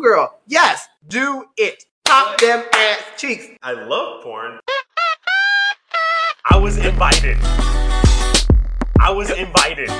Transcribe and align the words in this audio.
schoolgirl. 0.00 0.34
Yes, 0.46 0.88
do 1.08 1.44
it. 1.56 1.84
Pop 2.04 2.38
them 2.40 2.64
ass 2.74 3.02
cheeks. 3.18 3.46
I 3.62 3.72
love 3.72 4.22
porn. 4.22 4.58
I 6.50 6.56
was 6.56 6.76
invited. 6.78 7.36
I 9.00 9.10
was 9.10 9.30
invited. 9.30 9.90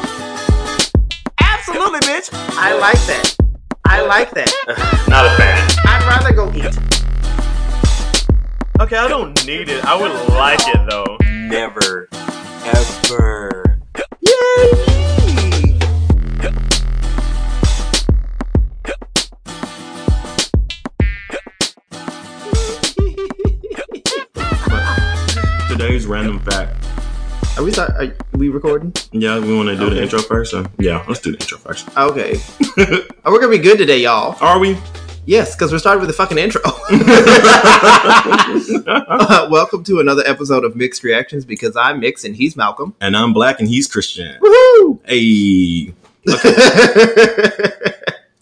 Absolutely, 1.41 2.01
bitch. 2.01 2.31
I 2.33 2.77
like 2.79 3.01
that. 3.07 3.37
I 3.87 4.03
like 4.03 4.31
that. 4.33 4.51
Not 5.09 5.27
a 5.27 5.37
fan. 5.37 5.71
I'd 5.87 6.07
rather 6.09 6.35
go 6.35 6.51
eat. 6.55 6.77
Okay, 8.81 8.97
I 8.97 9.09
don't 9.09 9.47
need 9.47 9.69
it. 9.69 9.85
I 9.85 10.01
would 10.01 10.13
like 10.31 10.61
it 10.67 10.89
though. 10.89 11.19
Never, 11.49 12.09
ever. 12.65 13.81
Yay! 14.21 14.90
Random 26.11 26.41
fact. 26.41 26.85
Are 27.57 27.63
we 27.63 27.71
start, 27.73 27.91
are 27.93 28.13
we 28.33 28.49
recording? 28.49 28.93
Yeah, 29.13 29.39
we 29.39 29.55
want 29.57 29.69
to 29.69 29.77
do 29.77 29.91
the 29.91 30.03
intro 30.03 30.21
first. 30.21 30.51
So 30.51 30.67
yeah, 30.79 31.05
let's 31.07 31.21
do 31.21 31.31
the 31.33 31.39
intro 31.39 31.59
first. 31.59 31.89
Okay. 31.97 32.37
oh, 32.79 33.07
we're 33.33 33.39
gonna 33.41 33.49
be 33.51 33.59
good 33.59 33.79
today, 33.79 33.99
y'all. 34.01 34.37
Are 34.41 34.59
we? 34.59 34.77
Yes, 35.27 35.55
because 35.55 35.71
we're 35.71 35.79
starting 35.79 36.01
with 36.01 36.09
the 36.09 36.15
fucking 36.15 36.39
intro. 36.39 36.63
Uh, 39.11 39.47
welcome 39.51 39.85
to 39.85 40.01
another 40.01 40.23
episode 40.27 40.65
of 40.65 40.75
Mixed 40.75 41.05
Reactions 41.05 41.45
because 41.45 41.77
I'm 41.77 42.01
Mix 42.01 42.25
and 42.25 42.35
he's 42.35 42.57
Malcolm. 42.57 42.95
and 43.01 43.17
I'm 43.17 43.33
black 43.33 43.61
and 43.61 43.69
he's 43.69 43.87
Christian. 43.87 44.41
Woohoo! 44.41 44.99
Hey, 45.07 45.95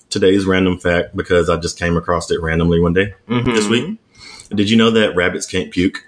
today's 0.09 0.47
random 0.47 0.79
fact 0.79 1.15
because 1.17 1.51
I 1.51 1.57
just 1.59 1.79
came 1.79 1.97
across 1.97 2.31
it 2.31 2.41
randomly 2.41 2.81
one 2.81 2.95
day 2.95 3.15
Mm-hmm. 3.29 3.51
this 3.55 3.69
week. 3.69 3.99
Did 4.55 4.71
you 4.71 4.77
know 4.77 4.91
that 4.93 5.15
rabbits 5.15 5.47
can't 5.47 5.71
puke? 5.71 6.05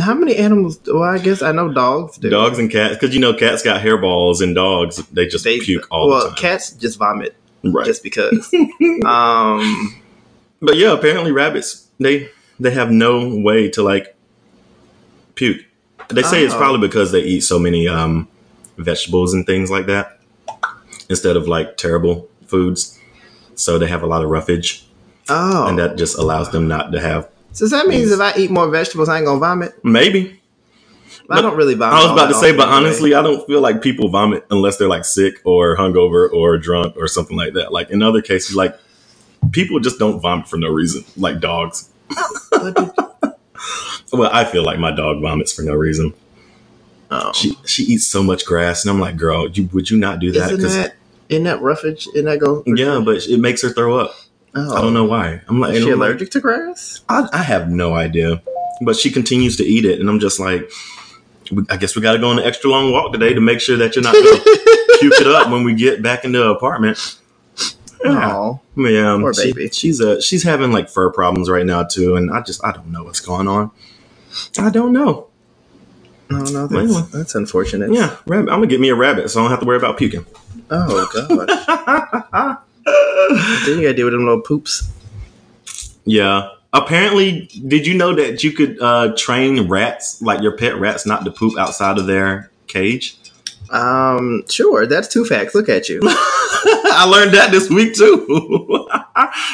How 0.00 0.14
many 0.14 0.36
animals? 0.36 0.80
Well, 0.86 1.02
I 1.02 1.18
guess 1.18 1.40
I 1.42 1.52
know 1.52 1.72
dogs 1.72 2.18
do. 2.18 2.28
Dogs 2.28 2.58
and 2.58 2.70
cats, 2.70 2.94
because 2.94 3.14
you 3.14 3.20
know 3.20 3.32
cats 3.34 3.62
got 3.62 3.80
hairballs 3.80 4.42
and 4.42 4.54
dogs 4.54 4.96
they 5.08 5.26
just 5.26 5.44
They 5.44 5.60
puke 5.60 5.86
all 5.90 6.08
well, 6.08 6.18
the 6.18 6.24
time. 6.24 6.28
Well, 6.30 6.36
cats 6.40 6.72
just 6.72 6.98
vomit 6.98 7.36
right. 7.62 7.86
just 7.86 8.02
because. 8.02 8.52
um, 9.04 10.02
But 10.60 10.76
yeah, 10.76 10.92
apparently 10.92 11.32
rabbits 11.32 11.88
they 12.00 12.30
they 12.58 12.70
have 12.72 12.90
no 12.90 13.36
way 13.36 13.68
to 13.70 13.82
like 13.82 14.16
puke. 15.34 15.64
They 16.08 16.22
say 16.22 16.44
it's 16.44 16.54
Oh. 16.54 16.58
probably 16.58 16.86
because 16.86 17.12
they 17.12 17.22
eat 17.22 17.40
so 17.40 17.58
many 17.58 17.86
um 17.88 18.28
vegetables 18.78 19.32
and 19.32 19.46
things 19.46 19.70
like 19.70 19.86
that 19.86 20.18
instead 21.08 21.36
of 21.36 21.46
like 21.46 21.76
terrible 21.76 22.28
foods. 22.46 22.98
So 23.54 23.78
they 23.78 23.86
have 23.86 24.02
a 24.02 24.06
lot 24.06 24.24
of 24.24 24.30
roughage 24.30 24.84
oh, 25.28 25.68
and 25.68 25.78
that 25.78 25.96
just 25.96 26.18
allows 26.18 26.50
them 26.50 26.66
not 26.66 26.90
to 26.92 27.00
have 27.00 27.28
so 27.54 27.68
that 27.68 27.86
means 27.86 28.10
if 28.10 28.20
I 28.20 28.34
eat 28.36 28.50
more 28.50 28.68
vegetables, 28.68 29.08
I 29.08 29.18
ain't 29.18 29.26
gonna 29.26 29.40
vomit. 29.40 29.82
maybe. 29.84 30.40
I 31.30 31.40
don't 31.40 31.56
really 31.56 31.74
vomit. 31.74 31.98
I 31.98 32.02
was 32.02 32.12
about 32.12 32.26
to 32.26 32.34
say, 32.34 32.54
but 32.54 32.68
honestly, 32.68 33.14
I 33.14 33.22
don't 33.22 33.46
feel 33.46 33.62
like 33.62 33.80
people 33.80 34.10
vomit 34.10 34.44
unless 34.50 34.76
they're 34.76 34.88
like 34.88 35.06
sick 35.06 35.40
or 35.44 35.74
hungover 35.76 36.30
or 36.30 36.58
drunk 36.58 36.96
or 36.98 37.08
something 37.08 37.36
like 37.36 37.54
that. 37.54 37.72
Like 37.72 37.88
in 37.88 38.02
other 38.02 38.20
cases, 38.20 38.54
like 38.54 38.78
people 39.50 39.80
just 39.80 39.98
don't 39.98 40.20
vomit 40.20 40.48
for 40.48 40.58
no 40.58 40.68
reason, 40.68 41.04
like 41.16 41.40
dogs. 41.40 41.88
Oh. 42.52 43.34
Well, 44.12 44.30
I 44.32 44.44
feel 44.44 44.62
like 44.62 44.78
my 44.78 44.92
dog 44.92 45.20
vomits 45.20 45.52
for 45.52 45.62
no 45.62 45.72
reason. 45.74 46.14
oh. 47.10 47.32
She 47.32 47.58
she 47.66 47.82
eats 47.84 48.06
so 48.06 48.22
much 48.22 48.44
grass, 48.44 48.84
and 48.84 48.90
I'm 48.92 49.00
like, 49.00 49.16
girl, 49.16 49.48
you, 49.48 49.68
would 49.72 49.90
you 49.90 49.98
not 49.98 50.20
do 50.20 50.30
that? 50.32 50.52
Isn't 50.52 50.70
that 50.70 50.94
isn't 51.28 51.44
that 51.44 51.60
roughage? 51.60 52.06
Isn't 52.14 52.26
that 52.26 52.38
go? 52.38 52.62
yeah, 52.66 53.00
but 53.04 53.26
it 53.26 53.40
makes 53.40 53.62
her 53.62 53.70
throw 53.70 53.98
up. 53.98 54.14
Oh. 54.56 54.76
I 54.76 54.80
don't 54.80 54.94
know 54.94 55.04
why. 55.04 55.40
I'm 55.48 55.58
like, 55.60 55.74
Is 55.74 55.82
she 55.84 55.90
I'm 55.90 55.98
like, 55.98 56.08
allergic 56.10 56.30
to 56.32 56.40
grass? 56.40 57.00
I, 57.08 57.28
I 57.32 57.42
have 57.42 57.68
no 57.70 57.94
idea, 57.94 58.40
but 58.80 58.96
she 58.96 59.10
continues 59.10 59.56
to 59.56 59.64
eat 59.64 59.84
it, 59.84 59.98
and 60.00 60.08
I'm 60.08 60.20
just 60.20 60.38
like, 60.38 60.70
I 61.68 61.76
guess 61.76 61.96
we 61.96 62.02
got 62.02 62.12
to 62.12 62.18
go 62.18 62.28
on 62.30 62.38
an 62.38 62.44
extra 62.44 62.70
long 62.70 62.92
walk 62.92 63.12
today 63.12 63.34
to 63.34 63.40
make 63.40 63.60
sure 63.60 63.76
that 63.76 63.94
you're 63.96 64.02
not 64.04 64.14
going 64.14 64.24
to 64.42 64.98
puke 65.00 65.20
it 65.20 65.26
up 65.26 65.50
when 65.50 65.64
we 65.64 65.74
get 65.74 66.02
back 66.02 66.24
in 66.24 66.32
the 66.32 66.48
apartment. 66.50 67.18
Yeah, 68.04 68.32
Oh, 68.36 68.60
yeah. 68.76 69.16
Poor 69.18 69.32
she- 69.34 69.52
baby. 69.52 69.70
she's 69.70 70.00
uh 70.00 70.20
she's 70.20 70.42
having 70.42 70.72
like 70.72 70.88
fur 70.90 71.10
problems 71.10 71.48
right 71.50 71.64
now 71.66 71.82
too, 71.84 72.16
and 72.16 72.30
I 72.30 72.42
just 72.42 72.62
I 72.64 72.70
don't 72.72 72.88
know 72.92 73.02
what's 73.04 73.20
going 73.20 73.48
on. 73.48 73.70
I 74.58 74.68
don't 74.70 74.92
know. 74.92 75.28
no, 76.30 76.38
no, 76.44 76.66
that's, 76.66 77.08
that's 77.10 77.34
unfortunate. 77.34 77.92
Yeah, 77.92 78.16
rabbit. 78.26 78.50
I'm 78.50 78.58
gonna 78.58 78.66
get 78.66 78.80
me 78.80 78.88
a 78.90 78.94
rabbit, 78.94 79.30
so 79.30 79.40
I 79.40 79.44
don't 79.44 79.50
have 79.50 79.60
to 79.60 79.66
worry 79.66 79.78
about 79.78 79.96
puking. 79.96 80.26
Oh 80.70 81.08
gosh. 82.32 82.56
then 82.84 83.78
you 83.78 83.82
gotta 83.82 83.94
deal 83.94 84.06
with 84.06 84.14
them 84.14 84.24
little 84.24 84.40
poops. 84.40 84.90
Yeah. 86.04 86.50
Apparently, 86.72 87.48
did 87.66 87.86
you 87.86 87.94
know 87.94 88.14
that 88.14 88.42
you 88.42 88.50
could 88.50 88.80
uh, 88.80 89.14
train 89.16 89.68
rats, 89.68 90.20
like 90.20 90.42
your 90.42 90.56
pet 90.56 90.76
rats, 90.76 91.06
not 91.06 91.24
to 91.24 91.30
poop 91.30 91.56
outside 91.56 91.98
of 91.98 92.06
their 92.06 92.50
cage? 92.66 93.16
Um, 93.70 94.42
sure. 94.48 94.86
That's 94.86 95.08
two 95.08 95.24
facts. 95.24 95.54
Look 95.54 95.68
at 95.68 95.88
you. 95.88 96.00
I 96.04 97.06
learned 97.08 97.32
that 97.34 97.50
this 97.50 97.70
week 97.70 97.94
too. 97.94 98.26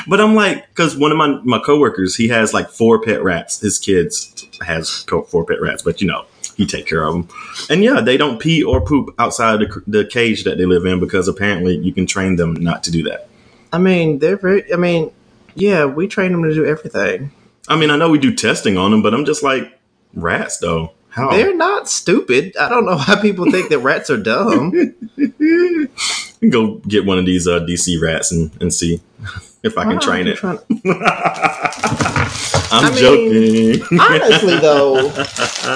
but 0.08 0.20
I'm 0.20 0.34
like, 0.34 0.68
because 0.70 0.96
one 0.96 1.12
of 1.12 1.18
my 1.18 1.38
my 1.44 1.58
coworkers, 1.58 2.16
he 2.16 2.28
has 2.28 2.54
like 2.54 2.68
four 2.70 3.00
pet 3.00 3.22
rats. 3.22 3.60
His 3.60 3.78
kids 3.78 4.46
has 4.62 5.02
co- 5.02 5.22
four 5.22 5.44
pet 5.44 5.60
rats, 5.60 5.82
but 5.82 6.00
you 6.00 6.06
know 6.06 6.24
he 6.60 6.66
take 6.66 6.86
care 6.86 7.02
of 7.04 7.14
them. 7.14 7.28
And 7.70 7.82
yeah, 7.82 8.02
they 8.02 8.18
don't 8.18 8.38
pee 8.38 8.62
or 8.62 8.82
poop 8.82 9.14
outside 9.18 9.60
the, 9.60 9.82
the 9.86 10.04
cage 10.04 10.44
that 10.44 10.58
they 10.58 10.66
live 10.66 10.84
in 10.84 11.00
because 11.00 11.26
apparently 11.26 11.78
you 11.78 11.90
can 11.92 12.06
train 12.06 12.36
them 12.36 12.52
not 12.52 12.84
to 12.84 12.90
do 12.90 13.02
that. 13.04 13.28
I 13.72 13.78
mean, 13.78 14.18
they're 14.18 14.36
very. 14.36 14.70
I 14.72 14.76
mean, 14.76 15.10
yeah, 15.54 15.86
we 15.86 16.06
train 16.06 16.32
them 16.32 16.42
to 16.42 16.52
do 16.54 16.66
everything. 16.66 17.32
I 17.66 17.76
mean, 17.76 17.90
I 17.90 17.96
know 17.96 18.10
we 18.10 18.18
do 18.18 18.34
testing 18.34 18.76
on 18.76 18.90
them, 18.90 19.00
but 19.00 19.14
I'm 19.14 19.24
just 19.24 19.42
like 19.42 19.80
rats 20.12 20.58
though. 20.58 20.92
How? 21.08 21.30
They're 21.30 21.56
not 21.56 21.88
stupid. 21.88 22.56
I 22.58 22.68
don't 22.68 22.84
know 22.84 22.96
why 22.96 23.18
people 23.20 23.50
think 23.50 23.70
that 23.70 23.78
rats 23.78 24.10
are 24.10 24.22
dumb. 24.22 24.72
Go 26.48 26.76
get 26.88 27.04
one 27.04 27.18
of 27.18 27.26
these 27.26 27.46
uh, 27.46 27.60
DC 27.60 28.00
rats 28.00 28.32
and, 28.32 28.50
and 28.62 28.72
see 28.72 29.00
if 29.62 29.76
I 29.76 29.84
can 29.84 30.00
train 30.00 30.26
are 30.28 30.30
it. 30.32 30.36
trying- 30.36 30.58
I'm 32.72 32.84
I 32.84 32.90
mean, 32.90 32.98
joking. 33.78 33.98
honestly 34.00 34.56
though 34.58 34.96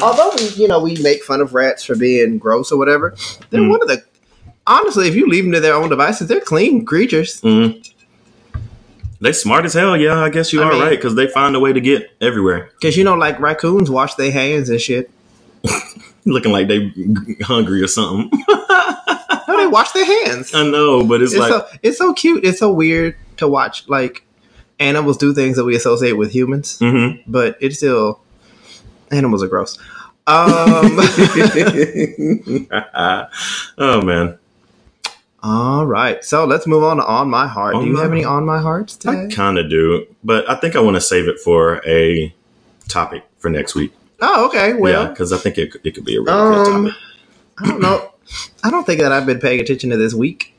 although 0.00 0.32
we 0.38 0.48
you 0.50 0.68
know 0.68 0.80
we 0.80 0.96
make 1.02 1.22
fun 1.24 1.40
of 1.40 1.52
rats 1.52 1.82
for 1.84 1.96
being 1.96 2.38
gross 2.38 2.70
or 2.70 2.78
whatever 2.78 3.14
they're 3.50 3.60
Mm. 3.60 3.70
one 3.70 3.82
of 3.82 3.88
the 3.88 4.02
honestly 4.66 5.08
if 5.08 5.14
you 5.16 5.26
leave 5.28 5.42
them 5.44 5.52
to 5.52 5.60
their 5.60 5.74
own 5.74 5.88
devices 5.88 6.28
they're 6.28 6.40
clean 6.40 6.84
creatures 6.86 7.40
Mhm. 7.42 7.90
They 9.20 9.32
smart 9.32 9.64
as 9.64 9.72
hell. 9.72 9.96
Yeah, 9.96 10.18
I 10.18 10.28
guess 10.28 10.52
you 10.52 10.60
I 10.60 10.66
are 10.66 10.72
mean- 10.72 10.82
right 10.82 10.90
because 10.90 11.14
they 11.14 11.26
find 11.28 11.56
a 11.56 11.60
way 11.60 11.72
to 11.72 11.80
get 11.80 12.10
everywhere, 12.20 12.70
because 12.78 12.96
you 12.96 13.04
know 13.04 13.14
like 13.14 13.40
raccoons 13.40 13.90
wash 13.90 14.14
their 14.16 14.30
hands 14.30 14.68
and 14.68 14.78
shit 14.80 15.10
looking 16.26 16.52
like 16.52 16.68
they 16.68 16.92
hungry 17.42 17.82
or 17.82 17.86
something. 17.88 18.30
No 19.56 19.60
they 19.62 19.66
wash 19.66 19.90
their 19.92 20.04
hands 20.04 20.54
I 20.54 20.64
know, 20.68 21.04
but 21.06 21.22
it's, 21.22 21.32
it's 21.32 21.40
like 21.40 21.50
so 21.50 21.66
it's 21.82 21.98
so 21.98 22.12
cute 22.14 22.44
it's 22.44 22.58
so 22.58 22.72
weird 22.72 23.16
to 23.38 23.48
watch 23.48 23.88
like 23.88 24.24
animals 24.80 25.16
do 25.16 25.32
things 25.34 25.56
that 25.56 25.64
we 25.64 25.74
associate 25.76 26.12
with 26.14 26.32
humans 26.32 26.78
Mhm. 26.80 27.22
but 27.26 27.56
it's 27.60 27.76
still 27.76 28.20
animals 29.10 29.42
are 29.42 29.48
gross 29.48 29.78
um 30.26 30.98
oh 33.78 34.02
man, 34.02 34.38
all 35.42 35.84
right 35.86 36.24
so 36.24 36.44
let's 36.44 36.66
move 36.66 36.82
on 36.82 36.96
to 36.96 37.04
on 37.04 37.28
my 37.28 37.46
heart 37.46 37.74
On 37.74 37.84
do 37.84 37.90
you 37.90 37.96
have 37.98 38.10
any 38.10 38.24
on 38.24 38.44
my 38.46 38.58
hearts 38.60 38.96
today? 38.96 39.26
I 39.26 39.34
kind 39.34 39.58
of 39.58 39.68
do, 39.68 40.06
but 40.22 40.48
I 40.48 40.54
think 40.56 40.76
I 40.76 40.80
want 40.80 40.96
to 40.96 41.00
save 41.00 41.28
it 41.28 41.38
for 41.38 41.82
a 41.86 42.34
topic 42.88 43.22
for 43.38 43.50
next 43.50 43.74
week. 43.74 43.92
oh 44.22 44.46
okay 44.46 44.72
well 44.74 45.04
yeah, 45.04 45.08
because 45.10 45.32
I 45.32 45.36
think 45.38 45.58
it, 45.58 45.76
it 45.84 45.94
could 45.94 46.04
be 46.04 46.16
a 46.16 46.20
really 46.20 46.32
good 46.32 46.66
Um, 46.68 46.84
topic. 46.86 46.98
I 47.58 47.66
don't 47.68 47.80
know. 47.80 48.10
I 48.62 48.70
don't 48.70 48.84
think 48.84 49.00
that 49.00 49.12
I've 49.12 49.26
been 49.26 49.40
paying 49.40 49.60
attention 49.60 49.90
to 49.90 49.96
this 49.96 50.14
week. 50.14 50.54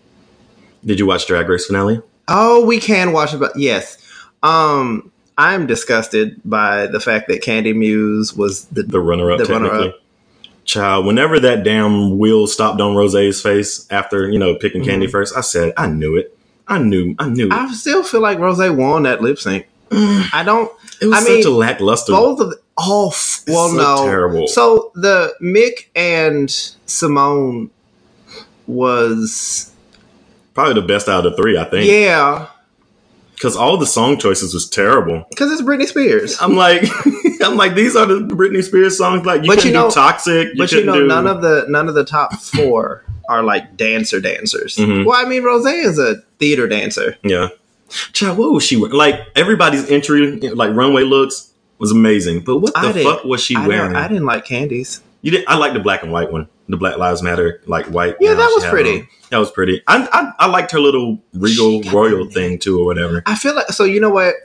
Did 0.86 1.00
you 1.00 1.06
watch 1.06 1.26
Drag 1.28 1.48
Race 1.50 1.66
finale? 1.66 2.02
Oh, 2.28 2.66
we 2.66 2.80
can 2.80 3.12
watch 3.12 3.34
it, 3.34 3.40
but 3.40 3.56
yes. 3.56 3.98
Um, 4.44 5.12
I'm 5.38 5.66
disgusted 5.68 6.40
by 6.46 6.88
the 6.88 7.00
fact 7.00 7.28
that 7.30 7.42
Kandy 7.42 7.76
Muse 7.76 8.34
was 8.36 8.66
the. 8.66 8.84
The 8.84 9.00
runner-up, 9.00 9.40
The 9.40 9.46
technically. 9.46 9.78
runner-up. 9.78 10.02
Child, 10.66 11.06
whenever 11.06 11.40
that 11.40 11.64
damn 11.64 12.18
wheel 12.18 12.48
stopped 12.48 12.82
on 12.82 12.96
Rose's 12.96 13.40
face 13.40 13.86
after 13.92 14.28
you 14.30 14.40
know 14.40 14.56
picking 14.56 14.82
Mm-hmm. 14.82 15.02
Kandy 15.04 15.12
first, 15.12 15.38
I 15.38 15.42
said, 15.42 15.74
I 15.78 15.86
knew 15.88 16.16
it. 16.16 16.36
I 16.68 16.80
knew. 16.80 17.14
I 17.20 17.30
knew. 17.30 17.46
It, 17.48 17.54
I 17.54 17.72
still 17.72 18.02
feel 18.04 18.22
like 18.22 18.40
Rose 18.40 18.58
won 18.72 19.04
that 19.04 19.22
lip 19.22 19.38
sync. 19.38 19.68
I 19.92 20.42
don't. 20.44 20.72
it 21.02 21.06
was 21.06 21.18
I 21.18 21.20
such 21.22 21.30
mean, 21.30 21.46
a 21.48 21.50
lackluster. 21.52 22.12
Both 22.14 22.40
of 22.40 22.54
the, 22.78 22.84
oh 22.84 23.08
f- 23.10 23.44
well 23.48 23.70
so 23.70 23.76
no 23.76 24.06
terrible. 24.06 24.48
So 24.48 24.92
the 24.96 25.34
Mick 25.42 25.88
and 25.96 26.48
Symone 26.88 27.70
was 28.68 29.72
Probably 30.54 30.74
the 30.74 30.88
best 30.88 31.10
out 31.10 31.26
of 31.26 31.32
the 31.36 31.38
three, 31.42 31.58
I 31.58 31.66
think. 31.66 31.90
yeah 31.90 32.48
Because 33.36 33.56
all 33.58 33.78
the 33.78 33.86
song 33.86 34.18
choices 34.18 34.54
was 34.54 34.70
terrible. 34.70 35.26
because 35.30 35.52
it's 35.52 35.62
Britney 35.62 35.86
Spears. 35.86 36.38
I'm 36.42 36.56
like, 36.56 36.84
I'm 37.42 37.58
like, 37.58 37.76
these 37.76 37.96
are 37.96 38.06
the 38.06 38.22
Britney 38.22 38.64
Spears 38.64 38.98
songs. 38.98 39.26
Like, 39.26 39.42
you 39.44 39.48
But 39.48 39.58
couldn't 39.60 39.68
you 39.74 39.74
know- 39.78 39.90
do 39.90 39.94
Toxic. 39.96 40.48
You 40.54 40.58
but 40.58 40.72
you 40.72 40.84
know 40.86 40.94
do, 41.02 41.08
none 41.08 41.28
of 41.28 41.42
the 41.42 41.66
none 41.68 41.88
of 41.90 41.96
the 41.96 42.06
top 42.06 42.34
four 42.36 43.04
are 43.28 43.44
like 43.44 43.76
dancer 43.76 44.22
dancers. 44.22 44.78
Mhm. 44.78 45.06
Well, 45.06 45.24
I 45.24 45.28
mean, 45.28 45.44
Rose 45.44 45.66
is 45.66 46.00
a 46.00 46.18
theater 46.40 46.68
dancer. 46.68 47.18
Yeah. 47.24 47.50
Child, 48.14 48.38
what 48.38 48.52
was 48.54 48.64
she 48.64 48.78
wearing? 48.78 48.96
Like 48.96 49.20
everybody's 49.36 49.90
entry, 49.92 50.40
like 50.40 50.74
runway 50.76 51.04
looks 51.04 51.52
was 51.80 51.92
amazing. 51.92 52.42
But 52.42 52.58
what 52.60 52.74
the 52.74 52.80
I 52.80 52.92
didn't- 52.92 53.12
fuck 53.12 53.24
was 53.26 53.42
she 53.42 53.56
I, 53.56 53.68
wearing? 53.68 53.94
don't- 53.94 54.02
I 54.02 54.08
didn't 54.08 54.26
like 54.26 54.46
Kandy's. 54.46 55.02
You 55.22 55.32
did. 55.32 55.46
I 55.48 55.58
like 55.58 55.74
the 55.74 55.80
black 55.80 56.04
and 56.04 56.12
white 56.12 56.32
one, 56.32 56.48
the 56.70 56.78
Black 56.78 56.98
Lives 56.98 57.24
Matter, 57.24 57.60
like 57.66 57.88
white. 57.88 58.16
Yeah, 58.20 58.36
that 58.36 58.52
was 58.56 58.64
pretty. 58.66 59.00
on. 59.00 59.08
That 59.32 59.38
was 59.40 59.50
pretty. 59.50 59.82
I, 59.88 60.08
I 60.12 60.46
I 60.46 60.48
liked 60.48 60.72
her 60.72 60.80
little 60.80 61.20
regal 61.34 61.82
royal 61.92 62.30
thing 62.30 62.60
too, 62.60 62.80
or 62.80 62.86
whatever. 62.86 63.24
I 63.26 63.36
feel 63.36 63.56
like 63.56 63.70
so. 63.70 63.84
You 63.86 64.00
know 64.00 64.12
what? 64.12 64.36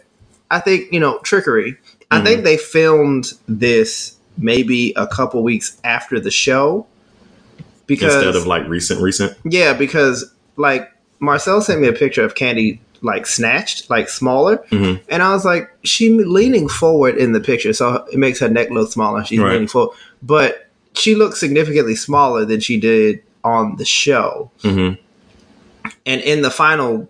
I 0.51 0.59
think 0.59 0.91
you 0.91 0.99
know 0.99 1.19
trickery. 1.19 1.77
I 2.11 2.21
Mhm. 2.21 2.25
think 2.25 2.45
they 2.45 2.57
filmed 2.57 3.35
this 3.47 4.17
maybe 4.39 4.95
a 4.97 5.07
couple 5.07 5.43
weeks 5.43 5.77
after 5.85 6.19
the 6.19 6.31
show 6.31 6.87
because 7.87 8.15
Instead 8.15 8.37
of 8.37 8.47
like 8.47 8.67
recent, 8.69 9.03
recent. 9.03 9.37
yeah, 9.45 9.75
because 9.75 10.33
like 10.57 10.91
Marcel 11.19 11.61
sent 11.61 11.81
me 11.83 11.89
a 11.89 11.93
picture 11.93 12.25
of 12.25 12.35
Kandy 12.35 12.79
like 13.03 13.27
snatched, 13.27 13.89
like 13.91 14.09
smaller, 14.09 14.63
Mhm. 14.71 15.01
and 15.09 15.23
I 15.23 15.33
was 15.33 15.45
like, 15.45 15.71
she 15.85 16.11
leaning 16.11 16.69
forward 16.69 17.17
in 17.17 17.33
the 17.33 17.41
picture, 17.41 17.73
so 17.73 18.05
it 18.13 18.19
makes 18.19 18.39
her 18.41 18.49
neck 18.49 18.71
look 18.71 18.91
smaller. 18.93 19.25
She's 19.25 19.39
Right. 19.41 19.53
leaning 19.53 19.69
forward, 19.69 19.97
but 20.23 20.69
she 20.95 21.15
looks 21.15 21.41
significantly 21.41 21.95
smaller 21.97 22.45
than 22.45 22.61
she 22.61 22.79
did 22.79 23.23
on 23.43 23.77
the 23.77 23.85
show. 23.85 24.51
hmm 24.63 24.91
And 26.05 26.21
in 26.21 26.43
the 26.43 26.51
final, 26.51 27.09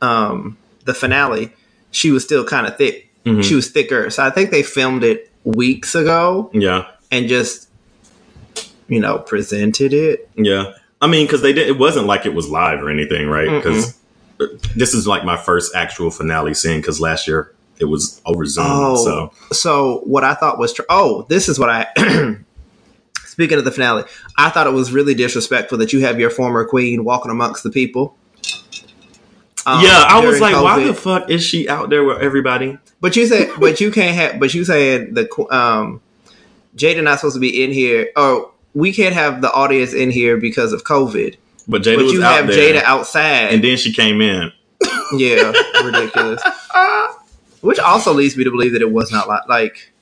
um, 0.00 0.56
the 0.84 0.94
finale, 0.94 1.50
she 1.90 2.10
was 2.10 2.24
still 2.24 2.44
kind 2.44 2.66
of 2.66 2.76
thick. 2.76 3.08
Mhm. 3.26 3.44
She 3.44 3.54
was 3.54 3.68
thicker, 3.68 4.10
so 4.10 4.22
I 4.22 4.30
think 4.30 4.50
they 4.50 4.62
filmed 4.62 5.04
it 5.04 5.30
weeks 5.44 5.94
ago 5.94 6.50
Yeah, 6.54 6.86
and 7.10 7.28
just, 7.28 7.68
you 8.88 9.00
know, 9.00 9.18
presented 9.18 9.92
it. 9.92 10.28
yeah. 10.36 10.72
I 11.02 11.06
mean, 11.06 11.26
because 11.26 11.42
they 11.42 11.52
did. 11.52 11.68
It 11.68 11.78
wasn't 11.78 12.06
like 12.06 12.24
it 12.24 12.32
was 12.34 12.48
live 12.48 12.82
or 12.82 12.88
anything, 12.88 13.28
right? 13.28 13.50
Because 13.50 13.94
this 14.76 14.94
is 14.94 15.06
like 15.06 15.24
my 15.24 15.36
first 15.36 15.74
actual 15.74 16.10
finale 16.10 16.54
scene. 16.54 16.80
Because 16.80 17.00
last 17.00 17.26
year 17.26 17.54
it 17.78 17.86
was 17.86 18.20
over 18.26 18.44
Zoom. 18.46 18.66
Oh. 18.68 19.04
So 19.04 19.32
So 19.52 20.00
what 20.04 20.24
I 20.24 20.34
thought 20.34 20.58
was, 20.58 20.72
tr- 20.72 20.82
oh, 20.88 21.26
this 21.28 21.48
is 21.48 21.58
what 21.58 21.70
I. 21.70 21.86
Speaking 23.26 23.58
of 23.58 23.64
the 23.64 23.72
finale, 23.72 24.04
I 24.38 24.50
thought 24.50 24.68
it 24.68 24.72
was 24.72 24.92
really 24.92 25.14
disrespectful 25.14 25.78
that 25.78 25.92
you 25.92 26.00
have 26.00 26.20
your 26.20 26.30
former 26.30 26.64
queen 26.64 27.02
walking 27.04 27.32
amongst 27.32 27.64
the 27.64 27.70
people. 27.70 28.16
um, 29.66 29.82
yeah, 29.82 30.04
I 30.08 30.24
was 30.24 30.40
like, 30.40 30.54
why 30.54 30.84
the 30.84 30.94
fuck 30.94 31.28
is 31.28 31.42
she 31.42 31.68
out 31.68 31.90
there 31.90 32.04
with 32.04 32.18
everybody? 32.18 32.78
But 33.00 33.16
you 33.16 33.26
said, 33.26 33.50
but 33.58 33.80
you 33.80 33.90
can't 33.90 34.14
have. 34.14 34.38
But 34.38 34.54
you 34.54 34.64
saying 34.64 35.14
the 35.14 35.28
um, 35.50 36.00
Jaida 36.76 37.02
not 37.02 37.18
supposed 37.18 37.34
to 37.34 37.40
be 37.40 37.64
in 37.64 37.72
here. 37.72 38.10
Oh, 38.14 38.52
we 38.72 38.92
can't 38.92 39.14
have 39.14 39.40
the 39.40 39.52
audience 39.52 39.92
in 39.92 40.10
here 40.10 40.36
because 40.36 40.72
of 40.72 40.84
COVID. 40.84 41.36
But 41.66 41.82
Jaida 41.82 41.96
but 41.96 42.04
was 42.04 42.12
you 42.12 42.22
out 42.24 42.34
have 42.36 42.46
there, 42.48 42.74
Jaida 42.74 42.82
outside. 42.82 43.52
and 43.54 43.64
then 43.64 43.76
she 43.76 43.92
came 43.92 44.20
in. 44.20 44.52
yeah, 45.16 45.52
ridiculous. 45.82 46.42
Which 47.62 47.78
also 47.78 48.12
leads 48.12 48.36
me 48.36 48.44
to 48.44 48.50
believe 48.50 48.72
that 48.74 48.82
it 48.82 48.90
was 48.90 49.10
not 49.10 49.28
like 49.28 49.48
like 49.48 49.92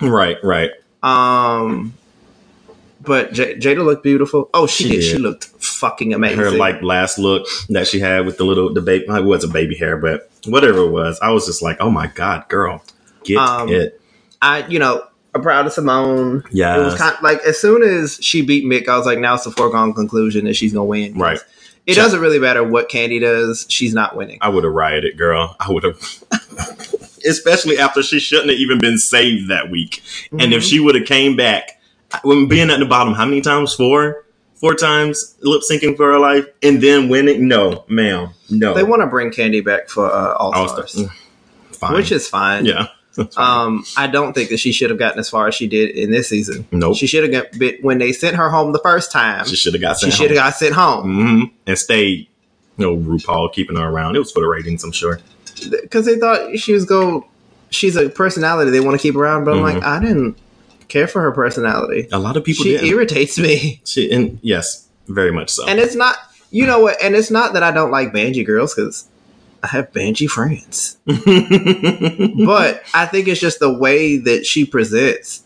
Right, 0.00 0.36
right. 0.44 0.70
um. 1.02 1.94
But 3.00 3.32
J- 3.32 3.54
Jaida 3.56 3.84
looked 3.84 4.02
beautiful. 4.02 4.50
Oh, 4.52 4.66
she, 4.66 4.84
She 4.84 4.90
did. 4.90 5.02
She 5.02 5.18
looked 5.18 5.44
fucking 5.44 6.12
amazing. 6.14 6.38
Her 6.38 6.50
like 6.50 6.82
last 6.82 7.16
look 7.18 7.46
that 7.70 7.86
she 7.86 8.00
had 8.00 8.26
with 8.26 8.38
the 8.38 8.44
little 8.44 8.74
the 8.74 8.80
baby. 8.82 9.04
It 9.08 9.24
wasn't 9.24 9.52
baby 9.52 9.76
hair, 9.76 9.96
but 9.96 10.28
whatever 10.46 10.80
it 10.80 10.90
was, 10.90 11.18
I 11.20 11.30
was 11.30 11.46
just 11.46 11.62
like, 11.62 11.76
oh 11.80 11.90
my 11.90 12.08
god, 12.08 12.48
girl, 12.48 12.82
get 13.24 13.38
Um, 13.38 13.68
it. 13.68 14.00
I, 14.42 14.66
you 14.66 14.78
know, 14.80 15.04
I'm 15.34 15.42
proud 15.42 15.66
of 15.66 15.72
Symone. 15.74 16.44
Yeah, 16.50 16.80
It 16.80 16.84
was 16.84 16.94
kind 16.96 17.14
of, 17.14 17.22
like 17.22 17.40
as 17.42 17.60
soon 17.60 17.82
as 17.82 18.18
she 18.22 18.42
beat 18.42 18.64
Mick, 18.64 18.88
I 18.88 18.96
was 18.96 19.06
like, 19.06 19.18
now 19.18 19.34
it's 19.34 19.46
a 19.46 19.50
foregone 19.50 19.92
conclusion 19.92 20.44
that 20.46 20.54
she's 20.56 20.72
gonna 20.72 20.84
win. 20.86 21.14
Right. 21.18 21.38
It 21.86 21.94
doesn't 21.94 22.20
really 22.20 22.38
matter 22.38 22.62
what 22.62 22.90
Kandy 22.90 23.18
does; 23.20 23.64
she's 23.70 23.94
not 23.94 24.14
winning. 24.16 24.38
I 24.42 24.48
would 24.50 24.64
have 24.64 24.72
rioted, 24.74 25.16
girl. 25.16 25.56
I 25.58 25.70
would 25.70 25.84
have. 25.84 25.98
Especially 27.26 27.78
after 27.78 28.02
she 28.02 28.20
shouldn't 28.20 28.50
have 28.50 28.58
even 28.58 28.78
been 28.78 28.98
saved 28.98 29.48
that 29.50 29.70
week. 29.70 30.02
And 30.32 30.52
if 30.52 30.62
Mhm. 30.62 30.68
she 30.70 30.80
would 30.80 30.94
have 30.94 31.06
came 31.06 31.34
back, 31.36 31.80
when 32.22 32.46
being 32.46 32.70
at 32.70 32.78
the 32.78 32.84
bottom, 32.86 33.14
how 33.14 33.24
many 33.24 33.40
times? 33.40 33.74
Four, 33.74 34.24
four 34.54 34.74
times 34.74 35.34
lip 35.42 35.62
syncing 35.70 35.96
for 35.96 36.12
her 36.12 36.18
life, 36.18 36.44
and 36.62 36.80
then 36.82 37.08
winning. 37.08 37.48
No, 37.48 37.84
ma'am, 37.88 38.30
no. 38.50 38.74
they 38.74 38.82
want 38.84 39.00
to 39.02 39.06
bring 39.06 39.30
Kandy 39.30 39.64
back 39.64 39.88
for 39.88 40.06
uh, 40.12 40.34
All. 40.34 40.68
Stars, 40.68 41.00
Fine. 41.72 41.94
which 41.94 42.12
is 42.12 42.28
fine. 42.28 42.64
yeah. 42.66 42.88
Um, 43.36 43.84
I 43.96 44.06
don't 44.06 44.32
think 44.32 44.50
that 44.50 44.58
she 44.58 44.72
should 44.72 44.90
have 44.90 44.98
gotten 44.98 45.18
as 45.18 45.28
far 45.28 45.48
as 45.48 45.54
she 45.54 45.66
did 45.66 45.90
in 45.90 46.10
this 46.10 46.28
season. 46.28 46.66
nope. 46.70 46.96
She 46.96 47.06
should 47.06 47.22
have 47.24 47.32
got 47.52 47.58
bit 47.58 47.82
when 47.82 47.98
they 47.98 48.12
sent 48.12 48.36
her 48.36 48.48
home 48.50 48.72
the 48.72 48.78
first 48.80 49.10
time. 49.12 49.44
She 49.46 49.56
should 49.56 49.74
have 49.74 49.80
got 49.80 49.98
She 49.98 50.06
sent 50.10 50.14
should 50.14 50.30
have 50.30 50.36
got 50.38 50.54
sent 50.54 50.74
home 50.74 51.04
hmm 51.04 51.44
and 51.66 51.78
stayed. 51.78 52.28
No, 52.76 52.96
RuPaul 52.96 53.52
keeping 53.52 53.76
her 53.76 53.88
around. 53.88 54.14
It 54.16 54.20
was 54.20 54.30
for 54.30 54.40
the 54.40 54.46
ratings, 54.46 54.84
I'm 54.84 54.92
sure. 54.92 55.20
because 55.82 56.06
they 56.06 56.16
thought 56.18 56.56
she 56.58 56.72
was 56.72 56.84
go. 56.84 57.26
She's 57.70 57.96
a 57.96 58.08
personality 58.08 58.70
they 58.70 58.80
want 58.80 58.98
to 58.98 59.02
keep 59.02 59.16
around, 59.16 59.44
but 59.44 59.50
I'm 59.52 59.58
Mhm. 59.58 59.74
like, 59.74 59.82
I 59.84 60.00
didn't 60.00 60.36
care 60.88 61.06
for 61.08 61.20
her 61.20 61.32
personality. 61.32 62.08
A 62.12 62.18
lot 62.18 62.36
of 62.36 62.44
people 62.44 62.64
She 62.64 62.72
did. 62.78 62.84
irritates 62.84 63.36
me. 63.38 63.80
She, 63.84 64.10
and 64.10 64.38
yes, 64.42 64.86
very 65.08 65.32
much 65.32 65.50
so. 65.50 65.66
And 65.66 65.78
it's 65.80 65.94
not, 65.94 66.16
you 66.50 66.64
know 66.64 66.78
what? 66.80 66.96
And 67.02 67.14
it's 67.14 67.30
not 67.30 67.52
that 67.54 67.62
I 67.62 67.72
don't 67.72 67.90
like 67.90 68.12
Banjee 68.12 68.44
girls 68.44 68.74
because 68.74 69.04
I 69.62 69.66
have 69.68 69.92
Banjee 69.92 70.28
friends. 70.28 70.96
but 71.06 72.82
I 72.94 73.06
think 73.06 73.28
it's 73.28 73.40
just 73.40 73.58
the 73.60 73.72
way 73.72 74.16
that 74.18 74.46
she 74.46 74.64
presents. 74.64 75.42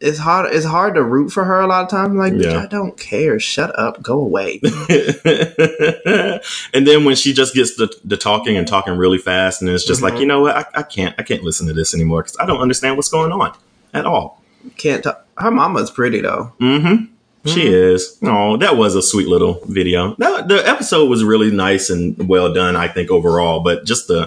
It's 0.00 0.18
hard. 0.18 0.52
It's 0.54 0.66
hard 0.66 0.94
to 0.96 1.02
root 1.02 1.30
for 1.30 1.44
her 1.44 1.60
a 1.60 1.66
lot 1.66 1.84
of 1.84 1.90
times. 1.90 2.14
Like, 2.14 2.34
Yeah. 2.36 2.58
I 2.62 2.66
don't 2.66 2.96
care. 2.98 3.38
Shut 3.40 3.78
up. 3.78 4.02
Go 4.02 4.18
away. 4.20 4.60
and 6.74 6.86
then 6.86 7.04
when 7.04 7.16
she 7.16 7.32
just 7.32 7.54
gets 7.54 7.76
the, 7.76 7.94
the 8.04 8.16
talking 8.16 8.56
and 8.56 8.66
talking 8.66 8.96
really 8.96 9.18
fast, 9.18 9.60
and 9.62 9.70
it's 9.70 9.84
just 9.84 10.02
like, 10.02 10.14
Mhm. 10.14 10.20
you 10.20 10.26
know 10.26 10.40
what, 10.42 10.56
I, 10.56 10.64
I 10.74 10.82
can't, 10.82 11.14
I 11.18 11.22
can't 11.22 11.42
listen 11.42 11.66
to 11.68 11.72
this 11.72 11.94
anymore 11.94 12.22
because 12.22 12.36
I 12.38 12.46
don't 12.46 12.60
understand 12.60 12.96
what's 12.96 13.08
going 13.08 13.32
on 13.32 13.54
at 13.94 14.04
all. 14.04 14.42
Can't 14.76 15.02
talk. 15.04 15.26
Her 15.38 15.50
mama's 15.50 15.90
pretty 15.90 16.20
though. 16.20 16.52
Mm-hmm. 16.60 17.04
She 17.46 17.66
is. 17.66 18.18
Oh, 18.22 18.56
that 18.56 18.76
was 18.76 18.94
a 18.94 19.02
sweet 19.02 19.28
little 19.28 19.60
video. 19.66 20.14
That, 20.16 20.48
the 20.48 20.66
episode 20.66 21.10
was 21.10 21.22
really 21.24 21.50
nice 21.50 21.90
and 21.90 22.28
well 22.28 22.52
done, 22.54 22.74
I 22.74 22.88
think 22.88 23.10
overall. 23.10 23.60
But 23.60 23.84
just 23.84 24.08
the 24.08 24.26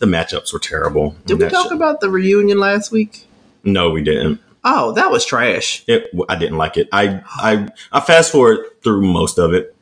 the 0.00 0.06
matchups 0.06 0.52
were 0.52 0.58
terrible. 0.58 1.16
Did 1.26 1.40
we 1.40 1.48
talk 1.48 1.64
shit- 1.64 1.72
about 1.72 2.00
the 2.00 2.10
reunion 2.10 2.58
last 2.60 2.92
week? 2.92 3.26
No, 3.64 3.90
we 3.90 4.02
didn't. 4.02 4.40
Oh, 4.64 4.92
that 4.92 5.10
was 5.10 5.24
trash. 5.24 5.82
It, 5.86 6.10
I 6.28 6.36
didn't 6.36 6.58
like 6.58 6.76
it. 6.76 6.88
I 6.92 7.22
I 7.26 7.68
I 7.90 8.00
fast 8.00 8.32
forward 8.32 8.66
through 8.82 9.00
most 9.02 9.38
of 9.38 9.54
it. 9.54 9.74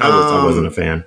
I 0.00 0.08
was 0.08 0.32
I 0.32 0.38
Um, 0.38 0.44
wasn't 0.46 0.66
a 0.68 0.70
fan. 0.70 1.04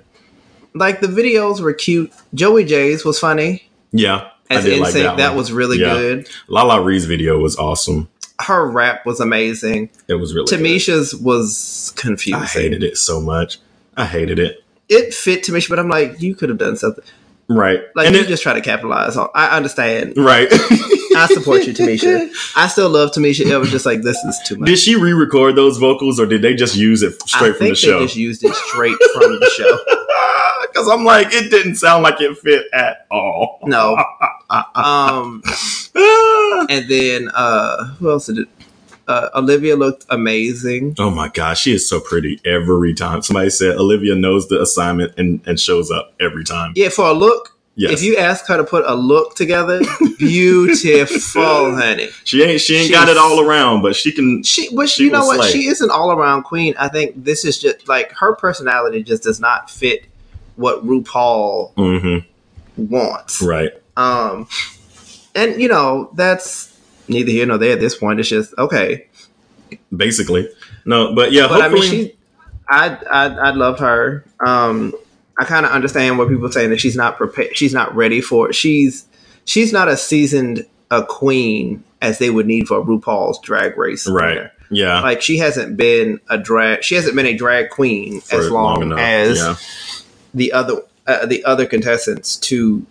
Like 0.74 1.00
the 1.00 1.08
videos 1.08 1.60
were 1.60 1.72
cute. 1.72 2.12
Joey 2.34 2.64
Jay's 2.64 3.04
was 3.04 3.18
funny 3.18 3.68
Yeah, 3.90 4.28
as 4.50 4.64
I 4.64 4.68
did 4.68 4.78
NSYNC. 4.78 4.80
like 4.82 4.94
that, 4.94 5.16
that, 5.16 5.34
was 5.34 5.50
really 5.50 5.78
Yeah. 5.80 5.94
good. 5.94 6.28
LaLa 6.48 6.84
Ri's 6.84 7.06
video 7.06 7.38
was 7.38 7.56
awesome. 7.56 8.08
Her 8.40 8.68
rap 8.68 9.06
was 9.06 9.20
amazing. 9.20 9.90
It 10.08 10.14
was 10.14 10.34
really 10.34 10.46
good. 10.46 10.60
Tamisha's 10.60 11.14
was 11.14 11.92
confusing. 11.96 12.42
I 12.42 12.46
hated 12.46 12.82
it 12.82 12.96
so 12.98 13.20
much. 13.20 13.58
I 13.96 14.04
hated 14.04 14.38
it. 14.38 14.62
It 14.88 15.14
fit 15.14 15.42
Tamisha, 15.44 15.68
but 15.70 15.78
I'm 15.78 15.88
like, 15.88 16.20
you 16.20 16.34
could 16.34 16.48
have 16.48 16.58
done 16.58 16.76
something. 16.76 17.02
Right. 17.48 17.80
Like 17.94 18.08
and 18.08 18.16
you 18.16 18.22
it, 18.22 18.28
just 18.28 18.42
try 18.42 18.52
to 18.54 18.60
capitalize 18.60 19.16
on. 19.16 19.28
I 19.34 19.56
understand. 19.56 20.14
right. 20.16 20.48
I 20.50 21.28
support 21.32 21.64
you, 21.66 21.72
Tamisha. 21.74 22.28
I 22.56 22.66
still 22.68 22.90
love 22.90 23.10
Tamisha. 23.12 23.50
It 23.50 23.56
was 23.58 23.70
just 23.70 23.86
like 23.86 24.02
this 24.02 24.18
is 24.24 24.38
too 24.44 24.56
much. 24.56 24.66
Did 24.66 24.78
she 24.78 24.96
re-record 24.96 25.56
those 25.56 25.78
vocals, 25.78 26.20
or 26.20 26.26
did 26.26 26.42
they 26.42 26.54
just 26.54 26.76
use 26.76 27.02
it 27.02 27.20
straight 27.22 27.56
from 27.56 27.66
the 27.66 27.70
they 27.70 27.74
show? 27.76 28.00
just 28.00 28.16
used 28.16 28.44
it 28.44 28.54
straight 28.54 28.96
from 29.14 29.38
the 29.40 29.50
show. 29.56 29.78
Because 30.72 30.88
I'm 30.88 31.04
like, 31.04 31.28
it 31.32 31.50
didn't 31.50 31.76
sound 31.76 32.02
like 32.02 32.20
it 32.20 32.36
fit 32.36 32.66
at 32.74 33.06
all. 33.10 33.60
No. 33.64 33.96
Um, 34.50 35.42
and 36.68 36.88
then 36.88 37.30
uh, 37.34 37.84
who 37.94 38.10
else 38.10 38.26
did 38.26 38.38
it? 38.38 38.48
Uh, 39.08 39.28
Olivia 39.36 39.76
looked 39.76 40.04
amazing. 40.10 40.96
oh 40.98 41.10
my 41.10 41.28
gosh, 41.28 41.60
she 41.62 41.72
is 41.72 41.88
so 41.88 42.00
pretty 42.00 42.40
every 42.44 42.92
time. 42.92 43.22
Somebody 43.22 43.50
said 43.50 43.76
Olivia 43.76 44.16
knows 44.16 44.48
the 44.48 44.60
assignment 44.60 45.12
and, 45.16 45.40
and 45.46 45.60
shows 45.60 45.90
up 45.92 46.12
every 46.18 46.42
time. 46.42 46.72
Yeah, 46.74 46.88
for 46.88 47.06
a 47.06 47.12
look. 47.12 47.52
Yes. 47.78 47.92
If 47.92 48.02
you 48.02 48.16
ask 48.16 48.46
her 48.46 48.56
to 48.56 48.64
put 48.64 48.84
a 48.86 48.94
look 48.94 49.36
together, 49.36 49.80
beautiful, 50.18 51.74
honey. 51.76 52.08
she 52.24 52.42
ain't 52.42 52.60
she 52.60 52.74
ain't 52.76 52.86
She's- 52.88 52.90
got 52.90 53.08
it 53.08 53.16
all 53.18 53.40
around, 53.40 53.82
but 53.82 53.94
she 53.94 54.10
can 54.12 54.42
She, 54.42 54.74
but 54.74 54.88
She 54.88 55.04
you 55.04 55.10
know 55.10 55.26
what? 55.26 55.36
slay. 55.40 55.50
She 55.52 55.66
is 55.66 55.80
an 55.82 55.90
all 55.90 56.10
around 56.10 56.42
queen. 56.44 56.74
I 56.78 56.88
think 56.88 57.22
this 57.22 57.44
is 57.44 57.58
just 57.60 57.86
like 57.86 58.10
her 58.12 58.34
personality 58.34 59.02
just 59.02 59.22
does 59.24 59.40
not 59.40 59.70
fit 59.70 60.06
what 60.56 60.84
RuPaul 60.86 61.72
hmm 61.74 62.18
wants. 62.76 63.42
right. 63.42 63.72
Um, 63.96 64.48
and 65.34 65.60
you 65.60 65.68
know 65.68 66.10
that's 66.14 66.76
neither 67.08 67.30
here 67.30 67.46
nor 67.46 67.58
there 67.58 67.72
at 67.72 67.80
this 67.80 67.96
point. 67.96 68.20
It's 68.20 68.28
just 68.28 68.54
okay. 68.58 69.06
Basically. 69.94 70.48
No, 70.84 71.14
but 71.14 71.32
yeah, 71.32 71.48
But 71.48 71.62
I 71.62 71.68
mean, 71.68 71.82
she, 71.82 72.16
I, 72.68 72.96
I, 73.10 73.24
I 73.26 73.50
love 73.50 73.80
her. 73.80 74.24
Um, 74.44 74.94
I 75.38 75.44
kind 75.44 75.66
of 75.66 75.72
understand 75.72 76.18
what 76.18 76.28
people 76.28 76.46
are 76.46 76.52
saying 76.52 76.70
that 76.70 76.80
she's 76.80 76.96
not 76.96 77.16
prepared. 77.16 77.56
She's 77.56 77.74
not 77.74 77.94
ready 77.94 78.20
for. 78.20 78.50
it. 78.50 78.54
She's 78.54 79.06
she's 79.44 79.72
not 79.72 79.88
a 79.88 79.96
seasoned 79.96 80.66
a 80.90 81.02
queen 81.04 81.82
as 82.00 82.18
they 82.18 82.30
would 82.30 82.46
need 82.46 82.68
for 82.68 82.84
RuPaul's 82.84 83.40
Drag 83.40 83.76
Race. 83.76 84.08
Right. 84.08 84.36
winner. 84.36 84.52
Yeah. 84.70 85.00
Like 85.00 85.22
she 85.22 85.38
hasn't 85.38 85.76
been 85.76 86.20
a 86.28 86.38
drag. 86.38 86.82
She 86.84 86.94
hasn't 86.94 87.14
been 87.16 87.26
a 87.26 87.36
drag 87.36 87.70
queen 87.70 88.20
For 88.20 88.36
as 88.38 88.50
long, 88.50 88.92
as 88.98 89.38
Yeah. 89.38 89.56
the 90.34 90.52
other 90.52 90.82
uh, 91.06 91.26
the 91.26 91.44
other 91.44 91.66
contestants 91.66 92.36
to 92.36 92.84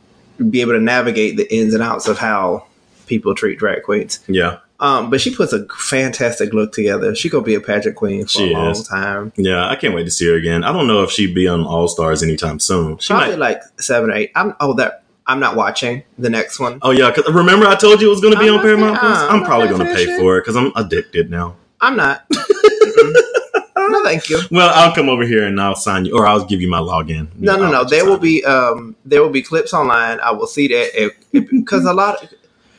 be 0.49 0.61
able 0.61 0.73
to 0.73 0.79
navigate 0.79 1.37
the 1.37 1.53
ins 1.53 1.73
and 1.73 1.81
outs 1.83 2.07
of 2.07 2.17
how 2.17 2.65
people 3.07 3.35
treat 3.35 3.57
drag 3.59 3.83
queens. 3.83 4.19
Yeah. 4.27 4.59
Um, 4.79 5.09
but 5.09 5.21
she 5.21 5.33
puts 5.33 5.53
a 5.53 5.65
fantastic 5.69 6.51
look 6.53 6.73
together. 6.73 7.15
She 7.15 7.29
gonna 7.29 7.43
be 7.45 7.55
a 7.55 7.61
pageant 7.61 7.95
queen 7.95 8.23
for 8.23 8.29
She 8.29 8.51
a 8.51 8.57
long 8.57 8.71
is. 8.71 8.85
time. 8.87 9.31
Yeah. 9.37 9.69
I 9.69 9.75
can't 9.77 9.93
wait 9.95 10.03
to 10.03 10.11
see 10.11 10.27
her 10.27 10.35
again. 10.35 10.63
I 10.65 10.73
don't 10.73 10.87
know 10.87 11.01
if 11.03 11.11
she'd 11.11 11.33
be 11.33 11.47
on 11.47 11.65
All 11.65 11.87
Stars 11.87 12.21
anytime 12.21 12.59
soon. 12.59 12.97
She 12.97 13.13
Probably 13.13 13.31
might. 13.37 13.39
like 13.39 13.61
seven 13.79 14.09
or 14.09 14.13
eight. 14.13 14.31
I'm 14.35 14.53
oh 14.59 14.73
that 14.73 15.03
I'm 15.27 15.39
not 15.39 15.55
watching 15.55 16.03
the 16.19 16.29
next 16.29 16.59
one. 16.59 16.79
Oh 16.81 16.91
yeah, 16.91 17.09
because 17.09 17.33
remember 17.33 17.65
I 17.67 17.75
told 17.75 18.01
you 18.01 18.07
it 18.07 18.11
was 18.11 18.21
going 18.21 18.33
to 18.33 18.39
be 18.39 18.47
I'm 18.49 18.55
on 18.55 18.61
Paramount 18.61 18.99
I'm 19.01 19.39
I'm 19.39 19.43
probably 19.45 19.69
going 19.69 19.79
to 19.87 19.93
pay 19.95 20.17
for 20.19 20.37
it 20.37 20.41
because 20.41 20.55
I'm 20.57 20.71
addicted 20.75 21.29
now. 21.31 21.55
I'm 21.81 21.95
not. 21.95 22.25
No, 23.89 24.03
thank 24.03 24.29
you. 24.29 24.39
Well, 24.51 24.71
I'll 24.73 24.93
come 24.93 25.09
over 25.09 25.25
here 25.25 25.45
and 25.45 25.59
I'll 25.59 25.75
sign 25.75 26.05
you, 26.05 26.15
or 26.17 26.27
I'll 26.27 26.45
give 26.45 26.61
you 26.61 26.69
my 26.69 26.79
login. 26.79 27.27
No, 27.35 27.55
no, 27.57 27.65
I'll 27.65 27.71
no. 27.71 27.83
There 27.85 28.05
will 28.05 28.17
be 28.17 28.43
um 28.45 28.95
there 29.05 29.21
will 29.21 29.29
be 29.29 29.41
clips 29.41 29.73
online. 29.73 30.19
I 30.21 30.31
will 30.31 30.47
see 30.47 30.67
that 30.69 31.11
because 31.31 31.85
a 31.85 31.93
lot 31.93 32.33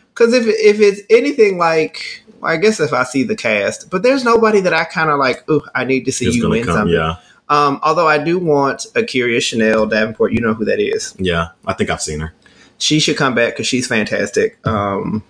because 0.08 0.32
if 0.34 0.46
if 0.46 0.80
it's 0.80 1.00
anything 1.10 1.58
like 1.58 2.25
I 2.42 2.56
guess 2.58 2.80
if 2.80 2.92
I 2.92 3.04
see 3.04 3.22
the 3.25 3.36
cast, 3.36 3.90
but 3.90 4.02
there's 4.02 4.25
nobody 4.25 4.60
that 4.60 4.72
I 4.75 4.84
kind 4.84 5.10
of 5.10 5.18
like. 5.18 5.48
Ooh, 5.50 5.62
I 5.75 5.84
need 5.84 6.04
to 6.04 6.12
see 6.12 6.26
It's 6.26 6.36
you 6.36 6.48
win 6.48 6.64
come. 6.64 6.75
something. 6.75 6.94
Yeah, 6.94 7.16
Um, 7.48 7.80
although 7.82 8.06
I 8.06 8.18
do 8.18 8.38
want 8.38 8.86
A'keria 8.94 9.40
Chanel 9.42 9.86
Davenport. 9.86 10.32
You 10.32 10.40
know 10.40 10.54
who 10.54 10.64
that 10.66 10.78
is. 10.78 11.14
yeah. 11.18 11.48
I 11.66 11.72
think 11.72 11.90
I've 11.90 12.02
seen 12.02 12.20
her. 12.20 12.34
She 12.78 13.00
should 13.00 13.16
come 13.16 13.34
back 13.34 13.54
because 13.54 13.66
she's 13.66 13.86
fantastic. 13.86 14.58
Um, 14.66 15.22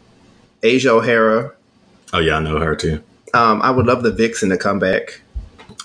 Asia 0.63 0.91
O'Hara. 0.91 1.53
Oh 2.13 2.19
yeah, 2.19 2.37
I 2.37 2.41
know 2.41 2.59
her 2.59 2.75
too. 2.75 3.03
Um, 3.35 3.63
I 3.63 3.71
would 3.71 3.87
love 3.87 4.03
the 4.03 4.11
Vixen 4.13 4.49
to 4.51 4.57
come 4.59 4.79
back. 4.81 5.21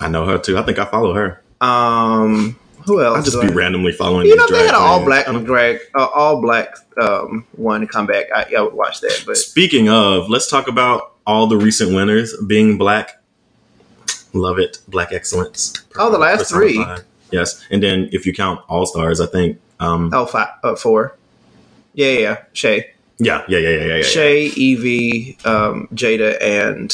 I 0.00 0.08
know 0.08 0.26
her 0.26 0.38
too. 0.38 0.58
I 0.58 0.62
think 0.62 0.78
I 0.78 0.84
follow 0.84 1.14
her. 1.14 1.42
Um, 1.60 2.58
who 2.86 3.02
else? 3.02 3.16
I'll 3.16 3.22
just 3.22 3.40
be 3.40 3.48
I- 3.48 3.52
randomly 3.52 3.92
following. 3.92 4.26
You 4.26 4.36
know, 4.36 4.44
if 4.44 4.50
they 4.50 4.66
had 4.66 4.70
an 4.70 4.74
all 4.76 5.04
black 5.04 5.28
I 5.28 5.42
drag, 5.42 5.80
uh, 5.94 6.06
all 6.06 6.40
black 6.40 6.74
um, 7.00 7.46
one 7.52 7.80
to 7.82 7.86
come 7.86 8.06
back. 8.06 8.26
I, 8.34 8.52
I 8.56 8.60
would 8.60 8.74
watch 8.74 9.00
that. 9.00 9.22
But 9.26 9.36
Speaking 9.36 9.88
of, 9.88 10.28
let's 10.28 10.48
talk 10.50 10.68
about 10.68 11.14
all 11.26 11.46
the 11.46 11.56
recent 11.56 11.94
winners 11.94 12.34
being 12.46 12.78
black. 12.78 13.22
Love 14.34 14.58
it, 14.58 14.78
black 14.88 15.12
excellence. 15.12 15.74
Oh, 15.96 16.10
the 16.10 16.18
last 16.18 16.48
three. 16.50 16.84
Yes, 17.30 17.64
and 17.70 17.82
then 17.82 18.08
if 18.12 18.26
you 18.26 18.34
count 18.34 18.60
All 18.68 18.86
Stars, 18.86 19.20
I 19.20 19.26
think. 19.26 19.58
Um, 19.80 20.10
oh, 20.12 20.26
five, 20.26 20.48
uh, 20.62 20.76
four. 20.76 21.16
Yeah, 21.94 22.06
yeah, 22.08 22.18
yeah. 22.18 22.36
Shea, 22.52 22.90
yeah, 23.18 23.44
yeah, 23.48 23.58
yeah, 23.58 23.68
yeah, 23.68 23.84
yeah, 23.84 23.96
yeah. 23.96 24.02
Shea, 24.02 24.50
Yvie, 24.50 25.46
um, 25.46 25.88
Jaida, 25.94 26.40
and 26.40 26.90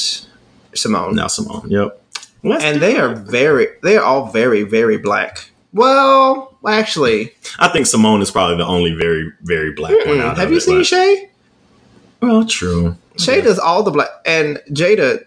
Symone. 0.74 1.14
Now 1.14 1.26
Symone. 1.26 1.70
Yep. 1.70 2.02
Let's 2.42 2.64
and 2.64 2.80
they 2.80 2.96
it. 2.96 3.00
are 3.00 3.14
very, 3.14 3.66
they 3.82 3.96
are 3.96 4.04
all 4.04 4.30
very, 4.30 4.62
very 4.62 4.96
black. 4.98 5.50
Well, 5.72 6.56
actually, 6.66 7.32
I 7.58 7.68
think 7.68 7.86
Symone 7.86 8.22
is 8.22 8.30
probably 8.30 8.56
the 8.56 8.66
only 8.66 8.92
very, 8.94 9.30
very 9.42 9.72
black 9.72 9.92
one 10.06 10.20
out 10.20 10.36
have 10.38 10.46
of 10.46 10.50
you 10.52 10.56
it, 10.58 10.60
seen 10.62 10.78
but- 10.78 10.86
Shea? 10.86 11.30
Well, 12.20 12.44
true. 12.46 12.96
Shea 13.16 13.40
does 13.42 13.58
all 13.58 13.82
the 13.82 13.90
black, 13.90 14.08
and 14.26 14.60
Jaida 14.70 15.24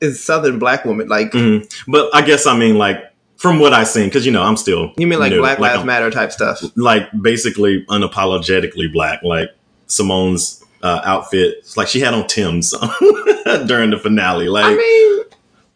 is 0.00 0.22
Southern 0.22 0.58
black 0.58 0.84
woman. 0.84 1.08
Like 1.08 1.32
Mhm. 1.32 1.68
But 1.88 2.14
I 2.14 2.22
guess 2.22 2.46
I 2.46 2.56
mean 2.56 2.76
like 2.78 2.98
from 3.36 3.58
what 3.58 3.72
I've 3.72 3.88
seen, 3.88 4.06
because 4.06 4.24
you 4.26 4.32
know 4.32 4.42
I'm 4.42 4.56
still 4.56 4.92
you 4.96 5.06
mean 5.06 5.18
like 5.20 5.30
new, 5.32 5.38
Black 5.40 5.58
Lives 5.58 5.78
I'm- 5.78 5.86
Matter 5.86 6.10
type 6.10 6.32
stuff? 6.32 6.60
like 6.76 7.08
basically 7.22 7.84
unapologetically 7.88 8.92
black. 8.92 9.22
Like 9.22 9.50
Symone's 9.88 10.64
uh, 10.82 11.00
outfit, 11.04 11.64
like 11.76 11.88
she 11.88 12.00
had 12.00 12.14
on 12.14 12.26
Timbs 12.26 12.70
during 13.66 13.90
the 13.90 13.98
finale. 14.02 14.48
Like 14.48 14.64
I 14.66 14.74
mean, 14.74 15.24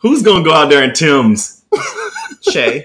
who's 0.05 0.23
gonna 0.23 0.45
go 0.45 0.53
out 0.53 0.69
there 0.69 0.85
in 0.85 0.93
Timbs? 0.93 1.65
Shea. 2.43 2.85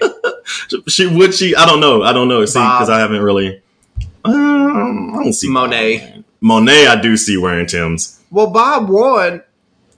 She 0.88 1.06
would 1.06 1.34
she? 1.34 1.54
I 1.54 1.66
don't 1.66 1.80
know. 1.80 2.02
I 2.02 2.12
don't 2.14 2.28
know. 2.28 2.44
See, 2.46 2.58
because 2.58 2.88
I 2.88 2.98
haven't 2.98 3.20
really. 3.22 3.62
Um, 4.24 5.14
I 5.14 5.22
don't 5.22 5.32
see 5.34 5.48
Monet. 5.48 6.24
Monet, 6.40 6.86
I 6.86 7.00
do 7.00 7.16
see 7.18 7.36
wearing 7.36 7.66
Timbs. 7.66 8.18
Well, 8.30 8.48
Bob 8.48 8.88
won. 8.88 9.42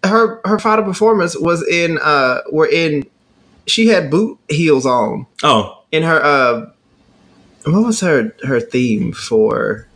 Her 0.04 0.40
her 0.44 0.58
final 0.58 0.82
performance 0.84 1.38
was 1.38 1.66
in 1.66 1.96
uh 2.02 2.40
were 2.50 2.66
in 2.66 3.04
she 3.68 3.86
had 3.86 4.10
boot 4.10 4.36
heels 4.48 4.84
on 4.84 5.26
Oh, 5.44 5.84
in 5.92 6.02
her 6.02 6.20
uh 6.20 6.70
what 7.64 7.84
was 7.86 8.00
her 8.00 8.34
her 8.42 8.58
theme 8.58 9.12
for 9.12 9.86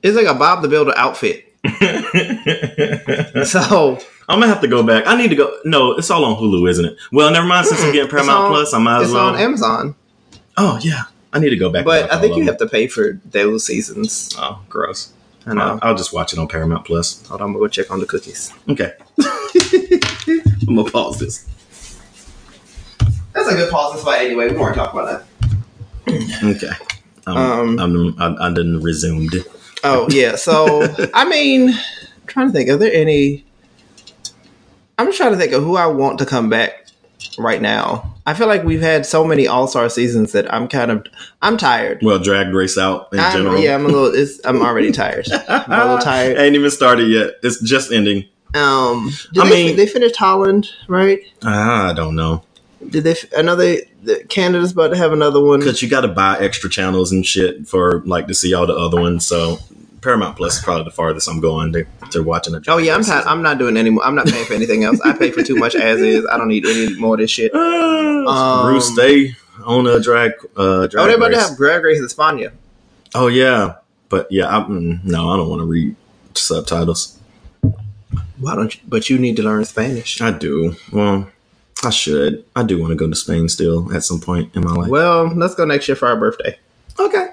it's 0.00 0.16
like 0.16 0.28
a 0.28 0.34
Bob 0.34 0.62
the 0.62 0.68
Builder 0.68 0.94
outfit. 0.96 1.44
So 3.44 3.98
I'm 4.28 4.40
gonna 4.40 4.52
have 4.52 4.60
to 4.60 4.68
go 4.68 4.82
back. 4.82 5.04
I 5.06 5.16
need 5.16 5.28
to 5.28 5.36
go. 5.36 5.58
No, 5.64 5.92
it's 5.92 6.10
all 6.10 6.24
on 6.24 6.36
Hulu, 6.36 6.68
isn't 6.68 6.84
it? 6.84 6.96
Well, 7.12 7.30
never 7.30 7.46
mind. 7.46 7.66
Since 7.66 7.80
I'm 7.82 7.92
getting 7.92 8.10
Paramount 8.10 8.44
on- 8.44 8.50
Plus, 8.50 8.74
I 8.74 8.78
might 8.78 8.96
as 8.98 9.02
it's 9.04 9.12
well. 9.14 9.28
It's 9.30 9.38
on 9.38 9.42
Amazon. 9.42 9.94
oh 10.58 10.78
yeah, 10.82 11.04
I 11.32 11.38
need 11.38 11.50
to 11.50 11.56
go 11.56 11.70
back. 11.70 11.84
But 11.86 12.12
I 12.12 12.20
think 12.20 12.36
you 12.36 12.44
have 12.44 12.58
to 12.58 12.66
pay 12.68 12.88
for 12.88 13.18
those 13.24 13.64
seasons. 13.64 14.30
Oh, 14.38 14.60
gross. 14.68 15.12
I 15.46 15.54
know. 15.54 15.62
I'll, 15.62 15.78
I'll 15.82 15.94
just 15.94 16.12
watch 16.12 16.34
it 16.34 16.38
on 16.38 16.46
Paramount 16.46 16.84
Plus. 16.84 17.26
Hold 17.28 17.40
on, 17.40 17.46
I'm 17.46 17.52
gonna 17.54 17.64
go 17.64 17.68
check 17.68 17.90
on 17.90 18.00
the 18.00 18.06
cookies. 18.06 18.52
Okay. 18.68 18.92
I'm 19.18 20.76
gonna 20.76 20.90
pause 20.90 21.18
this. 21.18 21.48
That's 23.32 23.48
a 23.48 23.54
good 23.54 23.70
pause 23.70 23.92
this 23.94 24.02
spot 24.02 24.18
anyway. 24.20 24.50
We 24.50 24.58
weren't 24.58 24.74
talking 24.76 25.00
about 25.00 25.24
that. 26.06 26.44
Okay. 26.44 26.70
Um, 27.26 27.78
I'm, 27.78 28.20
I, 28.20 28.48
I 28.48 28.52
didn't 28.52 28.80
resumed. 28.80 29.34
Oh 29.84 30.06
yeah. 30.10 30.36
So 30.36 30.86
I 31.14 31.26
mean, 31.28 31.72
trying 32.26 32.48
to 32.48 32.52
think. 32.52 32.68
Are 32.68 32.76
there 32.76 32.92
any? 32.92 33.44
I'm 34.98 35.06
just 35.06 35.16
trying 35.18 35.32
to 35.32 35.38
think 35.38 35.52
of 35.52 35.62
who 35.62 35.76
I 35.76 35.86
want 35.86 36.18
to 36.18 36.26
come 36.26 36.48
back 36.50 36.86
right 37.38 37.62
now. 37.62 38.14
I 38.26 38.34
feel 38.34 38.46
like 38.46 38.64
we've 38.64 38.80
had 38.80 39.06
so 39.06 39.24
many 39.24 39.46
All 39.46 39.66
Star 39.68 39.88
seasons 39.88 40.32
that 40.32 40.52
I'm 40.52 40.68
kind 40.68 40.90
of 40.90 41.06
I'm 41.40 41.56
tired. 41.56 42.00
Well, 42.02 42.18
drag 42.18 42.52
race 42.52 42.76
out 42.76 43.08
in 43.12 43.20
I'm, 43.20 43.32
general. 43.36 43.58
yeah, 43.58 43.74
I'm 43.74 43.84
a 43.84 43.88
little. 43.88 44.12
It's, 44.14 44.44
I'm 44.44 44.60
already 44.60 44.92
tired. 44.92 45.26
I'm 45.48 45.70
a 45.72 45.84
little 45.84 45.98
tired. 45.98 46.36
Ain't 46.36 46.54
even 46.56 46.70
started 46.70 47.08
yet. 47.08 47.34
It's 47.42 47.60
just 47.62 47.92
ending. 47.92 48.24
Um, 48.54 49.10
did 49.32 49.44
I 49.44 49.48
they, 49.48 49.66
mean- 49.66 49.76
they 49.76 49.86
finished 49.86 50.16
Holland, 50.16 50.70
right? 50.88 51.20
I 51.42 51.92
don't 51.94 52.16
know. 52.16 52.44
Did 52.88 53.04
they 53.04 53.16
another? 53.36 53.76
The 54.02 54.24
Canada's 54.28 54.72
about 54.72 54.88
to 54.88 54.96
have 54.96 55.12
another 55.12 55.42
one. 55.42 55.58
Because 55.60 55.82
you 55.82 55.88
got 55.88 56.02
to 56.02 56.08
buy 56.08 56.38
extra 56.38 56.70
channels 56.70 57.10
and 57.12 57.26
shit 57.26 57.66
for 57.66 58.02
like 58.04 58.28
to 58.28 58.34
see 58.34 58.54
all 58.54 58.66
the 58.66 58.74
other 58.76 59.00
ones. 59.00 59.26
So 59.26 59.58
Paramount 60.00 60.36
Plus 60.36 60.58
is 60.58 60.62
probably 60.64 60.84
the 60.84 60.90
farthest 60.90 61.28
I'm 61.28 61.40
going 61.40 61.72
to, 61.72 61.84
to 62.10 62.22
watching 62.22 62.54
a. 62.54 62.60
Oh 62.68 62.78
yeah, 62.78 62.94
I'm 62.94 63.02
tired. 63.02 63.26
I'm 63.26 63.42
not 63.42 63.58
doing 63.58 63.76
any 63.76 63.90
more. 63.90 64.04
I'm 64.04 64.14
not 64.14 64.26
paying 64.26 64.44
for 64.44 64.54
anything 64.54 64.84
else. 64.84 65.00
I 65.00 65.12
pay 65.12 65.30
for 65.30 65.42
too 65.42 65.56
much 65.56 65.74
as 65.74 66.00
is. 66.00 66.26
I 66.30 66.36
don't 66.36 66.48
need 66.48 66.64
any 66.66 66.94
more 66.98 67.14
of 67.14 67.20
this 67.20 67.30
shit. 67.30 67.52
Um, 68.28 68.66
Bruce, 68.66 68.92
stay 68.92 69.34
on 69.64 69.86
a 69.86 69.98
drag. 70.00 70.32
Uh, 70.54 70.86
drag 70.86 71.02
Oh, 71.02 71.06
they're 71.06 71.16
about 71.16 71.28
to 71.30 71.40
have 71.40 71.56
Drag 71.56 71.82
Race 71.82 72.00
España. 72.00 72.52
Oh 73.14 73.28
yeah, 73.28 73.76
but 74.10 74.30
yeah, 74.30 74.46
I, 74.54 74.60
mm, 74.60 75.02
no, 75.02 75.30
I 75.30 75.36
don't 75.38 75.48
want 75.48 75.60
to 75.60 75.64
read 75.66 75.96
subtitles. 76.34 77.18
Why 78.38 78.54
don't 78.54 78.74
you? 78.74 78.80
But 78.86 79.08
you 79.08 79.18
need 79.18 79.36
to 79.36 79.42
learn 79.42 79.64
Spanish. 79.64 80.20
I 80.20 80.30
do. 80.30 80.76
Well, 80.92 81.30
I 81.82 81.88
should. 81.90 82.44
I 82.54 82.64
do 82.64 82.78
want 82.78 82.90
to 82.90 82.96
go 82.96 83.08
to 83.08 83.16
Spain 83.16 83.48
still 83.48 83.90
at 83.94 84.04
some 84.04 84.20
point 84.20 84.54
in 84.54 84.62
my 84.62 84.72
life. 84.72 84.88
Well, 84.90 85.26
let's 85.34 85.54
go 85.54 85.64
next 85.64 85.88
year 85.88 85.96
for 85.96 86.08
our 86.08 86.16
birthday. 86.16 86.58
okay. 86.98 87.28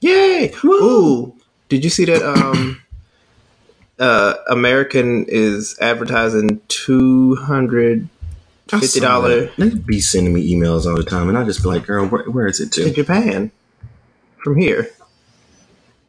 Yay! 0.00 0.52
Ooh, 0.64 1.34
did 1.70 1.82
you 1.84 1.88
see 1.90 2.04
that? 2.04 2.22
Um, 2.22 2.82
uh, 3.98 4.34
American 4.48 5.24
is 5.28 5.78
advertising 5.80 6.60
two 6.68 7.36
hundred 7.36 8.08
fifty 8.68 9.00
dollar. 9.00 9.46
They 9.56 9.70
be 9.70 10.00
sending 10.00 10.34
me 10.34 10.52
emails 10.52 10.84
all 10.84 10.96
the 10.96 11.04
time, 11.04 11.28
and 11.30 11.38
I 11.38 11.44
just 11.44 11.62
be 11.62 11.68
like, 11.68 11.86
"Girl, 11.86 12.06
where, 12.06 12.24
where 12.24 12.46
is 12.46 12.60
it 12.60 12.72
to 12.72 12.84
to?" 12.84 12.92
Japan 12.92 13.52
from 14.42 14.56
here. 14.56 14.90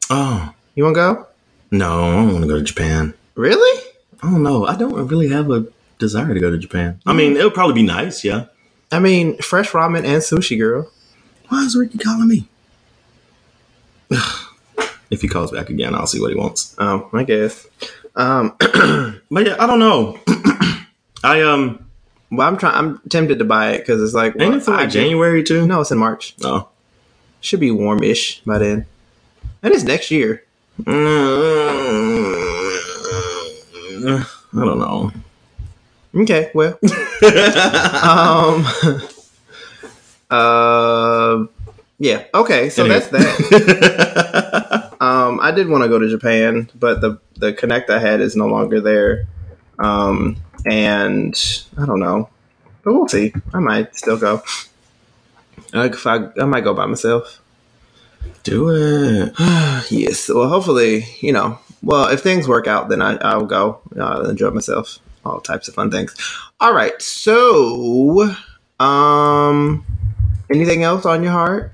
Oh 0.09 0.53
You 0.75 0.83
want 0.83 0.95
to 0.95 0.99
go? 0.99 1.27
no, 1.71 2.03
I 2.03 2.15
don't 2.15 2.31
want 2.33 2.41
to 2.43 2.47
go 2.49 2.55
to 2.57 2.63
Japan. 2.63 3.13
Really? 3.35 3.81
I 4.21 4.29
don't 4.29 4.43
know. 4.43 4.65
I 4.65 4.75
don't 4.75 5.07
really 5.07 5.29
have 5.29 5.49
a 5.49 5.67
desire 5.99 6.33
to 6.33 6.39
go 6.39 6.49
to 6.51 6.57
Japan. 6.57 6.99
I 7.05 7.13
mean, 7.13 7.37
it 7.37 7.43
would 7.43 7.53
probably 7.53 7.75
be 7.75 7.83
nice, 7.83 8.23
yeah. 8.23 8.45
I 8.91 8.99
mean, 8.99 9.37
fresh 9.37 9.69
ramen 9.71 10.03
and 10.03 10.21
sushi, 10.21 10.57
girl. 10.57 10.91
Why 11.47 11.63
is 11.63 11.75
Ricky 11.77 11.97
calling 11.97 12.27
me? 12.27 12.47
if 15.11 15.21
he 15.21 15.27
calls 15.27 15.51
back 15.51 15.69
again, 15.69 15.93
I'll 15.93 16.07
see 16.07 16.19
what 16.19 16.31
he 16.31 16.35
wants. 16.37 16.75
Oh, 16.79 17.07
I 17.13 17.23
guess. 17.23 17.67
Um, 18.15 18.55
But 19.31 19.45
yeah, 19.45 19.55
I 19.59 19.67
don't 19.67 19.79
know. 19.79 20.19
I 21.23 21.41
um, 21.41 21.85
well, 22.31 22.47
I'm 22.47 22.57
trying. 22.57 22.75
I'm 22.75 22.99
tempted 23.09 23.39
to 23.39 23.45
buy 23.45 23.71
it 23.71 23.79
because 23.79 24.01
it's 24.01 24.13
like, 24.13 24.33
ain't 24.33 24.39
well, 24.49 24.57
it 24.57 24.63
for 24.63 24.71
like 24.71 24.89
January 24.89 25.43
too? 25.43 25.65
No, 25.67 25.81
it's 25.81 25.91
in 25.91 25.97
March. 25.97 26.35
No. 26.41 26.67
Should 27.39 27.59
be 27.61 27.71
warmish 27.71 28.41
by 28.45 28.57
then. 28.57 28.85
And 29.63 29.73
it's 29.73 29.83
next 29.83 30.11
year. 30.11 30.43
I 30.87 30.91
don't 34.53 34.79
know. 34.79 35.11
Okay, 36.15 36.51
well. 36.53 36.77
um 38.03 38.65
uh 40.29 41.45
yeah, 41.99 42.23
okay, 42.33 42.69
so 42.69 42.83
Anyway. 42.83 42.99
that's 42.99 43.07
that. 43.11 44.90
Um 45.01 45.41
I 45.41 45.51
did 45.51 45.67
want 45.67 45.83
to 45.83 45.89
go 45.89 45.99
to 45.99 46.07
Japan, 46.07 46.69
but 46.75 47.01
the 47.01 47.19
the 47.35 47.51
connect 47.51 47.89
I 47.89 47.99
had 47.99 48.21
is 48.21 48.37
no 48.37 48.47
longer 48.47 48.79
there. 48.79 49.27
Um, 49.79 50.37
and 50.65 51.35
I 51.77 51.85
don't 51.85 51.99
know, 51.99 52.29
but 52.83 52.93
we'll 52.93 53.07
see. 53.07 53.33
I 53.53 53.59
might 53.59 53.95
still 53.95 54.17
go. 54.17 54.43
Like 55.73 55.93
if 55.93 56.05
I, 56.05 56.27
I 56.39 56.45
might 56.45 56.63
go 56.63 56.73
by 56.73 56.85
myself. 56.85 57.41
Do 58.43 58.69
it. 58.69 59.33
yes. 59.89 60.29
Well, 60.29 60.49
hopefully, 60.49 61.05
you 61.19 61.33
know. 61.33 61.59
Well, 61.83 62.09
if 62.09 62.21
things 62.21 62.47
work 62.47 62.67
out, 62.67 62.89
then 62.89 63.01
I, 63.01 63.15
I'll 63.17 63.45
go. 63.45 63.81
I'll 63.99 64.29
enjoy 64.29 64.51
myself. 64.51 64.99
All 65.25 65.39
types 65.39 65.67
of 65.67 65.73
fun 65.73 65.89
things. 65.89 66.15
All 66.59 66.73
right. 66.73 66.99
So, 67.01 68.35
um, 68.79 69.85
anything 70.51 70.83
else 70.83 71.05
on 71.05 71.23
your 71.23 71.31
heart? 71.31 71.73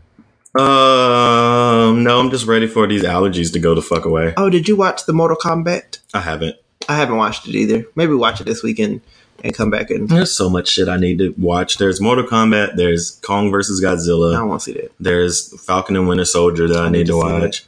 Um, 0.60 2.04
no, 2.04 2.20
I'm 2.20 2.30
just 2.32 2.46
ready 2.46 2.68
for 2.68 2.88
these 2.88 3.04
allergies 3.04 3.54
to 3.54 3.60
go 3.60 3.76
the 3.76 3.82
fuck 3.82 4.06
away. 4.06 4.34
Oh, 4.38 4.50
did 4.50 4.68
you 4.68 4.76
watch 4.76 5.06
the 5.06 5.14
Mortal 5.14 5.38
Kombat? 5.38 6.00
I 6.14 6.22
haven't. 6.22 6.56
I 6.90 6.96
haven't 6.96 7.18
watched 7.18 7.48
it 7.48 7.56
either. 7.56 7.86
Maybe 7.96 8.14
watch 8.14 8.40
it 8.42 8.46
this 8.46 8.64
weekend 8.64 9.02
and 9.44 9.54
come 9.54 9.70
back 9.70 9.90
and. 9.90 10.08
There's 10.10 10.36
so 10.36 10.50
much 10.50 10.70
shit 10.70 10.88
I 10.88 10.98
need 10.98 11.20
to 11.20 11.34
watch. 11.38 11.78
There's 11.78 12.00
Mortal 12.02 12.26
Kombat. 12.26 12.76
There's 12.76 13.12
Kong 13.24 13.52
versus 13.52 13.84
I 13.84 13.90
Godzilla. 13.90 14.34
don't 14.34 14.50
want 14.50 14.62
to 14.62 14.66
see 14.66 14.74
that. 14.80 14.92
There's 15.00 15.60
Falcon 15.66 15.96
and 15.96 16.08
Winter 16.08 16.26
Soldier 16.26 16.68
that 16.68 16.78
I 16.78 16.90
need 16.90 17.08
to 17.08 17.14
to 17.14 17.18
watch. 17.18 17.66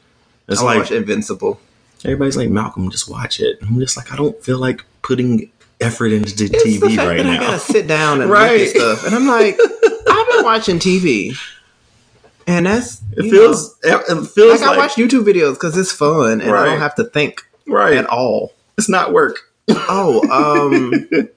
It's 0.48 0.62
I 0.62 0.64
like 0.66 0.80
watch 0.80 0.92
Invincible. 0.92 1.60
everybody's 2.04 2.38
like 2.38 2.50
Malcolm, 2.50 2.90
just 2.90 3.10
watch 3.10 3.40
it. 3.40 3.60
I'm 3.62 3.80
just 3.80 3.98
like 3.98 4.12
I 4.12 4.16
don't 4.16 4.42
feel 4.44 4.58
like 4.58 4.84
putting 5.04 5.52
effort 5.82 6.12
into 6.12 6.36
the 6.36 6.46
It's 6.46 6.64
the 6.64 6.80
TV 6.80 6.96
fact 6.96 7.08
right 7.08 7.18
that 7.18 7.28
I 7.28 7.38
gotta 7.38 7.60
sit 7.60 7.88
down 7.88 8.22
and 8.22 8.32
Right. 8.32 8.60
look 8.60 8.70
at 8.70 8.76
stuff, 8.76 9.06
and 9.06 9.14
I'm 9.16 9.28
like, 9.28 9.58
I've 10.10 10.28
been 10.32 10.44
watching 10.44 10.80
TV, 10.80 11.36
and 12.50 12.66
that's 12.66 13.02
It 13.12 13.30
feels 13.30 13.78
it 13.84 14.28
feels 14.28 14.62
like, 14.62 14.70
like, 14.70 14.70
I 14.70 14.78
watch 14.78 14.96
YouTube 14.96 15.24
videos 15.24 15.54
because 15.54 15.78
it's 15.78 15.92
fun, 15.92 16.42
and 16.42 16.52
I 16.52 16.66
don't 16.66 16.80
have 16.80 16.96
to 16.96 17.04
think 17.04 17.44
right. 17.68 17.96
at 17.96 18.08
all. 18.08 18.54
It's 18.78 18.90
not 18.90 19.14
work. 19.14 19.40
Oh, 19.70 20.24
um, 20.32 21.30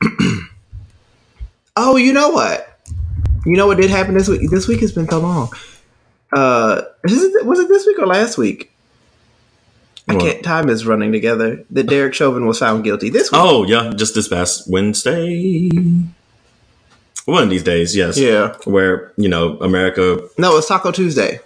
oh, 1.76 1.96
you 1.96 2.12
know 2.12 2.30
what? 2.30 2.78
You 3.44 3.56
know 3.56 3.66
what 3.66 3.78
did 3.78 3.90
happen 3.90 4.14
this 4.14 4.28
week? 4.28 4.48
This 4.48 4.68
week 4.68 4.80
has 4.80 4.92
been 4.92 5.08
so 5.08 5.18
long. 5.18 5.50
Uh, 6.32 6.82
it, 7.04 7.46
was 7.46 7.58
it 7.58 7.68
this 7.68 7.86
week 7.86 7.98
or 7.98 8.06
last 8.06 8.38
week? 8.38 8.70
I 10.06 10.14
What? 10.14 10.22
can't. 10.22 10.44
Time 10.44 10.68
is 10.68 10.86
running 10.86 11.10
together. 11.10 11.64
That 11.70 11.86
Derek 11.88 12.14
Chauvin 12.14 12.46
was 12.46 12.60
found 12.60 12.84
guilty 12.84 13.10
this 13.10 13.32
week. 13.32 13.40
Oh 13.42 13.64
yeah, 13.64 13.92
just 13.94 14.14
this 14.14 14.28
past 14.28 14.70
Wednesday. 14.70 15.80
One 17.28 17.42
of 17.42 17.50
these 17.50 17.62
days, 17.62 17.94
yes. 17.94 18.16
Yeah. 18.18 18.54
Where 18.64 19.12
you 19.18 19.28
know 19.28 19.58
America. 19.58 20.18
No, 20.38 20.56
it's 20.56 20.66
Taco 20.66 20.90
Tuesday. 20.92 21.40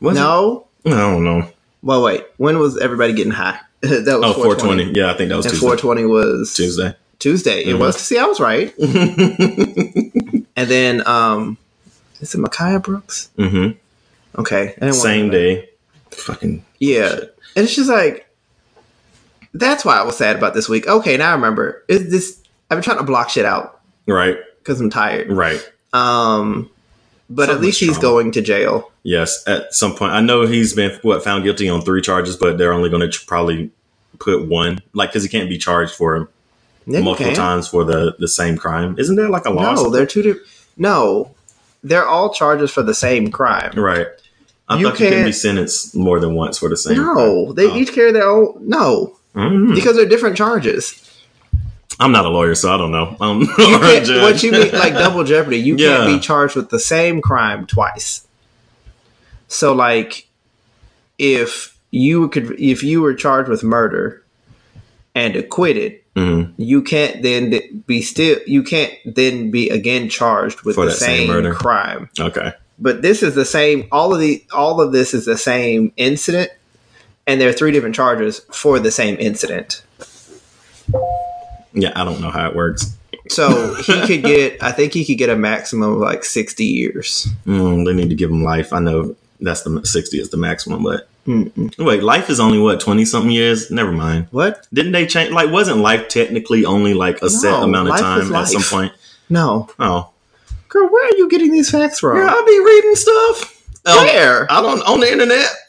Was 0.00 0.14
no. 0.14 0.66
it? 0.84 0.92
I 0.92 0.96
don't 0.96 1.24
know. 1.24 1.48
Well, 1.82 2.02
wait. 2.04 2.24
When 2.36 2.58
was 2.60 2.78
everybody 2.78 3.12
getting 3.14 3.32
high? 3.32 3.58
that 3.80 4.04
was 4.06 4.30
Oh, 4.30 4.32
420. 4.34 4.92
Yeah, 4.96 5.10
I 5.10 5.16
think 5.16 5.30
that 5.30 5.36
was 5.36 5.46
And 5.46 5.54
Tuesday. 5.54 5.66
420 5.66 6.04
was 6.06 6.54
Tuesday. 6.54 6.94
Tuesday. 7.18 7.64
It 7.64 7.74
Mhm. 7.74 7.78
was. 7.80 7.96
See, 7.96 8.16
I 8.16 8.24
was 8.26 8.38
right. 8.38 8.72
And 10.56 10.68
then, 10.70 11.04
um, 11.06 11.56
is 12.20 12.32
it 12.32 12.38
Micaiah 12.38 12.78
Brooks? 12.78 13.28
hmm 13.36 13.70
Okay. 14.38 14.76
Same 14.92 15.30
day. 15.30 15.68
Fucking 16.12 16.64
Yeah. 16.78 17.10
And 17.56 17.64
it's 17.64 17.74
just 17.74 17.90
like, 17.90 18.28
that's 19.52 19.84
why 19.84 19.98
I 19.98 20.02
was 20.04 20.16
sad 20.16 20.36
about 20.36 20.54
this 20.54 20.68
week. 20.68 20.86
Okay, 20.86 21.16
now 21.16 21.30
I 21.30 21.34
remember. 21.34 21.82
Is 21.88 22.08
this? 22.12 22.40
I've 22.70 22.76
been 22.76 22.84
trying 22.84 22.98
to 22.98 23.02
block 23.04 23.30
shit 23.30 23.44
out 23.44 23.80
right, 24.06 24.38
because 24.64 24.80
I'm 24.80 24.90
tired. 24.90 25.30
right. 25.30 25.60
Um, 25.92 26.70
but 27.30 27.48
at 27.50 27.60
least 27.60 27.78
he's 27.80 27.98
going 27.98 28.32
to 28.32 28.42
jail. 28.42 28.90
Yes, 29.02 29.46
at 29.46 29.72
some 29.74 29.94
point. 29.94 30.12
I 30.12 30.20
know 30.20 30.46
he's 30.46 30.72
been 30.74 30.98
what 31.02 31.22
found 31.22 31.44
guilty 31.44 31.68
on 31.68 31.82
three 31.82 32.00
charges, 32.02 32.36
but 32.36 32.58
they're 32.58 32.72
only 32.72 32.88
going 32.90 33.00
to 33.02 33.08
tr- 33.08 33.24
probably 33.26 33.70
put 34.18 34.48
one, 34.48 34.80
like 34.94 35.10
because 35.10 35.22
he 35.22 35.28
can't 35.28 35.48
be 35.48 35.58
charged 35.58 35.94
for 35.94 36.28
Yeah, 36.86 37.00
multiple 37.00 37.34
times 37.34 37.68
for 37.68 37.84
the 37.84 38.16
the 38.18 38.28
same 38.28 38.56
crime. 38.56 38.96
Isn't 38.98 39.16
there 39.16 39.28
like 39.28 39.44
a 39.44 39.50
law? 39.50 39.74
No, 39.74 39.90
they're 39.90 40.06
two 40.06 40.22
different. 40.22 40.48
No, 40.76 41.30
they're 41.82 42.06
all 42.06 42.32
charges 42.32 42.70
for 42.70 42.82
the 42.82 42.94
same 42.94 43.30
crime. 43.30 43.72
right. 43.78 44.06
I 44.68 44.78
You 44.78 44.84
thought 44.88 44.98
you 45.00 45.06
couldn't 45.08 45.24
be 45.26 45.32
sentenced 45.32 45.94
more 45.94 46.18
than 46.18 46.34
once 46.34 46.58
for 46.58 46.70
the 46.70 46.76
same. 46.76 46.96
No, 46.96 47.12
crime. 47.44 47.54
they 47.54 47.66
Oh. 47.70 47.76
each 47.76 47.92
carry 47.92 48.12
their 48.12 48.26
own. 48.28 48.56
No, 48.60 49.16
Mhm. 49.36 49.74
because 49.74 49.94
they're 49.96 50.06
different 50.06 50.36
charges. 50.38 50.94
I'm 52.00 52.12
not 52.12 52.24
a 52.26 52.28
lawyer, 52.28 52.54
so 52.54 52.74
I 52.74 52.76
don't 52.76 52.90
know. 52.90 53.16
Um, 53.20 53.40
You 53.58 53.76
or 53.76 53.84
a 53.84 54.04
judge. 54.04 54.22
what 54.22 54.42
you 54.42 54.52
mean, 54.52 54.72
like 54.72 54.92
double 55.04 55.24
jeopardy? 55.24 55.58
You 55.58 55.76
Yeah. 55.76 55.96
can't 55.98 56.08
be 56.08 56.20
charged 56.20 56.56
with 56.56 56.70
the 56.70 56.78
same 56.80 57.20
crime 57.22 57.66
twice. 57.66 58.26
So, 59.48 59.72
like, 59.72 60.26
if 61.18 61.76
you 61.90 62.28
could, 62.30 62.58
if 62.58 62.82
you 62.82 63.00
were 63.02 63.14
charged 63.14 63.48
with 63.48 63.62
murder 63.62 64.22
and 65.14 65.36
acquitted, 65.36 66.00
Mhm. 66.16 66.52
you 66.56 66.82
can't 66.82 67.22
then 67.22 67.82
be 67.86 68.02
still. 68.02 68.38
You 68.46 68.62
can't 68.64 68.92
then 69.04 69.50
be 69.52 69.68
again 69.70 70.08
charged 70.08 70.62
with 70.62 70.74
For 70.74 70.86
the 70.86 70.90
same 70.90 71.28
same, 71.30 71.52
crime. 71.54 72.08
Okay. 72.18 72.52
But 72.78 73.02
this 73.02 73.22
is 73.22 73.34
the 73.36 73.44
same. 73.44 73.86
All 73.92 74.12
of 74.12 74.18
the 74.20 74.42
all 74.52 74.80
of 74.80 74.90
this 74.92 75.14
is 75.14 75.24
the 75.26 75.38
same 75.38 75.92
incident, 75.96 76.50
and 77.26 77.40
there 77.40 77.48
are 77.48 77.52
three 77.52 77.70
different 77.70 77.94
charges 77.94 78.40
for 78.52 78.80
the 78.80 78.90
same 78.90 79.16
incident. 79.20 79.82
Yeah, 81.74 81.92
I 81.94 82.04
don't 82.04 82.20
know 82.20 82.30
how 82.30 82.48
it 82.48 82.54
works. 82.56 82.96
So 83.28 83.74
he 83.76 84.00
could 84.06 84.22
get. 84.22 84.62
I 84.62 84.70
think 84.72 84.92
he 84.92 85.04
could 85.04 85.18
get 85.18 85.28
a 85.30 85.36
maximum 85.36 85.92
of 85.94 85.98
like 85.98 86.24
sixty 86.24 86.64
years. 86.66 87.26
Mm, 87.46 87.84
they 87.84 87.92
need 87.92 88.08
to 88.10 88.14
give 88.14 88.30
him 88.30 88.42
life. 88.42 88.72
I 88.72 88.78
know 88.80 89.16
that's 89.40 89.62
the 89.62 89.84
60 89.84 90.18
is 90.20 90.30
the 90.30 90.36
maximum, 90.36 90.82
but 90.84 91.08
Mm-mm. 91.26 91.76
wait, 91.84 92.02
life 92.02 92.30
is 92.30 92.38
only 92.40 92.58
what 92.58 92.80
20 92.80 93.04
something 93.04 93.30
years. 93.30 93.70
Never 93.70 93.92
mind. 93.92 94.28
What? 94.30 94.66
Didn't 94.72 94.92
they 94.92 95.06
change? 95.06 95.32
Like, 95.32 95.50
wasn't 95.50 95.78
life 95.78 96.08
technically 96.08 96.64
only 96.64 96.94
like 96.94 97.20
a 97.20 97.28
set 97.28 97.52
amount 97.62 97.88
of 97.90 97.98
time 97.98 98.34
at 98.34 98.44
some 98.48 98.62
point? 98.62 98.92
No, 99.28 99.68
Oh, 99.78 100.10
girl. 100.68 100.88
Where 100.88 101.06
are 101.06 101.16
you 101.16 101.28
getting 101.28 101.50
these 101.52 101.70
facts 101.70 101.98
from? 101.98 102.16
yeah, 102.18 102.28
I 102.30 102.42
be 102.46 102.58
reading 102.64 102.94
stuff. 102.94 103.50
Um, 103.86 103.96
Where? 104.06 104.50
I 104.50 104.62
don't 104.62 104.80
on 104.82 105.00
the 105.00 105.10
internet. 105.12 105.46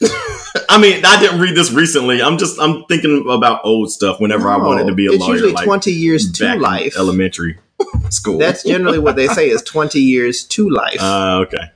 I 0.68 0.78
mean, 0.78 1.04
I 1.04 1.20
didn't 1.20 1.40
read 1.40 1.56
this 1.56 1.70
recently. 1.72 2.22
I'm 2.22 2.38
just 2.38 2.60
I'm 2.60 2.84
thinking 2.84 3.26
about 3.28 3.60
old 3.64 3.90
stuff. 3.90 4.20
Whenever 4.20 4.48
I 4.48 4.56
wanted 4.56 4.86
to 4.86 4.94
be 4.94 5.06
a 5.06 5.12
it's 5.12 5.20
lawyer, 5.20 5.32
usually 5.32 5.52
like 5.52 5.64
twenty 5.64 5.92
years 5.92 6.30
to 6.32 6.56
life. 6.56 6.96
elementary 6.96 7.58
school. 8.10 8.38
That's 8.38 8.62
generally 8.62 8.98
what 8.98 9.16
they 9.16 9.28
say 9.28 9.48
is 9.48 9.62
twenty 9.62 10.00
years 10.00 10.44
to 10.44 10.68
life. 10.68 10.98
uh, 11.00 11.44
okay. 11.46 11.72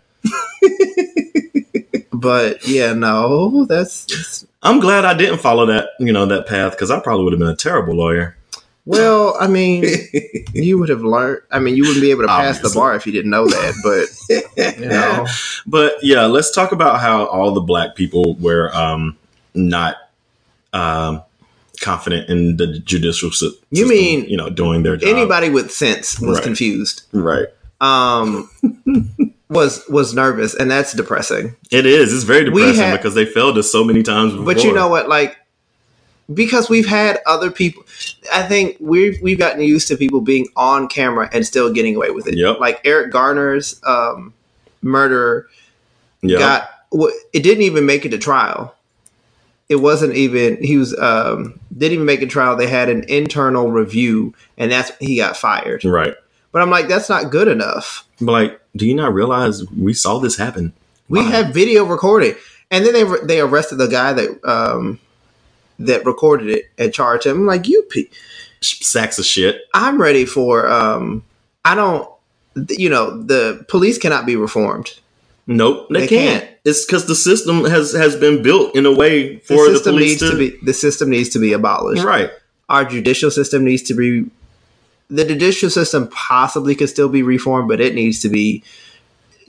but 2.12 2.66
yeah, 2.68 2.92
no, 2.92 3.64
that's, 3.64 4.04
that's 4.04 4.46
I'm 4.62 4.80
glad 4.80 5.04
I 5.04 5.14
didn't 5.14 5.38
follow 5.38 5.66
that 5.66 5.90
you 5.98 6.12
know 6.12 6.26
that 6.26 6.46
path 6.46 6.72
because 6.72 6.90
I 6.90 7.00
probably 7.00 7.24
would 7.24 7.32
have 7.32 7.40
been 7.40 7.48
a 7.48 7.56
terrible 7.56 7.94
lawyer. 7.94 8.36
Well. 8.90 9.36
I 9.40 9.46
mean, 9.46 9.84
you 10.52 10.78
would 10.78 10.88
have 10.88 11.02
learned. 11.02 11.42
I 11.50 11.58
mean, 11.58 11.76
you 11.76 11.82
wouldn't 11.84 12.00
be 12.02 12.10
able 12.10 12.22
to 12.22 12.28
pass 12.28 12.58
the 12.60 12.70
bar 12.70 12.94
if 12.94 13.06
you 13.06 13.12
didn't 13.12 13.30
know 13.30 13.46
that. 13.46 13.74
But 13.82 14.76
you 14.80 14.86
know, 14.88 15.26
But 15.66 15.94
yeah, 16.02 16.26
let's 16.26 16.50
talk 16.54 16.72
about 16.72 17.00
how 17.00 17.26
all 17.26 17.52
the 17.52 17.60
black 17.60 17.94
people 17.94 18.34
were 18.36 18.74
um, 18.74 19.16
not 19.54 19.96
um, 20.72 21.22
confident 21.80 22.28
in 22.28 22.56
the 22.56 22.78
judicial 22.78 23.30
system. 23.30 23.60
You 23.70 23.88
mean 23.88 24.24
you 24.28 24.36
know 24.36 24.50
doing 24.50 24.82
their 24.82 24.96
job? 24.96 25.08
anybody 25.08 25.48
with 25.50 25.70
sense 25.70 26.20
was 26.20 26.36
Right. 26.38 26.44
confused. 26.44 27.02
Right. 27.12 27.46
Um, 27.80 28.50
was 29.48 29.82
was 29.88 30.14
nervous, 30.14 30.54
and 30.54 30.70
that's 30.70 30.92
depressing. 30.92 31.56
It 31.70 31.86
is. 31.86 32.12
It's 32.12 32.24
very 32.24 32.44
depressing 32.44 32.74
had- 32.76 32.96
because 32.96 33.14
they 33.14 33.24
failed 33.24 33.56
us 33.58 33.70
so 33.72 33.82
many 33.84 34.02
times 34.02 34.32
before. 34.32 34.44
But 34.46 34.64
you 34.64 34.72
know 34.72 34.88
what? 34.88 35.08
Like, 35.08 35.36
because 36.32 36.68
we've 36.68 36.86
had 36.86 37.18
other 37.26 37.50
people, 37.50 37.84
I 38.32 38.42
think 38.42 38.76
we've 38.80 39.20
we've 39.22 39.38
gotten 39.38 39.62
used 39.62 39.88
to 39.88 39.96
people 39.96 40.20
being 40.20 40.48
on 40.56 40.88
camera 40.88 41.28
and 41.32 41.46
still 41.46 41.72
getting 41.72 41.96
away 41.96 42.10
with 42.10 42.26
it. 42.26 42.36
Yep. 42.36 42.60
Like 42.60 42.80
Eric 42.84 43.12
Garner's 43.12 43.80
um, 43.84 44.32
murder 44.82 45.48
yeah, 46.22 46.38
got 46.38 46.70
it 47.32 47.42
didn't 47.42 47.62
even 47.62 47.86
make 47.86 48.04
it 48.04 48.10
to 48.10 48.18
trial. 48.18 48.74
It 49.68 49.76
wasn't 49.76 50.14
even 50.14 50.62
he 50.62 50.76
was 50.76 50.96
um, 50.98 51.58
didn't 51.76 51.94
even 51.94 52.06
make 52.06 52.22
a 52.22 52.26
trial. 52.26 52.56
They 52.56 52.66
had 52.66 52.88
an 52.88 53.04
internal 53.08 53.70
review, 53.70 54.34
and 54.58 54.70
that's 54.70 54.90
he 54.98 55.16
got 55.16 55.36
fired. 55.36 55.84
right. 55.84 56.14
But 56.52 56.62
I'm 56.62 56.70
like, 56.70 56.88
that's 56.88 57.08
not 57.08 57.30
good 57.30 57.46
enough. 57.46 58.04
But 58.20 58.32
like, 58.32 58.60
do 58.74 58.84
you 58.84 58.94
not 58.94 59.14
realize 59.14 59.64
we 59.70 59.94
saw 59.94 60.18
this 60.18 60.36
happen? 60.36 60.72
We 61.08 61.20
Why? 61.20 61.30
have 61.30 61.54
video 61.54 61.84
recording, 61.84 62.34
and 62.72 62.84
then 62.84 62.92
they 62.92 63.04
they 63.24 63.40
arrested 63.40 63.76
the 63.76 63.86
guy 63.86 64.12
that 64.12 64.44
um, 64.44 64.98
that 65.80 66.04
recorded 66.06 66.48
it 66.48 66.70
and 66.78 66.92
charged 66.92 67.26
him. 67.26 67.38
I'm 67.38 67.46
like, 67.46 67.66
you, 67.68 67.82
pe- 67.90 68.08
Sacks 68.62 69.18
of 69.18 69.24
shit. 69.24 69.62
I'm 69.74 70.00
ready 70.00 70.24
for. 70.26 70.68
Um, 70.68 71.24
I 71.64 71.74
don't. 71.74 72.08
You 72.68 72.90
know, 72.90 73.22
the 73.22 73.64
police 73.68 73.96
cannot 73.96 74.26
be 74.26 74.36
reformed. 74.36 74.98
Nope, 75.46 75.86
they, 75.90 76.00
They 76.00 76.06
can't. 76.08 76.42
can't. 76.44 76.56
It's 76.64 76.84
because 76.84 77.06
the 77.06 77.14
system 77.14 77.64
has 77.64 77.92
has 77.92 78.16
been 78.16 78.42
built 78.42 78.76
in 78.76 78.84
a 78.86 78.92
way 78.94 79.38
for 79.38 79.66
the, 79.66 79.74
system 79.74 79.94
police 79.94 80.20
needs 80.20 80.32
to, 80.32 80.38
be. 80.38 80.56
The 80.62 80.74
system 80.74 81.08
needs 81.10 81.30
to 81.30 81.38
be 81.38 81.52
abolished. 81.54 82.04
right. 82.04 82.30
Our 82.68 82.84
judicial 82.84 83.30
system 83.30 83.64
needs 83.64 83.82
to 83.84 83.94
be. 83.94 84.30
The 85.08 85.24
judicial 85.24 85.70
system 85.70 86.08
possibly 86.08 86.74
could 86.76 86.88
still 86.90 87.08
be 87.08 87.22
reformed, 87.22 87.68
but 87.68 87.80
it 87.80 87.94
needs 87.94 88.20
to 88.20 88.28
be 88.28 88.62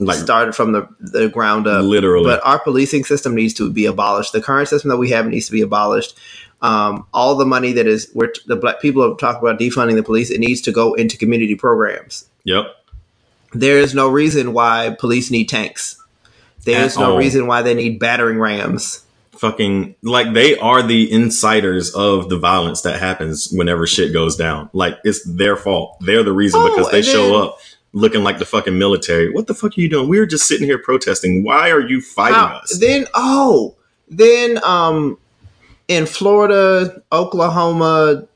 Like 0.06 0.18
started 0.18 0.54
from 0.54 0.72
the 0.72 0.88
the 1.00 1.28
ground 1.28 1.66
up. 1.66 1.84
literally. 1.84 2.24
But 2.26 2.44
our 2.46 2.58
policing 2.58 3.04
system 3.04 3.34
needs 3.34 3.54
to 3.54 3.70
be 3.70 3.86
abolished. 3.86 4.32
The 4.32 4.40
current 4.42 4.68
system 4.68 4.88
that 4.90 4.96
we 4.98 5.10
have 5.10 5.26
needs 5.26 5.46
to 5.46 5.52
be 5.52 5.60
abolished. 5.62 6.18
Um, 6.60 7.06
all 7.12 7.34
the 7.34 7.44
money 7.46 7.72
that 7.72 7.86
is 7.88 8.08
where 8.12 8.32
the 8.46 8.54
black 8.56 8.80
people 8.80 9.02
have 9.08 9.18
talked 9.18 9.42
about 9.42 9.58
defunding 9.58 9.96
the 9.96 10.02
police, 10.04 10.30
it 10.30 10.38
needs 10.38 10.60
to 10.62 10.72
go 10.72 10.94
into 10.94 11.16
community 11.18 11.56
programs. 11.56 12.26
yep. 12.44 12.66
There 13.54 13.78
is 13.78 13.94
no 13.94 14.08
reason 14.08 14.52
why 14.54 14.96
police 14.98 15.30
need 15.30 15.48
tanks. 15.48 15.96
There 16.64 16.84
is 16.84 16.96
no 16.96 17.12
all. 17.12 17.18
reason 17.18 17.46
why 17.46 17.62
they 17.62 17.74
need 17.74 17.98
battering 17.98 18.38
rams. 18.38 19.04
Fucking 19.32 19.96
like 20.02 20.32
they 20.34 20.56
are 20.58 20.82
the 20.82 21.10
insiders 21.10 21.92
of 21.94 22.28
the 22.28 22.38
violence 22.38 22.82
that 22.82 23.00
happens 23.00 23.50
whenever 23.50 23.86
shit 23.86 24.12
goes 24.12 24.36
down. 24.36 24.70
Like 24.72 24.98
it's 25.04 25.24
their 25.24 25.56
fault. 25.56 25.96
They're 26.00 26.22
the 26.22 26.32
reason 26.32 26.60
Oh, 26.62 26.68
because 26.70 26.90
they 26.92 26.98
and 26.98 27.06
show 27.06 27.26
then- 27.30 27.34
up 27.48 27.58
looking 27.92 28.22
like 28.22 28.38
the 28.38 28.44
fucking 28.44 28.78
military. 28.78 29.30
What 29.30 29.46
the 29.46 29.54
fuck 29.54 29.76
are 29.76 29.80
you 29.80 29.88
doing? 29.88 30.08
We 30.08 30.18
were 30.18 30.26
just 30.26 30.46
sitting 30.46 30.66
here 30.66 30.78
protesting. 30.78 31.44
Why 31.44 31.70
are 31.70 31.80
you 31.80 32.00
fighting 32.00 32.34
How- 32.34 32.60
us? 32.62 32.78
Then 32.78 33.06
oh, 33.14 33.74
then 34.08 34.62
um, 34.64 35.18
in 35.88 36.06
Florida, 36.06 37.02
Oklahoma, 37.12 38.26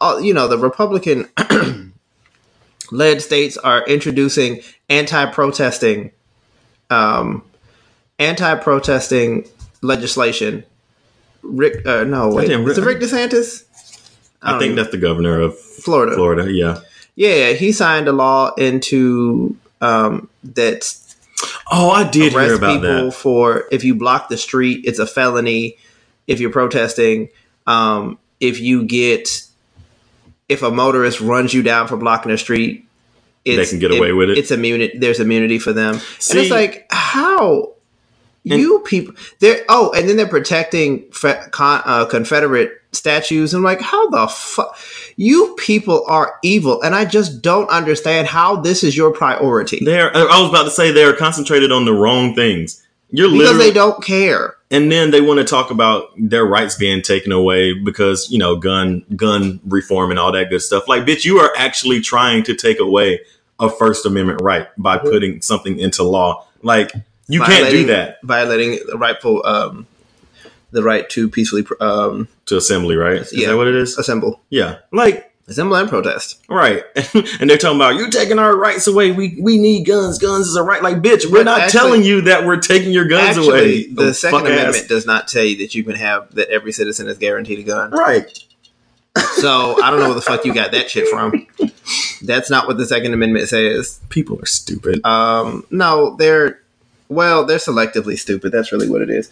uh, 0.00 0.20
you 0.22 0.34
know 0.34 0.48
the 0.48 0.58
Republican 0.58 1.28
led 2.90 3.22
states 3.22 3.56
are 3.56 3.84
introducing 3.86 4.60
anti-protesting, 4.88 6.10
um, 6.90 7.42
anti-protesting 8.18 9.48
legislation. 9.82 10.64
Rick, 11.42 11.86
uh, 11.86 12.04
no 12.04 12.28
wait, 12.34 12.50
is 12.50 12.78
it 12.78 12.84
Rick 12.84 13.00
DeSantis? 13.00 13.64
I, 14.42 14.52
don't 14.52 14.60
think 14.60 14.74
know. 14.74 14.82
that's 14.82 14.92
the 14.92 14.98
governor 14.98 15.40
of 15.40 15.58
Florida. 15.58 16.14
Florida. 16.14 16.52
Yeah. 16.52 16.80
Yeah, 17.20 17.52
he 17.52 17.72
signed 17.72 18.08
a 18.08 18.12
law 18.12 18.54
into 18.54 19.54
um, 19.82 20.30
that 20.42 20.96
Oh, 21.70 21.90
I 21.90 22.08
did 22.08 22.32
hear 22.32 22.54
about 22.54 22.76
people 22.80 23.04
that. 23.04 23.12
for 23.12 23.64
if 23.70 23.84
you 23.84 23.94
block 23.94 24.30
the 24.30 24.38
street, 24.38 24.86
it's 24.86 24.98
a 24.98 25.06
felony. 25.06 25.76
If 26.26 26.40
you're 26.40 26.50
protesting, 26.50 27.28
um, 27.66 28.18
if 28.40 28.58
you 28.58 28.84
get 28.84 29.46
if 30.48 30.62
a 30.62 30.70
motorist 30.70 31.20
runs 31.20 31.52
you 31.52 31.62
down 31.62 31.88
for 31.88 31.98
blocking 31.98 32.32
the 32.32 32.38
street, 32.38 32.86
They 33.44 33.66
can 33.66 33.78
get 33.80 33.90
away 33.90 34.12
with 34.12 34.30
it. 34.30 34.38
It's 34.38 34.50
immunity. 34.50 34.96
There's 34.96 35.20
immunity 35.20 35.58
for 35.58 35.74
them, 35.74 35.96
and 35.96 36.38
it's 36.38 36.50
like 36.50 36.86
how 36.90 37.74
you 38.44 38.78
people. 38.86 39.14
They're 39.40 39.62
oh, 39.68 39.92
and 39.92 40.08
then 40.08 40.16
they're 40.16 40.26
protecting 40.26 41.02
fe- 41.12 41.42
con, 41.50 41.82
uh, 41.84 42.06
Confederate 42.06 42.79
statues. 42.92 43.54
I'm 43.54 43.62
like, 43.62 43.80
how 43.80 44.08
the 44.10 44.26
fuck? 44.28 44.78
You 45.16 45.54
people 45.58 46.04
are 46.06 46.38
evil, 46.42 46.82
and 46.82 46.94
I 46.94 47.04
just 47.04 47.42
don't 47.42 47.68
understand 47.70 48.26
how 48.26 48.56
this 48.56 48.82
is 48.82 48.96
your 48.96 49.12
priority 49.12 49.80
They're. 49.84 50.14
I 50.16 50.40
was 50.40 50.50
about 50.50 50.64
to 50.64 50.70
say 50.70 50.90
they're 50.92 51.16
concentrated 51.16 51.72
on 51.72 51.84
the 51.84 51.92
wrong 51.92 52.34
things. 52.34 52.86
You're 53.12 53.28
because 53.28 53.38
literally, 53.38 53.70
they 53.70 53.74
don't 53.74 54.04
care. 54.04 54.56
and 54.70 54.90
then 54.90 55.10
they 55.10 55.20
want 55.20 55.38
to 55.38 55.44
talk 55.44 55.72
about 55.72 56.10
their 56.16 56.44
rights 56.44 56.76
being 56.76 57.02
taken 57.02 57.32
away 57.32 57.72
because 57.74 58.30
you 58.30 58.38
know 58.38 58.56
gun 58.56 59.04
gun 59.16 59.60
reform 59.66 60.10
and 60.10 60.18
all 60.18 60.32
that 60.32 60.48
good 60.50 60.62
stuff. 60.62 60.88
Like, 60.88 61.04
bitch, 61.04 61.24
you 61.24 61.38
are 61.38 61.52
actually 61.56 62.00
trying 62.00 62.44
to 62.44 62.54
take 62.54 62.78
away 62.78 63.20
a 63.58 63.68
First 63.68 64.06
Amendment 64.06 64.40
right 64.42 64.68
by 64.78 64.96
putting 64.98 65.42
something 65.42 65.78
into 65.78 66.02
law. 66.02 66.46
Like, 66.62 66.92
you 67.28 67.40
can't 67.40 67.70
do 67.70 67.86
that 67.86 68.18
Violating 68.22 68.78
the 68.86 68.96
rightful, 68.98 69.44
um, 69.46 69.86
the 70.72 70.82
right 70.82 71.08
to 71.10 71.28
peacefully 71.28 71.64
um, 71.80 72.28
to 72.46 72.56
assembly, 72.56 72.96
right? 72.96 73.16
Is 73.18 73.32
Yeah. 73.32 73.48
that 73.48 73.56
what 73.56 73.66
it 73.68 73.74
is? 73.74 73.98
assemble, 73.98 74.40
Yeah, 74.50 74.76
like 74.92 75.32
assemble 75.48 75.74
and 75.76 75.88
protest. 75.88 76.38
right. 76.48 76.84
and 77.40 77.50
they're 77.50 77.58
talking 77.58 77.76
about 77.76 77.96
you 77.96 78.08
taking 78.10 78.38
our 78.38 78.56
rights 78.56 78.86
away. 78.86 79.10
We 79.10 79.36
we 79.40 79.58
need 79.58 79.84
guns. 79.86 80.18
Guns 80.18 80.46
is 80.46 80.56
a 80.56 80.62
right. 80.62 80.82
Like, 80.82 80.98
bitch, 80.98 81.26
we're 81.26 81.40
But 81.40 81.44
not 81.46 81.60
actually- 81.62 81.78
telling 81.80 82.02
you 82.04 82.20
that 82.22 82.44
we're 82.46 82.58
taking 82.60 82.92
your 82.92 83.06
guns 83.06 83.36
Actually, 83.38 83.48
away. 83.48 83.86
the 83.88 84.02
Oh, 84.08 84.12
Second 84.12 84.38
fuck 84.40 84.48
ass. 84.48 84.58
Amendment 84.60 84.88
does 84.88 85.06
not 85.06 85.26
tell 85.28 85.44
you 85.44 85.56
that 85.58 85.74
you 85.74 85.82
can 85.84 85.96
have 85.96 86.32
that 86.34 86.48
every 86.50 86.72
citizen 86.72 87.08
is 87.08 87.18
guaranteed 87.18 87.58
a 87.58 87.62
gun. 87.64 87.90
right? 87.90 88.26
So 89.38 89.82
I 89.82 89.90
don't 89.90 89.98
know 89.98 90.06
where 90.06 90.14
the 90.14 90.22
fuck 90.22 90.44
you 90.44 90.54
got 90.54 90.70
that 90.70 90.88
shit 90.88 91.08
from. 91.08 91.46
That's 92.22 92.48
not 92.48 92.68
what 92.68 92.76
the 92.78 92.86
Second 92.86 93.12
Amendment 93.12 93.48
says. 93.48 93.98
People 94.08 94.38
are 94.40 94.46
stupid. 94.46 95.04
Um, 95.04 95.64
no, 95.70 96.14
they're 96.16 96.60
well, 97.08 97.44
they're 97.44 97.58
selectively 97.58 98.16
stupid. 98.16 98.52
That's 98.52 98.70
really 98.70 98.88
what 98.88 99.02
it 99.02 99.10
is. 99.10 99.28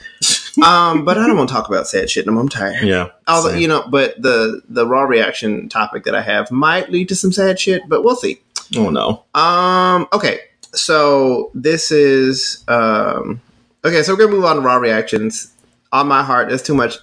Um, 0.62 1.04
but 1.04 1.18
I 1.18 1.26
don't 1.26 1.36
want 1.36 1.48
to 1.48 1.54
talk 1.54 1.68
about 1.68 1.86
sad 1.86 2.10
shit. 2.10 2.26
No, 2.26 2.32
more. 2.32 2.42
I'm 2.42 2.48
tired. 2.48 2.82
yeah. 2.86 3.08
Although 3.26 3.50
same. 3.50 3.60
you 3.60 3.68
know, 3.68 3.86
but 3.88 4.20
the 4.20 4.62
the 4.68 4.86
raw 4.86 5.02
reaction 5.02 5.68
topic 5.68 6.04
that 6.04 6.14
I 6.14 6.22
have 6.22 6.50
might 6.50 6.90
lead 6.90 7.08
to 7.10 7.14
some 7.14 7.32
sad 7.32 7.58
shit, 7.60 7.82
but 7.88 8.02
we'll 8.02 8.16
see. 8.16 8.40
oh 8.76 8.90
no. 8.90 9.24
Um. 9.34 10.08
Okay. 10.12 10.40
So 10.74 11.50
this 11.54 11.90
is 11.90 12.64
um. 12.68 13.40
Okay. 13.84 14.02
So 14.02 14.12
we're 14.14 14.18
gonna 14.18 14.32
move 14.32 14.44
on 14.44 14.56
to 14.56 14.62
raw 14.62 14.76
reactions. 14.76 15.52
On 15.90 16.06
my 16.06 16.22
heart, 16.22 16.50
that's 16.50 16.62
too 16.62 16.74
much. 16.74 16.96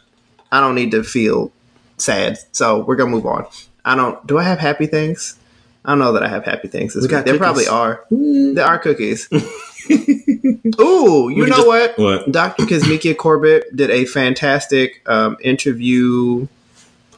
I 0.51 0.59
don't 0.61 0.75
need 0.75 0.91
to 0.91 1.03
feel 1.03 1.51
sad. 1.97 2.37
So 2.51 2.83
we're 2.83 2.95
gonna 2.95 3.09
move 3.11 3.25
on. 3.25 3.47
I 3.83 3.95
don't. 3.95 4.25
Do 4.27 4.37
I 4.37 4.43
have 4.43 4.59
happy 4.59 4.85
things? 4.85 5.37
I 5.83 5.89
don't 5.91 5.99
know 5.99 6.13
that 6.13 6.23
I 6.23 6.27
have 6.27 6.45
happy 6.45 6.67
things. 6.67 6.93
This 6.93 7.07
We 7.07 7.15
week. 7.15 7.25
There 7.25 7.37
probably 7.37 7.67
are. 7.67 8.05
There 8.09 8.65
are 8.65 8.79
cookies. 8.79 9.29
Ooh, 9.91 11.29
you 11.29 11.45
know 11.47 11.55
just- 11.55 11.67
what? 11.67 11.97
What? 11.97 12.31
Dr. 12.31 12.65
Kizzmekia 12.65 13.15
Corbett 13.17 13.75
did 13.75 13.89
a 13.89 14.05
fantastic 14.05 15.01
um, 15.07 15.37
interview. 15.41 16.47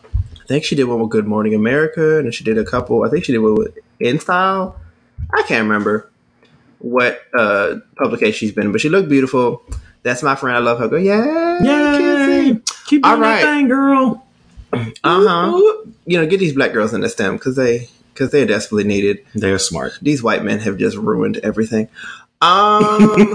I 0.03 0.47
think 0.47 0.63
she 0.63 0.75
did 0.75 0.85
one 0.85 0.99
with 0.99 1.09
Good 1.09 1.27
Morning 1.27 1.53
America, 1.53 2.19
and 2.19 2.33
she 2.33 2.43
did 2.43 2.57
a 2.57 2.63
couple. 2.63 3.03
I 3.03 3.09
think 3.09 3.25
she 3.25 3.33
did 3.33 3.39
one 3.39 3.55
with 3.55 3.77
In 3.99 4.19
Style. 4.19 4.79
I 5.33 5.41
can't 5.43 5.63
remember 5.63 6.09
what 6.79 7.21
uh, 7.37 7.77
publication 7.97 8.33
she's 8.33 8.51
been, 8.51 8.67
in, 8.67 8.71
but 8.71 8.79
she 8.79 8.89
looked 8.89 9.09
beautiful. 9.09 9.63
That's 10.03 10.23
my 10.23 10.35
friend. 10.35 10.55
I 10.55 10.59
love 10.59 10.79
her. 10.79 10.87
Go, 10.87 10.95
yeah, 10.95 11.61
Yay! 11.61 12.61
Keep 12.85 13.03
doing 13.03 13.13
All 13.13 13.19
that 13.19 13.41
thing, 13.41 13.67
girl. 13.67 14.25
Uh 14.73 14.87
huh. 15.03 15.57
You 16.05 16.17
know, 16.19 16.25
get 16.27 16.39
these 16.39 16.53
black 16.53 16.71
girls 16.71 16.93
in 16.93 17.01
the 17.01 17.09
STEM 17.09 17.33
because 17.37 17.55
they 17.55 17.89
because 18.13 18.31
they're 18.31 18.45
desperately 18.45 18.83
needed. 18.83 19.25
They're 19.35 19.59
smart. 19.59 19.97
These 20.01 20.23
white 20.23 20.43
men 20.43 20.59
have 20.59 20.77
just 20.77 20.97
ruined 20.97 21.37
everything. 21.37 21.89
Um. 22.41 23.33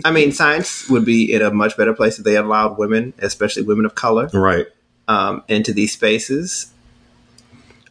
I 0.04 0.10
mean, 0.10 0.32
science 0.32 0.88
would 0.88 1.04
be 1.04 1.32
in 1.32 1.42
a 1.42 1.50
much 1.50 1.76
better 1.76 1.92
place 1.92 2.18
if 2.18 2.24
they 2.24 2.36
allowed 2.36 2.78
women, 2.78 3.12
especially 3.18 3.62
women 3.62 3.84
of 3.84 3.94
color, 3.94 4.28
right. 4.32 4.66
um, 5.08 5.42
into 5.48 5.72
these 5.72 5.92
spaces. 5.92 6.72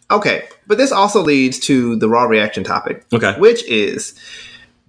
Okay, 0.10 0.44
but 0.68 0.78
this 0.78 0.92
also 0.92 1.22
leads 1.22 1.60
to 1.62 1.96
the 1.96 2.08
raw 2.08 2.24
reaction 2.26 2.64
topic, 2.64 3.06
Okay. 3.12 3.34
which 3.40 3.64
is 3.66 4.14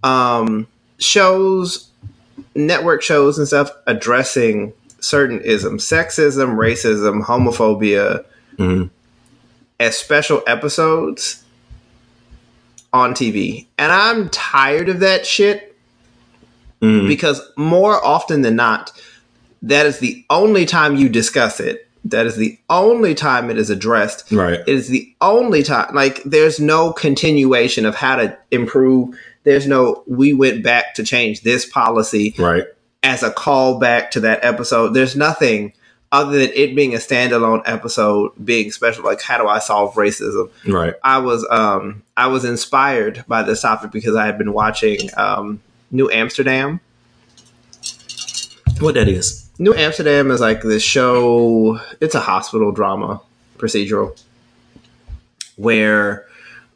um, 0.03 0.67
shows, 0.99 1.89
network 2.55 3.03
shows 3.03 3.39
and 3.39 3.47
stuff 3.47 3.71
addressing 3.87 4.73
certain 5.01 5.41
isms, 5.41 5.85
sexism, 5.85 6.57
racism, 6.57 7.23
homophobia, 7.25 8.25
Mhm. 8.59 8.91
as 9.81 9.97
special 9.97 10.43
episodes 10.47 11.43
on 12.97 13.15
TV. 13.15 13.67
And 13.79 13.93
I'm 13.93 14.29
tired 14.31 14.89
of 14.89 15.01
that 15.01 15.27
shit 15.27 15.75
Mhm. 16.83 17.07
because 17.09 17.41
more 17.57 18.05
often 18.05 18.43
than 18.43 18.57
not, 18.57 18.93
that 19.63 19.87
is 19.87 19.99
the 19.99 20.25
only 20.31 20.67
time 20.67 20.97
you 20.97 21.09
discuss 21.09 21.61
it. 21.61 21.87
That 22.05 22.27
is 22.27 22.37
the 22.37 22.59
only 22.71 23.15
time 23.15 23.51
it 23.51 23.59
is 23.59 23.71
addressed. 23.71 24.31
Right. 24.31 24.61
It 24.61 24.69
is 24.69 24.89
the 24.89 25.09
only 25.21 25.63
time, 25.63 25.95
like, 25.95 26.23
there's 26.25 26.61
no 26.61 26.93
continuation 26.93 27.85
of 27.85 27.97
how 27.97 28.17
to 28.17 28.37
improve. 28.51 29.09
There's 29.45 29.67
no, 29.67 30.03
we 30.07 30.33
went 30.33 30.63
back 30.63 30.95
to 30.97 31.03
change 31.03 31.43
this 31.43 31.67
policy 31.67 32.35
Right. 32.39 32.65
as 33.03 33.23
a 33.23 33.31
callback 33.31 34.11
to 34.13 34.21
that 34.21 34.45
episode. 34.45 34.95
There's 34.95 35.17
nothing 35.17 35.73
other 36.17 36.39
than 36.39 36.51
it 36.55 36.75
being 36.75 36.95
a 36.95 36.99
standalone 36.99 37.63
episode, 37.67 38.33
being 38.43 38.71
special. 38.71 39.05
Like, 39.05 39.21
how 39.21 39.37
do 39.37 39.47
I 39.47 39.59
solve 39.59 39.95
racism? 39.95 40.51
Right. 40.67 40.95
I 41.05 41.19
was 41.19 41.47
um 41.51 42.03
I 42.17 42.29
was 42.29 42.45
inspired 42.45 43.25
by 43.29 43.43
this 43.43 43.61
topic 43.61 43.91
because 43.91 44.17
I 44.17 44.25
had 44.25 44.39
been 44.39 44.55
watching 44.55 45.11
um 45.17 45.61
New 45.91 46.11
Amsterdam. 46.11 46.81
What 48.81 48.95
that 48.95 49.09
is? 49.09 49.49
New 49.59 49.75
Amsterdam 49.75 50.31
is 50.31 50.41
like 50.41 50.63
this 50.63 50.83
show. 50.83 51.81
It's 52.01 52.15
a 52.15 52.21
hospital 52.21 52.73
drama 52.73 53.21
procedural 53.59 54.19
where 55.57 56.27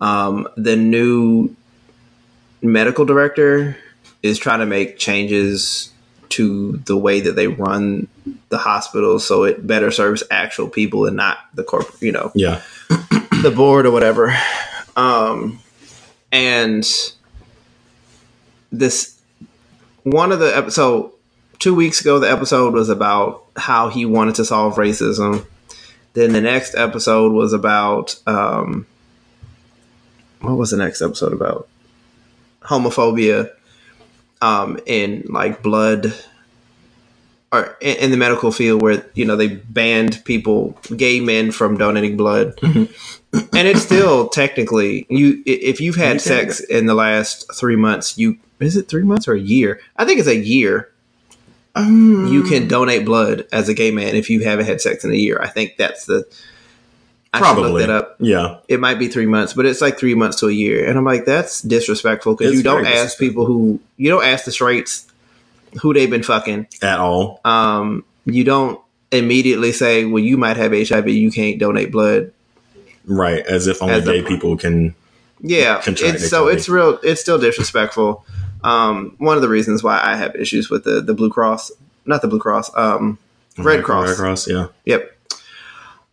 um, 0.00 0.48
the 0.56 0.76
new 0.76 1.54
medical 2.62 3.04
director 3.04 3.76
is 4.22 4.38
trying 4.38 4.60
to 4.60 4.66
make 4.66 4.98
changes 4.98 5.92
to 6.30 6.76
the 6.86 6.96
way 6.96 7.20
that 7.20 7.36
they 7.36 7.48
run 7.48 8.08
the 8.50 8.58
hospital 8.58 9.18
so 9.18 9.44
it 9.44 9.66
better 9.66 9.90
serves 9.90 10.22
actual 10.30 10.68
people 10.68 11.06
and 11.06 11.16
not 11.16 11.38
the 11.54 11.64
corporate, 11.64 12.00
you 12.02 12.12
know, 12.12 12.30
Yeah. 12.34 12.60
the 12.88 13.52
board 13.54 13.86
or 13.86 13.90
whatever. 13.92 14.36
Um, 14.96 15.60
and 16.32 16.84
this 18.72 19.18
one 20.02 20.32
of 20.32 20.38
the 20.40 20.56
episode 20.56 21.10
two 21.58 21.74
weeks 21.74 22.00
ago, 22.00 22.18
the 22.18 22.30
episode 22.30 22.74
was 22.74 22.88
about 22.88 23.44
how 23.56 23.88
he 23.88 24.04
wanted 24.06 24.34
to 24.36 24.44
solve 24.44 24.74
racism. 24.76 25.46
Then 26.14 26.32
the 26.32 26.40
next 26.40 26.74
episode 26.74 27.32
was 27.32 27.52
about 27.52 28.20
um, 28.26 28.86
what 30.40 30.56
was 30.56 30.70
the 30.70 30.76
next 30.76 31.02
episode 31.02 31.32
about? 31.32 31.68
homophobia 32.62 33.50
um, 34.42 34.78
in 34.86 35.24
like 35.30 35.62
blood 35.62 36.12
or 37.52 37.76
in, 37.80 38.10
the 38.10 38.16
medical 38.16 38.52
field 38.52 38.80
where 38.80 39.04
you 39.14 39.24
know 39.24 39.36
they 39.36 39.48
banned 39.48 40.24
people, 40.24 40.78
gay 40.96 41.20
men, 41.20 41.50
from 41.50 41.76
donating 41.76 42.16
blood, 42.16 42.58
and 42.62 42.88
it's 43.52 43.82
still 43.82 44.28
technically 44.28 45.06
you 45.08 45.42
if 45.46 45.80
you've 45.80 45.96
had 45.96 46.14
You 46.14 46.18
sex 46.20 46.60
in 46.60 46.86
the 46.86 46.94
last 46.94 47.52
three 47.54 47.76
months, 47.76 48.16
you 48.16 48.38
is 48.60 48.76
it 48.76 48.88
three 48.88 49.02
months 49.02 49.26
or 49.26 49.34
a 49.34 49.40
year? 49.40 49.80
I 49.96 50.04
think 50.04 50.20
it's 50.20 50.28
a 50.28 50.36
year. 50.36 50.90
You 51.76 52.42
can 52.42 52.68
donate 52.68 53.04
blood 53.04 53.46
as 53.52 53.68
a 53.68 53.74
gay 53.74 53.90
man 53.90 54.14
if 54.14 54.28
you 54.28 54.44
haven't 54.44 54.66
had 54.66 54.80
sex 54.80 55.04
in 55.04 55.12
a 55.12 55.16
year. 55.16 55.40
I 55.40 55.48
think 55.48 55.76
that's 55.76 56.04
the. 56.04 56.26
I 57.32 57.38
Probably. 57.38 57.82
that 57.82 57.90
up 57.90 58.16
Yeah. 58.18 58.58
it 58.66 58.80
might 58.80 58.98
be 58.98 59.06
three 59.06 59.26
months, 59.26 59.54
but 59.54 59.64
it's 59.64 59.80
like 59.80 59.96
three 59.98 60.16
months 60.16 60.40
to 60.40 60.48
a 60.48 60.52
year. 60.52 60.88
And 60.88 60.98
I'm 60.98 61.04
like, 61.04 61.26
that's 61.26 61.62
disrespectful 61.62 62.34
because 62.34 62.54
you 62.54 62.64
don't 62.64 62.86
ask 62.86 63.18
people 63.18 63.46
who 63.46 63.80
you 63.96 64.10
don't 64.10 64.24
ask 64.24 64.44
the 64.44 64.52
straights 64.52 65.09
who 65.80 65.94
they've 65.94 66.10
been 66.10 66.22
fucking. 66.22 66.66
At 66.82 66.98
all. 66.98 67.40
Um, 67.44 68.04
you 68.24 68.44
don't 68.44 68.80
immediately 69.12 69.72
say, 69.72 70.04
well, 70.04 70.22
you 70.22 70.36
might 70.36 70.56
have 70.56 70.72
HIV, 70.72 71.08
you 71.08 71.30
can't 71.30 71.58
donate 71.58 71.90
blood. 71.92 72.32
Right. 73.06 73.44
As 73.46 73.66
if 73.66 73.82
only 73.82 73.94
As 73.94 74.06
a- 74.06 74.12
gay 74.12 74.22
people 74.22 74.56
can. 74.56 74.94
Yeah, 75.42 75.80
it's, 75.86 76.28
so 76.28 76.48
it's 76.48 76.68
real. 76.68 76.98
It's 77.02 77.20
still 77.20 77.38
disrespectful. 77.38 78.26
Um, 78.62 79.14
one 79.16 79.36
of 79.36 79.42
the 79.42 79.48
reasons 79.48 79.82
why 79.82 79.98
I 80.02 80.14
have 80.14 80.36
issues 80.36 80.68
with 80.68 80.84
the 80.84 81.00
the 81.00 81.14
Blue 81.14 81.30
Cross, 81.30 81.72
not 82.04 82.20
the 82.20 82.28
Blue 82.28 82.38
Cross, 82.38 82.70
um, 82.76 83.16
Red 83.56 83.82
Cross. 83.82 84.08
Red 84.10 84.16
Cross, 84.18 84.48
yeah. 84.48 84.66
Yep. 84.84 85.16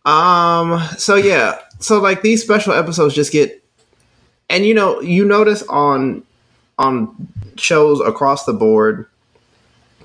Um. 0.06 0.80
So 0.96 1.16
yeah. 1.16 1.58
So 1.78 2.00
like 2.00 2.22
these 2.22 2.42
special 2.42 2.72
episodes 2.72 3.14
just 3.14 3.30
get, 3.30 3.62
and 4.48 4.64
you 4.64 4.72
know, 4.72 5.02
you 5.02 5.26
notice 5.26 5.62
on 5.64 6.22
on 6.78 7.28
shows 7.58 8.00
across 8.00 8.46
the 8.46 8.54
board 8.54 9.06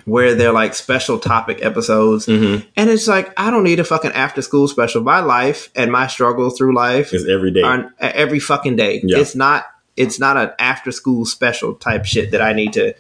where 0.06 0.36
they're 0.36 0.52
like 0.52 0.74
special 0.76 1.18
topic 1.20 1.64
episodes, 1.64 2.26
Mm-hmm. 2.26 2.68
and 2.76 2.90
it's 2.90 3.08
like 3.08 3.34
I 3.38 3.50
don't 3.52 3.64
need 3.64 3.80
a 3.80 3.84
fucking 3.84 4.12
after 4.12 4.42
school 4.42 4.68
special. 4.68 5.02
My 5.04 5.20
life 5.22 5.70
and 5.76 5.92
my 5.92 6.08
struggle 6.08 6.50
through 6.50 6.76
life 6.76 7.14
It's 7.14 7.28
every 7.28 7.52
day. 7.52 7.62
are 7.62 7.94
every 8.00 8.40
fucking 8.40 8.76
day. 8.76 9.02
Yeah. 9.04 9.20
It's 9.20 9.36
not. 9.36 9.66
It's 9.96 10.20
not 10.20 10.38
an 10.38 10.52
after 10.58 10.92
school 10.92 11.24
special 11.26 11.76
type 11.76 12.06
shit 12.06 12.32
that 12.32 12.42
I 12.42 12.54
need 12.54 12.74
to, 12.74 12.96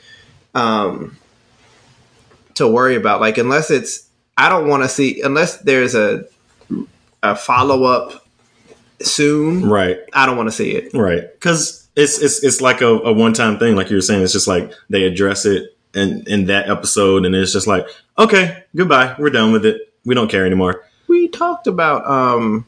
um, 0.53 1.17
to 2.53 2.67
worry 2.67 2.95
about. 2.95 3.19
Like 3.19 3.39
unless 3.39 3.71
it's, 3.71 4.07
I 4.37 4.47
don't 4.49 4.67
want 4.67 4.83
to 4.83 4.89
see 4.89 5.21
unless 5.21 5.57
there's 5.57 5.95
a 5.95 6.25
a 7.23 7.35
follow 7.35 7.83
up 7.85 8.25
soon. 9.01 9.67
Right. 9.67 9.97
I 10.13 10.25
don't 10.25 10.37
want 10.37 10.47
to 10.49 10.51
see 10.55 10.71
it. 10.71 10.93
Right. 10.93 11.21
Because 11.33 11.87
it's 11.95 12.19
it's 12.21 12.43
it's 12.43 12.61
like 12.61 12.81
a, 12.81 12.87
a 12.87 13.11
one 13.13 13.33
time 13.33 13.57
thing, 13.59 13.75
like 13.75 13.89
you 13.89 13.95
were 13.95 14.01
saying. 14.01 14.21
It's 14.23 14.33
just 14.33 14.47
like 14.47 14.71
they 14.89 15.03
address 15.05 15.45
it 15.45 15.72
in 15.93 16.23
in 16.27 16.45
that 16.45 16.69
episode, 16.69 17.25
and 17.25 17.35
it's 17.35 17.53
just 17.53 17.67
like, 17.67 17.87
okay, 18.17 18.63
goodbye, 18.75 19.15
we're 19.17 19.29
done 19.29 19.51
with 19.51 19.65
it. 19.65 19.93
We 20.05 20.15
don't 20.15 20.29
care 20.29 20.45
anymore. 20.45 20.83
We 21.07 21.27
talked 21.27 21.67
about 21.67 22.05
um, 22.09 22.65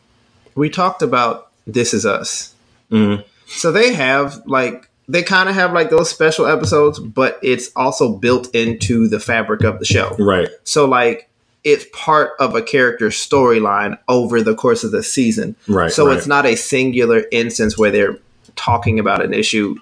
we 0.55 0.69
talked 0.69 1.01
about 1.01 1.51
This 1.67 1.93
Is 1.93 2.05
Us. 2.05 2.53
Mhm. 2.91 3.23
So 3.47 3.71
they 3.71 3.93
have 3.93 4.41
like 4.45 4.89
they 5.07 5.23
kind 5.23 5.49
of 5.49 5.55
have 5.55 5.73
like 5.73 5.89
those 5.89 6.09
special 6.09 6.47
episodes, 6.47 6.99
but 6.99 7.39
it's 7.43 7.71
also 7.75 8.13
built 8.13 8.53
into 8.55 9.07
the 9.07 9.19
fabric 9.19 9.63
of 9.63 9.79
the 9.79 9.85
show. 9.85 10.15
Right. 10.17 10.49
So 10.63 10.85
like 10.85 11.29
it's 11.63 11.85
part 11.93 12.33
of 12.39 12.55
a 12.55 12.61
character's 12.61 13.15
storyline 13.15 13.97
over 14.07 14.41
the 14.41 14.55
course 14.55 14.83
of 14.83 14.91
the 14.91 15.03
season. 15.03 15.55
Right. 15.67 15.91
So 15.91 16.07
right. 16.07 16.17
it's 16.17 16.27
not 16.27 16.45
a 16.45 16.55
singular 16.55 17.23
instance 17.31 17.77
where 17.77 17.91
they're 17.91 18.19
talking 18.55 18.99
about 18.99 19.23
an 19.23 19.33
issue 19.33 19.75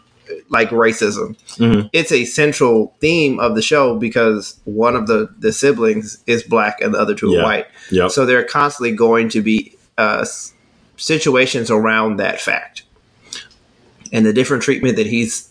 like 0.49 0.69
racism. 0.69 1.35
Mhm. 1.57 1.89
It's 1.93 2.11
a 2.11 2.25
central 2.25 2.93
theme 2.99 3.39
of 3.39 3.55
the 3.55 3.61
show 3.61 3.95
because 3.97 4.55
one 4.65 4.95
of 4.95 5.07
the 5.07 5.29
the 5.39 5.51
siblings 5.51 6.17
is 6.27 6.43
black 6.43 6.79
and 6.81 6.93
the 6.93 6.99
other 6.99 7.15
two 7.15 7.31
Yeah. 7.31 7.39
are 7.39 7.43
white. 7.43 7.65
Yep. 7.91 8.11
So 8.11 8.25
there 8.25 8.39
are 8.39 8.43
constantly 8.43 8.91
going 8.95 9.29
to 9.29 9.41
be 9.41 9.75
uh, 9.97 10.25
situations 10.97 11.69
around 11.69 12.17
that 12.17 12.39
fact 12.41 12.83
and 14.11 14.25
the 14.25 14.33
different 14.33 14.63
treatment 14.63 14.95
that 14.97 15.07
he's 15.07 15.49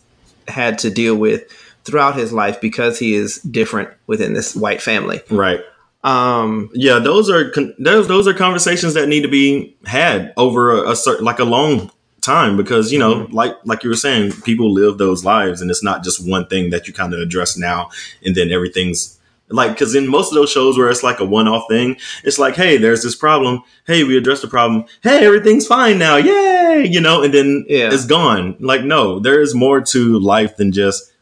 had 0.48 0.78
to 0.80 0.90
deal 0.90 1.14
with 1.16 1.44
throughout 1.84 2.16
his 2.16 2.32
life 2.32 2.60
because 2.60 2.98
he 2.98 3.14
is 3.14 3.38
different 3.42 3.88
within 4.06 4.34
this 4.34 4.54
white 4.54 4.80
family. 4.82 5.20
right. 5.30 5.60
Um, 6.04 6.68
Yeah, 6.74 6.98
those 6.98 7.30
are 7.30 7.50
con- 7.50 7.74
those 7.78 8.08
those 8.08 8.26
are 8.26 8.34
conversations 8.34 8.94
that 8.94 9.08
need 9.08 9.22
to 9.22 9.28
be 9.28 9.76
had 9.86 10.32
over 10.36 10.72
a, 10.84 10.90
a 10.90 10.96
certain 10.96 11.24
like 11.24 11.38
a 11.38 11.44
long 11.44 11.90
time 12.22 12.56
because 12.56 12.92
you 12.92 12.98
know 12.98 13.14
mm-hmm. 13.16 13.34
like 13.34 13.54
like 13.64 13.82
you 13.82 13.90
were 13.90 13.96
saying 13.96 14.32
people 14.42 14.72
live 14.72 14.96
those 14.98 15.24
lives 15.24 15.60
and 15.60 15.70
it's 15.70 15.82
not 15.82 16.02
just 16.02 16.26
one 16.28 16.46
thing 16.46 16.70
that 16.70 16.86
you 16.86 16.94
kind 16.94 17.12
of 17.12 17.20
address 17.20 17.56
now 17.56 17.90
and 18.24 18.34
then 18.34 18.50
everything's 18.50 19.18
like 19.48 19.72
because 19.72 19.94
in 19.94 20.08
most 20.08 20.30
of 20.30 20.34
those 20.34 20.50
shows 20.50 20.78
where 20.78 20.88
it's 20.88 21.02
like 21.02 21.20
a 21.20 21.24
one-off 21.24 21.64
thing 21.68 21.96
it's 22.24 22.38
like 22.38 22.54
hey 22.54 22.76
there's 22.76 23.02
this 23.02 23.14
problem 23.16 23.60
hey 23.86 24.04
we 24.04 24.16
addressed 24.16 24.42
the 24.42 24.48
problem 24.48 24.84
hey 25.02 25.26
everything's 25.26 25.66
fine 25.66 25.98
now 25.98 26.16
yay 26.16 26.86
you 26.88 27.00
know 27.00 27.22
and 27.22 27.34
then 27.34 27.66
Yeah. 27.68 27.90
it's 27.92 28.06
gone 28.06 28.56
like 28.60 28.82
no 28.82 29.18
there 29.18 29.40
is 29.40 29.54
more 29.54 29.80
to 29.80 30.18
life 30.20 30.56
than 30.56 30.72
just 30.72 31.12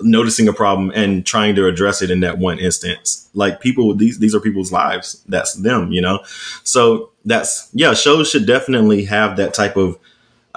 noticing 0.00 0.48
a 0.48 0.52
problem 0.52 0.92
and 0.94 1.24
trying 1.26 1.54
to 1.56 1.66
address 1.66 2.02
it 2.02 2.10
in 2.10 2.20
that 2.20 2.38
one 2.38 2.58
instance. 2.58 3.28
Like 3.34 3.60
people, 3.60 3.94
these 3.94 4.18
these 4.18 4.34
are 4.34 4.40
people's 4.40 4.72
lives. 4.72 5.22
That's 5.28 5.54
them, 5.54 5.92
you 5.92 6.00
know. 6.00 6.20
So 6.64 7.10
that's 7.24 7.68
yeah. 7.72 7.94
Shows 7.94 8.30
should 8.30 8.46
definitely 8.46 9.04
have 9.04 9.36
that 9.36 9.54
type 9.54 9.76
of, 9.76 9.98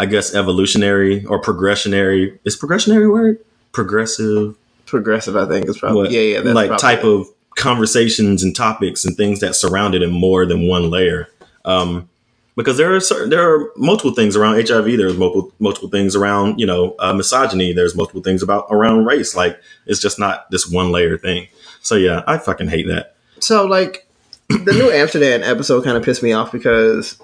I 0.01 0.07
guess, 0.07 0.33
evolutionary 0.33 1.23
or 1.25 1.39
progressionary. 1.39 2.39
Is 2.43 2.57
progressionary 2.59 3.11
word? 3.11 3.37
Progressive. 3.71 4.55
progressive, 4.87 5.37
I 5.37 5.45
think 5.47 5.69
is 5.69 5.77
probably 5.77 6.01
what- 6.01 6.11
yeah, 6.11 6.21
yeah, 6.21 6.41
that's 6.41 6.55
like 6.55 6.77
type 6.79 7.03
it. 7.03 7.05
of 7.05 7.27
conversations 7.55 8.41
and 8.43 8.55
topics 8.55 9.05
and 9.05 9.15
things 9.15 9.39
that 9.41 9.55
surround 9.55 9.93
it 9.93 10.01
in 10.01 10.09
more 10.11 10.45
than 10.47 10.67
one 10.67 10.89
layer. 10.89 11.27
Um, 11.65 12.09
because 12.57 12.77
there 12.77 12.93
are 12.95 12.99
certain, 12.99 13.29
there 13.29 13.47
are 13.47 13.71
multiple 13.77 14.13
things 14.13 14.35
around 14.35 14.55
HIV. 14.67 14.97
There's 14.97 15.15
multiple 15.15 15.53
multiple 15.59 15.89
things 15.89 16.15
around 16.15 16.59
you 16.59 16.65
know 16.65 16.95
uh, 16.99 17.13
misogyny. 17.13 17.71
There's 17.71 17.95
multiple 17.95 18.21
things 18.23 18.41
about 18.43 18.65
around 18.71 19.05
race. 19.05 19.35
Like 19.35 19.61
it's 19.85 19.99
just 20.01 20.17
not 20.19 20.49
this 20.51 20.67
one 20.67 20.91
layer 20.91 21.17
thing. 21.17 21.47
So 21.81 21.95
yeah, 21.95 22.23
I 22.27 22.37
fucking 22.39 22.67
hate 22.69 22.87
that. 22.87 23.15
So 23.39 23.65
like 23.65 24.07
the 24.49 24.73
new 24.73 24.91
Amsterdam 24.91 25.41
episode 25.43 25.83
kind 25.83 25.95
of 25.95 26.03
pissed 26.03 26.23
me 26.23 26.33
off 26.33 26.51
because 26.51 27.17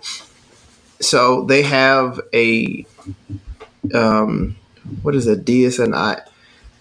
so 0.99 1.43
they 1.45 1.62
have 1.63 2.19
a 2.33 2.86
um 3.93 4.55
what 5.01 5.15
is 5.15 5.27
it? 5.27 5.45
DSNI 5.45 6.21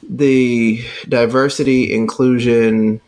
the 0.08 0.84
diversity 1.08 1.92
inclusion 1.92 3.00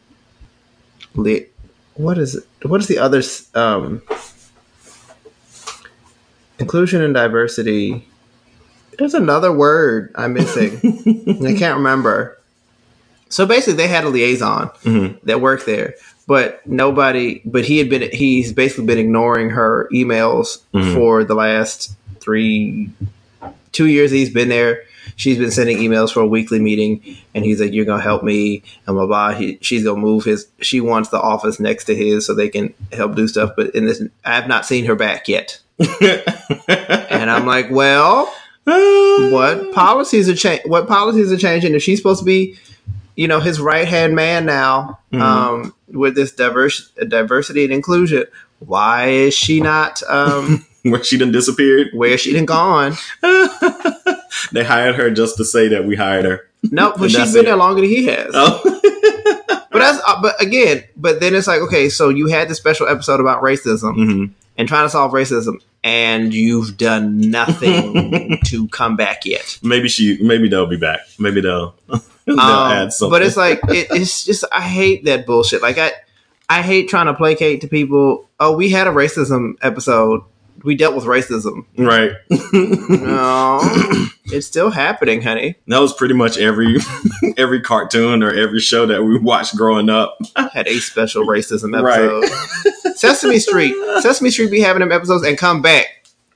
what 1.94 2.18
is 2.18 2.34
it 2.34 2.44
what 2.68 2.80
is 2.80 2.88
the 2.88 2.98
other 2.98 3.22
um 3.54 4.02
inclusion 6.58 7.02
and 7.02 7.14
diversity? 7.14 8.04
There's 8.98 9.14
another 9.14 9.52
word 9.52 10.10
I'm 10.16 10.32
missing. 10.32 10.80
I 11.46 11.54
can't 11.54 11.76
remember. 11.76 12.36
So 13.28 13.46
basically 13.46 13.74
they 13.74 13.88
had 13.88 14.04
a 14.04 14.08
liaison 14.08 14.68
Mhm. 14.82 15.20
that 15.22 15.40
worked 15.40 15.66
there 15.66 15.94
but 16.28 16.64
nobody 16.66 17.40
but 17.44 17.64
he 17.64 17.78
had 17.78 17.88
been 17.90 18.08
he's 18.12 18.52
basically 18.52 18.84
been 18.86 18.98
ignoring 18.98 19.50
her 19.50 19.88
emails 19.92 20.58
Mhm. 20.72 20.94
for 20.94 21.24
the 21.24 21.34
last 21.34 21.90
three 22.20 22.90
two 23.72 23.86
years 23.86 24.10
he's 24.12 24.30
been 24.30 24.48
there. 24.50 24.82
She's 25.16 25.38
been 25.38 25.50
sending 25.50 25.78
emails 25.78 26.12
for 26.12 26.20
a 26.20 26.26
weekly 26.26 26.60
meeting 26.60 27.00
and 27.34 27.44
he's 27.44 27.60
like 27.60 27.72
you're 27.72 27.84
gonna 27.86 28.02
help 28.02 28.22
me 28.22 28.62
and 28.86 28.94
blah 28.94 29.06
blah. 29.06 29.32
He, 29.34 29.58
she's 29.62 29.82
gonna 29.82 29.98
move 30.00 30.22
his 30.24 30.46
she 30.60 30.80
wants 30.80 31.08
the 31.08 31.20
office 31.20 31.58
next 31.58 31.84
to 31.86 31.96
his 31.96 32.26
so 32.26 32.34
they 32.34 32.48
can 32.50 32.72
help 32.92 33.16
do 33.16 33.26
stuff 33.26 33.50
but 33.56 33.74
in 33.74 33.86
this 33.86 34.00
i 34.24 34.34
have 34.34 34.46
not 34.48 34.64
seen 34.66 34.84
her 34.84 34.94
back 34.94 35.26
yet. 35.28 35.58
And 37.10 37.30
i'm 37.30 37.46
like 37.46 37.70
well 37.70 38.32
what 38.64 39.72
policies 39.72 40.28
are 40.28 40.34
cha- 40.36 40.62
what 40.66 40.86
policies 40.86 41.32
are 41.32 41.36
changing? 41.38 41.74
If 41.74 41.82
she's 41.82 41.98
supposed 41.98 42.20
to 42.20 42.24
be 42.24 42.56
you 43.18 43.26
know 43.26 43.40
his 43.40 43.60
right 43.60 43.88
hand 43.88 44.14
man 44.14 44.46
now 44.46 44.98
Mhm. 45.12 45.20
um, 45.20 45.74
with 45.88 46.14
this 46.14 46.30
diverse 46.32 46.90
diversity 47.08 47.64
and 47.64 47.72
inclusion 47.72 48.24
why 48.60 49.08
is 49.08 49.34
she 49.34 49.60
not 49.60 50.02
um, 50.08 50.64
Where 50.82 51.02
she 51.02 51.18
done 51.18 51.32
disappeared. 51.32 51.88
where 51.94 52.16
she 52.16 52.32
done 52.32 52.46
gone 52.46 52.94
they 54.52 54.64
hired 54.64 54.94
her 54.94 55.10
just 55.10 55.36
to 55.38 55.44
say 55.44 55.68
that 55.68 55.84
we 55.84 55.96
hired 55.96 56.24
her. 56.24 56.48
no 56.70 56.92
but 56.96 57.10
she's 57.10 57.32
been 57.32 57.42
it. 57.42 57.46
there 57.46 57.56
longer 57.56 57.80
than 57.80 57.90
he 57.90 58.06
has 58.06 58.30
Oh. 58.34 58.60
but 59.70 59.78
that's 59.80 60.00
uh, 60.06 60.20
but 60.22 60.40
again 60.40 60.84
but 60.96 61.20
then 61.20 61.34
it's 61.34 61.46
like 61.46 61.60
okay 61.62 61.88
so 61.88 62.08
you 62.08 62.26
had 62.28 62.48
this 62.48 62.58
special 62.58 62.88
episode 62.88 63.20
about 63.20 63.42
racism 63.42 63.94
hmm 63.94 64.24
and 64.56 64.66
trying 64.66 64.84
to 64.84 64.90
solve 64.90 65.12
racism 65.12 65.60
and 65.84 66.34
you've 66.34 66.76
done 66.76 67.20
nothing 67.30 68.38
to 68.46 68.66
come 68.68 68.96
back 68.96 69.24
yet 69.24 69.56
Maybe 69.62 69.88
she. 69.88 70.18
Maybe 70.20 70.48
they'll 70.48 70.66
be 70.66 70.76
back. 70.76 71.00
Maybe 71.16 71.40
they'll. 71.40 71.76
Um. 72.38 72.90
But 73.10 73.22
it's 73.22 73.36
like 73.36 73.60
it, 73.68 73.88
it's 73.90 74.24
just 74.24 74.44
I 74.52 74.60
hate 74.62 75.04
that 75.06 75.26
bullshit. 75.26 75.62
Like 75.62 75.78
I 75.78 75.92
I 76.48 76.62
hate 76.62 76.88
trying 76.88 77.06
to 77.06 77.14
placate 77.14 77.60
to 77.62 77.68
people. 77.68 78.28
Oh, 78.40 78.56
we 78.56 78.70
had 78.70 78.86
a 78.86 78.90
racism 78.90 79.54
episode. 79.62 80.22
we 80.64 80.74
dealt 80.76 80.94
with 80.94 81.04
racism. 81.04 81.64
Right. 81.76 82.12
No, 82.90 83.60
it's 84.26 84.46
still 84.46 84.70
happening, 84.70 85.22
honey. 85.22 85.56
that 85.66 85.78
was 85.80 85.92
pretty 85.92 86.14
much 86.14 86.36
every 86.38 86.76
every 87.36 87.60
cartoon 87.60 88.22
or 88.22 88.30
every 88.32 88.60
show 88.60 88.86
that 88.86 89.02
we 89.02 89.18
watched 89.18 89.56
growing 89.56 89.88
up. 89.90 90.16
Had 90.52 90.66
a 90.68 90.78
special 90.78 91.24
racism 91.26 91.80
Right. 91.80 92.00
episode. 92.00 92.96
Sesame 92.96 93.38
Street, 93.38 93.74
Sesame 94.00 94.30
Street 94.30 94.50
be 94.50 94.60
having 94.60 94.80
them 94.80 94.90
episodes 94.92 95.24
and 95.24 95.38
come 95.38 95.62
back 95.62 95.86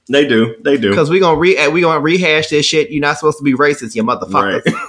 They 0.08 0.26
do. 0.26 0.56
They 0.62 0.76
do. 0.76 0.90
because 0.90 1.10
we 1.10 1.20
gonna 1.20 1.38
re 1.38 1.68
we 1.68 1.80
gonna 1.80 2.00
rehash 2.00 2.48
this 2.48 2.66
shit. 2.66 2.90
You're 2.90 3.00
not 3.00 3.18
supposed 3.18 3.38
to 3.38 3.44
be 3.44 3.54
racist, 3.54 3.94
you 3.94 4.02
motherfuckers. 4.02 4.64
Right. 4.66 4.88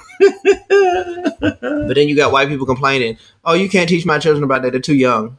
But 1.86 1.96
then 1.96 2.08
you 2.08 2.16
got 2.16 2.32
white 2.32 2.48
people 2.48 2.64
complaining, 2.66 3.18
"Oh, 3.44 3.52
you 3.52 3.68
can't 3.68 3.88
teach 3.88 4.06
my 4.06 4.18
children 4.18 4.42
about 4.42 4.62
that; 4.62 4.72
they're 4.72 4.80
too 4.80 4.94
young 4.94 5.36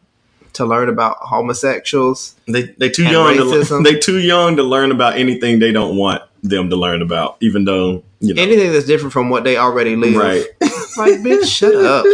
to 0.53 0.65
learn 0.65 0.89
about 0.89 1.17
homosexuals." 1.19 2.35
They 2.47 2.63
they 2.77 2.89
too 2.89 3.03
young 3.03 3.35
to 3.35 3.43
racism. 3.43 3.83
they 3.83 3.97
too 3.97 4.19
young 4.19 4.55
to 4.57 4.63
learn 4.63 4.91
about 4.91 5.17
anything 5.17 5.59
they 5.59 5.71
don't 5.71 5.97
want 5.97 6.21
them 6.43 6.69
to 6.69 6.75
learn 6.75 7.01
about, 7.01 7.38
even 7.41 7.65
though 7.65 8.03
you 8.19 8.33
know 8.33 8.41
Anything 8.41 8.71
that's 8.71 8.85
different 8.85 9.13
from 9.13 9.29
what 9.29 9.43
they 9.43 9.57
already 9.57 9.95
live, 9.95 10.15
right. 10.15 10.45
Like, 10.97 11.15
bitch, 11.21 11.45
shut 11.47 11.75
up. 11.75 12.05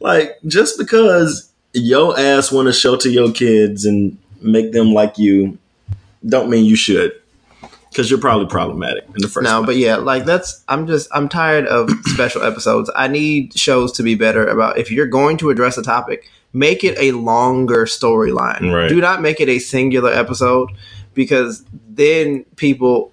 like 0.00 0.36
just 0.46 0.78
because 0.78 1.50
your 1.72 2.18
ass 2.18 2.52
want 2.52 2.66
to 2.66 2.72
show 2.72 2.96
to 2.96 3.10
your 3.10 3.32
kids 3.32 3.84
and 3.84 4.16
make 4.40 4.72
them 4.72 4.92
like 4.92 5.18
you, 5.18 5.58
don't 6.26 6.50
mean 6.50 6.64
you 6.64 6.76
should. 6.76 7.12
Because 7.90 8.10
you're 8.10 8.20
probably 8.20 8.46
problematic 8.46 9.04
in 9.04 9.22
the 9.22 9.28
first. 9.28 9.44
No, 9.44 9.60
place. 9.60 9.66
but 9.66 9.76
yeah, 9.76 9.96
like 9.96 10.26
that's. 10.26 10.62
I'm 10.68 10.86
just. 10.86 11.08
I'm 11.12 11.30
tired 11.30 11.66
of 11.66 11.90
special 12.04 12.42
episodes. 12.42 12.90
I 12.94 13.08
need 13.08 13.56
shows 13.58 13.92
to 13.92 14.02
be 14.02 14.14
better 14.14 14.46
about. 14.46 14.76
If 14.76 14.90
you're 14.90 15.06
going 15.06 15.38
to 15.38 15.48
address 15.48 15.78
a 15.78 15.82
topic, 15.82 16.28
make 16.52 16.84
it 16.84 16.98
a 16.98 17.12
longer 17.12 17.86
storyline. 17.86 18.70
Right. 18.70 18.88
Do 18.88 19.00
not 19.00 19.22
make 19.22 19.40
it 19.40 19.48
a 19.48 19.58
singular 19.58 20.12
episode, 20.12 20.70
because 21.14 21.64
then 21.88 22.44
people 22.56 23.12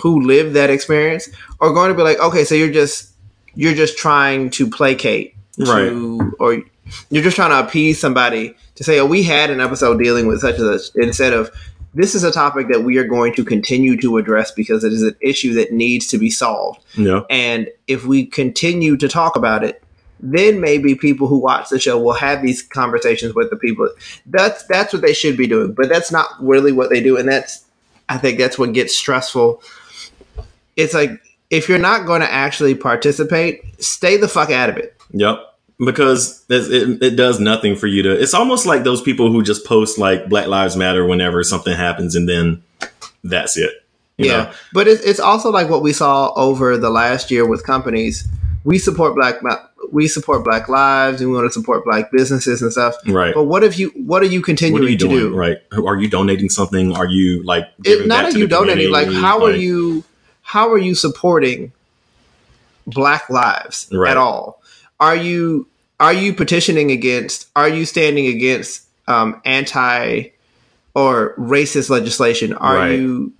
who 0.00 0.20
live 0.20 0.52
that 0.52 0.70
experience 0.70 1.28
are 1.60 1.72
going 1.72 1.90
to 1.90 1.94
be 1.94 2.02
like, 2.02 2.20
okay, 2.20 2.44
so 2.44 2.54
you're 2.54 2.72
just 2.72 3.12
you're 3.54 3.74
just 3.74 3.98
trying 3.98 4.50
to 4.50 4.68
placate, 4.70 5.34
to, 5.56 6.34
or 6.38 6.62
you're 7.10 7.22
just 7.22 7.36
trying 7.36 7.50
to 7.50 7.66
appease 7.66 8.00
somebody 8.00 8.56
to 8.76 8.84
say, 8.84 8.98
oh, 8.98 9.06
we 9.06 9.22
had 9.22 9.50
an 9.50 9.60
episode 9.60 9.98
dealing 9.98 10.26
with 10.26 10.40
such 10.40 10.58
and 10.58 10.80
such, 10.80 10.94
instead 10.96 11.32
of 11.32 11.50
this 11.94 12.14
is 12.14 12.24
a 12.24 12.32
topic 12.32 12.68
that 12.70 12.82
we 12.82 12.96
are 12.98 13.06
going 13.06 13.34
to 13.34 13.44
continue 13.44 14.00
to 14.00 14.16
address 14.16 14.50
because 14.50 14.82
it 14.84 14.92
is 14.92 15.02
an 15.02 15.16
issue 15.20 15.54
that 15.54 15.72
needs 15.72 16.06
to 16.08 16.18
be 16.18 16.30
solved. 16.30 16.82
yeah, 16.94 17.22
And 17.28 17.68
if 17.86 18.04
we 18.04 18.24
continue 18.24 18.96
to 18.96 19.08
talk 19.08 19.36
about 19.36 19.62
it, 19.62 19.82
then 20.20 20.60
maybe 20.60 20.94
people 20.94 21.26
who 21.26 21.38
watch 21.38 21.68
the 21.68 21.80
show 21.80 22.00
will 22.00 22.12
have 22.14 22.42
these 22.42 22.62
conversations 22.62 23.34
with 23.34 23.50
the 23.50 23.56
people. 23.56 23.88
That's 24.26 24.64
that's 24.66 24.92
what 24.92 25.02
they 25.02 25.12
should 25.12 25.36
be 25.36 25.48
doing, 25.48 25.72
but 25.72 25.88
that's 25.88 26.12
not 26.12 26.28
really 26.40 26.72
what 26.72 26.90
they 26.90 27.02
do, 27.02 27.18
and 27.18 27.28
that's 27.28 27.64
I 28.08 28.18
think 28.18 28.38
that's 28.38 28.58
what 28.58 28.72
gets 28.72 28.96
stressful. 28.96 29.62
It's 30.76 30.94
like 30.94 31.20
if 31.50 31.68
you're 31.68 31.78
not 31.78 32.06
going 32.06 32.20
to 32.22 32.32
actually 32.32 32.74
participate, 32.74 33.82
stay 33.82 34.16
the 34.16 34.28
fuck 34.28 34.50
out 34.50 34.70
of 34.70 34.76
it. 34.76 34.96
yep. 35.10 35.51
Because 35.84 36.44
it, 36.48 37.02
it 37.02 37.16
does 37.16 37.40
nothing 37.40 37.74
for 37.76 37.86
you 37.86 38.02
to. 38.02 38.10
It's 38.12 38.34
almost 38.34 38.66
like 38.66 38.84
those 38.84 39.02
people 39.02 39.32
who 39.32 39.42
just 39.42 39.64
post 39.66 39.98
like 39.98 40.28
Black 40.28 40.46
Lives 40.46 40.76
Matter 40.76 41.04
whenever 41.06 41.42
something 41.42 41.74
happens, 41.74 42.14
and 42.14 42.28
then 42.28 42.62
that's 43.24 43.56
it. 43.56 43.84
you 44.16 44.26
yeah, 44.26 44.36
know? 44.44 44.52
but 44.72 44.86
it's 44.86 45.02
it's 45.02 45.18
also 45.20 45.50
like 45.50 45.68
what 45.68 45.82
we 45.82 45.92
saw 45.92 46.32
over 46.34 46.76
the 46.76 46.90
last 46.90 47.30
year 47.30 47.46
with 47.48 47.64
companies. 47.66 48.28
We 48.64 48.78
support 48.78 49.16
black 49.16 49.36
we 49.90 50.06
support 50.06 50.44
black 50.44 50.68
lives 50.68 51.20
and 51.20 51.30
we 51.30 51.36
want 51.36 51.48
to 51.48 51.52
support 51.52 51.84
black 51.84 52.12
businesses 52.12 52.62
and 52.62 52.70
stuff. 52.70 52.94
right. 53.08 53.34
But 53.34 53.44
what 53.44 53.64
if 53.64 53.76
you 53.76 53.88
what 53.96 54.22
are 54.22 54.26
you 54.26 54.40
continuing 54.40 54.80
What 54.80 54.86
are 54.86 54.90
you 54.92 54.98
to 54.98 55.08
doing? 55.08 55.18
do? 55.30 55.34
Right? 55.36 55.58
Are 55.72 55.96
you 56.00 56.08
donating 56.08 56.48
something? 56.48 56.94
Are 56.96 57.06
you 57.06 57.42
like 57.42 57.64
It, 57.84 58.06
not 58.06 58.26
are 58.26 58.38
you 58.38 58.46
donating? 58.46 58.92
Like 58.92 59.08
how 59.08 59.44
are 59.44 59.50
you 59.50 60.04
how 60.42 60.70
are 60.70 60.78
you 60.78 60.94
supporting 60.94 61.72
black 62.86 63.28
lives 63.28 63.88
Right. 63.92 64.10
at 64.12 64.16
all? 64.16 64.62
Are 65.00 65.16
you 65.16 65.66
are 66.02 66.12
you 66.12 66.34
petitioning 66.34 66.90
against? 66.90 67.48
Are 67.56 67.68
you 67.68 67.84
standing 67.86 68.26
against 68.26 68.86
um, 69.08 69.40
anti 69.44 70.30
or 70.94 71.34
racist 71.38 71.88
legislation? 71.90 72.52
Are 72.54 72.76
Right. 72.76 72.98
you 72.98 73.32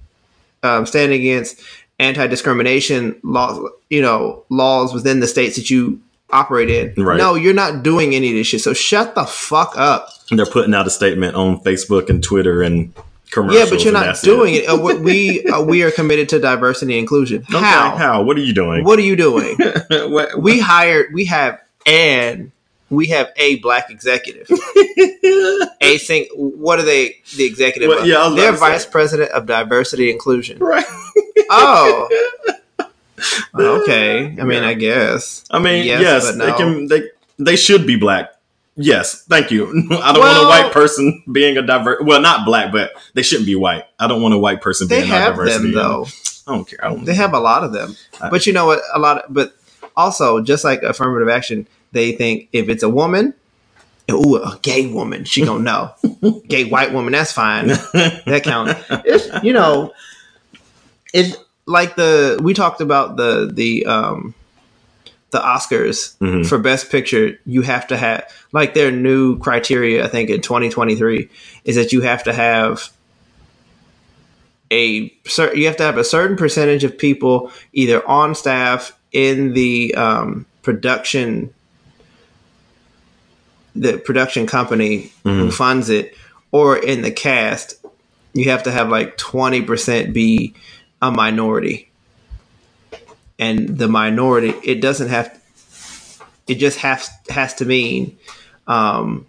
um, 0.62 0.86
standing 0.86 1.20
against 1.20 1.60
anti 1.98 2.26
discrimination 2.28 3.18
laws? 3.22 3.58
You 3.90 4.00
know 4.00 4.44
laws 4.48 4.94
within 4.94 5.20
the 5.20 5.26
states 5.26 5.56
that 5.56 5.68
you 5.70 6.00
operate 6.30 6.70
in. 6.70 7.04
Right. 7.04 7.18
No, 7.18 7.34
you're 7.34 7.52
not 7.52 7.82
doing 7.82 8.14
any 8.14 8.28
of 8.30 8.34
this 8.36 8.46
shit. 8.46 8.62
So 8.62 8.72
shut 8.72 9.14
the 9.14 9.24
fuck 9.24 9.74
up. 9.76 10.08
They're 10.30 10.46
putting 10.46 10.72
out 10.72 10.86
a 10.86 10.90
statement 10.90 11.34
on 11.36 11.60
Facebook 11.60 12.08
and 12.08 12.22
Twitter 12.24 12.62
and 12.62 12.94
commercials. 13.30 13.64
Yeah, 13.64 13.70
but 13.76 13.84
you're 13.84 13.92
not 13.92 14.16
doing 14.22 14.54
it. 14.54 14.66
Uh, 14.66 14.78
we 14.78 14.94
we, 15.00 15.44
uh, 15.52 15.60
we 15.62 15.82
are 15.82 15.90
committed 15.90 16.28
to 16.30 16.38
diversity 16.38 16.92
and 16.94 17.00
inclusion. 17.00 17.42
Okay, 17.50 17.58
How? 17.58 17.96
How? 17.96 18.22
What 18.22 18.36
are 18.38 18.40
you 18.40 18.54
doing? 18.54 18.84
What 18.84 18.98
are 18.98 19.02
you 19.02 19.16
doing? 19.16 19.58
What- 19.90 20.40
we 20.40 20.58
hired. 20.60 21.12
We 21.12 21.24
have 21.26 21.60
and 21.86 22.52
we 22.90 23.06
have 23.08 23.30
a 23.36 23.56
black 23.60 23.90
executive. 23.90 24.48
a 25.80 25.98
sing. 25.98 26.26
What 26.34 26.78
are 26.78 26.82
they? 26.82 27.16
The 27.36 27.44
executive. 27.44 27.88
Well, 27.88 28.06
yeah, 28.06 28.32
they're 28.34 28.50
about 28.50 28.52
to 28.52 28.56
say. 28.58 28.72
vice 28.72 28.86
president 28.86 29.30
of 29.30 29.46
diversity 29.46 30.10
inclusion. 30.10 30.58
right. 30.58 30.84
Oh. 31.50 32.08
oh 33.54 33.82
okay. 33.82 34.36
I 34.40 34.44
mean, 34.44 34.62
I 34.62 34.74
guess. 34.74 35.44
I 35.50 35.58
mean, 35.58 35.86
Yes, 35.86 36.00
yes, 36.02 36.36
but 36.36 36.44
they 36.46 36.52
can. 36.52 36.86
They 36.88 37.02
they 37.38 37.56
should 37.56 37.86
be 37.86 37.96
black. 37.96 38.30
Yes, 38.74 39.24
thank 39.24 39.50
you. 39.50 39.66
I 39.68 40.12
don't 40.12 40.20
Well- 40.22 40.44
want 40.44 40.44
a 40.44 40.62
white 40.64 40.72
person 40.72 41.22
being 41.30 41.56
a 41.58 41.62
diverse. 41.62 42.02
Well, 42.04 42.20
not 42.20 42.44
black, 42.46 42.72
but 42.72 42.92
they 43.14 43.22
shouldn't 43.22 43.46
be 43.46 43.54
white. 43.56 43.84
I 43.98 44.06
don't 44.06 44.22
want 44.22 44.34
a 44.34 44.38
white 44.38 44.60
person 44.62 44.88
They 44.88 45.00
being 45.00 45.10
have 45.10 45.34
a 45.34 45.36
diversity. 45.36 45.72
them 45.72 45.74
though. 45.74 46.06
I 46.46 46.54
don't 46.56 46.66
care. 46.68 46.78
I 46.84 46.88
don't. 46.88 47.04
They 47.04 47.14
have 47.14 47.34
a 47.34 47.38
lot 47.40 47.64
of 47.64 47.72
them. 47.72 47.96
But 48.30 48.46
you 48.46 48.52
know 48.52 48.66
what? 48.66 48.80
A 48.94 48.98
lot. 48.98 49.18
Of, 49.24 49.32
but 49.34 49.54
also, 49.96 50.40
just 50.40 50.64
like 50.64 50.82
affirmative 50.82 51.28
action, 51.28 51.66
they 51.92 52.12
think 52.12 52.48
if 52.52 52.68
it's 52.68 52.82
a 52.82 52.88
woman, 52.88 53.34
ooh, 54.10 54.36
a 54.36 54.58
gay 54.62 54.86
woman, 54.86 55.24
she 55.24 55.44
gonna 55.44 55.62
know. 55.62 56.40
gay 56.48 56.64
white 56.64 56.92
woman, 56.92 57.12
that's 57.12 57.32
fine. 57.32 57.68
that 57.68 58.42
counts. 58.44 58.74
It's, 59.04 59.44
you 59.44 59.52
know, 59.52 59.92
it's 61.12 61.36
like 61.66 61.96
the 61.96 62.38
we 62.42 62.54
talked 62.54 62.80
about 62.80 63.16
the 63.16 63.50
the 63.52 63.86
um 63.86 64.34
the 65.30 65.38
Oscars 65.40 66.16
Mhm. 66.18 66.46
for 66.46 66.58
Best 66.58 66.90
Picture. 66.90 67.38
You 67.46 67.62
have 67.62 67.86
to 67.88 67.96
have 67.96 68.24
like 68.52 68.74
their 68.74 68.90
new 68.90 69.38
criteria. 69.38 70.04
I 70.04 70.08
think 70.08 70.28
in 70.30 70.40
2023 70.42 71.28
is 71.64 71.76
that 71.76 71.92
you 71.92 72.02
have 72.02 72.24
to 72.24 72.32
have 72.32 72.90
a 74.70 75.12
you 75.54 75.66
have 75.66 75.76
to 75.76 75.82
have 75.82 75.98
a 75.98 76.04
certain 76.04 76.36
percentage 76.36 76.84
of 76.84 76.96
people 76.96 77.50
either 77.72 78.06
on 78.08 78.34
staff 78.34 78.98
in 79.12 79.52
the 79.54 79.94
um, 79.94 80.46
production 80.62 81.52
the 83.74 83.96
production 83.98 84.46
company 84.46 85.12
who 85.24 85.48
Mhm. 85.48 85.52
funds 85.52 85.88
it 85.88 86.14
or 86.50 86.76
in 86.76 87.02
the 87.02 87.10
cast 87.10 87.74
you 88.34 88.50
have 88.50 88.62
to 88.64 88.70
have 88.70 88.88
like 88.90 89.16
20% 89.18 90.12
be 90.12 90.54
a 91.00 91.10
minority 91.10 91.88
and 93.38 93.78
the 93.78 93.88
minority 93.88 94.54
it 94.62 94.80
doesn't 94.80 95.08
have 95.08 95.38
it 96.46 96.56
just 96.56 96.78
has 96.78 97.08
has 97.30 97.54
to 97.54 97.64
mean 97.64 98.16
um, 98.66 99.26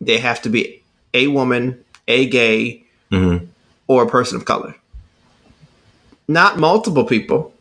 they 0.00 0.18
have 0.18 0.42
to 0.42 0.48
be 0.48 0.82
a 1.14 1.26
woman 1.28 1.78
a 2.08 2.26
gay 2.26 2.82
Mhm. 3.12 3.46
or 3.86 4.02
a 4.02 4.08
person 4.08 4.36
of 4.36 4.44
color. 4.44 4.74
Not 6.28 6.58
multiple 6.58 7.04
people, 7.04 7.54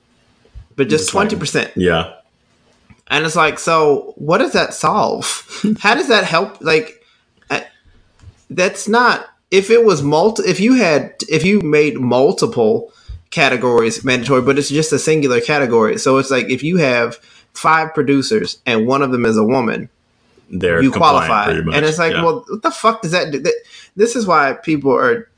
but 0.76 0.90
just 0.90 1.10
twenty 1.10 1.36
percent. 1.36 1.72
Yeah. 1.76 2.14
And 3.08 3.24
it's 3.26 3.36
like, 3.36 3.60
so 3.60 4.14
what 4.18 4.40
does 4.40 4.54
that 4.54 4.74
solve? 4.74 5.48
How 5.80 5.94
does 5.94 6.08
that 6.08 6.24
help? 6.24 6.60
Like, 6.62 7.04
I- 7.52 7.68
that's 8.50 8.88
not. 8.88 9.28
If 9.52 9.70
it 9.70 9.86
was 9.86 10.02
multi, 10.02 10.44
if 10.44 10.60
you 10.60 10.74
had, 10.74 11.14
if 11.30 11.46
you 11.46 11.62
made 11.62 12.00
multiple 12.00 12.92
categories 13.30 14.04
mandatory, 14.04 14.42
but 14.42 14.58
it's 14.58 14.70
just 14.70 14.92
a 14.92 14.98
singular 15.00 15.40
category. 15.40 15.98
So 16.00 16.18
it's 16.18 16.32
like 16.32 16.50
if 16.50 16.64
you 16.64 16.78
have 16.78 17.18
five 17.54 17.94
producers 17.94 18.60
and 18.66 18.88
one 18.88 19.02
of 19.04 19.12
them 19.12 19.24
is 19.26 19.38
a 19.38 19.44
woman, 19.44 19.88
They're 20.50 20.82
you 20.82 20.92
qualify. 20.92 21.52
And 21.52 21.86
it's 21.86 22.00
like, 22.00 22.14
Yeah. 22.14 22.24
well, 22.24 22.44
what 22.50 22.64
the 22.64 22.72
fuck 22.72 23.02
does 23.04 23.12
that 23.12 23.32
do? 23.32 23.40
That- 23.40 23.62
This 23.96 24.16
is 24.16 24.26
why 24.26 24.54
people 24.54 24.92
are. 24.94 25.30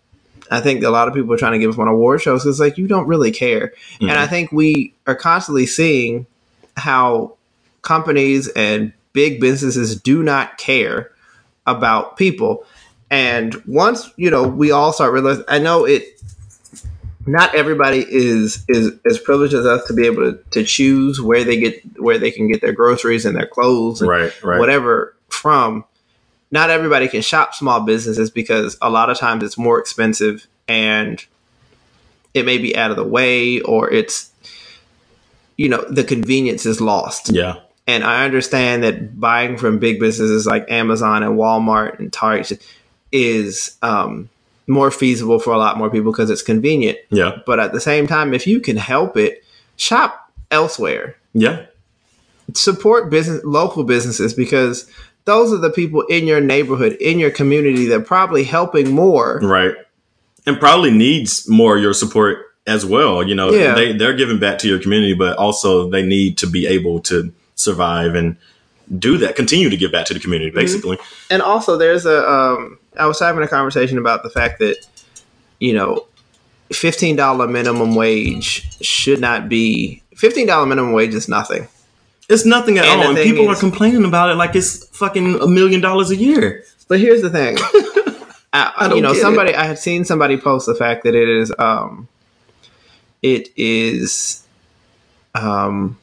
I 0.51 0.61
think 0.61 0.83
a 0.83 0.89
lot 0.89 1.07
of 1.07 1.13
people 1.13 1.33
are 1.33 1.37
trying 1.37 1.53
to 1.53 1.59
give 1.59 1.69
us 1.71 1.77
one 1.77 1.87
award 1.87 2.21
shows 2.21 2.43
because 2.43 2.59
like 2.59 2.77
you 2.77 2.87
don't 2.87 3.07
really 3.07 3.31
care, 3.31 3.73
Mhm. 3.99 4.09
and 4.09 4.19
I 4.19 4.27
think 4.27 4.51
we 4.51 4.93
are 5.05 5.15
constantly 5.15 5.65
seeing 5.65 6.25
how 6.75 7.33
companies 7.81 8.47
and 8.49 8.93
big 9.13 9.39
businesses 9.39 9.99
do 9.99 10.21
not 10.23 10.57
care 10.57 11.11
about 11.65 12.17
people. 12.17 12.65
And 13.09 13.55
once 13.65 14.09
you 14.17 14.29
know, 14.29 14.43
we 14.43 14.71
all 14.71 14.91
start 14.93 15.13
realizing. 15.13 15.45
I 15.47 15.59
know 15.59 15.85
it. 15.85 16.03
Not 17.25 17.53
everybody 17.55 18.05
is 18.07 18.63
is 18.69 18.93
as 19.09 19.17
privileged 19.19 19.53
as 19.53 19.65
us 19.65 19.85
to 19.87 19.93
be 19.93 20.05
able 20.05 20.31
to, 20.31 20.39
to 20.51 20.63
choose 20.63 21.21
where 21.21 21.43
they 21.43 21.57
get 21.59 21.81
where 21.99 22.17
they 22.17 22.31
can 22.31 22.49
get 22.49 22.61
their 22.61 22.71
groceries 22.71 23.25
and 23.25 23.35
their 23.35 23.47
clothes 23.47 24.01
and 24.01 24.09
right, 24.09 24.43
right. 24.43 24.59
whatever 24.59 25.13
from. 25.29 25.83
Not 26.51 26.69
everybody 26.69 27.07
can 27.07 27.21
shop 27.21 27.53
small 27.53 27.81
businesses 27.81 28.31
because 28.31 28.77
a 28.81 28.89
lot 28.89 29.09
of 29.09 29.17
times 29.17 29.43
it's 29.43 29.57
more 29.57 29.79
expensive 29.79 30.47
and 30.67 31.25
it 32.33 32.45
may 32.45 32.57
be 32.57 32.75
out 32.75 32.91
of 32.91 32.97
the 32.97 33.03
way 33.03 33.59
or 33.61 33.89
it's 33.91 34.31
you 35.57 35.67
know 35.69 35.83
the 35.89 36.03
convenience 36.03 36.65
is 36.65 36.79
lost 36.79 37.31
Yeah. 37.31 37.55
and 37.87 38.03
i 38.03 38.23
understand 38.25 38.83
that 38.83 39.19
buying 39.19 39.57
from 39.57 39.79
big 39.79 39.99
businesses 39.99 40.45
like 40.45 40.69
amazon 40.71 41.23
and 41.23 41.35
walmart 41.37 41.99
and 41.99 42.11
target 42.13 42.61
is 43.11 43.77
um, 43.81 44.29
more 44.67 44.91
feasible 44.91 45.39
for 45.39 45.53
a 45.53 45.57
lot 45.57 45.77
more 45.77 45.89
people 45.89 46.11
because 46.11 46.29
it's 46.29 46.41
convenient 46.43 46.97
Yeah. 47.09 47.39
but 47.45 47.59
at 47.59 47.71
the 47.73 47.81
same 47.81 48.05
time 48.07 48.33
if 48.33 48.45
you 48.45 48.59
can 48.59 48.77
help 48.77 49.17
it 49.17 49.43
shop 49.77 50.31
elsewhere 50.51 51.15
Yeah. 51.33 51.65
support 52.53 53.09
business 53.09 53.43
local 53.43 53.83
businesses 53.83 54.33
because 54.33 54.89
those 55.27 55.53
are 55.53 55.57
the 55.57 55.69
people 55.69 56.01
in 56.03 56.25
your 56.25 56.41
neighborhood 56.41 56.93
in 56.93 57.19
your 57.19 57.29
community 57.31 57.85
that 57.85 57.95
are 58.01 58.03
probably 58.15 58.43
helping 58.43 58.91
more 58.91 59.39
Right. 59.43 59.75
And 60.47 60.57
probably 60.59 60.91
needs 60.91 61.47
more 61.49 61.75
of 61.75 61.81
your 61.83 61.93
support 61.93 62.37
as 62.65 62.85
well. 62.85 63.21
You 63.27 63.35
know, 63.35 63.51
Yeah. 63.51 63.75
they, 63.75 63.91
they're 63.91 64.13
giving 64.15 64.39
back 64.39 64.57
to 64.59 64.67
your 64.67 64.79
community, 64.79 65.13
but 65.13 65.37
also 65.37 65.89
they 65.89 66.01
need 66.03 66.37
to 66.39 66.47
be 66.47 66.65
able 66.67 67.01
to 67.01 67.31
survive 67.55 68.15
and 68.15 68.37
do 68.97 69.17
that, 69.17 69.35
continue 69.35 69.69
to 69.69 69.75
give 69.75 69.91
back 69.91 70.05
to 70.07 70.13
the 70.13 70.19
community, 70.21 70.49
basically. 70.51 70.97
and 71.29 71.41
also 71.41 71.75
there's 71.77 72.05
a 72.05 72.17
um 72.29 72.79
i 72.97 73.05
was 73.05 73.19
having 73.19 73.43
a 73.43 73.47
conversation 73.47 73.97
about 73.97 74.23
the 74.23 74.29
fact 74.29 74.59
that 74.59 74.77
you 75.59 75.73
know 75.73 76.07
$15 76.71 77.51
minimum 77.51 77.95
wage 77.95 78.49
should 78.81 79.19
not 79.21 79.47
be 79.49 80.01
$15 80.15 80.67
minimum 80.67 80.91
wage 80.93 81.13
is 81.13 81.27
nothing 81.29 81.67
It's 82.29 82.45
nothing 82.45 82.77
at 82.77 82.85
And 82.85 83.01
all. 83.01 83.07
And 83.09 83.17
people 83.17 83.49
is- 83.49 83.57
are 83.57 83.59
complaining 83.59 84.03
about 84.05 84.29
it 84.29 84.35
like 84.35 84.55
it's 84.55 84.85
fucking 84.97 85.41
a 85.41 85.47
million 85.47 85.81
dollars 85.81 86.11
a 86.11 86.15
year. 86.15 86.63
but 86.87 86.99
here's 86.99 87.21
the 87.21 87.29
thing 87.29 87.57
I, 88.53 88.73
I 88.77 88.87
don't 88.87 88.97
you 88.97 89.03
know 89.03 89.13
somebody 89.13 89.53
i 89.53 89.65
had 89.65 89.77
seen 89.77 90.05
somebody 90.05 90.37
post 90.37 90.65
the 90.67 90.73
fact 90.75 91.03
that 91.03 91.13
it 91.15 91.27
is 91.27 91.51
um 91.59 92.07
it 93.21 93.49
is 93.57 94.43
um 95.35 95.97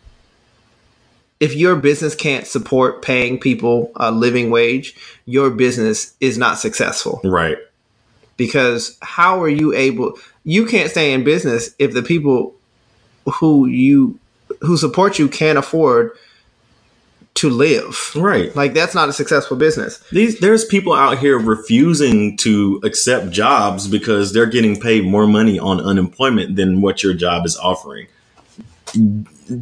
if 1.41 1.57
your 1.57 1.75
business 1.77 2.15
can't 2.15 2.47
support 2.47 3.03
paying 3.03 3.41
people 3.41 3.91
a 3.97 4.11
living 4.11 4.51
wage 4.51 4.95
your 5.25 5.51
business 5.51 6.15
is 6.21 6.37
not 6.39 6.59
successful 6.59 7.21
Right. 7.25 7.57
because 8.37 8.99
how 9.01 9.43
are 9.43 9.49
you 9.49 9.73
able 9.75 10.19
you 10.45 10.67
can't 10.67 10.91
stay 10.91 11.13
in 11.15 11.25
business 11.25 11.75
if 11.79 11.95
the 11.95 12.03
people 12.03 12.55
who 13.41 13.67
you 13.67 14.19
who 14.65 14.77
support 14.77 15.19
you 15.19 15.29
can't 15.29 15.59
afford 15.59 16.11
to 17.35 17.51
live 17.51 18.13
Right. 18.15 18.55
like 18.55 18.75
that's 18.75 18.95
not 18.95 19.09
a 19.09 19.13
successful 19.13 19.57
business 19.57 19.99
These 20.11 20.39
there's 20.39 20.65
people 20.65 20.93
out 20.93 21.19
here 21.19 21.37
refusing 21.39 22.37
to 22.39 22.81
accept 22.85 23.31
jobs 23.31 23.89
because 23.89 24.33
they're 24.33 24.47
getting 24.47 24.81
paid 24.81 25.05
more 25.05 25.27
money 25.27 25.59
on 25.59 25.81
unemployment 25.81 26.55
than 26.57 26.81
what 26.81 27.03
your 27.03 27.13
job 27.13 27.45
is 27.45 27.57
offering. 27.57 28.07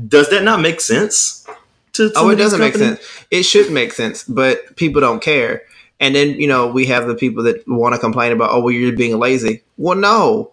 Does 0.08 0.28
that 0.30 0.42
not 0.44 0.60
make 0.60 0.80
sense? 0.80 1.46
To 1.94 2.10
oh 2.16 2.30
it 2.30 2.36
doesn't 2.36 2.60
make 2.60 2.74
sense 2.74 3.00
it 3.30 3.42
should 3.42 3.70
make 3.70 3.92
sense 3.92 4.24
but 4.24 4.76
people 4.76 5.00
don't 5.02 5.22
care 5.22 5.62
and 6.00 6.14
then 6.14 6.30
you 6.40 6.46
know 6.46 6.66
we 6.66 6.86
have 6.86 7.06
the 7.06 7.14
people 7.14 7.42
that 7.42 7.66
want 7.68 7.94
to 7.94 7.98
complain 7.98 8.32
about 8.32 8.50
oh 8.50 8.60
well 8.60 8.70
you're 8.70 8.96
being 8.96 9.18
lazy 9.18 9.62
well 9.76 9.96
no 9.96 10.52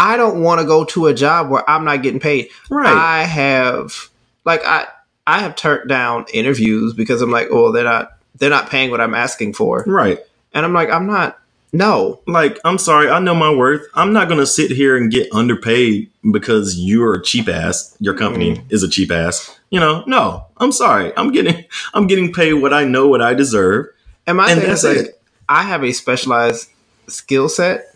i 0.00 0.16
don't 0.16 0.42
want 0.42 0.60
to 0.60 0.66
go 0.66 0.84
to 0.84 1.06
a 1.06 1.14
job 1.14 1.48
where 1.50 1.68
i'm 1.70 1.84
not 1.84 2.02
getting 2.02 2.20
paid 2.20 2.48
Right. 2.68 2.86
I 2.92 3.24
have 3.24 4.08
like 4.44 4.62
I 4.64 4.86
I 5.26 5.40
have 5.40 5.54
turned 5.54 5.88
down 5.88 6.24
interviews 6.32 6.92
because 6.94 7.22
I'm 7.22 7.30
like, 7.30 7.48
oh, 7.52 7.70
they're 7.70 7.84
not 7.84 8.12
they're 8.38 8.50
not 8.50 8.68
paying 8.70 8.90
what 8.90 9.00
I'm 9.00 9.14
asking 9.14 9.52
for, 9.52 9.84
right. 9.86 10.18
and 10.54 10.64
I'm 10.66 10.72
like, 10.72 10.90
I'm 10.90 11.06
not. 11.06 11.38
No, 11.72 12.18
Like, 12.26 12.58
I'm 12.64 12.78
sorry, 12.78 13.08
I 13.08 13.20
know 13.20 13.34
my 13.34 13.54
worth. 13.54 13.82
I'm 13.94 14.12
not 14.12 14.28
gonna 14.28 14.46
sit 14.46 14.72
here 14.72 14.96
and 14.96 15.08
get 15.12 15.28
underpaid 15.32 16.10
because 16.32 16.76
you're 16.78 17.14
a 17.14 17.22
cheap 17.22 17.48
ass. 17.48 17.94
Your 18.00 18.14
company 18.14 18.56
Mm. 18.56 18.64
is 18.72 18.82
a 18.82 18.88
cheap 18.88 19.12
ass. 19.12 19.56
You 19.70 19.78
know, 19.78 20.02
no. 20.08 20.46
I'm 20.56 20.72
sorry. 20.72 21.12
I'm 21.16 21.30
getting 21.30 21.64
I'm 21.94 22.08
getting 22.08 22.32
paid 22.32 22.54
what 22.54 22.72
I 22.72 22.82
know 22.84 23.06
what 23.06 23.22
I 23.22 23.34
deserve. 23.34 23.86
and 24.26 24.36
my 24.38 24.50
And 24.50 24.60
thing 24.60 24.70
is 24.70 24.82
that's 24.82 24.96
like, 24.96 25.06
it. 25.10 25.22
I 25.48 25.62
have 25.62 25.84
a 25.84 25.92
specialized 25.92 26.70
skill 27.06 27.48
set, 27.48 27.89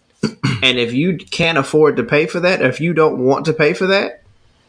and 0.62 0.78
if 0.78 0.92
you 0.92 1.16
can't 1.16 1.58
afford 1.58 1.96
to 1.96 2.02
pay 2.04 2.26
for 2.26 2.40
that, 2.40 2.62
if 2.62 2.80
you 2.80 2.94
don't 2.94 3.18
want 3.18 3.44
to 3.46 3.52
pay 3.52 3.72
for 3.74 3.86
that, 3.88 4.22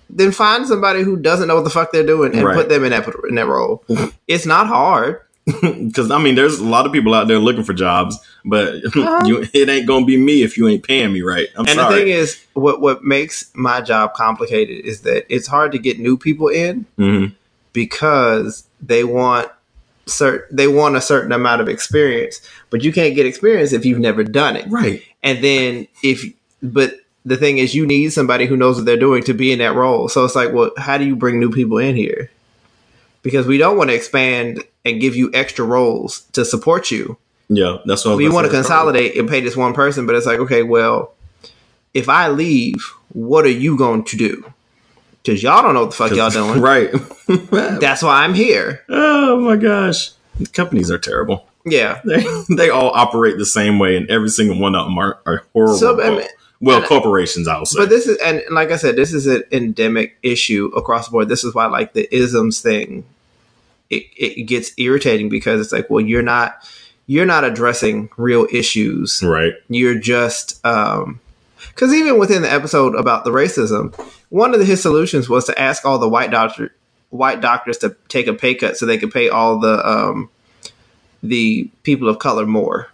then 0.10 0.32
find 0.32 0.68
somebody 0.68 1.02
who 1.02 1.18
doesn't 1.18 1.48
know 1.48 1.56
what 1.56 1.64
the 1.64 1.70
fuck 1.70 1.92
they're 1.92 2.06
doing 2.06 2.34
and 2.36 2.44
Right. 2.44 2.56
put 2.56 2.70
them 2.70 2.84
in 2.84 2.92
that 2.92 3.08
in 3.30 3.36
that 3.36 3.48
role. 3.48 3.84
it's 4.28 4.46
not 4.46 4.68
hard. 4.68 5.22
Because 5.62 6.10
I 6.10 6.18
mean, 6.20 6.34
there's 6.36 6.58
a 6.60 6.64
lot 6.66 6.86
of 6.88 6.92
people 6.92 7.14
out 7.14 7.28
there 7.28 7.38
looking 7.40 7.64
for 7.64 7.74
jobs, 7.74 8.18
but 8.44 8.76
you, 9.26 9.46
it 9.54 9.70
ain't 9.70 9.86
gonna 9.88 10.06
be 10.06 10.18
me 10.18 10.42
if 10.42 10.58
you 10.58 10.68
ain't 10.68 10.84
paying 10.84 11.14
me 11.14 11.22
right. 11.22 11.48
I'm 11.56 11.68
And 11.68 11.76
sorry. 11.76 11.94
the 11.94 12.00
thing 12.02 12.08
is, 12.10 12.44
what 12.54 12.82
what 12.82 13.04
makes 13.04 13.52
my 13.54 13.80
job 13.82 14.14
complicated 14.16 14.84
is 14.86 15.02
that 15.02 15.26
it's 15.34 15.46
hard 15.48 15.72
to 15.74 15.78
get 15.80 16.00
new 16.00 16.18
people 16.18 16.48
in 16.48 16.86
Mhm. 16.98 17.34
because 17.74 18.66
they 18.82 19.04
want 19.04 19.50
cert 20.08 20.44
they 20.52 20.68
want 20.68 20.96
a 20.96 21.02
certain 21.02 21.32
amount 21.32 21.62
of 21.62 21.70
experience, 21.70 22.42
but 22.72 22.84
you 22.84 22.92
can't 22.92 23.14
get 23.16 23.26
experience 23.28 23.72
if 23.74 23.86
you've 23.86 24.00
never 24.00 24.24
done 24.24 24.56
it. 24.56 24.66
Right. 24.70 25.04
And 25.26 25.44
then 25.44 25.88
if 26.04 26.24
but 26.62 27.00
the 27.26 27.36
thing 27.36 27.58
is 27.58 27.76
you 27.76 27.86
need 27.86 28.14
somebody 28.14 28.46
who 28.46 28.56
knows 28.56 28.78
what 28.78 28.86
they're 28.86 28.96
doing 28.96 29.24
to 29.24 29.34
be 29.34 29.52
in 29.52 29.60
that 29.60 29.74
role. 29.74 30.08
So 30.08 30.24
it's 30.24 30.36
like, 30.36 30.54
well, 30.54 30.72
how 30.78 30.98
do 30.98 31.06
you 31.06 31.16
bring 31.16 31.40
new 31.40 31.52
people 31.52 31.80
in 31.80 31.96
here? 31.96 32.32
Because 33.24 33.48
we 33.48 33.58
don't 33.58 33.78
want 33.78 33.90
to 33.90 33.96
expand 33.96 34.64
and 34.86 35.02
give 35.02 35.16
you 35.16 35.32
extra 35.34 35.66
roles 35.66 36.22
to 36.34 36.46
support 36.46 36.92
you. 36.92 37.18
Yeah, 37.50 37.78
that's 37.86 38.06
what 38.06 38.18
We 38.18 38.30
want 38.30 38.46
to 38.46 38.52
consolidate 38.52 39.18
and 39.18 39.28
pay 39.28 39.42
this 39.42 39.56
one 39.56 39.74
person, 39.74 40.06
but 40.06 40.16
it's 40.16 40.26
like, 40.26 40.40
okay, 40.40 40.64
well, 40.64 41.14
if 41.94 42.10
I 42.10 42.30
leave, 42.30 42.94
what 43.10 43.46
are 43.46 43.50
you 43.50 43.78
going 43.78 44.04
to 44.06 44.18
do? 44.18 44.54
Because 45.24 45.42
y'all 45.42 45.64
don't 45.64 45.74
know 45.74 45.82
what 45.82 45.92
the 45.92 45.96
fuck 45.96 46.12
y'all 46.12 46.30
doing. 46.30 46.62
Right. 46.62 46.92
That's 47.80 48.04
why 48.04 48.24
I'm 48.24 48.36
here. 48.36 48.84
oh 48.90 49.40
my 49.40 49.56
gosh. 49.56 50.12
Companies 50.54 50.92
are 50.92 51.00
terrible. 51.00 51.48
Yeah. 51.66 52.02
They 52.06 52.24
they 52.50 52.70
all 52.70 52.92
operate 52.92 53.38
the 53.38 53.46
same 53.46 53.80
way, 53.80 53.98
and 53.98 54.10
every 54.10 54.30
single 54.30 54.58
one 54.60 54.76
of 54.76 54.86
them 54.86 54.98
are, 54.98 55.20
are 55.26 55.44
horrible. 55.54 55.76
So, 55.78 56.02
I 56.02 56.10
mean- 56.12 56.28
well, 56.62 56.78
and- 56.78 56.86
corporations, 56.88 57.48
I'll 57.48 57.66
say. 57.66 57.80
But 57.80 57.90
this 57.90 58.08
is, 58.08 58.18
and 58.20 58.42
like 58.50 58.72
I 58.72 58.78
said, 58.78 58.96
this 58.96 59.14
is 59.14 59.28
an 59.28 59.44
endemic 59.52 60.18
issue 60.24 60.72
across 60.76 61.08
the 61.08 61.12
board. 61.12 61.28
This 61.28 61.44
is 61.44 61.54
why, 61.54 61.66
like 61.66 61.94
the 61.94 62.08
isms 62.16 62.62
thing, 62.62 63.04
it, 63.90 64.04
it 64.16 64.44
gets 64.48 64.72
irritating 64.78 65.28
because 65.30 65.60
it's 65.60 65.74
like, 65.74 65.90
well, 65.90 66.00
you're 66.02 66.22
not, 66.24 66.56
you're 67.08 67.26
not 67.26 67.44
addressing 67.44 68.10
real 68.18 68.48
issues. 68.52 69.22
right. 69.22 69.54
You're 69.68 70.00
just, 70.00 70.66
um, 70.66 71.20
because 71.70 71.94
even 71.94 72.18
within 72.20 72.42
the 72.42 72.52
episode 72.52 72.96
about 72.96 73.26
the 73.26 73.32
racism, 73.32 73.94
one 74.30 74.54
of 74.54 74.60
the, 74.60 74.66
his 74.66 74.82
solutions 74.82 75.28
was 75.28 75.46
to 75.46 75.60
ask 75.60 75.84
all 75.86 76.00
the 76.00 76.10
white 76.10 76.32
doctor, 76.32 76.74
white 77.10 77.42
doctors 77.42 77.78
to 77.80 77.96
take 78.08 78.28
a 78.28 78.34
pay 78.34 78.56
cut 78.56 78.78
so 78.78 78.86
they 78.86 78.98
could 78.98 79.12
pay 79.12 79.28
all 79.30 79.60
the, 79.60 79.88
um, 79.88 80.30
the 81.28 81.70
people 81.84 82.08
of 82.10 82.20
color 82.20 82.46
more, 82.46 82.90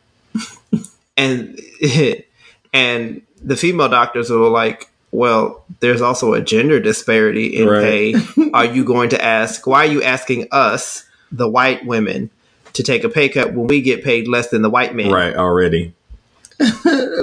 and 1.17 1.59
and 2.73 3.21
the 3.43 3.55
female 3.55 3.89
doctors 3.89 4.29
were 4.29 4.49
like, 4.49 4.89
well, 5.11 5.63
there's 5.79 6.01
also 6.01 6.33
a 6.33 6.41
gender 6.41 6.79
disparity 6.79 7.47
in 7.57 7.67
Right. 7.67 8.15
pay. 8.15 8.49
Are 8.53 8.65
you 8.65 8.83
going 8.83 9.09
to 9.09 9.23
ask? 9.23 9.65
Why 9.67 9.85
are 9.85 9.91
you 9.91 10.03
asking 10.03 10.47
us, 10.51 11.05
the 11.31 11.49
white 11.49 11.85
women, 11.85 12.29
to 12.73 12.83
take 12.83 13.03
a 13.03 13.09
pay 13.09 13.27
cut 13.29 13.53
when 13.53 13.67
we 13.67 13.81
get 13.81 14.03
paid 14.03 14.27
less 14.27 14.49
than 14.49 14.61
the 14.61 14.69
white 14.69 14.93
men? 14.95 15.11
Right. 15.11 15.35
Already. 15.35 15.93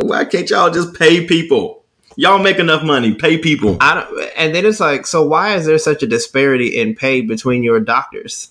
Why 0.00 0.24
can't 0.24 0.50
y'all 0.50 0.70
just 0.70 0.94
pay 0.94 1.24
people? 1.26 1.82
Y'all 2.16 2.40
make 2.42 2.58
enough 2.58 2.82
money. 2.82 3.14
Pay 3.14 3.38
people. 3.38 3.76
I 3.80 3.94
don't, 3.94 4.30
and 4.36 4.54
then 4.54 4.66
it's 4.66 4.80
like, 4.80 5.06
so 5.06 5.22
why 5.24 5.54
is 5.54 5.66
there 5.66 5.78
such 5.78 6.02
a 6.02 6.06
disparity 6.06 6.76
in 6.78 6.94
pay 6.96 7.20
between 7.20 7.62
your 7.62 7.78
doctors? 7.78 8.50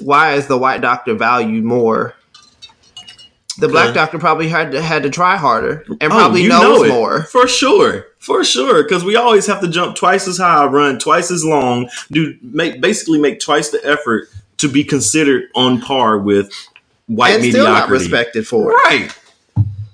Why 0.00 0.34
is 0.34 0.46
the 0.46 0.58
white 0.58 0.80
doctor 0.80 1.14
valued 1.14 1.64
more? 1.64 2.14
The 3.58 3.68
black 3.68 3.92
doctor 3.92 4.20
probably 4.20 4.48
had 4.48 4.70
to, 4.70 4.80
had 4.80 5.02
to 5.02 5.10
try 5.10 5.36
harder 5.36 5.84
and 6.00 6.12
Oh, 6.12 6.16
probably 6.16 6.42
you 6.44 6.48
knows 6.48 6.88
know 6.88 6.94
more. 6.94 7.24
for 7.24 7.48
sure, 7.48 8.06
for 8.20 8.44
sure. 8.44 8.84
Because 8.84 9.02
we 9.02 9.16
always 9.16 9.46
have 9.48 9.60
to 9.62 9.68
jump 9.68 9.96
twice 9.96 10.28
as 10.28 10.38
high, 10.38 10.64
run 10.66 11.00
twice 11.00 11.32
as 11.32 11.44
long, 11.44 11.90
do 12.12 12.36
make 12.40 12.80
basically 12.80 13.18
make 13.18 13.40
twice 13.40 13.70
the 13.70 13.84
effort 13.84 14.28
to 14.58 14.68
be 14.68 14.84
considered 14.84 15.48
on 15.56 15.80
par 15.80 16.18
with 16.18 16.52
white 17.06 17.34
and 17.34 17.44
still 17.44 17.64
not 17.64 17.88
respected 17.88 18.46
for 18.46 18.70
it. 18.70 18.74
Right. 18.74 19.18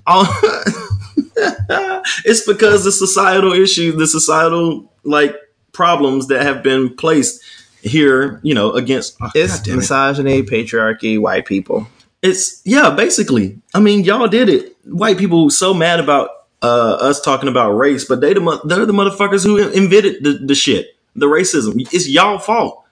Oh, 0.07 0.41
it's 2.27 2.47
because 2.47 2.85
the 2.85 2.93
societal 2.93 3.53
issue, 3.55 3.93
the 3.93 4.07
societal 4.07 4.93
like 5.05 5.37
problems 5.73 6.29
that 6.29 6.43
have 6.43 6.63
been 6.63 6.95
placed 6.95 7.43
here, 7.85 8.41
you 8.43 8.55
know, 8.55 8.73
against 8.73 9.17
oh, 9.21 9.31
It's 9.35 9.67
it. 9.67 9.75
misogyny, 9.75 10.43
patriarchy, 10.43 11.21
white 11.21 11.47
people. 11.47 11.87
It's 12.23 12.63
yeah, 12.65 12.91
basically. 12.91 13.59
I 13.75 13.81
mean, 13.81 14.05
y'all 14.05 14.27
did 14.29 14.49
it. 14.49 14.77
White 14.85 15.19
people 15.19 15.51
so 15.51 15.75
mad 15.75 16.01
about 16.01 16.31
uh, 16.63 16.97
us 17.01 17.21
talking 17.21 17.49
about 17.49 17.73
race, 17.73 18.05
but 18.07 18.21
they 18.21 18.33
the 18.33 18.61
they're 18.65 18.87
the 18.87 18.93
motherfuckers 18.95 19.45
who 19.45 19.59
invented 19.59 20.25
the, 20.25 20.33
the 20.33 20.55
shit, 20.55 20.97
the 21.15 21.27
racism. 21.27 21.75
It's 21.93 22.09
y'all 22.09 22.39
fault. 22.39 22.83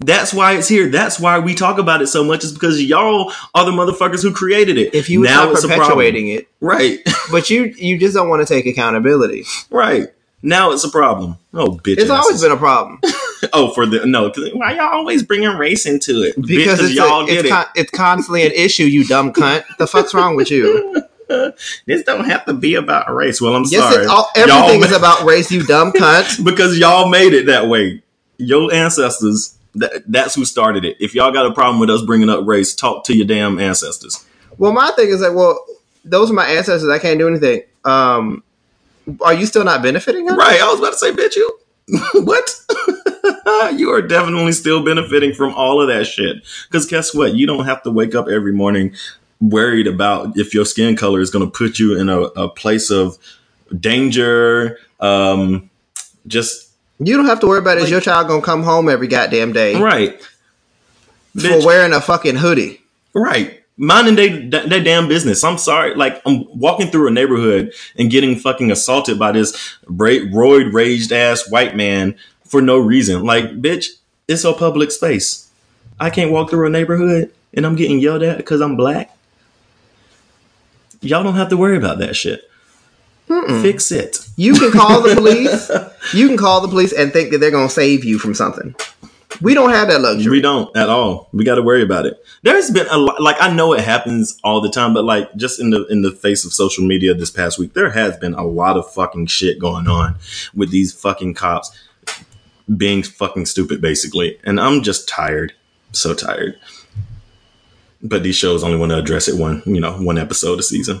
That's 0.00 0.34
why 0.34 0.56
it's 0.56 0.68
here. 0.68 0.90
That's 0.90 1.18
why 1.18 1.38
we 1.38 1.54
talk 1.54 1.78
about 1.78 2.02
it 2.02 2.08
so 2.08 2.22
much. 2.22 2.44
Is 2.44 2.52
because 2.52 2.82
y'all 2.82 3.32
are 3.54 3.64
the 3.64 3.70
motherfuckers 3.70 4.22
who 4.22 4.32
created 4.32 4.76
it. 4.76 4.94
If 4.94 5.08
you 5.08 5.22
now 5.22 5.50
it's 5.50 5.62
perpetuating 5.62 6.28
it, 6.28 6.48
right, 6.60 6.98
but 7.30 7.48
you 7.48 7.74
you 7.78 7.98
just 7.98 8.14
don't 8.14 8.28
want 8.28 8.46
to 8.46 8.54
take 8.54 8.66
accountability. 8.66 9.44
right. 9.70 10.08
Now 10.42 10.72
it's 10.72 10.82
a 10.82 10.90
problem. 10.90 11.38
Oh, 11.54 11.78
bitch. 11.84 11.98
It's 11.98 12.10
always 12.10 12.42
been 12.42 12.50
a 12.50 12.56
problem 12.56 12.98
Oh, 13.52 13.72
for 13.72 13.86
the 13.86 14.06
no. 14.06 14.32
Why 14.54 14.72
y'all 14.72 14.92
always 14.92 15.22
bringing 15.22 15.50
race 15.56 15.86
into 15.86 16.22
it? 16.22 16.40
because 16.40 16.92
y'all 16.94 17.24
a, 17.24 17.26
get 17.26 17.38
it's, 17.38 17.46
it. 17.46 17.50
con- 17.50 17.66
it's 17.74 17.90
constantly 17.90 18.46
an 18.46 18.52
issue. 18.52 18.84
You 18.84 19.04
dumb 19.04 19.32
cunt. 19.32 19.64
The 19.78 19.86
fuck's 19.86 20.14
wrong 20.14 20.36
with 20.36 20.50
you? 20.50 21.02
this 21.86 22.02
don't 22.04 22.24
have 22.24 22.44
to 22.46 22.54
be 22.54 22.74
about 22.74 23.12
race. 23.14 23.40
Well, 23.40 23.54
I'm 23.54 23.64
Yes, 23.66 23.82
sorry. 23.82 24.04
it's 24.04 24.10
all, 24.10 24.28
Y'all 24.36 24.48
everything 24.48 24.80
ma- 24.80 24.86
is 24.86 24.92
about 24.92 25.24
race. 25.24 25.50
You 25.50 25.64
dumb 25.64 25.92
cunt. 25.92 26.44
because 26.44 26.78
y'all 26.78 27.08
made 27.08 27.32
it 27.34 27.46
that 27.46 27.68
way. 27.68 28.02
Your 28.38 28.72
ancestors. 28.72 29.56
That, 29.74 30.02
that's 30.06 30.34
who 30.34 30.44
started 30.44 30.84
it. 30.84 30.98
If 31.00 31.14
y'all 31.14 31.32
got 31.32 31.46
a 31.46 31.52
problem 31.54 31.78
with 31.80 31.88
us 31.88 32.02
bringing 32.02 32.28
up 32.28 32.46
race, 32.46 32.74
talk 32.74 33.04
to 33.04 33.16
your 33.16 33.26
damn 33.26 33.58
ancestors. 33.58 34.22
Well, 34.58 34.72
my 34.72 34.90
thing 34.90 35.08
is 35.08 35.22
like, 35.22 35.34
well, 35.34 35.64
those 36.04 36.30
are 36.30 36.34
my 36.34 36.46
ancestors. 36.46 36.90
I 36.90 36.98
can't 36.98 37.18
do 37.18 37.26
anything. 37.26 37.62
Um, 37.84 38.42
are 39.22 39.32
you 39.32 39.46
still 39.46 39.64
not 39.64 39.82
benefiting? 39.82 40.26
Right. 40.26 40.60
I 40.60 40.70
was 40.70 40.78
about 40.78 40.92
to 40.92 40.98
say, 40.98 41.12
bitch, 41.12 41.36
you. 41.36 41.58
what? 42.24 42.54
you 43.76 43.90
are 43.92 44.02
definitely 44.02 44.52
still 44.52 44.84
benefiting 44.84 45.34
from 45.34 45.54
all 45.54 45.80
of 45.80 45.88
that 45.88 46.06
shit. 46.06 46.44
Because 46.68 46.86
guess 46.86 47.14
what? 47.14 47.34
You 47.34 47.46
don't 47.46 47.64
have 47.64 47.82
to 47.82 47.90
wake 47.90 48.14
up 48.14 48.28
every 48.28 48.52
morning 48.52 48.94
worried 49.40 49.86
about 49.86 50.38
if 50.38 50.54
your 50.54 50.64
skin 50.64 50.96
color 50.96 51.20
is 51.20 51.30
going 51.30 51.44
to 51.44 51.50
put 51.50 51.78
you 51.78 51.98
in 51.98 52.08
a, 52.08 52.20
a 52.20 52.48
place 52.48 52.90
of 52.90 53.18
danger. 53.78 54.78
Um, 55.00 55.70
just 56.26 56.70
You 57.00 57.16
don't 57.16 57.26
have 57.26 57.40
to 57.40 57.46
worry 57.46 57.58
about 57.58 57.78
is 57.78 57.90
your 57.90 58.00
child 58.00 58.28
gonna 58.28 58.42
come 58.42 58.62
home 58.62 58.88
every 58.88 59.08
goddamn 59.08 59.52
day 59.52 59.80
right. 59.80 60.22
for 60.22 61.40
Bitch, 61.40 61.64
wearing 61.64 61.92
a 61.92 62.00
fucking 62.00 62.36
hoodie. 62.36 62.80
Right. 63.12 63.60
Minding 63.76 64.14
they 64.14 64.48
that 64.50 64.84
damn 64.84 65.08
business. 65.08 65.42
I'm 65.42 65.58
sorry. 65.58 65.94
Like 65.94 66.22
I'm 66.24 66.44
walking 66.56 66.88
through 66.88 67.08
a 67.08 67.10
neighborhood 67.10 67.72
and 67.98 68.10
getting 68.10 68.36
fucking 68.36 68.70
assaulted 68.70 69.18
by 69.18 69.32
this 69.32 69.76
roid 69.86 70.72
raged 70.72 71.10
ass 71.10 71.50
white 71.50 71.74
man 71.74 72.16
for 72.52 72.60
no 72.60 72.76
reason. 72.76 73.24
Like, 73.24 73.62
bitch, 73.62 73.86
it's 74.28 74.44
a 74.44 74.52
public 74.52 74.90
space. 74.90 75.50
I 75.98 76.10
can't 76.10 76.30
walk 76.30 76.50
through 76.50 76.66
a 76.66 76.70
neighborhood 76.70 77.32
and 77.54 77.64
I'm 77.64 77.76
getting 77.76 77.98
yelled 77.98 78.22
at 78.22 78.36
because 78.36 78.60
I'm 78.60 78.76
black. 78.76 79.16
Y'all 81.00 81.24
don't 81.24 81.34
have 81.34 81.48
to 81.48 81.56
worry 81.56 81.78
about 81.78 81.98
that 82.00 82.14
shit. 82.14 82.42
Fix 83.62 83.90
it. 83.90 84.18
You 84.36 84.52
can 84.52 84.70
call 84.70 85.00
the 85.00 85.14
police. 85.14 85.70
you 86.14 86.28
can 86.28 86.36
call 86.36 86.60
the 86.60 86.68
police 86.68 86.92
and 86.92 87.10
think 87.10 87.30
that 87.30 87.38
they're 87.38 87.50
gonna 87.50 87.70
save 87.70 88.04
you 88.04 88.18
from 88.18 88.34
something. 88.34 88.74
We 89.40 89.54
don't 89.54 89.70
have 89.70 89.88
that 89.88 90.02
luxury. 90.02 90.30
We 90.30 90.42
don't 90.42 90.76
at 90.76 90.90
all. 90.90 91.30
We 91.32 91.44
got 91.44 91.54
to 91.54 91.62
worry 91.62 91.82
about 91.82 92.04
it. 92.04 92.22
There's 92.42 92.70
been 92.70 92.86
a 92.88 92.98
lot. 92.98 93.22
Like 93.22 93.36
I 93.40 93.50
know 93.50 93.72
it 93.72 93.80
happens 93.80 94.38
all 94.44 94.60
the 94.60 94.70
time, 94.70 94.92
but 94.92 95.04
like 95.04 95.34
just 95.36 95.58
in 95.58 95.70
the 95.70 95.86
in 95.86 96.02
the 96.02 96.12
face 96.12 96.44
of 96.44 96.52
social 96.52 96.84
media 96.84 97.14
this 97.14 97.30
past 97.30 97.58
week, 97.58 97.72
there 97.72 97.90
has 97.90 98.18
been 98.18 98.34
a 98.34 98.44
lot 98.44 98.76
of 98.76 98.92
fucking 98.92 99.26
shit 99.28 99.58
going 99.58 99.88
on 99.88 100.16
with 100.54 100.70
these 100.70 100.92
fucking 100.92 101.32
cops 101.32 101.70
being 102.76 103.02
fucking 103.02 103.46
stupid, 103.46 103.80
basically. 103.80 104.38
And 104.44 104.60
I'm 104.60 104.82
just 104.82 105.08
tired, 105.08 105.52
so 105.92 106.14
tired. 106.14 106.58
But 108.02 108.22
these 108.22 108.36
shows 108.36 108.64
only 108.64 108.78
want 108.78 108.90
to 108.90 108.98
address 108.98 109.28
it 109.28 109.38
one, 109.38 109.62
you 109.64 109.80
know, 109.80 109.92
one 109.92 110.18
episode 110.18 110.58
a 110.58 110.62
season. 110.62 111.00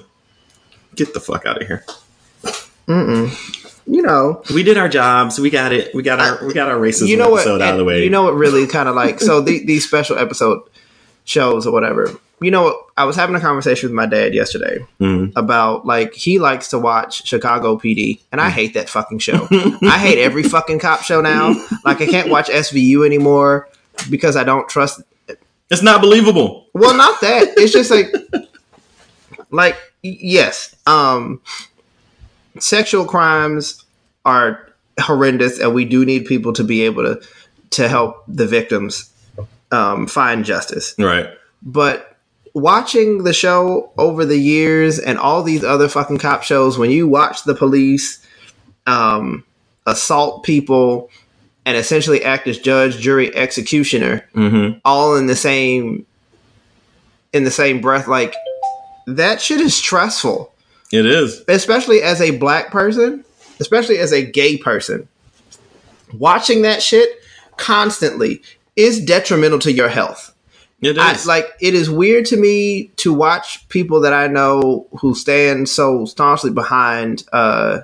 Get 0.94 1.14
the 1.14 1.20
fuck 1.20 1.46
out 1.46 1.60
of 1.60 1.66
here. 1.66 1.84
You 3.86 4.02
know, 4.02 4.42
We 4.52 4.62
did 4.62 4.78
our 4.78 4.88
jobs. 4.88 5.40
We 5.40 5.50
got 5.50 5.72
it. 5.72 5.94
We 5.94 6.02
got 6.02 6.20
our 6.20 6.46
we 6.46 6.54
got 6.54 6.68
our 6.68 6.76
racism 6.76 7.08
you 7.08 7.16
know 7.16 7.30
what? 7.30 7.40
episode 7.40 7.60
out 7.60 7.72
of 7.72 7.78
the 7.78 7.84
way. 7.84 8.04
You 8.04 8.10
know 8.10 8.22
what? 8.22 8.34
Really, 8.34 8.66
kind 8.66 8.88
of 8.88 8.94
like 8.94 9.20
so 9.20 9.40
the, 9.40 9.64
these 9.64 9.86
special 9.86 10.18
episode 10.18 10.62
shows 11.24 11.66
or 11.66 11.72
whatever. 11.72 12.10
You 12.42 12.50
know. 12.50 12.78
I 12.94 13.04
was 13.04 13.16
having 13.16 13.34
a 13.34 13.40
conversation 13.40 13.88
with 13.88 13.94
my 13.94 14.04
dad 14.04 14.34
yesterday 14.34 14.84
Mhm. 15.00 15.32
about 15.34 15.86
like 15.86 16.12
he 16.14 16.38
likes 16.38 16.68
to 16.68 16.78
watch 16.78 17.26
Chicago 17.26 17.76
PD, 17.78 18.20
and 18.30 18.38
I 18.40 18.50
hate 18.50 18.74
that 18.74 18.90
fucking 18.90 19.18
show. 19.20 19.48
I 19.82 19.98
hate 19.98 20.18
every 20.18 20.42
fucking 20.42 20.78
cop 20.78 21.02
show 21.02 21.22
now. 21.22 21.54
Like 21.86 22.02
I 22.02 22.06
can't 22.06 22.28
watch 22.28 22.48
SVU 22.50 23.04
anymore 23.06 23.68
because 24.10 24.36
I 24.36 24.44
don't 24.44 24.68
trust 24.68 25.00
It's 25.70 25.82
not 25.82 26.02
believable. 26.02 26.66
Well, 26.74 26.94
not 26.94 27.20
that. 27.22 27.48
It's 27.56 27.72
just 27.72 27.90
like, 27.90 28.12
like 29.50 29.76
yes, 30.02 30.74
um, 30.86 31.40
sexual 32.58 33.04
crimes 33.06 33.82
are 34.24 34.68
horrendous, 35.00 35.58
and 35.58 35.74
we 35.74 35.84
do 35.86 36.04
need 36.04 36.26
people 36.26 36.52
to 36.54 36.64
be 36.64 36.82
able 36.82 37.04
to 37.04 37.20
to 37.70 37.88
help 37.88 38.22
the 38.28 38.46
victims 38.46 39.10
um, 39.70 40.06
find 40.06 40.44
justice. 40.44 40.94
Right. 40.98 41.30
But 41.62 42.11
watching 42.54 43.24
the 43.24 43.32
show 43.32 43.90
over 43.98 44.24
the 44.24 44.36
years 44.38 44.98
and 44.98 45.18
all 45.18 45.42
these 45.42 45.64
other 45.64 45.88
fucking 45.88 46.18
cop 46.18 46.42
shows, 46.42 46.78
when 46.78 46.90
you 46.90 47.08
watch 47.08 47.44
the 47.44 47.54
police 47.54 48.24
um, 48.86 49.44
assault 49.86 50.44
people 50.44 51.10
and 51.64 51.76
essentially 51.76 52.24
act 52.24 52.46
as 52.48 52.58
judge, 52.58 52.98
jury, 52.98 53.34
executioner, 53.34 54.26
Mm-hmm. 54.34 54.78
all 54.84 55.16
in 55.16 55.26
the 55.26 55.36
same 55.36 56.06
in 57.32 57.44
the 57.44 57.50
same 57.50 57.80
breath 57.80 58.06
like 58.08 58.34
that 59.06 59.40
shit 59.40 59.58
is 59.60 59.74
stressful 59.74 60.52
It 60.92 61.06
is. 61.06 61.42
especially 61.48 62.02
as 62.02 62.20
a 62.20 62.36
black 62.36 62.70
person 62.70 63.24
especially 63.58 63.96
as 63.98 64.12
a 64.12 64.22
gay 64.24 64.58
person 64.58 65.08
watching 66.12 66.60
that 66.62 66.82
shit 66.82 67.08
constantly 67.56 68.42
is 68.76 69.02
detrimental 69.02 69.58
to 69.60 69.72
your 69.72 69.88
health 69.88 70.31
It 70.82 70.98
I, 70.98 71.16
like 71.26 71.46
it 71.60 71.74
is 71.74 71.88
weird 71.88 72.26
to 72.26 72.36
me 72.36 72.90
to 72.96 73.14
watch 73.14 73.66
people 73.68 74.00
that 74.00 74.12
i 74.12 74.26
know 74.26 74.86
who 75.00 75.14
stand 75.14 75.68
so 75.68 76.04
staunchly 76.04 76.50
behind 76.50 77.24
uh 77.32 77.80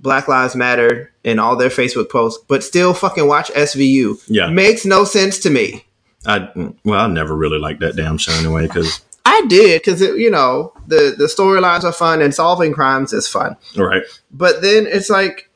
black 0.00 0.28
lives 0.28 0.54
matter 0.56 1.12
in 1.22 1.38
all 1.38 1.56
their 1.56 1.70
facebook 1.70 2.10
posts 2.10 2.42
but 2.48 2.62
still 2.62 2.92
fucking 2.92 3.26
watch 3.28 3.50
svu 3.52 4.20
Yeah. 4.26 4.48
makes 4.48 4.84
no 4.84 5.04
sense 5.04 5.38
to 5.40 5.50
me 5.50 5.84
I 6.26 6.48
well, 6.84 7.00
I 7.00 7.06
never 7.06 7.36
really 7.36 7.58
liked 7.58 7.80
that 7.80 7.96
damn 7.96 8.16
show 8.18 8.32
anyway 8.32 8.66
because 8.66 9.00
I 9.26 9.42
did 9.46 9.82
because 9.82 10.00
you 10.00 10.30
know 10.30 10.72
the 10.86 11.14
the 11.16 11.26
storylines 11.26 11.84
are 11.84 11.92
fun 11.92 12.22
and 12.22 12.34
solving 12.34 12.72
crimes 12.72 13.12
is 13.12 13.28
fun. 13.28 13.56
right, 13.76 14.02
But 14.30 14.62
then 14.62 14.86
it's 14.86 15.10
like 15.10 15.50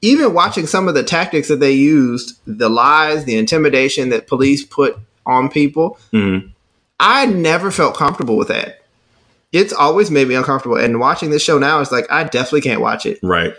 even 0.00 0.34
watching 0.34 0.66
some 0.66 0.88
of 0.88 0.94
the 0.94 1.02
tactics 1.02 1.48
that 1.48 1.60
they 1.60 1.72
used, 1.72 2.38
the 2.46 2.68
lies, 2.68 3.24
the 3.24 3.36
intimidation 3.36 4.08
that 4.10 4.26
police 4.26 4.64
put 4.64 4.96
on 5.26 5.48
people, 5.48 5.98
Mhm. 6.12 6.50
I 7.00 7.26
never 7.26 7.70
felt 7.70 7.96
comfortable 7.96 8.36
with 8.36 8.48
that. 8.48 8.80
It's 9.52 9.72
always 9.72 10.10
made 10.10 10.28
me 10.28 10.34
uncomfortable. 10.34 10.76
And 10.76 10.98
watching 11.00 11.30
this 11.30 11.42
show 11.42 11.58
now 11.58 11.80
is 11.80 11.90
like 11.92 12.06
I 12.10 12.24
definitely 12.24 12.62
can't 12.62 12.80
watch 12.80 13.04
it. 13.06 13.18
right. 13.22 13.54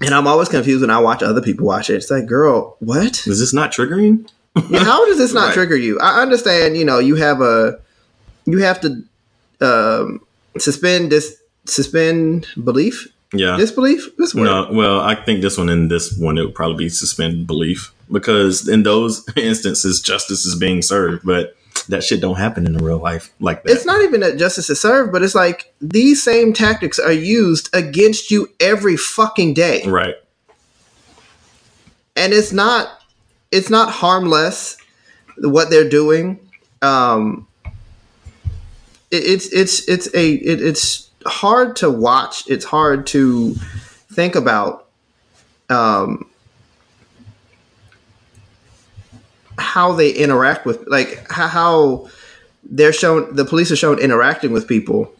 And 0.00 0.14
I'm 0.14 0.28
always 0.28 0.48
confused 0.48 0.80
when 0.82 0.90
I 0.90 0.98
watch 1.00 1.22
other 1.24 1.42
people 1.42 1.66
watch 1.66 1.90
it. 1.90 1.94
It's 1.94 2.10
like, 2.10 2.26
girl, 2.26 2.76
what? 2.78 3.26
Is 3.26 3.40
this 3.40 3.52
not 3.52 3.72
triggering? 3.72 4.28
How 4.72 5.04
does 5.06 5.18
this 5.18 5.34
not 5.34 5.46
Right. 5.46 5.54
trigger 5.54 5.76
you? 5.76 5.98
I 5.98 6.22
understand, 6.22 6.76
you 6.76 6.84
know, 6.84 6.98
you 7.00 7.16
have 7.16 7.40
a 7.40 7.78
you 8.46 8.58
have 8.58 8.80
to 8.82 9.02
um, 9.60 10.20
suspend 10.56 11.10
this 11.10 11.36
suspend 11.66 12.46
belief, 12.62 13.08
Yeah. 13.34 13.56
disbelief. 13.56 14.08
This 14.16 14.34
one. 14.34 14.44
no, 14.44 14.68
well, 14.72 15.00
I 15.00 15.14
think 15.16 15.42
this 15.42 15.58
one 15.58 15.68
and 15.68 15.90
this 15.90 16.16
one 16.16 16.38
it 16.38 16.44
would 16.44 16.54
probably 16.54 16.84
be 16.84 16.88
suspend 16.88 17.46
belief 17.48 17.92
because 18.10 18.68
in 18.68 18.82
those 18.82 19.24
instances 19.36 20.00
justice 20.00 20.46
is 20.46 20.58
being 20.58 20.82
served, 20.82 21.24
but 21.24 21.54
that 21.88 22.04
shit 22.04 22.20
don't 22.20 22.36
happen 22.36 22.66
in 22.66 22.72
the 22.72 22.84
real 22.84 22.98
life 22.98 23.32
like 23.40 23.62
that. 23.62 23.72
It's 23.72 23.86
not 23.86 24.02
even 24.02 24.20
that 24.20 24.38
justice 24.38 24.68
is 24.70 24.80
served, 24.80 25.12
but 25.12 25.22
it's 25.22 25.34
like 25.34 25.72
these 25.80 26.22
same 26.22 26.52
tactics 26.52 26.98
are 26.98 27.12
used 27.12 27.74
against 27.74 28.30
you 28.30 28.48
every 28.60 28.96
fucking 28.96 29.54
day, 29.54 29.84
right. 29.86 30.16
and 32.16 32.32
it's 32.32 32.52
not 32.52 33.02
it's 33.50 33.70
not 33.70 33.90
harmless 33.90 34.76
what 35.38 35.70
they're 35.70 35.88
doing. 35.88 36.38
Um, 36.82 37.46
it, 39.10 39.24
it's 39.24 39.52
it's 39.52 39.88
it's 39.88 40.14
a 40.14 40.32
it, 40.34 40.60
it's 40.60 41.08
hard 41.26 41.76
to 41.76 41.90
watch. 41.90 42.48
It's 42.48 42.64
hard 42.64 43.06
to 43.08 43.54
think 44.12 44.34
about. 44.34 44.86
Um, 45.70 46.27
how 49.58 49.92
they 49.92 50.10
interact 50.10 50.64
with 50.64 50.86
like 50.86 51.26
how, 51.30 51.48
how 51.48 52.08
they're 52.70 52.92
shown 52.92 53.34
the 53.34 53.44
police 53.44 53.70
are 53.72 53.76
shown 53.76 53.98
interacting 53.98 54.52
with 54.52 54.66
people 54.68 55.12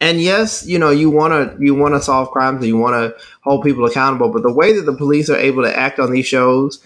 and 0.00 0.20
yes 0.20 0.66
you 0.66 0.78
know 0.78 0.90
you 0.90 1.10
want 1.10 1.32
to 1.32 1.64
you 1.64 1.74
want 1.74 1.94
to 1.94 2.00
solve 2.00 2.30
crimes 2.30 2.56
and 2.58 2.66
you 2.66 2.76
want 2.76 2.94
to 2.94 3.14
hold 3.42 3.62
people 3.64 3.84
accountable 3.84 4.28
but 4.30 4.42
the 4.42 4.52
way 4.52 4.72
that 4.72 4.82
the 4.82 4.92
police 4.94 5.28
are 5.30 5.36
able 5.36 5.62
to 5.62 5.76
act 5.76 5.98
on 5.98 6.10
these 6.12 6.26
shows 6.26 6.82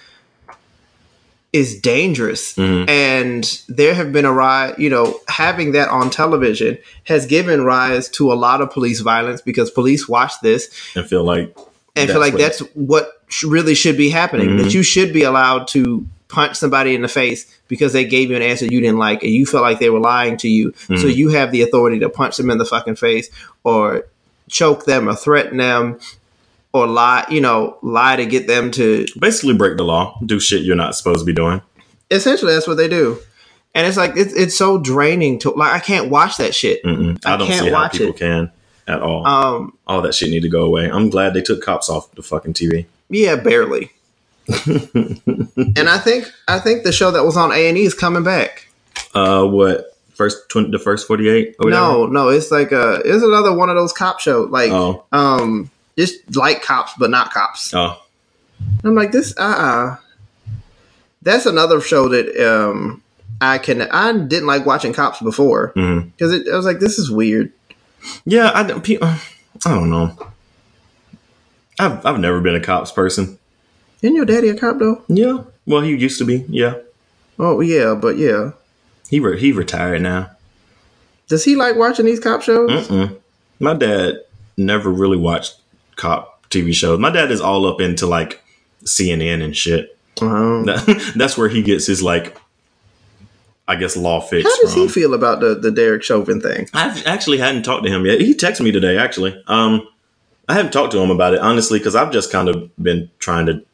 is 1.52 1.80
dangerous 1.80 2.54
Mhm. 2.56 2.88
and 2.88 3.62
there 3.68 3.94
have 3.94 4.12
been 4.12 4.24
a 4.24 4.32
rise 4.32 4.74
you 4.78 4.90
know 4.90 5.18
having 5.28 5.72
that 5.72 5.88
on 5.88 6.10
television 6.10 6.76
has 7.04 7.24
given 7.26 7.62
rise 7.64 8.08
to 8.10 8.32
a 8.32 8.34
lot 8.34 8.60
of 8.60 8.70
police 8.70 9.00
violence 9.00 9.40
because 9.40 9.70
police 9.70 10.08
watch 10.08 10.32
this 10.42 10.68
And 10.96 11.06
feel 11.06 11.24
like 11.24 11.56
and 11.94 12.10
feel 12.10 12.20
like 12.20 12.34
what- 12.34 12.42
that's 12.42 12.58
what 12.74 13.12
really 13.42 13.74
should 13.74 13.96
be 13.96 14.10
happening. 14.10 14.50
Mhm. 14.50 14.62
That 14.64 14.74
you 14.74 14.82
should 14.82 15.12
be 15.14 15.22
allowed 15.22 15.66
to 15.68 16.04
punch 16.28 16.56
somebody 16.56 16.94
in 16.94 17.02
the 17.02 17.08
face 17.08 17.46
because 17.68 17.92
they 17.92 18.04
gave 18.04 18.30
you 18.30 18.36
an 18.36 18.42
answer 18.42 18.64
you 18.66 18.80
didn't 18.80 18.98
like 18.98 19.22
and 19.22 19.30
you 19.32 19.46
felt 19.46 19.62
like 19.62 19.78
they 19.78 19.90
were 19.90 20.00
lying 20.00 20.36
to 20.38 20.48
you. 20.48 20.72
So 20.88 20.94
Mhm. 20.94 21.14
you 21.16 21.28
have 21.30 21.52
the 21.52 21.62
authority 21.62 21.98
to 22.00 22.08
punch 22.08 22.36
them 22.36 22.50
in 22.50 22.58
the 22.58 22.64
fucking 22.64 22.96
face 22.96 23.28
or 23.64 24.06
choke 24.48 24.84
them 24.86 25.08
or 25.08 25.14
threaten 25.14 25.58
them 25.58 25.98
or 26.72 26.86
lie, 26.86 27.24
you 27.30 27.40
know, 27.40 27.78
lie 27.82 28.16
to 28.16 28.26
get 28.26 28.46
them 28.46 28.70
to 28.72 29.06
basically 29.18 29.54
break 29.54 29.76
the 29.76 29.84
law, 29.84 30.18
do 30.26 30.38
shit 30.40 30.62
you're 30.62 30.76
not 30.76 30.94
supposed 30.96 31.20
to 31.20 31.24
be 31.24 31.32
doing. 31.32 31.62
essentially 32.10 32.52
that's 32.54 32.66
what 32.66 32.76
they 32.76 32.88
do. 32.88 33.18
And 33.74 33.86
it's 33.86 33.96
like 33.96 34.16
it's, 34.16 34.32
it's 34.34 34.56
so 34.56 34.78
draining 34.78 35.38
to 35.40 35.50
like 35.50 35.72
I 35.72 35.78
can't 35.80 36.10
watch 36.10 36.38
that 36.38 36.54
shit. 36.54 36.82
Mm-mm. 36.82 37.20
I, 37.26 37.34
I 37.34 37.36
don't 37.36 37.48
see 37.52 37.66
how 37.68 37.72
watch 37.72 37.92
people 37.92 38.08
it. 38.08 38.16
can 38.16 38.50
at 38.88 39.00
all. 39.02 39.26
Um 39.26 39.76
all 39.86 40.00
that 40.02 40.14
shit 40.14 40.30
need 40.30 40.42
to 40.42 40.48
go 40.48 40.62
away. 40.64 40.90
I'm 40.90 41.10
glad 41.10 41.34
they 41.34 41.42
took 41.42 41.62
cops 41.62 41.88
off 41.88 42.10
the 42.14 42.22
fucking 42.22 42.54
TV. 42.54 42.86
yeah, 43.10 43.36
barely. 43.36 43.90
and 44.66 45.88
I 45.88 45.98
think 45.98 46.30
I 46.48 46.58
think 46.58 46.84
the 46.84 46.92
show 46.92 47.10
that 47.10 47.24
was 47.24 47.36
on 47.36 47.52
A 47.52 47.68
and 47.68 47.76
E 47.76 47.84
is 47.84 47.94
coming 47.94 48.22
back. 48.22 48.68
Uh, 49.14 49.44
what 49.44 49.96
first 50.14 50.48
twenty, 50.48 50.70
the 50.70 50.78
first 50.78 51.06
forty 51.06 51.28
eight? 51.28 51.56
No, 51.60 52.06
no, 52.06 52.28
it's 52.28 52.50
like 52.50 52.72
a 52.72 53.00
it's 53.04 53.24
another 53.24 53.52
one 53.54 53.68
of 53.70 53.76
those 53.76 53.92
cop 53.92 54.20
shows, 54.20 54.50
like 54.50 54.70
Oh, 54.70 55.04
um, 55.12 55.70
just 55.98 56.36
like 56.36 56.62
cops 56.62 56.92
but 56.98 57.10
not 57.10 57.32
cops. 57.32 57.74
oh, 57.74 58.00
I'm 58.84 58.94
like 58.94 59.12
this. 59.12 59.34
Uh, 59.36 59.42
uh 59.42 59.96
that's 61.22 61.46
another 61.46 61.80
show 61.80 62.08
that 62.08 62.36
um 62.40 63.02
I 63.40 63.58
can. 63.58 63.82
I 63.82 64.12
didn't 64.12 64.46
like 64.46 64.64
watching 64.64 64.92
cops 64.92 65.20
before 65.20 65.72
because 65.74 66.32
I 66.32 66.56
was 66.56 66.64
like, 66.64 66.78
this 66.78 66.98
is 66.98 67.10
weird. 67.10 67.52
yeah. 68.24 68.52
I 68.54 68.62
don't. 68.62 68.88
I 69.02 69.18
don't 69.64 69.90
know. 69.90 70.16
I've 71.78 72.06
I've 72.06 72.20
never 72.20 72.40
been 72.40 72.54
a 72.54 72.60
cops 72.60 72.92
person. 72.92 73.38
Isn't 74.06 74.14
your 74.16 74.24
daddy 74.24 74.48
a 74.48 74.56
cop 74.56 74.78
though? 74.78 75.02
Yeah. 75.08 75.42
Well, 75.66 75.82
he 75.82 75.96
used 75.96 76.18
to 76.18 76.24
be. 76.24 76.44
Yeah. 76.48 76.74
Oh 77.40 77.60
yeah, 77.60 77.94
but 77.94 78.16
yeah. 78.16 78.52
He 79.10 79.18
re- 79.18 79.38
he 79.38 79.50
retired 79.50 80.00
now. 80.02 80.30
Does 81.28 81.44
he 81.44 81.56
like 81.56 81.74
watching 81.74 82.06
these 82.06 82.20
cop 82.20 82.42
shows? 82.42 82.70
Mm-mm. 82.70 83.18
My 83.58 83.74
dad 83.74 84.20
never 84.56 84.90
really 84.90 85.16
watched 85.16 85.56
cop 85.96 86.40
TV 86.50 86.72
shows. 86.72 87.00
My 87.00 87.10
dad 87.10 87.32
is 87.32 87.40
all 87.40 87.66
up 87.66 87.80
into 87.80 88.06
like 88.06 88.44
CNN 88.84 89.42
and 89.42 89.56
shit. 89.56 89.98
Um, 90.22 90.66
That, 90.66 91.12
that's 91.16 91.36
where 91.36 91.48
he 91.48 91.62
gets 91.62 91.86
his 91.86 92.00
like, 92.00 92.36
I 93.66 93.74
guess, 93.74 93.96
law 93.96 94.20
fix 94.20 94.48
how 94.48 94.62
does 94.62 94.72
from. 94.72 94.82
he 94.82 94.88
feel 94.88 95.14
about 95.14 95.40
the 95.40 95.56
the 95.56 95.72
Derek 95.72 96.04
Chauvin 96.04 96.40
thing? 96.40 96.68
I 96.72 97.02
actually 97.06 97.38
hadn't 97.38 97.64
talked 97.64 97.84
to 97.84 97.90
him 97.90 98.06
yet. 98.06 98.20
He 98.20 98.34
texted 98.34 98.60
me 98.60 98.70
today. 98.70 98.98
Actually, 98.98 99.42
um, 99.48 99.86
I 100.48 100.54
haven't 100.54 100.72
talked 100.72 100.92
to 100.92 101.00
him 101.00 101.10
about 101.10 101.34
it 101.34 101.40
honestly 101.40 101.80
because 101.80 101.96
I've 101.96 102.12
just 102.12 102.30
kind 102.30 102.48
of 102.48 102.70
been 102.80 103.10
trying 103.18 103.46
to 103.46 103.65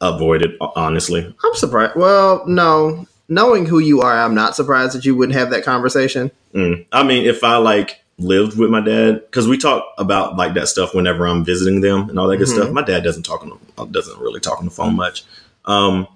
avoid 0.00 0.42
it. 0.42 0.56
Honestly, 0.60 1.34
I'm 1.44 1.54
surprised. 1.54 1.96
Well, 1.96 2.44
no, 2.46 3.06
knowing 3.28 3.66
who 3.66 3.78
you 3.78 4.00
are, 4.02 4.18
I'm 4.18 4.34
not 4.34 4.56
surprised 4.56 4.94
that 4.96 5.04
you 5.04 5.14
wouldn't 5.14 5.38
have 5.38 5.50
that 5.50 5.64
conversation. 5.64 6.30
Mm. 6.54 6.86
I 6.92 7.02
mean, 7.02 7.26
if 7.26 7.44
I 7.44 7.56
like 7.56 8.02
lived 8.18 8.58
with 8.58 8.68
my 8.70 8.80
dad, 8.80 9.22
because 9.26 9.48
we 9.48 9.56
talk 9.56 9.84
about 9.96 10.36
like 10.36 10.52
that 10.54 10.68
stuff 10.68 10.94
whenever 10.94 11.26
I'm 11.26 11.44
visiting 11.44 11.80
them 11.80 12.10
and 12.10 12.18
all 12.18 12.28
that 12.28 12.36
good 12.36 12.48
Mhm. 12.48 12.54
stuff. 12.54 12.70
My 12.70 12.82
dad 12.82 13.02
doesn't 13.02 13.22
talk 13.22 13.42
on 13.42 13.58
the, 13.76 13.84
doesn't 13.86 14.18
really 14.20 14.40
talk 14.40 14.58
on 14.58 14.66
the 14.66 14.70
phone 14.70 14.94
much. 14.94 15.24
Um, 15.64 16.06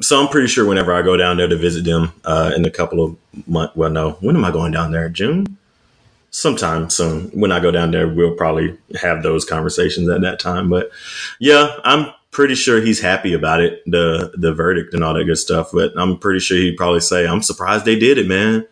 so 0.00 0.20
I'm 0.20 0.28
pretty 0.28 0.48
sure 0.48 0.64
whenever 0.66 0.92
I 0.92 1.02
go 1.02 1.16
down 1.16 1.36
there 1.36 1.46
to 1.48 1.56
visit 1.56 1.84
them 1.84 2.12
uh, 2.24 2.52
in 2.56 2.64
a 2.64 2.70
couple 2.70 3.04
of 3.04 3.16
months, 3.46 3.76
well, 3.76 3.88
no, 3.90 4.12
when 4.20 4.34
am 4.36 4.44
I 4.44 4.50
going 4.50 4.72
down 4.72 4.90
there? 4.90 5.08
June, 5.08 5.56
sometime 6.30 6.90
soon. 6.90 7.30
When 7.32 7.52
I 7.52 7.60
go 7.60 7.70
down 7.70 7.90
there, 7.90 8.08
we'll 8.08 8.34
probably 8.34 8.76
have 9.00 9.22
those 9.22 9.44
conversations 9.44 10.08
at 10.08 10.20
that 10.22 10.40
time. 10.40 10.68
But 10.68 10.90
yeah, 11.38 11.76
I'm 11.84 12.12
pretty 12.30 12.54
sure 12.54 12.80
he's 12.80 13.00
happy 13.00 13.34
about 13.34 13.60
it, 13.60 13.82
the 13.86 14.32
the 14.36 14.54
verdict 14.54 14.94
and 14.94 15.04
all 15.04 15.14
that 15.14 15.24
good 15.24 15.38
stuff. 15.38 15.70
But 15.72 15.92
I'm 15.96 16.18
pretty 16.18 16.40
sure 16.40 16.56
he'd 16.58 16.76
probably 16.76 17.00
say, 17.00 17.26
"I'm 17.26 17.42
surprised 17.42 17.84
they 17.84 17.98
did 17.98 18.18
it, 18.18 18.28
man." 18.28 18.66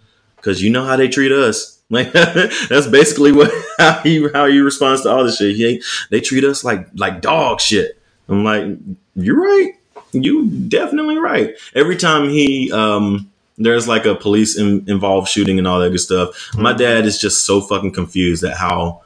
because 0.46 0.62
you 0.62 0.70
know 0.70 0.84
how 0.84 0.96
they 0.96 1.09
treat 1.09 1.32
us. 1.32 1.74
Like 1.90 2.12
that's 2.12 2.88
basically 2.88 3.32
what 3.32 3.50
how 3.78 4.00
he 4.00 4.28
how 4.34 4.46
he 4.46 4.59
responds 4.59 5.02
to 5.02 5.11
all 5.11 5.24
this 5.24 5.38
shit. 5.38 5.57
He, 5.57 5.82
they 6.11 6.20
treat 6.20 6.44
us 6.44 6.64
like 6.64 6.88
like 6.96 7.20
dog 7.22 7.61
shit. 7.61 7.98
I'm 8.28 8.44
like, 8.44 8.66
you're 9.14 9.40
right. 9.40 9.72
You 10.12 10.46
definitely 10.50 11.16
right. 11.16 11.54
Every 11.76 11.96
time 11.96 12.28
he 12.28 12.72
um 12.72 13.30
there's 13.57 13.88
like 13.88 14.04
a 14.04 14.16
police 14.16 14.59
in, 14.59 14.84
involved 14.90 15.28
shooting 15.28 15.59
and 15.59 15.68
all 15.68 15.80
that 15.80 15.90
good 15.90 16.00
stuff. 16.00 16.50
My 16.57 16.72
dad 16.72 17.07
is 17.07 17.20
just 17.20 17.46
so 17.46 17.61
fucking 17.61 17.92
confused 17.92 18.42
at 18.44 18.57
how 18.57 19.02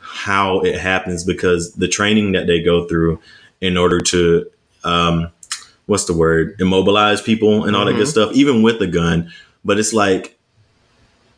how 0.00 0.60
it 0.62 0.80
happens 0.80 1.24
because 1.24 1.72
the 1.74 1.88
training 1.88 2.32
that 2.32 2.48
they 2.48 2.60
go 2.60 2.88
through 2.88 3.20
in 3.60 3.76
order 3.76 4.00
to 4.00 4.46
um 4.84 5.28
what's 5.86 6.04
the 6.06 6.12
word 6.14 6.56
immobilize 6.60 7.20
people 7.22 7.64
and 7.64 7.76
all 7.76 7.84
that 7.84 7.92
good 7.94 8.06
Mhm. 8.06 8.10
stuff 8.10 8.32
even 8.34 8.62
with 8.62 8.80
a 8.82 8.86
gun 8.86 9.30
but 9.64 9.78
it's 9.78 9.92
like 9.92 10.36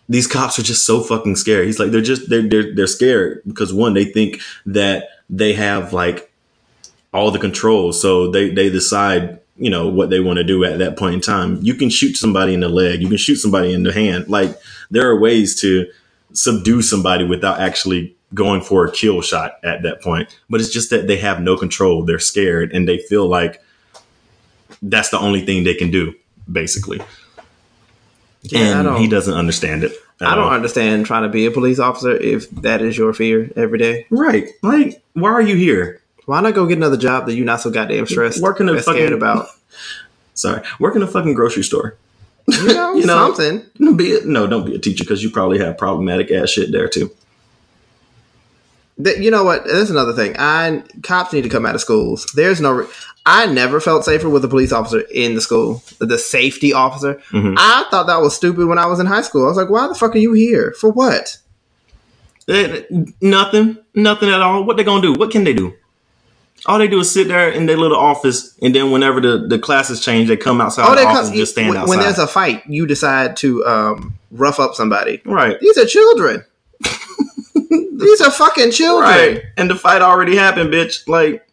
these 0.09 0.27
cops 0.27 0.59
are 0.59 0.63
just 0.63 0.87
so 0.87 1.01
fucking 1.01 1.37
scared. 1.37 1.67
He's 1.67 1.79
like, 1.81 1.91
they're 1.91 2.01
just 2.01 2.29
they're 2.31 2.43
they're 2.49 2.75
they're 2.75 2.87
scared 2.87 3.43
because 3.47 3.73
one, 3.75 3.95
they 3.95 4.05
think 4.05 4.41
that 4.67 5.09
they 5.29 5.53
have 5.55 5.93
like 5.93 6.31
all 7.13 7.31
the 7.33 7.39
control, 7.41 7.93
so 7.93 8.31
they 8.31 8.51
they 8.51 8.71
decide 8.71 9.41
you 9.57 9.71
know 9.71 9.89
what 9.89 10.11
they 10.11 10.21
want 10.21 10.37
to 10.37 10.45
do 10.45 10.65
at 10.65 10.79
that 10.79 10.97
point 10.97 11.15
in 11.15 11.21
time. 11.21 11.59
You 11.63 11.75
can 11.75 11.91
shoot 11.91 12.17
somebody 12.17 12.55
in 12.55 12.61
the 12.61 12.69
leg, 12.69 13.03
you 13.03 13.09
can 13.09 13.17
shoot 13.17 13.37
somebody 13.37 13.73
in 13.73 13.83
the 13.83 13.93
hand. 13.93 14.29
Like 14.29 14.57
there 14.93 15.09
are 15.09 15.19
ways 15.19 15.61
to 15.63 15.87
subdue 16.33 16.83
somebody 16.83 17.25
without 17.25 17.59
actually 17.61 18.15
going 18.35 18.61
for 18.61 18.85
a 18.87 18.91
kill 18.93 19.21
shot 19.23 19.59
at 19.65 19.83
that 19.83 20.03
point. 20.03 20.29
But 20.51 20.61
it's 20.61 20.71
just 20.71 20.91
that 20.91 21.07
they 21.07 21.17
have 21.19 21.41
no 21.41 21.57
control. 21.57 22.05
They're 22.05 22.19
scared 22.19 22.73
and 22.73 22.89
they 22.89 22.99
feel 22.99 23.27
like 23.29 23.63
that's 24.83 25.11
the 25.11 25.19
only 25.19 25.41
thing 25.43 25.65
they 25.65 25.75
can 25.75 25.91
do, 25.91 26.15
basically 26.51 27.01
Yeah, 28.43 28.81
and 28.81 28.99
he 28.99 29.09
doesn't 29.09 29.33
understand 29.35 29.85
it. 29.85 29.93
I 30.21 30.35
don't 30.35 30.45
all. 30.45 30.51
understand 30.51 31.07
trying 31.07 31.23
to 31.25 31.29
be 31.29 31.47
a 31.47 31.51
police 31.51 31.79
officer 31.79 32.13
if 32.13 32.51
that 32.63 32.81
is 32.83 32.97
your 32.97 33.13
fear 33.13 33.51
every 33.57 33.79
day. 33.79 34.07
Right? 34.11 34.49
Like, 34.63 35.03
why 35.13 35.31
are 35.31 35.43
you 35.43 35.57
here? 35.57 36.01
Why 36.25 36.41
not 36.41 36.55
go 36.55 36.67
get 36.67 36.79
another 36.79 36.97
job 36.97 37.27
that 37.27 37.35
you're 37.35 37.45
not 37.47 37.61
so 37.61 37.71
goddamn 37.71 38.07
stressed, 38.07 38.43
Working 38.43 38.69
a 38.69 38.81
fucking- 38.81 39.13
about? 39.13 39.49
Sorry, 40.35 40.63
work 40.81 40.97
in 40.97 41.03
a 41.03 41.07
fucking 41.07 41.35
grocery 41.35 41.63
store. 41.63 41.97
You 42.49 42.75
know, 42.75 42.95
You 42.97 43.07
know- 43.07 43.33
something. 43.35 43.97
Be 43.97 44.19
a, 44.19 44.25
no, 44.25 44.47
don't 44.47 44.67
be 44.67 44.75
a 44.75 44.79
teacher 44.79 45.05
because 45.05 45.23
you 45.23 45.31
probably 45.31 45.59
have 45.59 45.79
problematic 45.79 46.31
ass 46.31 46.51
shit 46.51 46.73
there 46.73 46.89
too. 46.89 47.11
That 48.99 49.19
you 49.19 49.31
know 49.31 49.45
what? 49.45 49.65
That's 49.67 49.91
another 49.91 50.13
thing. 50.15 50.35
I 50.39 50.83
cops 51.03 51.33
need 51.33 51.43
to 51.43 51.49
come 51.51 51.67
out 51.67 51.75
of 51.75 51.81
schools. 51.83 52.27
There's 52.35 52.61
no. 52.61 52.73
re- 52.73 52.87
I 53.27 53.45
never 53.47 53.81
felt 53.81 54.05
safer 54.05 54.29
with 54.31 54.45
a 54.45 54.49
police 54.49 54.73
officer 54.73 55.01
in 55.13 55.35
the 55.35 55.41
school. 55.41 55.83
The 55.99 56.17
safety 56.19 56.73
officer. 56.73 57.21
Mhm. 57.31 57.57
I 57.59 57.85
thought 57.91 58.07
that 58.07 58.21
was 58.23 58.35
stupid 58.35 58.67
when 58.69 58.79
I 58.79 58.87
was 58.87 58.99
in 59.01 59.07
high 59.07 59.23
school. 59.23 59.45
I 59.45 59.49
was 59.49 59.57
like, 59.57 59.69
why 59.69 59.87
the 59.89 59.95
fuck 59.95 60.15
are 60.15 60.19
you 60.19 60.33
here 60.33 60.73
for? 60.81 60.91
What? 60.91 61.37
Nothing, 63.21 63.79
nothing 63.95 64.29
at 64.31 64.41
all. 64.41 64.65
What 64.65 64.77
they 64.77 64.85
gonna 64.85 65.03
do? 65.03 65.13
What 65.15 65.31
can 65.31 65.45
they 65.45 65.53
do? 65.53 65.75
All 66.67 66.79
they 66.79 66.89
do 66.89 67.01
is 67.01 67.11
sit 67.11 67.29
there 67.29 67.51
in 67.51 67.67
their 67.67 67.77
little 67.77 67.99
office, 67.99 68.57
and 68.63 68.75
then 68.75 68.91
whenever 68.91 69.21
the, 69.21 69.47
the 69.47 69.59
classes 69.59 70.01
change, 70.03 70.29
they 70.29 70.37
come 70.37 70.61
outside 70.61 70.87
Oh, 70.89 70.95
the 70.95 71.03
office 71.03 71.19
come 71.19 71.27
and 71.29 71.35
just 71.37 71.53
stand 71.53 71.69
when, 71.69 71.79
outside. 71.79 71.91
when 71.91 71.99
there's 72.01 72.19
a 72.19 72.27
fight. 72.27 72.63
You 72.67 72.87
decide 72.87 73.37
to 73.39 73.65
um, 73.67 74.15
rough 74.31 74.59
up 74.59 74.75
somebody. 74.75 75.21
right, 75.25 75.59
These 75.61 75.77
are 75.79 75.85
children. 75.87 76.45
These 77.99 78.21
are 78.21 78.31
fucking 78.31 78.71
children. 78.73 79.09
right, 79.09 79.43
and 79.57 79.71
the 79.71 79.75
fight 79.75 80.03
already 80.03 80.37
happened, 80.37 80.71
bitch. 80.73 81.07
Like, 81.09 81.47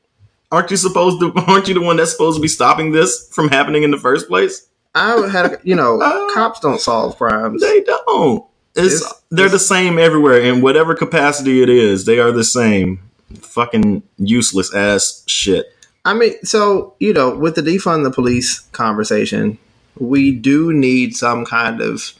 aren't 0.51 0.71
you 0.71 0.77
supposed 0.77 1.19
to? 1.21 1.33
Aren't 1.47 1.67
you 1.67 1.73
the 1.73 1.81
one 1.81 1.97
that's 1.97 2.11
supposed 2.11 2.37
to 2.37 2.41
be 2.41 2.47
stopping 2.47 2.91
this 2.91 3.29
from 3.31 3.49
happening 3.49 3.83
in 3.83 3.91
the 3.91 3.97
first 3.97 4.27
place? 4.27 4.67
I 4.95 5.27
had, 5.27 5.45
a, 5.53 5.57
you 5.63 5.75
know, 5.75 5.99
Uh, 6.03 6.33
cops 6.33 6.59
don't 6.59 6.79
solve 6.79 7.17
crimes. 7.17 7.61
They 7.61 7.81
don't. 7.81 8.45
It's, 8.75 8.95
It's- 9.01 9.23
they're 9.31 9.49
the 9.49 9.57
same 9.59 9.97
everywhere 9.97 10.39
in 10.39 10.61
whatever 10.61 10.93
capacity 10.95 11.63
it 11.63 11.69
is. 11.69 12.05
They 12.05 12.19
are 12.19 12.31
the 12.31 12.43
same. 12.43 12.99
Fucking 13.39 14.03
useless 14.17 14.73
ass 14.75 15.23
shit. 15.27 15.75
I 16.05 16.13
mean, 16.13 16.33
so 16.43 16.93
you 16.99 17.13
know, 17.13 17.35
with 17.35 17.55
the 17.55 17.61
defund 17.61 18.03
the 18.03 18.11
police 18.11 18.59
conversation, 18.73 19.57
we 19.97 20.31
do 20.31 20.71
need 20.73 21.15
some 21.15 21.45
kind 21.45 21.81
of 21.81 22.13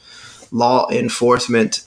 law 0.50 0.88
enforcement 0.90 1.84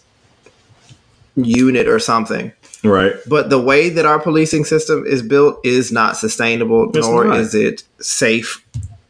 unit 1.38 1.88
or 1.88 2.00
something. 2.00 2.52
Right. 2.84 3.14
But 3.28 3.50
the 3.50 3.60
way 3.62 3.90
that 3.90 4.06
our 4.06 4.20
policing 4.20 4.66
system 4.66 5.06
is 5.06 5.22
built 5.22 5.60
is 5.66 5.92
not 5.92 6.18
sustainable, 6.18 6.90
It's 6.90 7.08
nor 7.08 7.26
not. 7.26 7.40
is 7.40 7.56
it 7.56 7.84
safe 8.00 8.64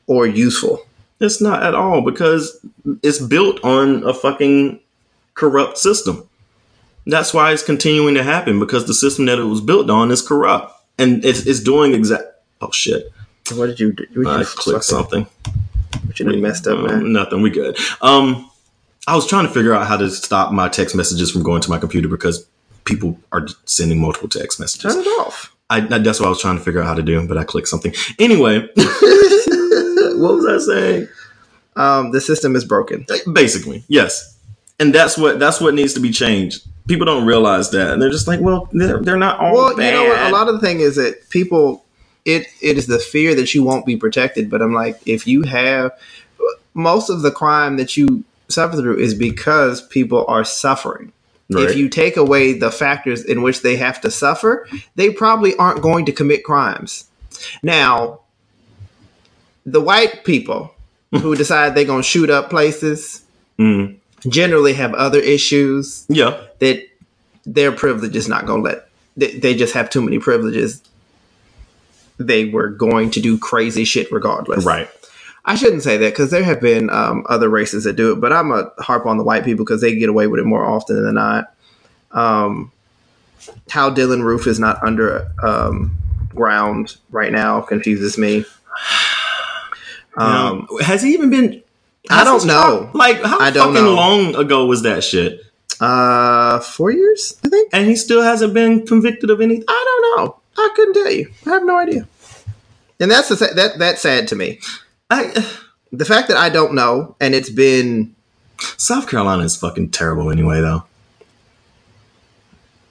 or 0.08 0.28
useful. 0.28 0.82
It's 1.20 1.42
not 1.42 1.64
at 1.64 1.74
all 1.74 2.02
because 2.02 2.60
it's 3.02 3.20
built 3.20 3.64
on 3.64 4.04
a 4.04 4.14
fucking 4.14 4.80
corrupt 5.34 5.78
system. 5.78 6.28
That's 7.06 7.34
why 7.34 7.52
it's 7.54 7.64
continuing 7.64 8.16
to 8.16 8.24
happen 8.24 8.60
because 8.60 8.86
the 8.86 8.94
system 8.94 9.26
that 9.26 9.40
it 9.40 9.44
was 9.46 9.62
built 9.62 9.90
on 9.90 10.12
is 10.12 10.22
corrupt 10.22 10.74
and 11.00 11.24
it's, 11.26 11.46
it's 11.46 11.62
doing 11.62 11.94
exact. 11.94 12.24
Oh 12.62 12.72
shit! 12.72 13.12
What 13.54 13.68
did 13.68 13.80
you 13.80 13.94
do? 13.94 14.06
You 14.14 14.28
I 14.30 14.44
clicked 14.46 14.84
something. 14.84 15.26
What 16.06 16.20
you 16.20 16.26
done 16.26 16.42
messed 16.42 16.68
up, 16.68 16.80
Um, 16.80 16.86
man? 16.86 17.14
Nothing. 17.14 17.42
We 17.42 17.50
good. 17.50 17.78
Um, 18.02 18.50
I 19.08 19.16
was 19.16 19.26
trying 19.26 19.48
to 19.48 19.54
figure 19.54 19.74
out 19.74 19.88
how 19.88 19.98
to 19.98 20.10
stop 20.10 20.52
my 20.52 20.68
text 20.70 20.96
messages 20.96 21.32
from 21.32 21.42
going 21.44 21.62
to 21.62 21.70
my 21.70 21.78
computer 21.80 22.08
because 22.10 22.46
people 22.84 23.18
are 23.32 23.48
sending 23.66 24.00
multiple 24.02 24.30
text 24.30 24.60
messages. 24.60 24.94
Turn 24.94 25.02
it 25.02 25.08
off. 25.22 25.56
I, 25.70 25.82
that's 25.82 26.20
what 26.20 26.28
I 26.28 26.30
was 26.30 26.42
trying 26.42 26.58
to 26.58 26.64
figure 26.64 26.82
out 26.82 26.88
how 26.88 26.94
to 26.94 27.02
do, 27.04 27.26
but 27.28 27.38
I 27.38 27.44
clicked 27.44 27.68
something. 27.68 27.94
Anyway, 28.20 28.60
what 28.76 30.36
was 30.36 30.46
I 30.46 30.58
saying? 30.60 31.08
Um, 31.76 32.12
the 32.12 32.22
system 32.22 32.56
is 32.56 32.64
broken. 32.66 33.06
Basically, 33.34 33.84
yes, 33.88 34.38
and 34.80 34.96
that's 34.96 35.18
what 35.18 35.40
that's 35.40 35.60
what 35.62 35.74
needs 35.74 35.94
to 35.94 36.00
be 36.00 36.12
changed. 36.12 36.66
People 36.88 37.06
don't 37.06 37.26
realize 37.26 37.70
that, 37.72 37.92
and 37.92 38.02
they're 38.02 38.10
just 38.10 38.28
like, 38.28 38.40
well, 38.40 38.70
they're, 38.72 39.00
they're 39.02 39.18
not 39.18 39.40
all 39.40 39.54
Well, 39.54 39.76
bad. 39.76 39.94
you 39.94 40.00
know 40.04 40.08
what? 40.10 40.22
A 40.22 40.30
lot 40.32 40.48
of 40.48 40.56
the 40.60 40.66
thing 40.66 40.80
is 40.80 40.96
that 40.96 41.30
people, 41.30 41.84
it 42.26 42.48
it 42.62 42.78
is 42.78 42.88
the 42.88 42.98
fear 43.00 43.36
that 43.36 43.54
you 43.54 43.64
won't 43.64 43.86
be 43.86 43.98
protected. 43.98 44.50
But 44.50 44.62
I'm 44.62 44.74
like, 44.74 45.00
if 45.06 45.28
you 45.28 45.44
have 45.44 45.92
most 46.74 47.10
of 47.10 47.22
the 47.22 47.32
crime 47.32 47.76
that 47.78 47.98
you 47.98 48.24
suffer 48.50 48.78
through 48.78 48.98
is 49.00 49.14
because 49.14 49.82
people 49.82 50.26
are 50.28 50.44
suffering. 50.44 51.12
Right. 51.50 51.70
If 51.70 51.78
you 51.78 51.88
take 51.90 52.18
away 52.18 52.54
the 52.54 52.72
factors 52.72 53.24
in 53.24 53.42
which 53.42 53.62
they 53.62 53.78
have 53.78 54.02
to 54.02 54.12
suffer, 54.12 54.68
they 54.96 55.12
probably 55.12 55.56
aren't 55.56 55.82
going 55.82 56.06
to 56.08 56.12
commit 56.12 56.44
crimes. 56.44 57.06
Now, 57.64 58.20
the 59.66 59.80
white 59.82 60.24
people 60.26 60.74
who 61.12 61.36
decide 61.36 61.74
they're 61.76 61.86
going 61.86 62.02
to 62.04 62.08
shoot 62.08 62.30
up 62.30 62.50
places 62.50 63.24
Mm. 63.58 63.96
generally 64.30 64.74
have 64.74 64.94
other 64.94 65.20
issues 65.20 66.06
yeah, 66.10 66.40
that 66.60 66.84
their 67.44 67.72
privilege 67.72 68.16
is 68.16 68.28
not 68.28 68.46
going 68.46 68.62
to 68.64 68.70
let. 68.70 68.90
They, 69.16 69.40
they 69.40 69.56
just 69.56 69.74
have 69.74 69.90
too 69.90 70.02
many 70.04 70.20
privileges. 70.20 70.80
They 72.20 72.46
were 72.46 72.70
going 72.70 73.10
to 73.12 73.20
do 73.20 73.40
crazy 73.40 73.84
shit 73.84 74.12
regardless. 74.12 74.64
right. 74.66 74.90
I 75.48 75.56
shouldn't 75.56 75.82
say 75.82 75.96
that 75.98 76.12
because 76.12 76.30
there 76.30 76.44
have 76.44 76.60
been 76.62 76.90
um, 76.90 77.26
other 77.30 77.48
races 77.50 77.86
that 77.86 77.94
do 77.96 78.12
it, 78.12 78.20
but 78.20 78.34
I'm 78.34 78.52
a 78.52 78.70
harp 78.80 79.06
on 79.06 79.18
the 79.18 79.24
white 79.24 79.46
people 79.46 79.64
because 79.66 79.80
they 79.82 79.96
get 79.96 80.10
away 80.10 80.28
with 80.28 80.42
it 80.42 80.46
more 80.46 80.66
often 80.66 81.02
than 81.02 81.16
not. 81.16 81.54
Um, 82.12 82.72
how 83.70 83.90
Dylann 83.90 84.24
Roof 84.24 84.46
is 84.46 84.60
not 84.60 84.84
under 84.84 85.32
um, 85.42 85.96
ground 86.36 86.98
right 87.10 87.32
now 87.32 87.62
confuses 87.62 88.18
me. 88.18 88.46
Um, 90.18 90.68
Um, 90.70 90.80
has 90.82 91.02
he 91.04 91.14
even 91.14 91.30
been? 91.30 91.64
I 92.10 92.24
don't 92.24 92.46
know. 92.46 92.90
Like, 92.94 93.22
how 93.22 93.40
I 93.40 93.52
fucking 93.52 93.74
know. 93.74 93.94
long 93.94 94.36
ago 94.36 94.66
was 94.66 94.82
that 94.84 95.04
shit? 95.04 95.42
uh, 95.80 96.60
four 96.60 96.90
years, 96.90 97.40
I 97.46 97.50
think. 97.50 97.70
And 97.72 97.88
he 97.88 97.96
still 97.96 98.24
hasn't 98.24 98.54
been 98.54 98.86
convicted 98.88 99.30
of 99.30 99.42
anything. 99.42 99.66
I 99.68 99.84
don't 99.86 100.26
know. 100.26 100.38
I 100.58 100.70
couldn't 100.76 100.94
tell 100.96 101.12
you. 101.12 101.32
I 101.46 101.50
have 101.52 101.64
no 101.66 101.78
idea. 101.78 102.08
And 103.00 103.12
that's 103.12 103.30
the, 103.30 103.36
that 103.56 103.78
that's 103.78 104.02
sad 104.02 104.28
to 104.30 104.36
me. 104.36 104.60
I, 105.10 105.46
The 105.94 106.04
fact 106.06 106.28
that 106.28 106.36
I 106.38 106.50
don't 106.50 106.74
know, 106.76 107.16
and 107.22 107.34
it's 107.34 107.50
been 107.50 108.14
South 108.76 109.10
Carolina 109.10 109.44
is 109.44 109.56
fucking 109.56 109.92
terrible 109.92 110.30
anyway, 110.32 110.60
though. 110.60 110.84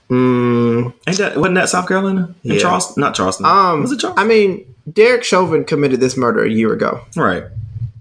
mm, 0.09 0.95
Ain't 1.07 1.19
that 1.19 1.37
wasn't 1.37 1.57
that 1.57 1.69
South 1.69 1.87
Carolina? 1.89 2.35
In 2.45 2.53
Yeah. 2.55 2.59
Charleston, 2.59 3.01
not 3.01 3.14
Charleston. 3.14 3.47
um. 3.47 3.83
was 3.83 3.93
it 3.93 4.01
Charleston? 4.01 4.25
I 4.25 4.27
mean, 4.27 4.75
Derek 4.91 5.25
Chauvin 5.25 5.64
committed 5.64 6.01
this 6.01 6.17
murder 6.17 6.43
a 6.45 6.51
year 6.51 6.73
ago, 6.73 7.03
right. 7.17 7.45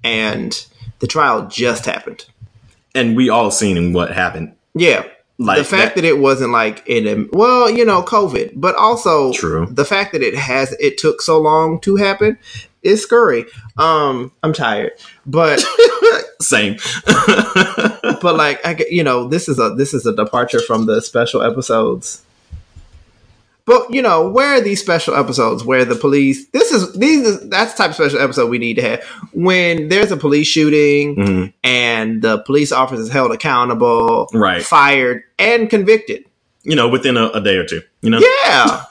and 0.04 0.66
the 1.00 1.08
trial 1.08 1.48
just 1.48 1.86
happened. 1.86 2.26
And 2.94 3.18
we 3.18 3.30
all 3.30 3.52
seen 3.52 3.92
what 3.92 4.12
happened. 4.14 4.54
Yeah. 4.76 5.04
Like 5.38 5.58
the 5.58 5.66
fact 5.66 5.96
that, 5.96 6.06
it 6.06 6.20
wasn't 6.20 6.52
like 6.52 6.88
in 6.88 7.08
a 7.08 7.28
well, 7.34 7.70
you 7.70 7.84
know, 7.84 8.02
COVID, 8.02 8.54
but 8.56 8.74
also 8.76 9.34
True. 9.34 9.68
the 9.70 9.84
fact 9.84 10.14
that 10.14 10.22
it 10.22 10.36
has 10.36 10.72
it 10.80 10.98
took 10.98 11.22
so 11.22 11.38
long 11.42 11.82
to 11.82 11.98
happen 11.98 12.38
is 12.86 13.02
scurry. 13.04 13.46
Um, 13.78 14.32
I'm 14.44 14.54
tired, 14.54 14.94
but 15.26 15.64
same. 16.42 16.78
but 17.06 18.36
like 18.36 18.66
I, 18.66 18.86
you 18.90 19.04
know, 19.04 19.28
this 19.28 19.50
is 19.50 19.60
a 19.60 19.72
this 19.76 19.94
is 19.94 20.06
a 20.06 20.16
departure 20.16 20.62
from 20.62 20.86
the 20.86 21.02
special 21.02 21.42
episodes. 21.42 22.22
But 23.66 23.92
you 23.92 24.04
know, 24.04 24.30
where 24.30 24.54
are 24.58 24.62
these 24.62 24.80
special 24.80 25.16
episodes 25.16 25.64
where 25.64 25.86
the 25.86 25.96
police? 25.96 26.46
This 26.50 26.72
is 26.72 26.94
these 26.94 27.26
is 27.28 27.50
that's 27.50 27.74
the 27.74 27.78
type 27.80 27.90
of 27.90 27.96
special 27.96 28.20
episode 28.20 28.48
we 28.50 28.60
need 28.60 28.76
to 28.76 28.84
have 28.84 29.04
when 29.34 29.90
there's 29.90 30.12
a 30.12 30.18
police 30.18 30.48
shooting 30.48 31.16
Mhm. 31.16 31.54
and 31.64 32.22
the 32.22 32.38
police 32.40 32.72
officer 32.72 33.02
is 33.02 33.10
held 33.10 33.32
accountable, 33.32 34.30
Right. 34.34 34.62
fired, 34.62 35.24
and 35.40 35.68
convicted. 35.68 36.26
You 36.62 36.76
know, 36.76 36.88
within 36.90 37.18
a, 37.18 37.30
a 37.30 37.42
day 37.42 37.56
or 37.58 37.66
two. 37.66 37.82
You 38.02 38.12
know. 38.12 38.20
Yeah. 38.20 38.84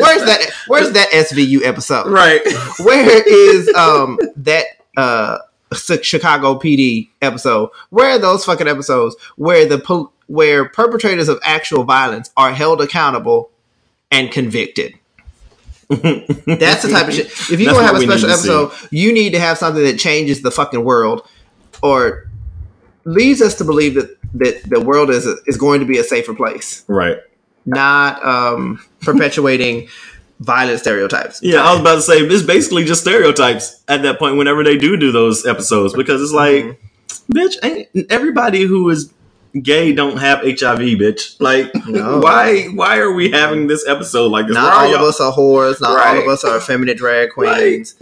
Where's 0.00 0.24
that? 0.24 0.50
Where's 0.66 0.92
that 0.92 1.10
SVU 1.10 1.62
episode? 1.64 2.06
Right. 2.08 2.40
Where 2.80 3.22
is 3.26 3.68
um 3.74 4.18
that 4.36 4.64
uh 4.96 5.38
Chicago 6.02 6.58
PD 6.58 7.10
episode? 7.22 7.70
Where 7.90 8.10
are 8.10 8.18
those 8.18 8.44
fucking 8.44 8.68
episodes 8.68 9.16
where 9.36 9.66
the 9.66 9.78
pol- 9.78 10.12
where 10.26 10.68
perpetrators 10.68 11.28
of 11.28 11.38
actual 11.44 11.84
violence 11.84 12.30
are 12.36 12.52
held 12.52 12.80
accountable 12.80 13.50
and 14.10 14.30
convicted? 14.30 14.94
That's 15.88 16.82
the 16.82 16.90
type 16.92 17.08
of 17.08 17.14
shit. 17.14 17.26
If 17.26 17.58
you're 17.60 17.72
That's 17.72 17.78
gonna 17.78 17.86
have 17.86 17.96
a 17.96 18.00
special 18.00 18.28
to 18.28 18.36
see. 18.36 18.48
episode, 18.48 18.88
you 18.92 19.12
need 19.12 19.30
to 19.32 19.40
have 19.40 19.58
something 19.58 19.82
that 19.82 19.98
changes 19.98 20.40
the 20.40 20.50
fucking 20.52 20.84
world, 20.84 21.26
or 21.82 22.28
leads 23.04 23.42
us 23.42 23.56
to 23.56 23.64
believe 23.64 23.94
that 23.94 24.16
that 24.34 24.62
the 24.70 24.80
world 24.80 25.10
is 25.10 25.26
is 25.46 25.56
going 25.56 25.80
to 25.80 25.86
be 25.86 25.98
a 25.98 26.04
safer 26.04 26.32
place, 26.32 26.84
right. 26.86 27.18
Not 27.70 28.24
um, 28.24 28.84
perpetuating 29.02 29.88
violent 30.40 30.80
stereotypes. 30.80 31.40
Yeah, 31.42 31.62
I 31.62 31.72
was 31.72 31.80
about 31.80 31.94
to 31.96 32.02
say 32.02 32.18
it's 32.18 32.42
basically 32.42 32.84
just 32.84 33.02
stereotypes 33.02 33.82
at 33.88 34.02
that 34.02 34.18
point 34.18 34.36
whenever 34.36 34.64
they 34.64 34.76
do 34.76 34.96
do 34.96 35.12
those 35.12 35.46
episodes 35.46 35.94
because 35.94 36.22
it's 36.22 36.32
like, 36.32 36.64
Mm-hmm. 36.64 37.32
bitch, 37.38 37.56
ain't 37.62 38.10
everybody 38.10 38.62
who 38.62 38.88
is 38.90 39.12
gay 39.62 39.92
don't 39.92 40.16
have 40.18 40.38
HIV, 40.42 40.78
bitch. 40.98 41.36
Like, 41.40 41.74
No. 41.86 42.20
why 42.20 42.66
why 42.66 42.98
are 42.98 43.12
we 43.12 43.30
having 43.32 43.66
this 43.66 43.86
episode 43.86 44.28
like 44.30 44.46
this? 44.46 44.54
Not 44.54 44.72
all 44.72 44.94
of 44.94 45.00
us 45.02 45.20
are 45.20 45.32
whores. 45.32 45.80
Not 45.80 45.98
all 46.06 46.18
of 46.22 46.28
us 46.28 46.44
are 46.44 46.56
effeminate 46.56 46.96
drag 46.98 47.30
queens. 47.34 47.94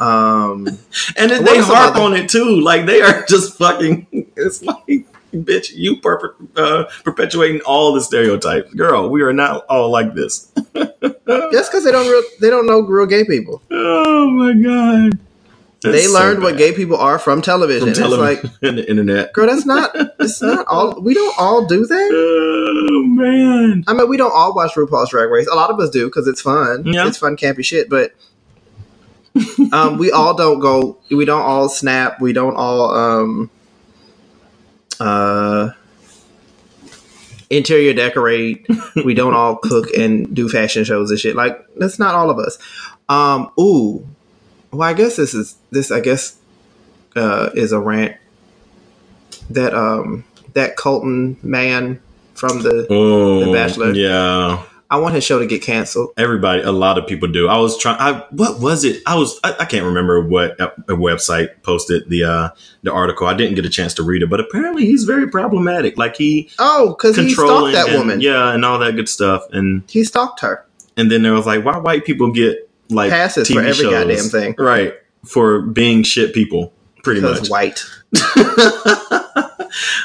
Um, 0.00 0.66
and 1.16 1.30
then 1.30 1.44
they 1.44 1.58
harp 1.60 1.96
on 1.96 2.14
it 2.14 2.28
too. 2.28 2.60
Like 2.60 2.86
they 2.86 3.00
are 3.02 3.24
just 3.28 3.56
fucking. 3.56 4.06
It's 4.36 4.62
like, 4.62 5.06
bitch, 5.44 5.72
you 5.74 5.96
perpe- 5.96 6.34
uh, 6.56 6.84
perpetuating 7.04 7.60
all 7.62 7.92
the 7.92 8.00
stereotypes, 8.00 8.72
girl. 8.74 9.08
We 9.08 9.22
are 9.22 9.32
not 9.32 9.64
all 9.66 9.90
like 9.90 10.14
this. 10.14 10.50
just 10.74 11.70
because 11.70 11.84
they 11.84 11.92
don't 11.92 12.08
real, 12.08 12.22
they 12.40 12.50
don't 12.50 12.66
know 12.66 12.80
real 12.80 13.06
gay 13.06 13.24
people. 13.24 13.62
Oh 13.70 14.30
my 14.30 14.52
god, 14.52 15.18
That's 15.82 15.96
they 15.96 16.04
so 16.06 16.12
learned 16.14 16.42
what 16.42 16.56
gay 16.56 16.72
people 16.72 16.96
are 16.96 17.18
from 17.18 17.42
television. 17.42 17.80
from 17.80 17.88
it's 17.90 17.98
television 17.98 18.24
like, 18.24 18.52
and 18.62 18.78
the 18.78 18.88
internet. 18.88 19.32
girl, 19.32 19.46
that's 19.46 19.66
not. 19.66 19.90
It's 20.20 20.40
not 20.42 20.66
all. 20.66 21.00
We 21.00 21.14
don't 21.14 21.34
all 21.38 21.66
do 21.66 21.86
that. 21.86 22.52
Oh 22.88 23.02
man. 23.04 23.84
I 23.86 23.94
mean, 23.94 24.08
we 24.08 24.16
don't 24.16 24.32
all 24.34 24.54
watch 24.54 24.74
RuPaul's 24.74 25.10
Drag 25.10 25.28
Race. 25.30 25.46
A 25.48 25.54
lot 25.54 25.70
of 25.70 25.80
us 25.80 25.90
do 25.90 26.06
because 26.06 26.26
it's 26.28 26.40
fun. 26.42 26.84
Yeah. 26.86 27.06
It's 27.08 27.16
fun, 27.18 27.36
campy 27.36 27.64
shit. 27.64 27.88
But 27.88 28.12
um, 29.72 29.98
we 29.98 30.10
all 30.12 30.34
don't 30.34 30.60
go. 30.60 30.98
We 31.10 31.24
don't 31.24 31.40
all 31.42 31.68
snap. 31.68 32.20
We 32.20 32.32
don't 32.32 32.54
all 32.54 32.90
um, 32.94 33.50
uh, 35.00 35.70
interior 37.50 37.94
decorate. 37.94 38.66
we 39.04 39.14
don't 39.14 39.34
all 39.34 39.56
cook 39.56 39.90
and 39.96 40.34
do 40.34 40.48
fashion 40.48 40.84
shows 40.84 41.10
and 41.10 41.20
shit. 41.20 41.36
Like 41.36 41.64
that's 41.76 41.98
not 41.98 42.14
all 42.14 42.30
of 42.30 42.38
us. 42.38 42.58
Um, 43.08 43.50
ooh. 43.58 44.06
Well, 44.72 44.82
I 44.82 44.92
guess 44.92 45.16
this 45.16 45.32
is 45.34 45.56
this. 45.70 45.90
I 45.90 46.00
guess 46.00 46.36
uh, 47.14 47.50
is 47.54 47.72
a 47.72 47.80
rant 47.80 48.16
that 49.50 49.74
um 49.74 50.24
that 50.54 50.76
Colton 50.76 51.36
man 51.42 52.00
from 52.34 52.62
the 52.62 52.86
Oh, 52.90 53.44
The 53.44 53.52
Bachelor. 53.52 53.92
Yeah, 53.92 54.62
I 54.88 54.98
want 54.98 55.14
his 55.16 55.24
show 55.24 55.38
to 55.40 55.46
get 55.46 55.62
canceled. 55.62 56.10
everybody. 56.16 56.62
A 56.62 56.70
lot 56.70 56.96
of 56.96 57.06
people 57.08 57.26
do. 57.28 57.48
I 57.48 57.58
was 57.58 57.76
trying. 57.76 57.98
I 57.98 58.24
what 58.30 58.60
was 58.60 58.84
it? 58.84 59.02
I 59.06 59.16
was. 59.16 59.38
I, 59.42 59.54
I 59.60 59.64
can't 59.64 59.84
remember 59.84 60.20
what 60.26 60.58
a, 60.60 60.68
a 60.92 60.96
website 60.96 61.62
posted 61.62 62.08
the 62.08 62.22
uh 62.24 62.48
the 62.82 62.92
article. 62.92 63.26
I 63.26 63.34
didn't 63.34 63.56
get 63.56 63.66
a 63.66 63.70
chance 63.70 63.94
to 63.94 64.02
read 64.04 64.22
it, 64.22 64.30
but 64.30 64.38
apparently 64.38 64.86
he's 64.86 65.04
very 65.04 65.28
problematic. 65.28 65.98
Like 65.98 66.16
he 66.16 66.50
Oh, 66.60 66.90
because 66.96 67.16
he 67.16 67.30
stalked 67.30 67.72
that 67.72 67.88
and- 67.88 67.98
woman. 67.98 68.20
Yeah, 68.20 68.52
and 68.54 68.64
all 68.64 68.78
that 68.78 68.94
good 68.96 69.08
stuff. 69.08 69.42
And 69.52 69.82
He 69.88 70.04
stalked 70.04 70.40
her. 70.40 70.64
and 70.96 71.10
then 71.10 71.22
there 71.22 71.32
was 71.32 71.46
like, 71.46 71.64
why 71.64 71.78
white 71.78 72.04
people 72.04 72.30
get 72.30 72.70
like 72.88 73.10
Passes 73.10 73.50
for 73.50 73.60
every 73.62 73.90
goddamn 73.90 74.24
thing. 74.26 74.54
right? 74.58 74.94
For 75.24 75.62
being 75.62 76.04
shit 76.04 76.32
people, 76.32 76.72
pretty 77.02 77.20
Because 77.20 77.40
much. 77.40 77.50
white. 77.50 77.84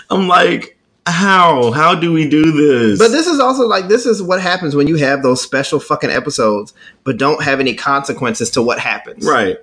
I'm 0.10 0.28
like, 0.28 0.78
how? 1.08 1.72
How 1.72 1.96
do 1.96 2.14
we 2.14 2.30
do 2.30 2.52
this? 2.52 3.00
But 3.00 3.10
this 3.10 3.28
is 3.28 3.40
also 3.40 3.68
like 3.68 3.88
this 3.88 4.06
is 4.06 4.22
what 4.22 4.42
happens 4.42 4.76
when 4.76 4.88
you 4.88 4.98
have 4.98 5.24
those 5.24 5.42
special 5.42 5.80
fucking 5.80 6.10
episodes, 6.10 6.74
but 7.04 7.18
don't 7.18 7.44
have 7.44 7.60
any 7.60 7.74
consequences 7.74 8.50
to 8.52 8.62
what 8.62 8.80
happens. 8.80 9.26
right? 9.26 9.58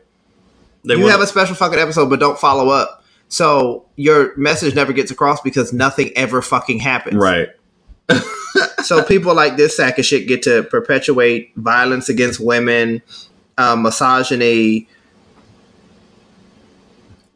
They 0.84 0.96
you 0.96 1.06
have 1.06 1.20
a 1.20 1.26
special 1.26 1.54
fucking 1.54 1.78
episode, 1.78 2.08
but 2.08 2.20
don't 2.20 2.38
follow 2.38 2.70
up. 2.70 3.04
So 3.28 3.84
your 3.96 4.36
message 4.36 4.74
never 4.74 4.92
gets 4.92 5.10
across 5.10 5.40
because 5.40 5.72
nothing 5.72 6.10
ever 6.16 6.40
fucking 6.42 6.80
happens. 6.80 7.16
right. 7.16 7.48
So 8.84 9.04
people 9.04 9.34
like 9.34 9.56
this 9.56 9.76
sack 9.76 9.98
of 9.98 10.06
shit 10.06 10.26
get 10.26 10.42
to 10.44 10.62
perpetuate 10.62 11.52
violence 11.56 12.08
against 12.08 12.40
women, 12.40 13.02
uh, 13.58 13.76
misogyny, 13.76 14.88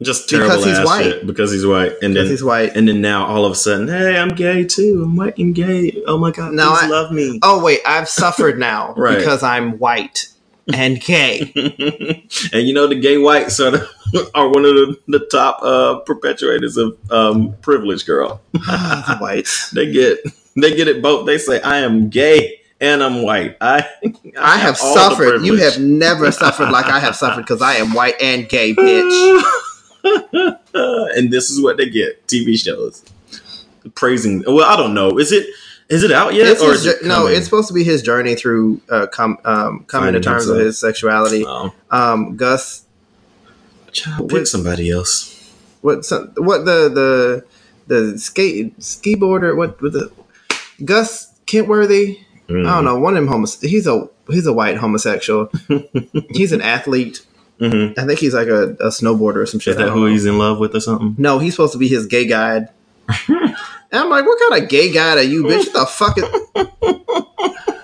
Just 0.03 0.29
terrible 0.29 0.49
Because 0.49 0.65
he's 0.65 0.77
ass 0.79 0.85
white. 0.85 1.03
shit 1.03 1.27
because 1.27 1.51
he's 1.51 1.65
white, 1.65 1.93
and 2.01 2.15
then 2.15 2.27
he's 2.27 2.43
white. 2.43 2.75
and 2.75 2.87
then 2.87 3.01
now 3.01 3.25
all 3.25 3.45
of 3.45 3.51
a 3.51 3.55
sudden, 3.55 3.87
hey, 3.87 4.17
I'm 4.17 4.29
gay 4.29 4.63
too. 4.65 5.01
I'm 5.03 5.15
white 5.15 5.37
and 5.37 5.55
gay. 5.55 6.03
Oh 6.07 6.17
my 6.17 6.31
god, 6.31 6.53
now 6.53 6.73
I- 6.73 6.87
love 6.87 7.11
me. 7.11 7.39
Oh 7.43 7.63
wait, 7.63 7.79
I've 7.85 8.09
suffered 8.09 8.59
now 8.59 8.93
Right. 8.97 9.17
because 9.17 9.43
I'm 9.43 9.77
white 9.79 10.27
and 10.73 10.99
gay. 11.01 11.51
and 12.53 12.67
you 12.67 12.73
know 12.73 12.87
the 12.87 12.99
gay 12.99 13.17
whites 13.17 13.59
are, 13.59 13.71
the, 13.71 14.31
are 14.35 14.47
one 14.47 14.63
of 14.65 14.73
the, 14.75 14.97
the 15.07 15.19
top 15.31 15.59
uh, 15.61 15.99
perpetuators 16.05 16.77
of 16.77 16.97
um, 17.11 17.55
privilege, 17.61 18.05
girl. 18.05 18.41
the 18.53 19.17
whites. 19.19 19.71
They 19.71 19.91
get 19.91 20.19
they 20.55 20.75
get 20.75 20.87
it 20.87 21.01
both. 21.01 21.25
They 21.25 21.37
say 21.37 21.61
I 21.61 21.79
am 21.79 22.09
gay 22.09 22.59
and 22.79 23.03
I'm 23.03 23.23
white. 23.23 23.57
I 23.59 23.87
I 24.39 24.57
have 24.57 24.77
all 24.81 24.93
the 24.95 24.99
suffered. 25.09 25.45
You 25.45 25.55
have 25.57 25.79
never 25.79 26.31
suffered 26.31 26.69
like 26.69 26.85
I 26.85 26.99
have 26.99 27.15
suffered 27.15 27.41
because 27.41 27.61
I 27.61 27.75
am 27.75 27.93
white 27.93 28.15
and 28.21 28.47
gay, 28.47 28.73
bitch. 28.73 29.43
and 30.73 31.31
this 31.31 31.49
is 31.49 31.61
what 31.61 31.77
they 31.77 31.89
get: 31.89 32.27
TV 32.27 32.57
shows 32.57 33.03
praising. 33.95 34.43
Well, 34.45 34.65
I 34.65 34.75
don't 34.75 34.93
know. 34.93 35.17
Is 35.19 35.31
it 35.31 35.47
is 35.89 36.03
it 36.03 36.11
out 36.11 36.33
yet, 36.33 36.47
It's 36.47 36.61
or 36.61 36.71
his 36.71 36.85
it 36.85 37.03
no, 37.03 37.27
it's 37.27 37.45
supposed 37.45 37.67
to 37.67 37.73
be 37.73 37.83
his 37.83 38.01
journey 38.01 38.35
through 38.35 38.81
uh, 38.89 39.07
com- 39.07 39.37
um, 39.45 39.83
coming 39.85 40.07
Finding 40.07 40.21
to 40.21 40.27
terms 40.27 40.47
with 40.47 40.59
his 40.59 40.79
sexuality. 40.79 41.43
Oh, 41.45 41.73
Um, 41.91 42.35
Gus, 42.35 42.85
child, 43.91 44.29
pick 44.29 44.47
somebody 44.47 44.89
else. 44.89 45.51
what 45.81 46.05
some, 46.05 46.31
what 46.37 46.65
the 46.65 46.89
the 46.89 47.45
the 47.87 48.17
skate 48.17 48.81
ski 48.81 49.15
boarder? 49.15 49.55
What 49.55 49.81
with 49.81 49.93
the 49.93 50.11
Gus 50.83 51.33
Kenworthy? 51.45 52.19
Mm. 52.47 52.67
I 52.67 52.75
don't 52.75 52.85
know. 52.85 52.99
One 52.99 53.15
of 53.15 53.23
them 53.23 53.27
homos. 53.31 53.59
He's 53.61 53.87
a 53.87 54.09
he's 54.29 54.47
a 54.47 54.53
white 54.53 54.77
homosexual. 54.77 55.49
he's 56.29 56.51
an 56.51 56.61
athlete. 56.61 57.25
Mhm. 57.63 57.97
I 57.97 58.05
think 58.05 58.19
he's 58.19 58.33
like 58.33 58.47
a, 58.49 58.71
a 58.73 58.87
snowboarder 58.89 59.37
or 59.37 59.45
some 59.45 59.59
shit. 59.59 59.71
Is 59.71 59.77
that 59.77 59.89
who 59.91 60.01
know. 60.01 60.05
he's 60.07 60.25
in 60.25 60.37
love 60.37 60.59
with 60.59 60.75
or 60.75 60.79
something? 60.81 61.15
No, 61.17 61.39
he's 61.39 61.53
supposed 61.53 61.71
to 61.73 61.79
be 61.79 61.87
his 61.87 62.05
gay 62.07 62.25
guide. 62.27 62.67
and 63.27 63.55
I'm 63.91 64.09
like, 64.09 64.25
what 64.25 64.37
kind 64.49 64.63
of 64.63 64.69
gay 64.69 64.91
guide 64.91 65.17
are 65.17 65.23
you, 65.23 65.43
bitch? 65.43 65.73
What 65.73 65.73
the 65.73 65.85
fuck 65.85 66.17
is 66.17 66.25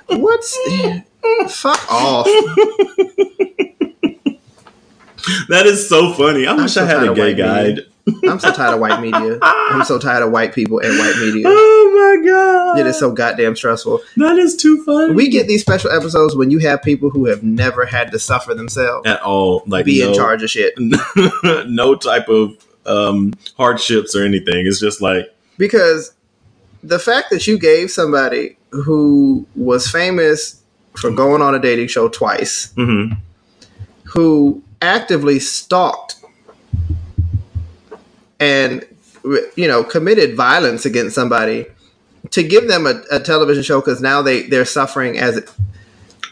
What's 0.20 0.58
fuck 1.62 1.92
off. 1.92 2.28
That 5.50 5.66
is 5.68 5.88
so 5.88 6.14
funny. 6.14 6.48
I 6.48 6.54
wish 6.54 6.76
I 6.78 6.86
had 6.86 7.04
a 7.04 7.14
gay 7.14 7.34
guide. 7.36 7.82
I'm 8.28 8.40
so 8.40 8.52
tired 8.52 8.74
of 8.74 8.80
white 8.80 9.02
media. 9.02 9.40
I'm 9.42 9.84
so 9.84 10.00
tired 10.00 10.24
of 10.24 10.32
white 10.32 10.54
people 10.54 10.80
and 10.80 10.98
white 10.98 11.16
media. 11.18 11.46
Oh 11.92 12.18
my 12.22 12.30
god! 12.30 12.80
It 12.80 12.88
is 12.88 12.98
so 12.98 13.12
goddamn 13.12 13.56
stressful. 13.56 14.02
that 14.18 14.38
is 14.38 14.56
too 14.56 14.84
funny. 14.84 15.14
We 15.14 15.30
get 15.30 15.48
these 15.48 15.62
special 15.62 15.92
episodes 15.92 16.36
when 16.36 16.50
you 16.50 16.60
have 16.60 16.82
people 16.82 17.10
who 17.10 17.26
have 17.26 17.44
never 17.44 17.86
had 17.86 18.12
to 18.12 18.20
suffer 18.20 18.54
themselves 18.54 19.08
at 19.08 19.22
all 19.22 19.64
like 19.68 19.86
be 19.86 20.02
no, 20.02 20.10
in 20.10 20.16
charge 20.16 20.44
of 20.44 20.50
shit. 20.50 20.74
no 21.68 21.96
type 21.96 22.30
of 22.30 22.58
um, 22.86 23.34
hardships 23.58 24.16
or 24.16 24.24
anything. 24.24 24.66
It's 24.68 24.80
just 24.80 25.02
like 25.02 25.34
Because 25.58 26.14
the 26.84 27.00
fact 27.00 27.30
that 27.32 27.48
you 27.48 27.60
gave 27.60 27.92
somebody 27.92 28.58
who 28.72 29.46
was 29.56 29.90
famous 29.90 30.62
for 30.96 31.12
going 31.12 31.42
on 31.42 31.56
a 31.56 31.60
dating 31.60 31.88
show 31.88 32.08
twice, 32.08 32.74
mhm. 32.76 33.18
who 34.04 34.64
actively 34.82 35.40
stalked 35.40 36.19
and 38.40 38.86
you 39.56 39.68
know 39.68 39.84
committed 39.84 40.36
violence 40.36 40.86
against 40.86 41.16
somebody 41.16 41.66
to 42.32 42.44
give 42.44 42.68
them 42.68 42.86
a, 42.86 43.02
a 43.12 43.20
television 43.20 43.64
show 43.64 43.80
because 43.80 44.02
now 44.02 44.22
they 44.22 44.44
they're 44.44 44.66
suffering 44.66 45.18
as 45.18 45.42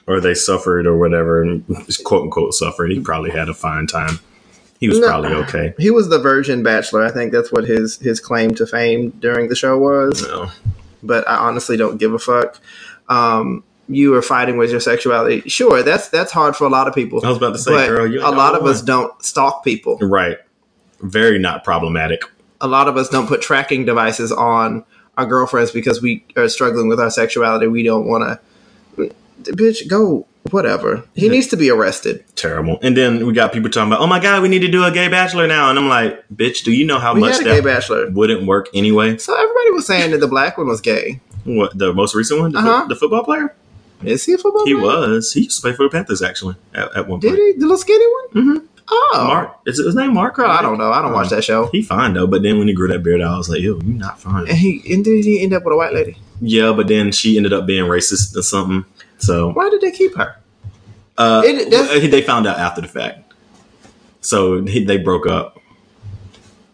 or 0.06 0.22
they 0.22 0.34
suffered 0.34 0.88
or 0.88 0.98
whatever, 0.98 1.60
quote 2.06 2.24
unquote 2.24 2.54
suffered. 2.54 2.92
He 2.92 3.00
probably 3.02 3.30
had 3.32 3.50
a 3.50 3.54
fine 3.54 3.88
time. 3.88 4.20
He 4.80 4.88
was 4.88 5.00
No. 5.00 5.08
probably 5.08 5.34
okay. 5.34 5.74
he 5.80 5.90
was 5.92 6.08
the 6.10 6.20
virgin 6.20 6.62
bachelor 6.62 7.04
i 7.04 7.10
think 7.10 7.32
that's 7.32 7.52
what 7.52 7.64
his 7.64 7.98
his 7.98 8.20
claim 8.20 8.52
to 8.56 8.68
fame 8.68 9.10
during 9.20 9.50
the 9.50 9.56
show 9.56 9.76
was 9.76 10.22
No. 10.22 10.52
but 11.02 11.28
i 11.28 11.36
honestly 11.36 11.78
don't 11.78 11.98
give 11.98 12.14
a 12.14 12.20
fuck 12.20 12.62
um 13.10 13.64
you 13.90 14.14
are 14.14 14.22
fighting 14.22 14.56
with 14.58 14.70
your 14.70 14.80
sexuality 14.80 15.42
sure 15.50 15.82
that's 15.82 16.10
that's 16.10 16.32
hard 16.32 16.56
for 16.56 16.66
a 16.66 16.70
lot 16.70 16.88
of 16.88 16.94
people 16.94 17.26
I 17.26 17.30
was 17.30 17.38
about 17.38 17.54
to 17.54 17.58
say, 17.58 17.88
girl, 17.88 18.06
you 18.06 18.20
a 18.22 18.30
lot 18.30 18.54
of 18.54 18.66
us 18.68 18.84
don't 18.84 19.12
stalk 19.26 19.64
people 19.64 19.98
right. 20.00 20.38
Very 21.02 21.38
not 21.40 21.64
problematic. 21.64 22.22
a 22.60 22.68
lot 22.68 22.88
of 22.88 22.98
us 22.98 23.08
don't 23.10 23.28
put 23.28 23.42
tracking 23.42 23.86
devices 23.86 24.32
on 24.32 24.84
our 25.18 25.26
girlfriends 25.26 25.72
because 25.72 26.02
we 26.02 26.24
are 26.36 26.50
struggling 26.50 26.88
with 26.88 27.00
our 27.00 27.10
sexuality. 27.12 27.68
We 27.68 27.84
don't 27.84 28.08
want 28.08 28.24
to. 28.98 29.12
Bitch, 29.44 29.88
go 29.88 30.26
whatever. 30.50 31.04
He 31.14 31.30
needs 31.30 31.48
to 31.48 31.58
be 31.58 31.70
arrested. 31.70 32.24
Terrible. 32.36 32.80
And 32.82 32.98
then 32.98 33.28
we 33.28 33.34
got 33.34 33.54
people 33.54 33.70
talking 33.70 33.92
about, 33.92 34.02
oh 34.02 34.08
my 34.08 34.20
god, 34.20 34.42
we 34.42 34.48
need 34.50 34.60
to 34.62 34.68
do 34.68 34.84
a 34.84 34.92
gay 34.92 35.08
bachelor 35.08 35.46
now, 35.46 35.70
and 35.70 35.78
I'm 35.78 35.88
like, 35.88 36.24
bitch, 36.30 36.64
do 36.64 36.72
you 36.72 36.86
know 36.86 36.98
how 37.00 37.14
We 37.14 37.20
much 37.22 37.40
a 37.40 37.44
gay 37.44 37.56
that 37.60 37.64
bachelor. 37.64 38.10
wouldn't 38.10 38.48
work 38.48 38.68
anyway? 38.74 39.18
So 39.18 39.36
everybody 39.36 39.72
was 39.72 39.86
saying 39.86 40.12
that 40.12 40.20
the 40.20 40.28
black 40.28 40.58
one 40.58 40.68
was 40.68 40.82
gay. 40.82 41.20
What 41.44 41.78
the 41.78 41.94
most 41.94 42.16
recent 42.16 42.40
one, 42.40 42.52
the, 42.54 42.60
Uh-huh. 42.60 42.86
the 42.88 42.96
football 42.96 43.24
player? 43.24 43.56
Is 44.04 44.26
he 44.26 44.34
a 44.34 44.38
football? 44.38 44.66
He 44.66 44.74
player? 44.74 44.86
was. 45.10 45.34
He 45.34 45.42
used 45.44 45.58
to 45.58 45.62
play 45.62 45.74
for 45.74 45.84
the 45.84 45.90
Panthers 45.90 46.22
actually 46.22 46.56
at, 46.74 46.96
at 46.96 47.08
one 47.08 47.20
Did 47.20 47.30
point. 47.30 47.40
he? 47.42 47.52
The 47.54 47.62
little 47.62 47.78
skinny 47.78 48.06
one? 48.34 48.44
Mhm. 48.58 48.68
Oh, 48.90 49.24
Mark 49.28 49.60
is 49.66 49.78
his 49.78 49.96
name 49.96 50.14
Mark? 50.14 50.40
I 50.40 50.62
don't 50.62 50.78
know. 50.78 50.92
I 50.92 51.02
don't 51.02 51.12
watch 51.14 51.30
that 51.30 51.44
show. 51.44 51.68
He 51.68 51.82
fine 51.82 52.14
though, 52.14 52.28
but 52.28 52.42
then 52.42 52.58
when 52.58 52.68
he 52.70 52.74
grew 52.74 52.88
that 52.88 53.04
beard 53.04 53.22
out, 53.22 53.34
I 53.34 53.38
was 53.38 53.50
like, 53.50 53.60
yo, 53.60 53.80
you 53.80 53.94
not 53.94 54.20
fine. 54.20 54.48
And 54.48 54.58
he 54.58 54.82
and 54.94 55.04
did 55.04 55.26
he 55.26 55.42
end 55.42 55.54
up 55.54 55.64
with 55.66 55.74
a 55.74 55.78
white 55.78 55.94
lady? 55.94 56.18
Yeah, 56.40 56.72
but 56.74 56.88
then 56.88 57.12
she 57.12 57.36
ended 57.38 57.52
up 57.52 57.66
being 57.66 57.86
racist 57.86 58.36
or 58.38 58.42
something. 58.44 58.86
So 59.18 59.52
Why 59.52 59.70
did 59.70 59.82
they 59.82 59.92
keep 59.92 60.16
her? 60.16 60.36
uh, 61.18 61.42
It- 61.46 62.12
they 62.12 62.22
found 62.22 62.48
out 62.48 62.60
after 62.60 62.80
the 62.82 62.88
fact. 62.88 63.34
So 64.22 64.64
he, 64.64 64.84
they 64.86 64.98
broke 64.98 65.26
up 65.28 65.60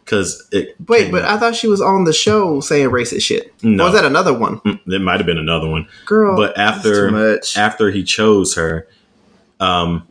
because 0.04 0.48
it. 0.52 0.76
Wait, 0.88 1.12
but 1.12 1.24
out. 1.24 1.32
I 1.32 1.38
thought 1.40 1.56
she 1.56 1.68
was 1.68 1.82
on 1.82 2.04
the 2.04 2.14
show 2.14 2.60
saying 2.60 2.90
racist 2.90 3.22
shit. 3.24 3.54
No. 3.64 3.84
Or 3.84 3.88
was 3.88 3.96
that 3.96 4.06
another 4.06 4.34
one? 4.38 4.60
Mm, 4.62 4.80
there 4.86 5.00
might 5.00 5.18
have 5.18 5.26
been 5.26 5.38
another 5.38 5.68
one, 5.70 5.88
Girl, 6.06 6.36
but 6.36 6.56
that's 6.56 6.78
after 6.78 7.10
too 7.10 7.16
much. 7.36 7.58
after 7.58 7.90
he 7.92 8.04
chose 8.04 8.56
her, 8.56 8.88
um, 9.60 10.08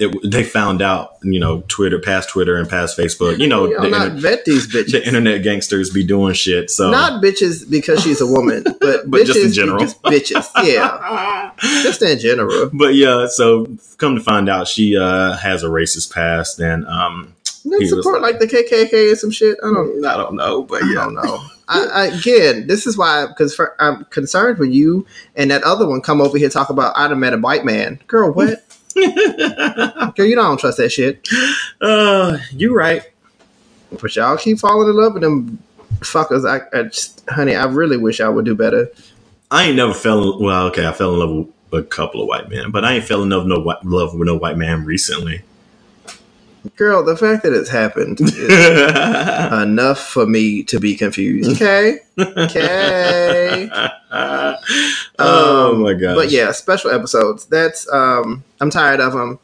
it, 0.00 0.30
they 0.30 0.44
found 0.44 0.82
out. 0.82 1.16
You 1.22 1.40
know, 1.40 1.62
Twitter, 1.68 1.98
past 1.98 2.28
Twitter 2.30 2.56
and 2.56 2.68
past 2.68 2.96
Facebook. 2.96 3.38
You 3.38 3.48
know, 3.48 3.66
the, 3.80 3.88
not 3.88 4.08
inter- 4.08 4.20
vet 4.20 4.44
these 4.44 4.66
bitches. 4.72 4.92
the 4.92 5.06
internet 5.06 5.42
gangsters 5.42 5.90
be 5.90 6.04
doing 6.04 6.34
shit. 6.34 6.70
So 6.70 6.90
Not 6.90 7.22
bitches 7.22 7.68
because 7.68 8.02
she's 8.02 8.20
a 8.20 8.26
woman, 8.26 8.62
but, 8.64 8.78
But 8.80 9.20
bitches 9.20 9.26
just 9.26 9.38
in 9.40 9.52
general. 9.52 9.84
bitches. 9.84 10.46
Yeah, 10.64 11.52
just 11.82 12.02
in 12.02 12.18
general. 12.18 12.70
but 12.72 12.94
yeah, 12.94 13.26
so 13.28 13.66
come 13.98 14.14
to 14.16 14.22
find 14.22 14.48
out, 14.48 14.68
she 14.68 14.96
uh, 14.96 15.36
has 15.36 15.62
a 15.64 15.66
racist 15.68 16.12
past, 16.14 16.60
and 16.60 16.86
um, 16.86 17.34
They 17.64 17.86
support 17.86 18.22
like 18.22 18.38
the 18.38 18.46
KKK 18.46 19.10
and 19.10 19.18
some 19.18 19.30
shit. 19.30 19.58
I 19.62 19.66
don't. 19.72 20.04
I 20.04 20.16
don't 20.16 20.36
know, 20.36 20.62
but 20.62 20.82
yeah, 20.86 21.00
I 21.00 21.04
don't 21.04 21.14
know. 21.14 21.40
I, 21.70 21.84
I, 21.86 22.04
again, 22.06 22.66
this 22.66 22.86
is 22.86 22.96
why 22.96 23.26
because 23.26 23.60
I'm 23.78 24.04
concerned 24.06 24.58
when 24.58 24.72
you 24.72 25.06
and 25.36 25.50
that 25.50 25.62
other 25.64 25.86
one 25.86 26.00
come 26.00 26.20
over 26.22 26.38
here 26.38 26.48
talk 26.48 26.70
about 26.70 26.96
I'd 26.96 27.10
have 27.10 27.18
met 27.18 27.34
a 27.34 27.38
white 27.38 27.64
man. 27.64 28.00
Girl, 28.06 28.32
what? 28.32 28.64
Girl, 30.16 30.26
you 30.26 30.34
don't 30.36 30.58
trust 30.58 30.78
that 30.78 30.90
shit. 30.90 31.26
uh, 31.80 32.38
you're 32.52 32.74
right. 32.74 33.02
But 34.00 34.14
y'all 34.16 34.36
keep 34.36 34.58
falling 34.58 34.88
in 34.88 34.96
love 34.96 35.14
with 35.14 35.22
them 35.22 35.62
fuckers. 36.00 36.48
I, 36.48 36.78
I 36.78 36.84
just, 36.84 37.28
honey, 37.28 37.54
I 37.54 37.64
really 37.66 37.96
wish 37.96 38.20
I 38.20 38.28
would 38.28 38.44
do 38.44 38.54
better. 38.54 38.88
I 39.50 39.64
ain't 39.64 39.76
never 39.76 39.94
fell. 39.94 40.34
In, 40.34 40.44
well, 40.44 40.66
okay, 40.66 40.86
I 40.86 40.92
fell 40.92 41.14
in 41.14 41.18
love 41.18 41.48
with 41.70 41.84
a 41.84 41.86
couple 41.86 42.20
of 42.20 42.28
white 42.28 42.48
men, 42.48 42.70
but 42.70 42.84
I 42.84 42.94
ain't 42.94 43.04
fell 43.04 43.22
in 43.22 43.30
love 43.30 43.46
no 43.46 43.60
white, 43.60 43.84
love 43.84 44.14
with 44.14 44.26
no 44.26 44.36
white 44.36 44.58
man 44.58 44.84
recently. 44.84 45.42
Girl, 46.76 47.02
the 47.04 47.16
fact 47.16 47.42
that 47.42 47.52
it's 47.52 47.68
happened 47.70 48.18
is 48.22 49.52
enough 49.62 49.98
for 50.00 50.26
me 50.26 50.62
to 50.64 50.78
be 50.80 50.94
confused. 50.96 51.50
Okay, 51.60 51.98
okay. 52.18 53.68
oh 55.18 55.72
Um, 55.72 55.82
my 55.82 55.94
god! 55.94 56.14
But 56.14 56.30
yeah, 56.30 56.52
special 56.52 56.90
episodes. 56.90 57.46
That's 57.46 57.90
um 57.92 58.44
I'm 58.60 58.70
tired 58.70 59.00
of 59.00 59.12
them. 59.12 59.38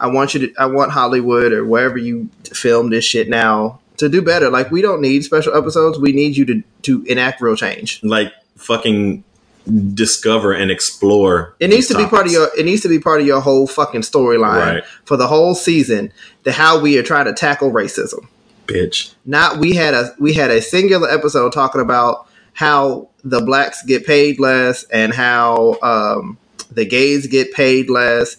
I 0.00 0.08
want 0.08 0.34
you 0.34 0.48
to 0.48 0.54
I 0.58 0.66
want 0.66 0.92
Hollywood 0.92 1.52
or 1.52 1.64
wherever 1.64 1.96
you 1.98 2.28
film 2.52 2.90
this 2.90 3.04
shit 3.04 3.28
now 3.28 3.80
to 3.98 4.08
do 4.08 4.20
better. 4.22 4.50
Like 4.50 4.70
we 4.70 4.82
don't 4.82 5.00
need 5.00 5.24
special 5.24 5.56
episodes. 5.56 5.98
We 5.98 6.12
need 6.12 6.36
you 6.36 6.44
to 6.46 6.62
to 6.82 7.02
enact 7.04 7.40
real 7.40 7.56
change. 7.56 8.00
like 8.02 8.32
fucking 8.56 9.24
discover 9.94 10.52
and 10.52 10.70
explore. 10.70 11.54
It 11.60 11.68
needs 11.70 11.88
to 11.88 11.96
be 11.96 12.04
part 12.06 12.26
of 12.26 12.32
your 12.32 12.50
it 12.58 12.64
needs 12.64 12.82
to 12.82 12.88
be 12.88 12.98
part 12.98 13.20
of 13.20 13.26
your 13.26 13.40
whole 13.40 13.66
fucking 13.66 14.02
storyline 14.02 14.74
Right. 14.74 14.84
for 15.04 15.16
the 15.16 15.26
whole 15.26 15.54
season. 15.54 16.12
The 16.42 16.52
how 16.52 16.78
we 16.80 16.98
are 16.98 17.02
trying 17.02 17.24
to 17.26 17.32
tackle 17.32 17.70
racism. 17.72 18.26
bitch. 18.66 19.12
Not 19.24 19.58
we 19.58 19.74
had 19.74 19.94
a 19.94 20.14
we 20.18 20.34
had 20.34 20.50
a 20.50 20.60
singular 20.60 21.08
episode 21.10 21.52
talking 21.52 21.80
about 21.80 22.26
how 22.52 23.08
the 23.24 23.40
blacks 23.40 23.82
get 23.84 24.06
paid 24.06 24.38
less 24.38 24.84
and 24.84 25.12
how 25.14 25.78
um 25.82 26.36
the 26.70 26.84
gays 26.84 27.26
get 27.26 27.52
paid 27.52 27.88
less 27.88 28.36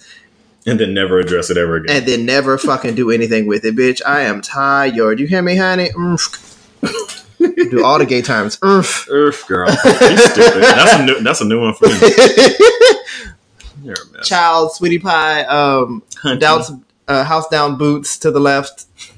And 0.67 0.79
then 0.79 0.93
never 0.93 1.19
address 1.19 1.49
it 1.49 1.57
ever 1.57 1.77
again. 1.77 1.95
and 1.97 2.05
then 2.05 2.25
never 2.25 2.57
fucking 2.57 2.95
do 2.95 3.09
anything 3.11 3.45
with 3.47 3.65
it, 3.65 3.75
bitch. 3.75 4.01
I 4.05 4.21
am 4.21 4.41
tired. 4.41 5.19
You 5.19 5.25
hear 5.27 5.41
me, 5.41 5.55
honey? 5.57 5.89
Oomph. 5.97 7.24
Do 7.39 7.83
all 7.83 7.97
the 7.99 8.05
gay 8.05 8.21
times. 8.21 8.57
Oomph. 8.63 9.07
Earth 9.09 9.47
girl, 9.47 9.69
you 9.69 9.75
stupid. 10.17 10.63
That's 10.63 10.93
a 10.93 11.05
new. 11.05 11.19
That's 11.21 11.41
a 11.41 11.45
new 11.45 11.61
one 11.61 11.73
for 11.73 11.87
me. 11.87 11.93
You're 13.83 13.95
a 13.95 14.17
mess. 14.17 14.27
Child, 14.27 14.71
sweetie 14.73 14.99
pie, 14.99 15.43
um, 15.43 16.01
doubts 16.39 16.71
Uh, 17.07 17.23
house 17.23 17.47
down 17.49 17.77
boots 17.77 18.17
to 18.17 18.31
the 18.31 18.39
left, 18.39 18.85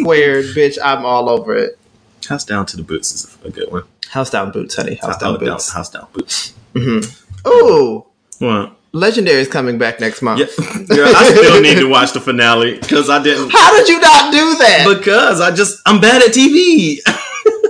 squared, 0.00 0.44
bitch. 0.54 0.76
I'm 0.84 1.06
all 1.06 1.30
over 1.30 1.56
it. 1.56 1.78
House 2.28 2.44
down 2.44 2.66
to 2.66 2.76
the 2.76 2.82
boots 2.82 3.12
is 3.14 3.38
a 3.44 3.50
good 3.50 3.72
one. 3.72 3.84
House 4.10 4.28
down 4.28 4.50
boots, 4.52 4.74
honey. 4.76 4.96
House 4.96 5.16
Oh, 5.22 5.36
down 5.38 5.38
boots. 5.38 5.72
house 5.72 5.88
down 5.88 6.06
boots. 6.12 6.52
Ooh, 7.46 8.04
What? 8.40 8.76
Legendary 8.92 9.40
is 9.40 9.48
coming 9.48 9.78
back 9.78 10.00
next 10.00 10.20
month. 10.20 10.40
Yeah, 10.40 10.96
Girl, 10.96 11.12
I 11.16 11.32
still 11.32 11.60
need 11.62 11.76
to 11.76 11.88
watch 11.88 12.12
the 12.12 12.20
finale 12.20 12.78
because 12.78 13.08
I 13.08 13.22
didn't. 13.22 13.50
How 13.52 13.74
did 13.76 13.88
you 13.88 14.00
not 14.00 14.32
do 14.32 14.56
that? 14.58 14.84
Because 14.98 15.40
I 15.40 15.50
just 15.54 15.78
I'm 15.86 16.00
bad 16.00 16.20
at 16.22 16.34
TV. 16.34 16.98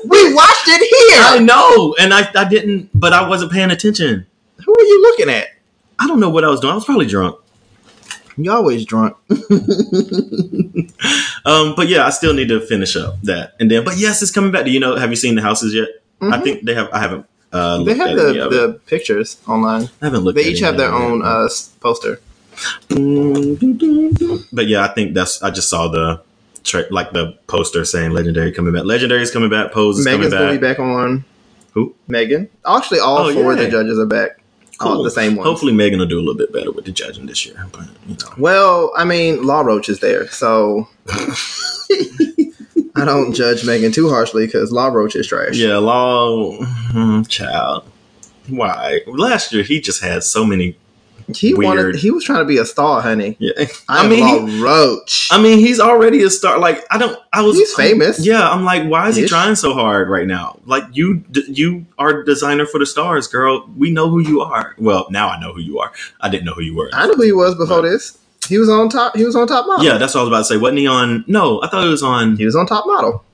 we 0.05 0.35
watched 0.35 0.69
it 0.69 0.81
here. 0.81 1.23
I 1.23 1.39
know, 1.39 1.95
and 2.01 2.13
I 2.15 2.29
I 2.35 2.49
didn't, 2.49 2.91
but 2.95 3.13
I 3.13 3.29
wasn't 3.29 3.53
paying 3.53 3.71
attention. 3.71 4.27
Who 4.65 4.73
are 4.73 4.83
you 4.85 5.03
looking 5.03 5.29
at? 5.31 5.49
I 5.99 6.07
don't 6.07 6.21
know 6.21 6.31
what 6.31 6.45
I 6.45 6.49
was 6.49 6.61
doing. 6.61 6.73
I 6.73 6.75
was 6.75 6.85
probably 6.85 7.07
drunk. 7.07 7.37
You 8.37 8.53
always 8.53 8.85
drunk. 8.87 9.17
Um, 11.47 11.75
but 11.75 11.89
yeah, 11.89 12.05
I 12.07 12.11
still 12.11 12.35
need 12.35 12.49
to 12.49 12.61
finish 12.61 12.97
up 12.97 13.21
that, 13.23 13.55
and 13.59 13.71
then. 13.71 13.83
But 13.85 13.97
yes, 13.97 14.21
it's 14.21 14.31
coming 14.31 14.51
back. 14.53 14.67
Do 14.67 14.71
you 14.71 14.79
know? 14.79 14.97
Have 14.97 15.09
you 15.11 15.17
seen 15.17 15.35
the 15.37 15.43
houses 15.43 15.75
yet? 15.75 15.89
I 16.21 16.39
think 16.39 16.65
they 16.65 16.75
have. 16.75 16.91
I 16.93 17.01
haven't. 17.01 17.27
Uh, 17.53 17.79
Mm-hmm. 17.79 17.85
They 17.85 17.95
have 17.97 18.09
at 18.09 18.19
any 18.19 18.39
the, 18.39 18.45
of 18.45 18.51
the 18.53 18.81
pictures 18.87 19.39
online. 19.49 19.89
I 20.03 20.05
haven't 20.05 20.21
looked. 20.21 20.37
They 20.37 20.43
at 20.43 20.49
each 20.53 20.61
have 20.61 20.77
their 20.77 20.93
own 20.93 21.23
uh, 21.23 21.49
poster. 21.81 22.21
But 24.53 24.67
yeah, 24.69 24.85
I 24.85 24.89
think 24.95 25.15
that's. 25.15 25.43
I 25.43 25.51
just 25.51 25.69
saw 25.71 25.89
the 25.89 26.23
tra- 26.65 26.87
like 26.91 27.13
the 27.13 27.33
poster 27.47 27.85
saying 27.85 28.11
"Legendary" 28.13 28.53
coming 28.53 28.73
back. 28.73 28.85
Legendary 28.85 29.23
is 29.23 29.31
coming 29.31 29.51
back. 29.51 29.73
Pose 29.73 29.99
is 29.99 30.05
Megan's 30.05 30.33
coming 30.33 30.39
gonna 30.39 30.53
back. 30.53 30.61
be 30.61 30.67
back 30.67 30.79
on. 30.79 31.25
Who? 31.75 31.95
Megan. 32.09 32.49
Actually, 32.67 32.99
all 33.01 33.19
Oh, 33.19 33.33
four 33.35 33.53
of 33.53 33.59
the 33.59 33.69
judges 33.69 33.99
are 33.99 34.07
back. 34.07 34.39
All 34.81 35.03
the 35.03 35.11
same 35.11 35.37
ones. 35.37 35.47
Hopefully, 35.47 35.73
Megan 35.75 35.99
will 35.99 36.07
do 36.07 36.17
a 36.19 36.21
little 36.21 36.35
bit 36.37 36.53
better 36.55 36.73
with 36.73 36.87
the 36.87 36.91
judging 36.91 37.27
this 37.27 37.45
year. 37.45 37.67
But 37.71 37.87
you 38.09 38.15
know, 38.15 38.33
Well, 38.39 38.93
I 38.97 39.05
mean, 39.05 39.43
Law 39.47 39.61
Roach 39.61 39.89
is 39.91 40.01
there, 40.01 40.27
so 40.29 40.89
I 42.97 43.05
don't 43.05 43.33
judge 43.33 43.65
Megan 43.65 43.93
too 43.93 44.09
harshly 44.09 44.47
because 44.47 44.73
Law 44.73 44.89
Roach 44.89 45.15
is 45.17 45.27
trash. 45.27 45.55
yeah, 45.57 45.77
Law, 45.79 46.57
hmm, 46.65 47.23
child. 47.23 47.85
Why? 48.49 49.01
Last 49.07 49.53
year 49.53 49.63
he 49.63 49.81
just 49.81 50.03
had 50.03 50.25
so 50.25 50.45
many. 50.45 50.77
He 51.37 51.55
wanted. 51.55 51.97
He 51.97 52.11
was 52.11 52.25
trying 52.25 52.41
to 52.41 52.45
be 52.45 52.59
a 52.59 52.65
star, 52.65 53.01
honey. 53.01 53.37
Yeah, 53.39 53.53
I, 53.59 54.05
I 54.05 54.09
mean, 54.09 54.49
he, 54.49 54.63
Roach. 54.63 55.29
I 55.31 55.41
mean, 55.41 55.59
he's 55.59 55.81
already 55.81 56.23
a 56.23 56.31
star. 56.31 56.59
Like 56.59 56.85
I 56.91 56.99
don't. 56.99 57.19
I 57.33 57.43
was. 57.43 57.57
He's 57.57 57.75
famous. 57.75 58.25
Yeah, 58.25 58.49
I'm 58.49 58.65
like, 58.65 58.89
why 58.89 59.09
is 59.09 59.17
he 59.17 59.27
trying 59.27 59.55
so 59.57 59.73
hard 59.75 60.09
right 60.09 60.27
now? 60.27 60.59
Like 60.67 60.85
you, 60.93 61.25
you 61.49 61.87
are 61.99 62.23
designer 62.23 62.67
for 62.67 62.79
the 62.79 62.87
stars, 62.87 63.29
girl. 63.29 63.69
We 63.77 63.91
know 63.91 64.09
who 64.09 64.21
you 64.21 64.41
are. 64.41 64.75
Well, 64.79 65.07
now 65.11 65.29
I 65.29 65.41
know 65.41 65.53
who 65.53 65.61
you 65.61 65.79
are. 65.79 65.93
I 66.21 66.29
didn't 66.29 66.45
know 66.47 66.55
who 66.55 66.63
you 66.63 66.77
were. 66.77 66.91
I 66.93 67.07
knew 67.07 67.15
who 67.15 67.23
he 67.23 67.33
was 67.33 67.55
before 67.55 67.83
this. 67.83 68.19
He 68.49 68.59
was 68.59 68.69
on 68.69 68.89
top. 68.89 69.17
He 69.17 69.25
was 69.25 69.37
on 69.37 69.47
top 69.47 69.67
model. 69.67 69.85
Yeah, 69.85 69.99
that's 69.99 70.15
what 70.15 70.21
I 70.21 70.25
was 70.25 70.29
about 70.29 70.39
to 70.39 70.45
say. 70.45 70.57
Wasn't 70.57 70.79
he 70.79 70.87
on? 70.87 71.25
No, 71.29 71.63
I 71.63 71.69
thought 71.69 71.85
it 71.87 71.91
was 71.91 72.03
on. 72.03 72.37
he 72.37 72.45
was 72.45 72.57
on 72.57 72.67
top 72.67 72.87
model. 72.87 73.25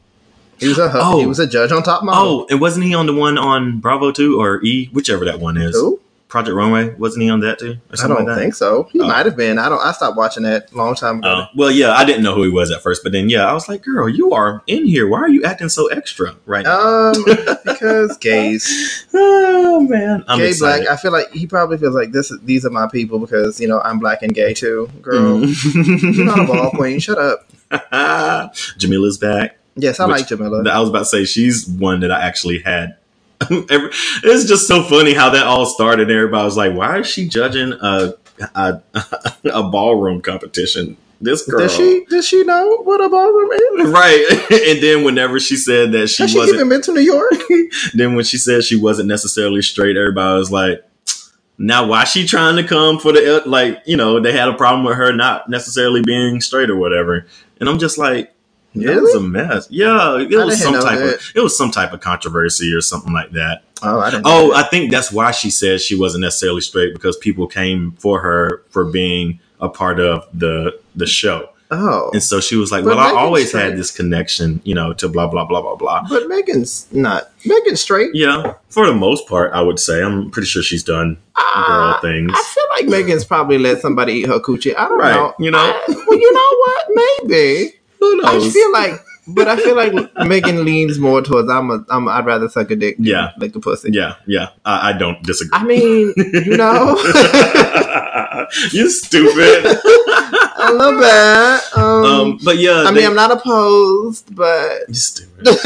He 0.58 0.68
was 0.68 0.78
a 0.78 0.90
Oh. 0.94 1.18
he 1.18 1.26
was 1.26 1.38
a 1.38 1.46
judge 1.46 1.70
on 1.70 1.82
top 1.82 2.02
model. 2.02 2.22
Oh, 2.28 2.46
and 2.50 2.60
wasn't 2.60 2.86
he 2.86 2.94
on 2.94 3.06
the 3.06 3.12
one 3.14 3.36
on 3.38 3.78
Bravo 3.78 4.10
two 4.10 4.40
or 4.40 4.62
E, 4.64 4.88
whichever 4.92 5.24
that 5.26 5.38
one 5.38 5.56
is? 5.58 5.74
Who? 5.74 6.00
Project 6.28 6.56
Runway. 6.56 6.92
Wasn't 6.94 7.22
he 7.22 7.30
on 7.30 7.38
that 7.40 7.58
too? 7.60 7.72
Or 7.90 8.04
I 8.04 8.08
don't 8.08 8.16
like 8.16 8.26
that? 8.26 8.38
think 8.38 8.54
so. 8.56 8.88
He 8.92 9.00
Oh. 9.00 9.06
might 9.06 9.26
have 9.26 9.36
been. 9.36 9.58
I 9.60 9.68
don't. 9.68 9.80
I 9.80 9.92
stopped 9.92 10.16
watching 10.16 10.42
that 10.42 10.72
a 10.72 10.76
long 10.76 10.94
time 10.96 11.18
ago. 11.20 11.28
Oh, 11.28 11.46
well, 11.54 11.70
yeah, 11.70 11.92
I 11.92 12.04
didn't 12.04 12.24
know 12.24 12.34
who 12.34 12.42
he 12.42 12.48
was 12.50 12.70
at 12.72 12.82
first, 12.82 13.02
but 13.04 13.12
then 13.12 13.28
yeah, 13.28 13.48
I 13.48 13.52
was 13.52 13.68
like, 13.68 13.84
"Girl, 13.84 14.08
you 14.08 14.32
are 14.32 14.60
in 14.66 14.86
here. 14.86 15.06
Why 15.08 15.20
are 15.20 15.28
you 15.28 15.44
acting 15.44 15.68
so 15.68 15.86
extra 15.86 16.34
right 16.44 16.64
now?" 16.64 17.12
Um, 17.12 17.24
because 17.64 18.16
gays, 18.18 19.06
oh 19.14 19.80
man, 19.88 20.24
I'm 20.26 20.38
gay 20.40 20.48
excited. 20.48 20.84
black. 20.86 20.98
I 20.98 21.00
feel 21.00 21.12
like 21.12 21.30
he 21.30 21.46
probably 21.46 21.78
feels 21.78 21.94
like 21.94 22.10
this. 22.10 22.32
These 22.42 22.66
are 22.66 22.70
my 22.70 22.88
people 22.88 23.20
because 23.20 23.60
you 23.60 23.68
know 23.68 23.80
I'm 23.84 24.00
black 24.00 24.22
and 24.22 24.34
gay 24.34 24.52
too. 24.52 24.90
Girl, 25.02 25.44
you're 25.46 26.24
not 26.24 26.40
a 26.40 26.44
ball 26.44 26.70
queen. 26.74 26.98
Shut 26.98 27.18
up. 27.18 27.48
Jameela's 28.78 29.18
back. 29.18 29.58
Yes, 29.76 30.00
I 30.00 30.06
Which- 30.06 30.16
like 30.20 30.28
Jamila. 30.28 30.68
I 30.68 30.80
was 30.80 30.88
about 30.88 31.00
to 31.00 31.04
say 31.04 31.24
she's 31.24 31.68
one 31.68 32.00
that 32.00 32.10
I 32.10 32.20
actually 32.22 32.58
had. 32.60 32.96
It's 33.50 34.48
just 34.48 34.66
so 34.66 34.82
funny 34.82 35.14
how 35.14 35.30
that 35.30 35.46
all 35.46 35.66
started. 35.66 36.10
Everybody 36.10 36.44
was 36.44 36.56
like, 36.56 36.74
"Why 36.74 37.00
is 37.00 37.06
she 37.06 37.28
judging 37.28 37.72
a 37.72 38.14
a, 38.54 38.82
a 39.44 39.70
ballroom 39.70 40.22
competition?" 40.22 40.96
This 41.20 41.46
girl, 41.46 41.60
Does 41.60 41.74
she? 41.74 42.04
Does 42.10 42.26
she 42.26 42.44
know 42.44 42.78
what 42.82 43.00
a 43.02 43.08
ballroom 43.08 43.50
is? 43.52 43.88
right? 43.90 44.26
and 44.68 44.82
then 44.82 45.04
whenever 45.04 45.40
she 45.40 45.56
said 45.56 45.92
that 45.92 46.08
she 46.08 46.24
Has 46.24 46.32
she 46.32 46.38
wasn't, 46.38 46.56
even 46.56 46.68
been 46.68 46.82
to 46.82 46.92
New 46.92 47.00
York? 47.00 47.32
then 47.94 48.14
when 48.14 48.24
she 48.24 48.36
said 48.36 48.64
she 48.64 48.76
wasn't 48.76 49.08
necessarily 49.08 49.62
straight, 49.62 49.96
everybody 49.96 50.38
was 50.38 50.50
like, 50.50 50.84
"Now 51.58 51.86
why 51.86 52.04
she 52.04 52.26
trying 52.26 52.56
to 52.56 52.64
come 52.64 52.98
for 52.98 53.12
the 53.12 53.42
like?" 53.46 53.82
You 53.86 53.96
know, 53.96 54.20
they 54.20 54.32
had 54.32 54.48
a 54.48 54.54
problem 54.54 54.84
with 54.84 54.96
her 54.96 55.12
not 55.12 55.48
necessarily 55.48 56.02
being 56.02 56.40
straight 56.40 56.68
or 56.70 56.76
whatever. 56.76 57.26
And 57.60 57.68
I'm 57.68 57.78
just 57.78 57.96
like, 57.96 58.34
It 58.82 59.00
was 59.02 59.14
a 59.14 59.20
mess. 59.20 59.66
Yeah, 59.70 60.18
it 60.20 60.34
I 60.34 60.44
was 60.44 60.60
some 60.62 60.74
type 60.74 60.98
that. 60.98 61.14
of 61.16 61.32
it 61.34 61.40
was 61.40 61.56
some 61.56 61.70
type 61.70 61.92
of 61.92 62.00
controversy 62.00 62.72
or 62.74 62.80
something 62.80 63.12
like 63.12 63.32
that. 63.32 63.62
Oh, 63.82 64.00
I 64.00 64.10
didn't. 64.10 64.24
Oh, 64.26 64.52
I 64.54 64.62
think 64.62 64.90
that's 64.90 65.12
why 65.12 65.30
she 65.32 65.50
said 65.50 65.80
she 65.80 65.96
wasn't 65.98 66.22
necessarily 66.22 66.60
straight 66.62 66.92
because 66.94 67.16
people 67.16 67.46
came 67.46 67.92
for 67.98 68.20
her 68.20 68.62
for 68.70 68.84
being 68.84 69.40
a 69.60 69.68
part 69.68 70.00
of 70.00 70.26
the 70.32 70.78
the 70.94 71.06
show, 71.06 71.50
oh, 71.70 72.10
and 72.12 72.22
so 72.22 72.40
she 72.40 72.56
was 72.56 72.70
like, 72.72 72.84
But 72.84 72.96
"Well, 72.96 73.16
I 73.16 73.18
always 73.20 73.48
straight. 73.48 73.64
had 73.64 73.76
this 73.76 73.90
connection, 73.90 74.60
you 74.64 74.74
know, 74.74 74.92
to 74.94 75.08
blah 75.08 75.26
blah 75.28 75.44
blah 75.44 75.60
blah 75.62 75.76
blah." 75.76 76.06
but 76.08 76.26
Megan's 76.28 76.86
not. 76.92 77.30
Megan's 77.44 77.80
straight. 77.82 78.10
Yeah, 78.14 78.54
for 78.70 78.86
the 78.86 78.94
most 78.94 79.26
part, 79.28 79.52
I 79.52 79.60
would 79.62 79.78
say 79.78 80.02
I'm 80.02 80.30
pretty 80.30 80.48
sure 80.48 80.62
she's 80.62 80.82
done 80.84 81.14
girl 81.14 81.22
Ah, 81.36 81.98
things. 82.02 82.30
I 82.34 82.42
feel 82.54 82.64
like 82.70 82.86
Megan's 82.88 83.24
probably 83.24 83.58
let 83.58 83.80
somebody 83.80 84.14
eat 84.14 84.26
her 84.26 84.40
coochie. 84.40 84.74
I 84.76 84.88
don't 84.88 84.98
Right, 84.98 85.14
know. 85.14 85.34
you 85.38 85.50
know? 85.50 85.58
I- 85.58 85.82
well, 85.88 86.18
you 86.18 86.32
know 86.32 86.56
what? 86.58 86.86
Maybe. 87.24 87.72
Who 88.00 88.20
I 88.26 88.32
knows? 88.32 88.42
just 88.44 88.54
feel 88.56 88.72
like, 88.72 88.92
but 89.28 89.48
I 89.48 89.56
feel 89.56 89.74
like 89.76 89.92
Megan 90.26 90.64
leans 90.64 90.98
more 90.98 91.20
towards 91.22 91.48
I'm 91.50 91.70
a, 91.70 91.84
I'm. 91.90 92.06
A, 92.08 92.10
I'd 92.12 92.26
rather 92.26 92.48
suck 92.48 92.70
a 92.70 92.76
dick. 92.76 92.96
than 92.96 93.06
Yeah. 93.06 93.30
lick 93.38 93.52
the 93.52 93.60
pussy. 93.60 93.90
yeah, 93.92 94.14
yeah, 94.26 94.48
I, 94.64 94.90
I 94.90 94.92
don't 94.98 95.22
disagree. 95.22 95.58
I 95.58 95.64
mean, 95.64 96.12
you 96.16 96.56
know, 96.56 96.96
you 98.72 98.88
stupid. 98.90 99.66
a 100.58 100.72
little 100.72 100.98
bit. 101.00 101.76
Um, 101.76 102.04
um, 102.04 102.38
but 102.44 102.58
yeah, 102.58 102.84
I 102.86 102.90
mean, 102.92 103.04
I'm 103.04 103.14
not 103.14 103.30
opposed, 103.32 104.34
but 104.34 104.88
You 104.88 104.94
stupid. 104.94 105.44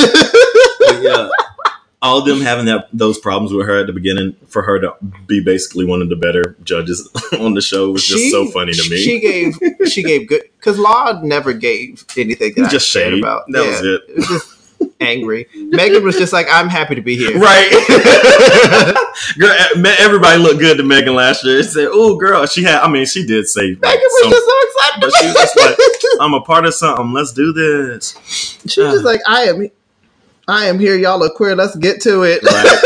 But 0.81 1.03
yeah, 1.03 1.29
all 2.03 2.19
of 2.19 2.25
them 2.27 2.41
having 2.41 2.65
that 2.67 2.89
those 2.93 3.19
problems 3.19 3.53
with 3.53 3.67
her 3.67 3.77
at 3.79 3.87
the 3.87 3.93
beginning 3.93 4.35
for 4.49 4.63
her 4.63 4.79
to 4.81 4.95
be 5.27 5.41
basically 5.43 5.85
one 5.85 6.01
of 6.01 6.09
the 6.09 6.17
better 6.17 6.57
judges 6.65 7.09
on 7.39 7.55
the 7.55 7.61
show 7.61 7.91
was 7.91 8.07
just 8.07 8.21
She- 8.23 8.31
so 8.31 8.47
funny 8.51 8.73
to 8.73 8.91
me. 8.91 8.97
She 8.97 9.21
gave 9.21 9.55
she 9.91 10.03
gave 10.03 10.29
good 10.29 10.43
because 10.59 10.79
Law 10.79 11.21
never 11.23 11.53
gave 11.53 12.05
anything 12.17 12.55
that 12.57 12.71
Just 12.71 12.95
I 12.97 13.01
shade. 13.01 13.19
about. 13.19 13.45
That 13.49 13.67
was 13.67 13.81
it. 13.83 14.03
It 14.09 14.17
was 14.17 14.27
just 14.29 14.57
angry. 15.01 15.47
Megan 15.55 16.03
was 16.03 16.17
just 16.17 16.33
like, 16.33 16.47
"I'm 16.51 16.69
happy 16.71 16.95
to 16.95 17.03
be 17.03 17.17
here." 17.17 17.39
right, 17.39 17.69
girl. 19.39 19.55
Everybody 19.99 20.39
looked 20.43 20.59
good 20.61 20.79
to 20.79 20.83
Megan 20.83 21.15
last 21.15 21.45
year. 21.45 21.63
She 21.63 21.69
said, 21.69 21.89
"Oh, 21.91 22.17
girl," 22.17 22.47
she 22.47 22.63
had. 22.63 22.81
I 22.81 22.89
mean, 22.89 23.05
she 23.07 23.27
did 23.27 23.47
say, 23.47 23.73
like, 23.73 23.81
Megan 23.83 24.01
was 24.03 24.23
some- 24.23 24.31
just 24.33 24.47
so 24.47 24.55
excited. 24.63 25.01
but 25.01 25.13
she 25.21 25.27
was 25.27 25.35
just 25.35 25.57
like, 25.59 25.77
"I'm 26.21 26.35
a 26.35 26.41
part 26.41 26.65
of 26.65 26.73
something. 26.75 27.13
Let's 27.13 27.33
do 27.33 27.53
this." 27.53 28.17
she 28.67 28.81
was 28.81 28.93
just 28.95 29.05
uh. 29.05 29.09
like, 29.09 29.21
"I 29.27 29.43
am, 29.45 29.69
I 30.51 30.67
am 30.67 30.79
here. 30.79 30.97
Y'all 30.97 31.23
are 31.23 31.31
queer. 31.31 31.55
Let's 31.57 31.77
get 31.77 32.01
to 32.03 32.23
it." 32.25 32.43
Right. 32.43 32.81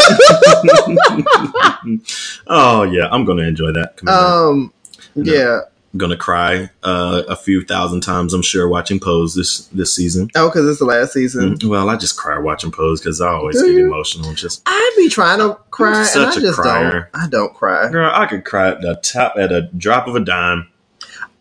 oh 2.47 2.83
yeah, 2.85 3.09
I'm 3.11 3.25
gonna 3.25 3.43
enjoy 3.45 3.73
that. 3.73 4.01
Um, 4.09 4.73
yeah. 5.15 5.61
I'm 5.93 5.99
gonna 5.99 6.17
cry 6.17 6.71
uh, 6.83 7.23
a 7.29 7.37
few 7.37 7.65
thousand 7.65 8.01
times. 8.01 8.35
I'm 8.35 8.43
sure 8.43 8.69
watching 8.69 8.99
Pose 8.99 9.35
this 9.37 9.67
this 9.69 9.95
season. 9.95 10.29
Oh, 10.35 10.49
because 10.49 10.69
it's 10.69 10.81
the 10.81 10.85
last 10.87 11.13
season. 11.13 11.55
Mm, 11.57 11.69
Well, 11.71 11.89
I 11.89 11.97
just 11.97 12.17
cry 12.17 12.37
watching 12.39 12.73
Pose 12.73 13.01
because 13.01 13.21
I 13.21 13.29
always 13.29 13.61
Do 13.61 13.67
get 13.69 13.77
you? 13.79 13.87
emotional. 13.87 14.35
Just 14.35 14.63
I 14.67 14.93
be 14.97 15.09
trying 15.09 15.39
to 15.39 15.55
cry, 15.71 15.99
and 16.01 16.07
such 16.09 16.37
I 16.37 16.41
a 16.41 16.43
just 16.43 16.59
crier. 16.59 17.11
don't. 17.13 17.23
I 17.23 17.29
don't 17.29 17.55
cry. 17.55 17.91
girl, 17.91 18.11
I 18.13 18.27
could 18.27 18.45
cry 18.45 18.71
at 18.71 18.81
the 18.81 18.97
top 18.97 19.37
at 19.39 19.53
a 19.53 19.63
drop 19.63 20.09
of 20.09 20.17
a 20.17 20.21
dime. 20.21 20.69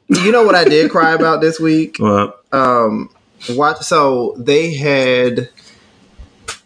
You 0.07 0.31
know 0.31 0.43
what 0.43 0.53
I 0.53 0.65
did 0.65 0.91
cry 0.91 1.13
about 1.13 1.41
this 1.41 1.59
week? 1.59 1.97
Well, 1.99 2.35
um 2.51 3.09
watch 3.49 3.79
so 3.79 4.35
they 4.37 4.73
had 4.75 5.49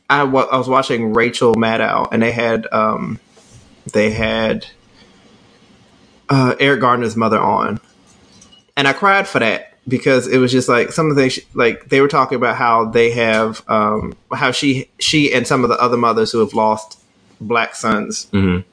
I 0.10 0.24
was 0.24 0.70
watching 0.70 1.14
Rachel 1.14 1.55
Maddow 1.55 2.08
and 2.12 2.22
they 2.22 2.32
had 2.32 2.68
um 2.72 3.20
they 3.93 4.12
had 4.12 4.68
uh 6.30 6.55
Eric 6.60 6.82
Garner's 6.82 7.16
mother 7.16 7.39
on 7.39 7.80
and 8.76 8.88
I 8.88 8.93
cried 8.93 9.28
for 9.28 9.39
that 9.39 9.74
because 9.88 10.28
it 10.28 10.38
was 10.38 10.51
just 10.51 10.70
like 10.70 10.91
some 10.91 11.10
of 11.10 11.16
the 11.16 11.22
things 11.22 11.39
like 11.53 11.89
they 11.89 12.01
were 12.01 12.08
talking 12.08 12.36
about 12.38 12.55
how 12.55 12.86
they 12.86 13.12
have 13.12 13.64
um 13.70 14.14
how 14.34 14.51
she 14.51 14.89
she 14.99 15.34
and 15.34 15.45
some 15.47 15.64
of 15.64 15.70
the 15.70 15.80
other 15.82 15.97
mothers 15.97 16.32
who 16.32 16.39
have 16.39 16.53
lost 16.53 16.99
black 17.41 17.76
sons 17.76 18.28
mhm. 18.32 18.64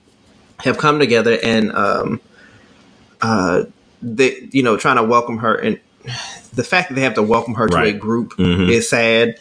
have 0.60 0.78
come 0.78 0.98
together 0.98 1.38
and 1.42 1.72
um 1.72 2.20
uh 3.22 3.64
they 4.02 4.48
you 4.52 4.62
know 4.62 4.76
trying 4.76 4.96
to 4.96 5.02
welcome 5.02 5.38
her 5.38 5.54
and 5.54 5.80
the 6.54 6.64
fact 6.64 6.88
that 6.88 6.94
they 6.94 7.00
have 7.02 7.14
to 7.14 7.22
welcome 7.22 7.54
her 7.54 7.68
to 7.68 7.76
a 7.76 7.80
Right. 7.80 7.98
group 7.98 8.34
Mhm. 8.34 8.70
is 8.70 8.88
sad 8.88 9.38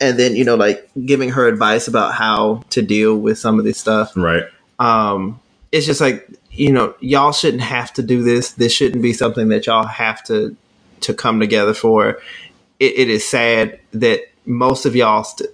and 0.00 0.18
then 0.18 0.36
you 0.36 0.44
know 0.44 0.56
like 0.56 0.88
giving 1.04 1.30
her 1.30 1.46
advice 1.46 1.88
about 1.88 2.14
how 2.14 2.62
to 2.70 2.82
deal 2.82 3.16
with 3.16 3.38
some 3.38 3.58
of 3.58 3.64
this 3.64 3.78
stuff 3.78 4.16
right, 4.16 4.44
um 4.78 5.40
it's 5.72 5.86
just 5.86 6.00
like 6.00 6.28
you 6.50 6.72
know 6.72 6.94
y'all 7.00 7.32
shouldn't 7.32 7.62
have 7.62 7.92
to 7.92 8.02
do 8.02 8.22
this 8.22 8.52
this 8.52 8.72
shouldn't 8.72 9.02
be 9.02 9.12
something 9.12 9.48
that 9.48 9.66
y'all 9.66 9.86
have 9.86 10.22
to 10.24 10.56
to 11.00 11.14
come 11.14 11.40
together 11.40 11.74
for. 11.74 12.20
It, 12.80 12.98
it 12.98 13.10
is 13.10 13.26
sad 13.26 13.78
that 13.92 14.22
most 14.44 14.86
of 14.86 14.94
y'all, 14.94 15.24
st- 15.24 15.50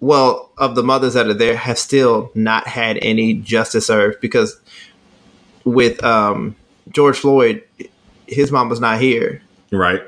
well, 0.00 0.50
of 0.58 0.74
the 0.74 0.82
mothers 0.82 1.14
that 1.14 1.26
are 1.26 1.34
there, 1.34 1.56
have 1.56 1.78
still 1.78 2.30
not 2.34 2.66
had 2.66 2.98
any 2.98 3.34
justice 3.34 3.86
served 3.86 4.20
because 4.20 4.58
with 5.64 6.02
um, 6.04 6.56
George 6.90 7.18
Floyd, 7.18 7.62
his 8.26 8.52
mom 8.52 8.68
was 8.68 8.80
not 8.80 9.00
here, 9.00 9.42
Right. 9.70 10.02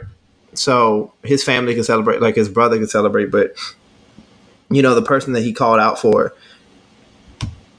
So 0.54 1.12
his 1.22 1.44
family 1.44 1.74
can 1.74 1.84
celebrate, 1.84 2.20
like 2.20 2.36
his 2.36 2.48
brother 2.48 2.76
can 2.76 2.88
celebrate, 2.88 3.26
but 3.26 3.54
you 4.70 4.82
know 4.82 4.94
the 4.94 5.02
person 5.02 5.32
that 5.34 5.42
he 5.42 5.52
called 5.52 5.80
out 5.80 5.98
for. 5.98 6.34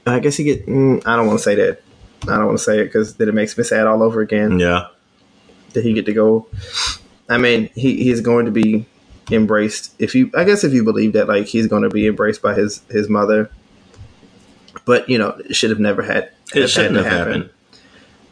I 0.06 0.18
guess 0.18 0.36
he 0.36 0.44
get. 0.44 0.66
Mm, 0.66 1.06
I 1.06 1.16
don't 1.16 1.26
want 1.26 1.38
to 1.38 1.42
say 1.42 1.54
that. 1.54 1.82
I 2.22 2.36
don't 2.36 2.46
want 2.46 2.58
to 2.58 2.64
say 2.64 2.80
it 2.80 2.84
because 2.84 3.16
then 3.16 3.28
it 3.28 3.34
makes 3.34 3.56
me 3.56 3.64
sad 3.64 3.86
all 3.86 4.02
over 4.02 4.20
again. 4.20 4.58
Yeah. 4.58 4.88
Did 5.72 5.84
he 5.84 5.92
get 5.92 6.06
to 6.06 6.12
go? 6.12 6.46
I 7.28 7.38
mean, 7.38 7.70
he 7.74 8.02
he's 8.02 8.20
going 8.20 8.46
to 8.46 8.52
be 8.52 8.86
embraced. 9.30 9.94
If 9.98 10.14
you, 10.14 10.30
I 10.34 10.44
guess, 10.44 10.64
if 10.64 10.72
you 10.72 10.84
believe 10.84 11.12
that, 11.14 11.28
like 11.28 11.46
he's 11.46 11.66
going 11.66 11.82
to 11.82 11.88
be 11.88 12.06
embraced 12.06 12.42
by 12.42 12.54
his 12.54 12.82
his 12.90 13.08
mother. 13.08 13.50
But 14.84 15.08
you 15.08 15.18
know, 15.18 15.40
it 15.48 15.54
should 15.54 15.70
have 15.70 15.80
never 15.80 16.02
had. 16.02 16.30
It 16.54 16.68
shouldn't 16.68 16.96
have 16.96 17.06
happen. 17.06 17.32
happened. 17.32 17.50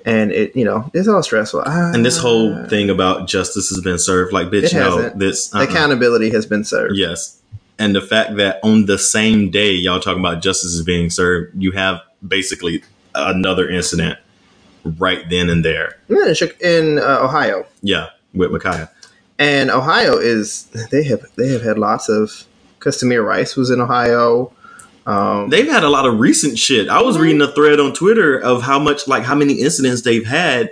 And 0.05 0.33
it, 0.33 0.57
you 0.57 0.65
know, 0.65 0.91
it's 0.95 1.09
all 1.09 1.23
stressful. 1.23 1.63
Ah, 1.67 1.93
And 1.93 2.05
this 2.05 2.17
whole 2.19 2.67
thing 2.67 2.91
about 2.91 3.29
justice 3.29 3.69
has 3.69 3.81
been 3.81 3.99
served. 3.99 4.33
Like, 4.33 4.49
bitch, 4.49 4.73
no. 4.73 4.97
hasn't. 4.97 5.19
This 5.19 5.55
uh-uh. 5.55 5.65
accountability 5.65 6.31
has 6.31 6.47
been 6.47 6.65
served. 6.65 6.97
Yes. 6.97 7.41
And 7.79 7.95
the 7.95 8.01
fact 8.03 8.37
that 8.37 8.61
on 8.63 8.87
the 8.87 8.99
same 8.99 9.51
day 9.51 9.73
y'all 9.73 10.01
talking 10.01 10.21
about 10.21 10.43
justice 10.43 10.73
is 10.73 10.83
being 10.83 11.11
served, 11.11 11.61
you 11.61 11.73
have 11.73 12.01
basically 12.27 12.83
another 13.15 13.69
incident 13.69 14.19
right 14.85 15.29
then 15.29 15.49
and 15.51 15.65
there. 15.65 15.97
Yeah, 16.09 16.27
in 16.27 16.51
in 16.61 16.99
uh, 16.99 17.21
Ohio, 17.23 17.67
Yeah, 17.83 18.09
with 18.35 18.51
Ma'Khia. 18.51 18.89
and 19.39 19.71
Ohio 19.71 20.17
is 20.19 20.65
they 20.91 21.05
have 21.05 21.25
they 21.37 21.49
have 21.49 21.63
had 21.63 21.79
lots 21.79 22.09
of 22.09 22.45
Tamir 22.81 23.25
Rice 23.25 23.57
was 23.57 23.71
in 23.71 23.81
Ohio. 23.81 24.53
Um, 25.07 25.49
They've 25.49 25.69
had 25.69 25.83
a 25.83 25.89
lot 25.89 26.07
of 26.07 26.21
recent 26.21 26.59
shit. 26.59 26.89
I 26.89 27.03
was 27.03 27.19
reading 27.19 27.41
a 27.41 27.49
thread 27.53 27.81
on 27.81 27.93
Twitter 27.95 28.39
of 28.39 28.63
how 28.63 28.79
much, 28.79 29.09
like, 29.09 29.23
how 29.25 29.35
many 29.35 29.55
incidents 29.55 30.03
they've 30.03 30.27
had 30.27 30.71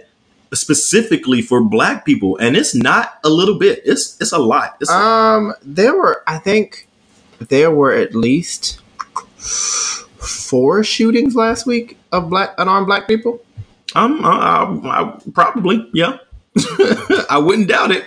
specifically 0.52 1.42
for 1.42 1.62
black 1.62 2.04
people, 2.04 2.36
and 2.38 2.56
it's 2.56 2.74
not 2.74 3.18
a 3.24 3.28
little 3.28 3.58
bit. 3.58 3.82
It's 3.84 4.20
it's 4.20 4.32
a 4.32 4.38
lot. 4.38 4.76
It's 4.80 4.90
um, 4.90 5.54
there 5.62 5.96
were 5.96 6.22
I 6.26 6.38
think 6.38 6.88
there 7.38 7.70
were 7.70 7.92
at 7.92 8.14
least 8.14 8.80
four 9.38 10.82
shootings 10.84 11.34
last 11.34 11.66
week 11.66 11.98
of 12.12 12.30
black 12.30 12.54
unarmed 12.58 12.86
black 12.86 13.06
people. 13.06 13.40
um, 13.94 14.24
I, 14.24 14.30
I, 14.30 15.02
I 15.02 15.18
probably 15.32 15.88
yeah. 15.92 16.18
I 17.30 17.38
wouldn't 17.38 17.68
doubt 17.68 17.90
it. 17.92 18.04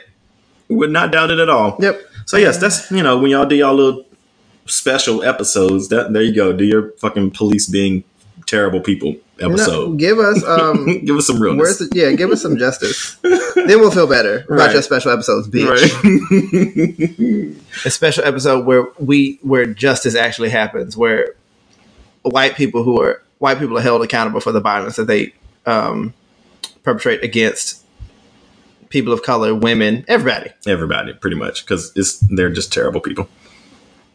Would 0.69 0.91
not 0.91 1.11
doubt 1.11 1.32
it 1.32 1.39
at 1.39 1.49
all. 1.49 1.78
Yep. 1.80 2.01
So 2.26 2.38
yes, 2.38 2.57
that's 2.57 2.91
you 2.91 3.03
know 3.03 3.17
when 3.19 3.32
y'all 3.32 3.45
do 3.45 3.55
y'all 3.55 3.74
little 3.74 4.05
special 4.72 5.24
episodes. 5.24 5.89
That 5.89 6.13
there 6.13 6.22
you 6.22 6.34
go. 6.34 6.53
Do 6.53 6.63
your 6.65 6.91
fucking 6.93 7.32
police 7.32 7.67
being 7.67 8.03
terrible 8.47 8.82
people 8.82 9.15
No, 9.39 9.49
episode. 9.49 9.99
give 9.99 10.19
us 10.19 10.43
um. 10.43 10.86
Give 11.05 11.15
us 11.17 11.28
some 11.28 11.41
realness. 11.41 11.63
Where's 11.80 11.89
the, 11.89 11.89
yeah? 11.93 12.11
Give 12.15 12.32
us 12.32 12.41
some 12.41 12.57
justice. 12.57 13.15
then 13.22 13.80
we'll 13.80 13.91
feel 13.91 14.07
better 14.07 14.39
about 14.39 14.49
Right. 14.49 14.74
your 14.74 14.82
special 14.82 15.11
episodes, 15.11 15.47
bitch. 15.47 15.67
right. 15.69 17.55
a 17.86 17.89
special 17.89 18.24
episode 18.26 18.65
where 18.65 18.88
we 18.99 19.39
where 19.41 19.65
justice 19.65 20.15
actually 20.15 20.49
happens, 20.49 20.97
where 20.97 21.36
white 22.24 22.55
people 22.55 22.84
who 22.84 22.99
are 23.01 23.22
white 23.39 23.59
people 23.59 23.78
are 23.78 23.82
held 23.82 24.01
accountable 24.03 24.39
for 24.39 24.51
the 24.51 24.59
violence 24.59 24.95
that 24.97 25.07
they 25.07 25.34
um, 25.65 26.13
perpetrate 26.84 27.24
against 27.24 27.84
people 28.89 29.13
of 29.13 29.24
color, 29.24 29.55
women, 29.55 30.03
everybody. 30.07 30.51
Everybody, 30.67 31.13
pretty 31.13 31.38
much, 31.38 31.65
because 31.65 31.91
it's 31.95 32.17
they're 32.30 32.49
just 32.51 32.74
terrible 32.74 32.99
people. 32.99 33.30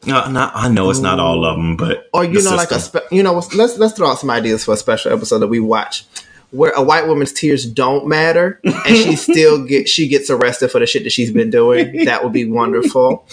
No, 0.06 0.28
not, 0.30 0.52
I 0.54 0.68
know 0.68 0.88
it's 0.90 1.00
not 1.00 1.18
all 1.18 1.44
of 1.44 1.56
them, 1.56 1.76
but 1.76 2.08
Or 2.12 2.24
you 2.24 2.42
know, 2.42 2.54
like 2.54 2.70
a 2.70 2.78
spe- 2.80 3.10
you 3.10 3.22
know, 3.22 3.34
let's 3.34 3.76
let's 3.76 3.94
throw 3.94 4.08
out 4.08 4.18
some 4.18 4.30
ideas 4.30 4.64
for 4.64 4.74
a 4.74 4.76
special 4.76 5.12
episode 5.12 5.40
that 5.40 5.48
we 5.48 5.60
watch. 5.60 6.04
Where 6.52 6.70
a 6.72 6.82
white 6.82 7.08
woman's 7.08 7.32
tears 7.32 7.66
don't 7.66 8.06
matter, 8.06 8.60
and 8.64 8.96
she 8.96 9.16
still 9.16 9.64
get 9.64 9.88
she 9.88 10.06
gets 10.08 10.30
arrested 10.30 10.70
for 10.70 10.78
the 10.78 10.86
shit 10.86 11.02
that 11.04 11.10
she's 11.10 11.32
been 11.32 11.50
doing. 11.50 12.04
That 12.04 12.22
would 12.22 12.32
be 12.32 12.44
wonderful. 12.48 13.26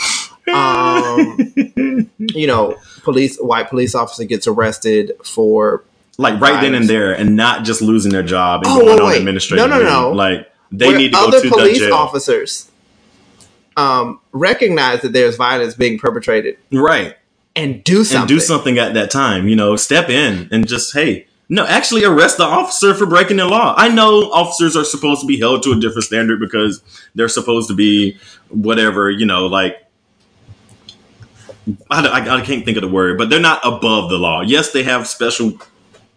Um, 0.52 1.38
you 2.18 2.48
know, 2.48 2.76
police 3.04 3.38
white 3.38 3.70
police 3.70 3.96
officer 3.96 4.24
gets 4.26 4.48
arrested 4.48 5.14
for 5.24 5.84
like 6.18 6.40
right 6.42 6.60
then 6.62 6.74
and 6.76 6.88
there, 6.90 7.14
and 7.14 7.36
not 7.36 7.64
just 7.66 7.82
losing 7.82 8.12
their 8.12 8.24
job 8.24 8.64
and 8.66 8.72
Oh, 8.72 8.80
going 8.80 8.88
wait, 8.90 9.00
on 9.02 9.08
wait. 9.10 9.18
administrative. 9.20 9.70
No, 9.70 9.78
no, 9.80 9.84
no. 9.84 10.12
Like 10.12 10.52
they 10.72 10.88
where 10.88 10.98
need 10.98 11.10
to 11.10 11.18
go 11.18 11.28
other 11.28 11.42
to 11.42 11.50
the 11.50 11.56
police 11.56 11.78
jail. 11.80 11.94
officers 11.94 12.70
um, 13.78 14.20
recognize 14.32 15.02
that 15.02 15.14
there's 15.14 15.36
violence 15.36 15.76
being 15.76 15.98
perpetrated 15.98 16.58
right? 16.72 17.16
and 17.56 17.84
do 17.84 18.04
something. 18.04 18.22
and 18.22 18.28
do 18.28 18.40
something 18.40 18.78
at 18.78 18.94
that 18.94 19.12
time. 19.12 19.48
You 19.48 19.56
know, 19.56 19.76
step 19.76 20.10
in 20.10 20.48
and 20.52 20.68
just 20.68 20.94
hey, 20.94 21.28
no, 21.50 21.66
actually 21.66 22.04
arrest 22.04 22.38
the 22.38 22.46
officer 22.46 22.94
for 22.94 23.06
breaking 23.06 23.38
the 23.38 23.46
law. 23.46 23.74
I 23.78 23.90
know 23.90 24.32
officers 24.32 24.76
are 24.76 24.86
supposed 24.86 25.22
to 25.22 25.28
be 25.28 25.40
held 25.40 25.64
to 25.64 25.72
a 25.72 25.80
different 25.80 26.06
standard 26.06 26.40
because 26.40 26.82
they're 27.16 27.30
supposed 27.30 27.68
to 27.70 27.76
be 27.76 28.18
whatever. 28.50 29.10
You 29.10 29.26
know, 29.26 29.48
like. 29.48 29.78
I, 31.90 32.06
I, 32.06 32.40
I 32.40 32.42
can't 32.42 32.66
think 32.66 32.76
of 32.76 32.82
the 32.82 32.90
word, 32.90 33.18
but 33.18 33.30
they're 33.30 33.40
not 33.40 33.62
above 33.64 34.10
the 34.10 34.18
law. 34.18 34.42
Yes, 34.42 34.74
they 34.74 34.84
have 34.84 35.08
special 35.08 35.58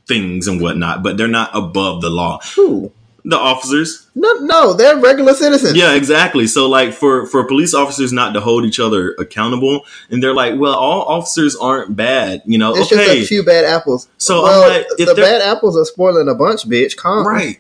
things 0.07 0.48
and 0.48 0.61
whatnot, 0.61 1.04
but 1.04 1.16
they're 1.16 1.28
not 1.28 1.50
above 1.54 2.00
the 2.00 2.11
law. 2.11 2.40
Who? 2.57 2.92
The 3.29 3.37
officers, 3.37 4.07
No, 4.14 4.33
no, 4.35 4.72
they're 4.72 4.97
regular 4.99 5.35
citizens. 5.35 5.77
yeah, 5.77 5.95
exactly. 5.95 6.47
So 6.47 6.68
like 6.68 6.93
for 6.93 7.27
for 7.27 7.43
police 7.45 7.74
officers 7.74 8.12
not 8.12 8.35
to 8.35 8.41
hold 8.41 8.64
each 8.64 8.79
other 8.79 9.16
accountable, 9.18 9.85
and 10.11 10.22
they're 10.22 10.33
like, 10.33 10.55
well, 10.61 10.74
all 10.77 11.03
officers 11.03 11.57
aren't 11.57 11.97
bad, 11.97 12.43
you 12.47 12.57
know. 12.57 12.77
It's 12.77 12.93
okay, 12.93 13.16
just 13.18 13.24
a 13.24 13.35
few 13.35 13.43
bad 13.45 13.64
apples. 13.64 14.09
So, 14.18 14.45
well, 14.45 14.62
I'm 14.62 14.68
like, 14.70 14.87
if 14.99 15.09
the 15.09 15.14
bad 15.16 15.43
apples 15.43 15.77
are 15.77 15.85
spoiling 15.85 16.29
a 16.29 16.37
bunch, 16.37 16.68
bitch. 16.68 16.97
Calm. 16.97 17.27
right. 17.27 17.59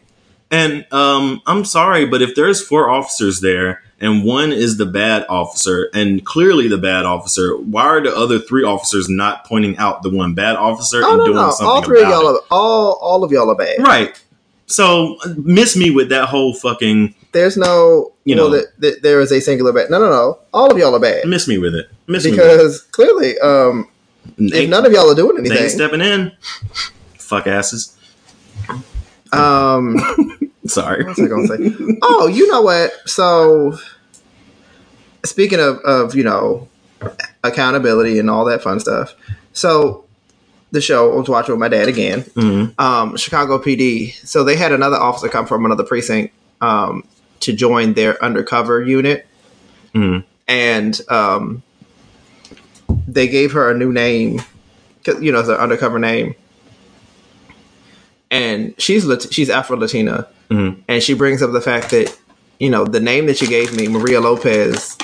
And 0.52 0.86
um, 0.92 1.42
I'm 1.46 1.64
sorry, 1.64 2.06
but 2.06 2.22
if 2.22 2.36
there's 2.36 2.62
four 2.64 2.88
officers 2.88 3.40
there 3.40 3.82
and 4.00 4.22
one 4.24 4.52
is 4.52 4.76
the 4.76 4.86
bad 4.86 5.26
officer 5.28 5.90
and 5.92 6.24
clearly 6.24 6.68
the 6.68 6.78
bad 6.78 7.04
officer, 7.04 7.56
why 7.56 7.82
are 7.86 8.00
the 8.00 8.14
other 8.14 8.38
three 8.38 8.62
officers 8.62 9.08
not 9.08 9.44
pointing 9.46 9.76
out 9.78 10.04
the 10.04 10.10
one 10.10 10.34
bad 10.34 10.54
officer 10.54 11.00
Oh 11.02 11.08
and 11.08 11.18
no, 11.18 11.24
doing 11.24 11.36
no. 11.38 11.50
something 11.50 11.66
All 11.66 11.82
three 11.82 12.00
of 12.04 12.08
y'all 12.08 12.28
it? 12.28 12.34
are 12.36 12.40
all 12.52 12.92
all 13.02 13.24
of 13.24 13.32
y'all 13.32 13.50
are 13.50 13.56
bad. 13.56 13.80
Right. 13.80 14.22
So 14.66 15.16
miss 15.36 15.76
me 15.76 15.90
with 15.90 16.08
that 16.08 16.28
whole 16.28 16.52
fucking 16.54 17.14
There's 17.32 17.56
no 17.56 18.12
You 18.24 18.36
well, 18.36 18.50
know. 18.50 18.56
that 18.56 18.80
that 18.80 19.02
there 19.02 19.20
is 19.20 19.30
a 19.32 19.40
singular 19.40 19.72
bad. 19.72 19.90
No, 19.90 20.00
no, 20.00 20.10
no. 20.10 20.38
All 20.52 20.70
of 20.70 20.78
y'all 20.78 20.94
are 20.94 21.00
bad 21.00 21.26
miss 21.26 21.46
me 21.46 21.58
with 21.58 21.74
it. 21.74 21.88
Miss 22.08 22.24
because 22.28 22.82
clearly, 22.82 23.38
um, 23.38 23.88
it. 24.38 24.54
if 24.54 24.68
none 24.70 24.84
of 24.84 24.92
y'all 24.92 25.10
are 25.10 25.14
doing 25.14 25.36
they 25.36 25.50
ain't 25.50 25.60
anything, 25.60 25.68
stepping 25.70 26.00
in. 26.00 26.32
Fuck 27.18 27.46
asses. 27.46 27.96
um, 29.32 29.96
Sorry. 30.66 31.04
What 31.04 31.16
was 31.16 31.20
I 31.20 31.28
gonna 31.28 31.46
say? 31.46 31.96
oh, 32.02 32.26
you 32.26 32.50
know 32.50 32.62
what? 32.62 32.92
So, 33.08 33.78
speaking 35.24 35.60
of 35.60 35.78
of 35.78 36.14
you 36.14 36.24
know 36.24 36.68
accountability 37.44 38.18
and 38.18 38.28
all 38.30 38.44
that 38.46 38.62
fun 38.62 38.80
stuff, 38.80 39.14
so 39.52 40.05
the 40.72 40.80
show 40.80 41.12
I 41.12 41.16
was 41.16 41.28
watching 41.28 41.52
with 41.52 41.60
my 41.60 41.68
dad 41.68 41.88
again. 41.88 42.22
Mhm. 42.34 42.78
Um, 42.78 43.16
Chicago 43.16 43.58
PD. 43.58 44.14
So 44.26 44.44
they 44.44 44.56
had 44.56 44.72
another 44.72 44.96
officer 44.96 45.28
come 45.28 45.46
from 45.46 45.64
another 45.64 45.84
precinct 45.84 46.34
um, 46.60 47.04
to 47.40 47.52
join 47.52 47.94
their 47.94 48.22
undercover 48.24 48.82
unit, 48.82 49.26
Mhm. 49.94 50.24
and 50.48 51.00
um, 51.08 51.62
they 53.06 53.28
gave 53.28 53.52
her 53.52 53.70
a 53.70 53.76
new 53.76 53.92
name. 53.92 54.42
'cause, 55.04 55.22
You 55.22 55.30
know, 55.32 55.40
an 55.40 55.50
undercover 55.50 55.98
name. 56.00 56.34
And 58.30 58.74
she's 58.78 59.04
Lat- 59.04 59.32
she's 59.32 59.48
Afro 59.50 59.76
Latina, 59.76 60.26
Mhm. 60.50 60.78
and 60.88 61.00
she 61.02 61.14
brings 61.14 61.42
up 61.42 61.52
the 61.52 61.60
fact 61.60 61.90
that 61.90 62.12
you 62.58 62.70
know 62.70 62.84
the 62.84 62.98
name 63.00 63.26
that 63.26 63.40
you 63.40 63.46
gave 63.46 63.72
me, 63.76 63.86
Maria 63.86 64.20
Lopez, 64.20 64.96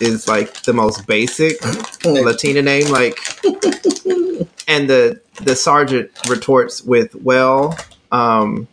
is 0.00 0.28
like 0.28 0.62
the 0.62 0.72
most 0.72 1.06
basic 1.08 1.58
Latina 2.04 2.62
name. 2.62 2.88
Like, 2.88 3.18
and 4.68 4.88
the 4.88 5.20
the 5.42 5.54
sergeant 5.56 6.10
retorts 6.28 6.82
with, 6.82 7.14
"Well, 7.16 7.76
um, 8.10 8.68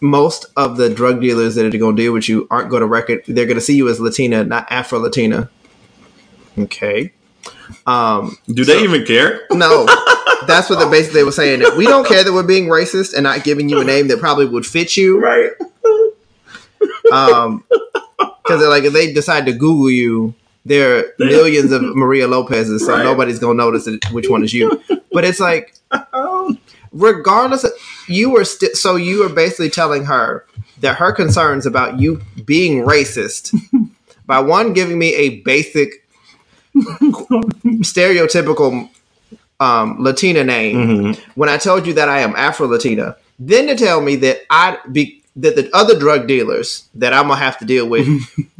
most 0.00 0.46
of 0.56 0.76
the 0.76 0.88
drug 0.92 1.20
dealers 1.20 1.54
that 1.56 1.66
are 1.72 1.78
going 1.78 1.96
to 1.96 2.02
deal 2.02 2.12
with 2.12 2.28
you 2.28 2.46
aren't 2.50 2.70
going 2.70 2.80
to 2.80 2.86
record. 2.86 3.22
They're 3.26 3.46
going 3.46 3.56
to 3.56 3.60
see 3.62 3.76
you 3.76 3.88
as 3.88 4.00
Latina, 4.00 4.44
not 4.44 4.66
Afro 4.70 4.98
Latina." 4.98 5.50
Okay. 6.58 7.12
Um, 7.86 8.36
Do 8.48 8.64
they 8.64 8.78
So- 8.78 8.84
even 8.84 9.04
care? 9.04 9.42
no, 9.52 9.86
that's 10.46 10.68
what 10.70 10.78
they 10.78 10.90
basically 10.90 11.20
they 11.20 11.24
were 11.24 11.32
saying. 11.32 11.60
That 11.60 11.76
we 11.76 11.84
don't 11.86 12.06
care 12.06 12.24
that 12.24 12.32
we're 12.32 12.42
being 12.42 12.66
racist 12.66 13.14
and 13.14 13.22
not 13.24 13.44
giving 13.44 13.68
you 13.68 13.80
a 13.80 13.84
name 13.84 14.08
that 14.08 14.18
probably 14.20 14.46
would 14.46 14.66
fit 14.66 14.96
you. 14.96 15.20
Right. 15.20 15.50
Um, 17.12 17.64
because 17.68 18.66
like 18.66 18.84
if 18.84 18.92
they 18.92 19.12
decide 19.12 19.46
to 19.46 19.52
Google 19.52 19.90
you, 19.90 20.34
there 20.68 20.98
are 20.98 21.04
millions 21.18 21.72
of 21.72 21.82
Maria 21.82 22.28
Lopez's, 22.28 22.84
so 22.86 22.92
Right. 22.92 23.02
nobody's 23.04 23.38
gonna 23.38 23.54
notice 23.54 23.88
which 24.12 24.28
one 24.28 24.44
is 24.44 24.52
you. 24.54 24.80
But 25.12 25.24
it's 25.24 25.40
like, 25.40 25.74
regardless, 26.92 27.64
of, 27.64 27.72
you 28.06 28.30
were 28.30 28.44
still 28.44 28.70
so 28.74 28.96
you 28.96 29.20
were 29.22 29.28
basically 29.28 29.70
telling 29.70 30.04
her 30.06 30.44
that 30.80 30.96
her 30.96 31.12
concerns 31.12 31.66
about 31.66 31.98
you 31.98 32.20
being 32.44 32.84
racist 32.84 33.54
by 34.26 34.38
one 34.40 34.72
giving 34.74 34.98
me 34.98 35.14
a 35.14 35.40
basic 35.40 36.04
stereotypical 37.82 38.88
um, 39.60 39.96
Latina 39.98 40.44
name 40.44 40.76
Mhm. 40.76 41.18
when 41.34 41.48
I 41.48 41.56
told 41.56 41.86
you 41.86 41.92
that 41.94 42.08
I 42.08 42.20
am 42.20 42.34
Afro 42.36 42.68
Latina, 42.68 43.16
then 43.38 43.66
to 43.66 43.74
tell 43.76 44.00
me 44.00 44.16
that 44.16 44.42
I 44.50 44.78
be 44.92 45.22
that 45.36 45.54
the 45.56 45.68
other 45.72 45.98
drug 45.98 46.26
dealers 46.26 46.84
that 46.94 47.12
I'm 47.12 47.28
gonna 47.28 47.36
have 47.40 47.58
to 47.58 47.64
deal 47.64 47.88
with 47.88 48.06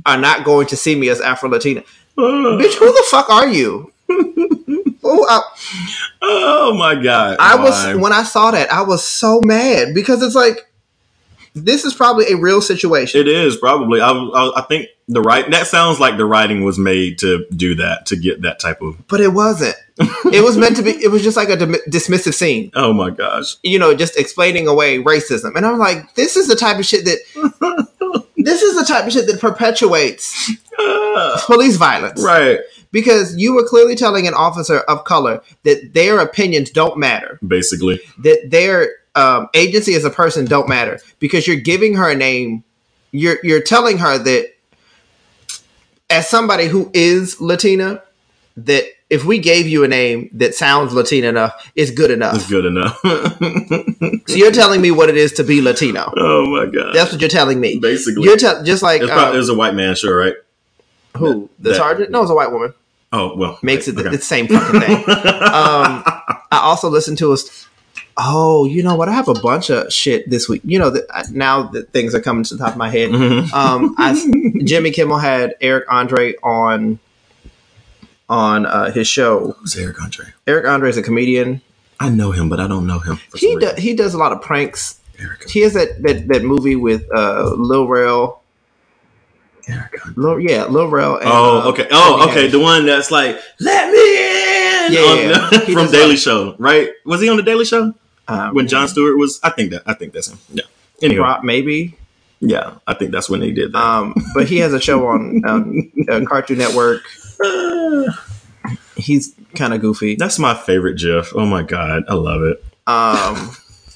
are 0.06 0.18
not 0.18 0.44
going 0.44 0.66
to 0.68 0.76
see 0.76 0.94
me 0.94 1.08
as 1.08 1.20
Afro 1.20 1.48
Latina. 1.48 1.82
Bitch, 2.18 2.74
who 2.74 2.86
the 2.92 3.04
fuck 3.10 3.30
are 3.30 3.48
you? 3.48 3.92
oh, 4.10 5.26
uh, 5.28 5.40
I, 5.40 5.42
Oh 6.22 6.74
my 6.74 6.94
god! 6.94 7.36
I 7.38 7.56
Why? 7.56 7.62
was 7.62 8.02
when 8.02 8.12
I 8.12 8.22
saw 8.24 8.50
that, 8.50 8.72
I 8.72 8.82
was 8.82 9.04
so 9.06 9.40
mad 9.44 9.94
because 9.94 10.22
it's 10.22 10.34
like 10.34 10.68
this 11.54 11.84
is 11.84 11.94
probably 11.94 12.26
a 12.32 12.36
real 12.36 12.60
situation. 12.60 13.20
It 13.20 13.28
is 13.28 13.56
probably. 13.56 14.00
I, 14.00 14.10
I, 14.10 14.52
I 14.56 14.62
think 14.62 14.88
the 15.08 15.20
right. 15.20 15.48
That 15.50 15.66
sounds 15.66 16.00
like 16.00 16.16
the 16.16 16.24
writing 16.24 16.64
was 16.64 16.78
made 16.78 17.18
to 17.20 17.46
do 17.54 17.74
that 17.76 18.06
to 18.06 18.16
get 18.16 18.42
that 18.42 18.58
type 18.60 18.80
of. 18.82 18.96
but 19.08 19.20
it 19.20 19.32
wasn't. 19.32 19.76
it 19.98 20.42
was 20.44 20.56
meant 20.56 20.76
to 20.76 20.82
be. 20.82 20.90
It 20.90 21.10
was 21.10 21.22
just 21.22 21.36
like 21.36 21.48
a 21.48 21.56
dim- 21.56 21.76
dismissive 21.88 22.34
scene, 22.34 22.70
Oh 22.74 22.92
my 22.92 23.10
gosh! 23.10 23.56
you 23.62 23.78
know, 23.78 23.94
just 23.94 24.16
explaining 24.18 24.68
away 24.68 24.98
racism. 24.98 25.54
And 25.56 25.66
I'm 25.66 25.78
like, 25.78 26.14
this 26.14 26.36
is 26.36 26.48
the 26.48 26.56
type 26.56 26.78
of 26.78 26.86
shit 26.86 27.04
that. 27.04 27.18
this 28.36 28.62
is 28.62 28.76
the 28.76 28.84
type 28.84 29.06
of 29.06 29.12
shit 29.12 29.26
that 29.26 29.40
perpetuates 29.40 30.52
Police 31.46 31.76
violence, 31.76 32.22
right. 32.22 32.60
Because 32.90 33.36
you 33.36 33.54
were 33.54 33.66
clearly 33.66 33.94
telling 33.94 34.26
an 34.26 34.34
officer 34.34 34.78
of 34.80 35.04
color 35.04 35.42
that 35.64 35.92
their 35.94 36.18
opinions 36.20 36.70
don't 36.70 36.98
matter, 36.98 37.38
Basically, 37.46 38.00
that 38.18 38.50
their 38.50 38.90
um, 39.14 39.48
agency 39.54 39.94
as 39.94 40.04
a 40.04 40.10
person 40.10 40.46
don't 40.46 40.68
matter, 40.68 40.98
because 41.18 41.46
you're 41.46 41.56
giving 41.56 41.94
her 41.94 42.08
a 42.08 42.14
name. 42.14 42.64
You're 43.10 43.38
you're 43.42 43.62
telling 43.62 43.98
her 43.98 44.18
that 44.18 44.52
as 46.10 46.28
somebody 46.28 46.66
who 46.66 46.90
is 46.94 47.40
Latina, 47.40 48.02
that 48.56 48.84
if 49.10 49.24
we 49.24 49.38
gave 49.38 49.66
you 49.66 49.84
a 49.84 49.88
name 49.88 50.28
that 50.34 50.54
sounds 50.54 50.92
Latina 50.92 51.28
enough, 51.28 51.70
it's 51.74 51.90
good 51.90 52.10
enough. 52.10 52.36
it's 52.36 52.48
good 52.48 52.64
enough. 52.66 53.00
So 54.28 54.36
you're 54.36 54.52
telling 54.52 54.82
me 54.82 54.90
what 54.90 55.08
it 55.08 55.16
is 55.16 55.32
to 55.34 55.44
be 55.44 55.62
Latino. 55.62 56.12
oh 56.14 56.46
my 56.50 56.66
god! 56.66 56.94
That's 56.94 57.10
what 57.10 57.20
you're 57.22 57.30
telling 57.30 57.58
me. 57.58 57.78
Basically, 57.78 58.24
You're 58.24 58.36
te- 58.36 58.62
just 58.62 58.82
like 58.82 59.00
it's 59.00 59.10
probably, 59.10 59.38
um, 59.38 59.42
it 59.42 59.48
a 59.48 59.54
white 59.54 59.74
man, 59.74 59.94
sure, 59.94 60.18
right? 60.18 60.34
Who 61.18 61.50
the 61.58 61.70
that- 61.70 61.76
sergeant? 61.76 62.10
No, 62.10 62.22
it's 62.22 62.30
a 62.30 62.34
white 62.34 62.50
woman. 62.52 62.72
Oh 63.12 63.36
well, 63.36 63.58
Makes 63.62 63.88
it 63.88 63.96
right, 63.96 64.02
the, 64.02 64.08
okay. 64.08 64.16
the 64.16 64.22
same 64.22 64.46
fucking 64.48 64.80
thing. 64.80 64.96
um, 64.96 65.04
I 66.50 66.60
also 66.62 66.88
listened 66.90 67.18
to 67.18 67.32
us. 67.32 67.66
Oh, 68.20 68.64
you 68.64 68.82
know 68.82 68.96
what? 68.96 69.08
I 69.08 69.12
have 69.12 69.28
a 69.28 69.34
bunch 69.34 69.70
of 69.70 69.92
shit 69.92 70.28
this 70.28 70.48
week. 70.48 70.60
You 70.64 70.78
know 70.78 70.90
that 70.90 71.04
I- 71.12 71.24
now 71.30 71.62
that 71.68 71.90
things 71.92 72.14
are 72.14 72.20
coming 72.20 72.44
to 72.44 72.54
the 72.54 72.62
top 72.64 72.72
of 72.72 72.76
my 72.78 72.90
head. 72.90 73.10
Mhm. 73.10 73.52
Um, 73.52 73.94
I, 73.96 74.12
Jimmy 74.64 74.90
Kimmel 74.90 75.18
had 75.18 75.54
Eric 75.60 75.84
Andre 75.90 76.34
on 76.42 76.98
on 78.28 78.66
uh, 78.66 78.90
his 78.90 79.06
show. 79.08 79.52
Who's 79.60 79.76
Eric 79.76 80.02
Andre? 80.02 80.26
Eric 80.46 80.66
Andre 80.66 80.90
is 80.90 80.96
a 80.96 81.02
comedian. 81.02 81.60
I 82.00 82.10
know 82.10 82.30
him, 82.32 82.48
but 82.48 82.60
I 82.60 82.68
don't 82.68 82.86
know 82.86 82.98
him. 82.98 83.18
He 83.34 83.56
do, 83.56 83.70
he 83.76 83.94
does 83.94 84.14
a 84.14 84.18
lot 84.18 84.32
of 84.32 84.42
pranks. 84.42 85.00
Eric, 85.18 85.48
He 85.50 85.60
has 85.62 85.74
that 85.74 86.00
that, 86.02 86.28
that 86.28 86.42
movie 86.44 86.76
with 86.76 87.06
uh, 87.14 87.54
Lil 87.56 87.88
Rel. 87.88 88.37
Eric 89.68 89.94
Lil, 90.16 90.40
yeah, 90.40 90.64
Lil 90.64 90.88
Rel. 90.88 91.16
And, 91.16 91.28
Oh, 91.28 91.60
uh, 91.60 91.68
okay. 91.70 91.86
Oh, 91.90 92.28
okay. 92.30 92.48
The 92.48 92.58
one 92.58 92.86
that's 92.86 93.10
like, 93.10 93.38
"Let 93.60 93.90
me 93.92 93.98
in." 93.98 94.92
Yeah, 94.92 95.00
on- 95.00 95.18
yeah, 95.18 95.48
yeah. 95.52 95.58
From 95.74 95.90
Daily 95.92 96.10
like- 96.10 96.18
Show, 96.18 96.54
right? 96.58 96.90
Was 97.04 97.20
he 97.20 97.28
on 97.28 97.36
the 97.36 97.42
Daily 97.42 97.64
Show 97.64 97.94
Um, 98.28 98.54
when 98.54 98.66
Jon 98.68 98.88
Stewart 98.88 99.18
was? 99.18 99.38
I 99.42 99.50
think 99.50 99.70
that. 99.72 99.82
I 99.86 99.92
think 99.94 100.12
that's 100.14 100.28
him. 100.28 100.38
Yeah. 100.52 100.64
Anyway, 101.02 101.22
Pro- 101.22 101.42
maybe. 101.42 101.94
yeah, 102.40 102.72
I 102.86 102.94
think 102.94 103.10
that's 103.12 103.28
when 103.28 103.40
they 103.40 103.50
did 103.52 103.72
that. 103.72 103.78
Um, 103.82 104.14
but 104.34 104.48
he 104.48 104.58
has 104.58 104.72
a 104.72 104.80
show 104.80 105.06
on 105.08 105.42
um, 105.46 105.92
uh, 106.08 106.20
Cartoon 106.26 106.58
Network. 106.58 107.02
He's 108.96 109.34
kind 109.54 109.72
of 109.72 109.80
goofy. 109.80 110.16
that's 110.16 110.38
my 110.38 110.54
favorite 110.54 110.98
GIF. 110.98 111.32
Oh 111.36 111.46
my 111.46 111.62
god, 111.62 112.02
I 112.08 112.14
love 112.14 112.42
it. 112.42 112.64
Um, 112.86 113.54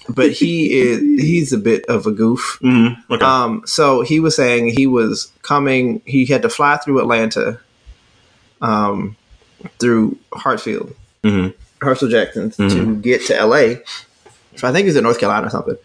but 0.09 0.33
he 0.33 0.81
is 0.81 1.01
he's 1.21 1.53
a 1.53 1.59
bit 1.59 1.85
of 1.87 2.07
a 2.07 2.13
goof. 2.13 2.59
Mm, 2.63 2.97
okay. 3.11 3.25
Um, 3.25 3.63
so 3.67 4.03
he 4.03 4.21
was 4.21 4.35
saying 4.37 4.69
he 4.69 4.87
was 4.87 5.31
coming. 5.43 6.03
He 6.05 6.27
had 6.27 6.43
to 6.43 6.49
fly 6.49 6.77
through 6.79 7.01
Atlanta, 7.01 7.59
um, 8.61 9.17
through 9.79 10.17
Hartsfield, 10.33 10.95
Mhm. 11.25 11.55
Hartsfield 11.81 12.11
Jackson, 12.11 12.51
to 12.53 12.63
Mhm. 12.63 13.03
get 13.03 13.25
to 13.27 13.37
L.A. 13.37 13.83
So 14.57 14.69
I 14.69 14.73
think 14.73 14.87
he's 14.87 14.97
in 14.97 15.05
North 15.05 15.19
Carolina 15.21 15.47
or 15.47 15.51
something. 15.51 15.77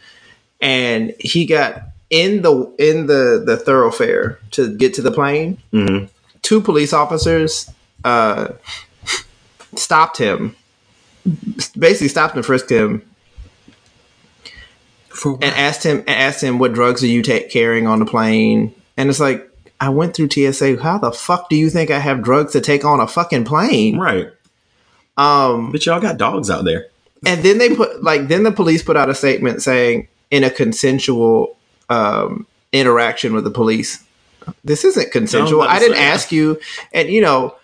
And 0.61 1.13
he 1.19 1.45
got 1.45 1.81
in 2.09 2.41
the 2.41 2.71
in 2.79 3.07
the 3.07 3.43
the 3.45 3.57
thoroughfare 3.57 4.39
to 4.51 4.75
get 4.75 4.93
to 4.95 5.01
the 5.01 5.11
plane. 5.11 5.57
Mhm. 5.73 6.09
Two 6.41 6.61
police 6.61 6.93
officers 6.93 7.69
uh, 8.03 8.49
stopped 9.75 10.17
him, 10.17 10.55
basically 11.77 12.07
stopped 12.07 12.35
and 12.35 12.45
frisked 12.45 12.69
him, 12.71 13.01
and 15.25 15.43
asked 15.43 15.83
him 15.83 15.99
and 15.99 16.09
asked 16.09 16.43
him 16.43 16.59
what 16.59 16.73
drugs 16.73 17.03
are 17.03 17.07
you 17.07 17.23
ta- 17.23 17.47
carrying 17.49 17.87
on 17.87 17.99
the 17.99 18.05
plane? 18.05 18.73
And 18.95 19.09
it's 19.09 19.19
like 19.19 19.43
i 19.79 19.89
went 19.89 20.15
through 20.15 20.27
tsa 20.29 20.81
how 20.81 20.97
the 20.97 21.11
fuck 21.11 21.49
do 21.49 21.55
you 21.55 21.69
think 21.69 21.91
i 21.91 21.99
have 21.99 22.23
drugs 22.23 22.53
to 22.53 22.61
take 22.61 22.83
on 22.83 22.99
a 22.99 23.07
fucking 23.07 23.45
plane? 23.45 23.97
Right, 23.97 24.29
um 25.17 25.71
but 25.71 25.85
y'all 25.85 26.01
got 26.01 26.17
dogs 26.17 26.49
out 26.49 26.65
there. 26.65 26.87
and 27.25 27.43
then 27.43 27.57
they 27.57 27.75
put 27.75 28.03
like 28.03 28.27
then 28.27 28.43
the 28.43 28.51
police 28.51 28.81
put 28.83 28.97
out 28.97 29.09
a 29.09 29.15
statement 29.15 29.61
saying 29.61 30.07
in 30.31 30.43
a 30.43 30.49
consensual 30.49 31.57
um 31.89 32.47
interaction 32.71 33.33
with 33.33 33.43
the 33.43 33.51
police 33.51 34.03
this 34.63 34.85
isn't 34.85 35.11
consensual. 35.11 35.61
I 35.61 35.77
didn't 35.79 35.97
ask 35.97 36.31
you. 36.31 36.59
And 36.93 37.09
you 37.09 37.21
know 37.21 37.55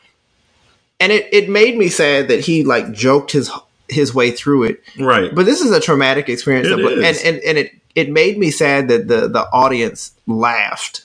and 1.00 1.12
it, 1.12 1.28
it 1.34 1.50
made 1.50 1.78
me 1.78 1.90
sad 1.90 2.28
that 2.28 2.42
he 2.42 2.64
like 2.64 2.92
joked 2.92 3.32
his 3.32 3.50
his 3.94 4.14
way 4.14 4.32
through 4.32 4.64
it 4.64 4.84
Right. 5.00 5.34
but 5.34 5.46
this 5.46 5.62
is 5.62 5.72
a 5.72 5.80
traumatic 5.80 6.28
experience, 6.30 6.68
It 6.68 6.78
that- 6.78 6.92
is. 6.92 7.22
and 7.24 7.36
and 7.36 7.44
and 7.44 7.58
it 7.58 7.72
it 7.96 8.10
made 8.10 8.38
me 8.38 8.50
sad 8.52 8.88
that 8.90 9.08
the 9.08 9.28
the 9.28 9.48
audience 9.54 10.12
laughed 10.28 11.04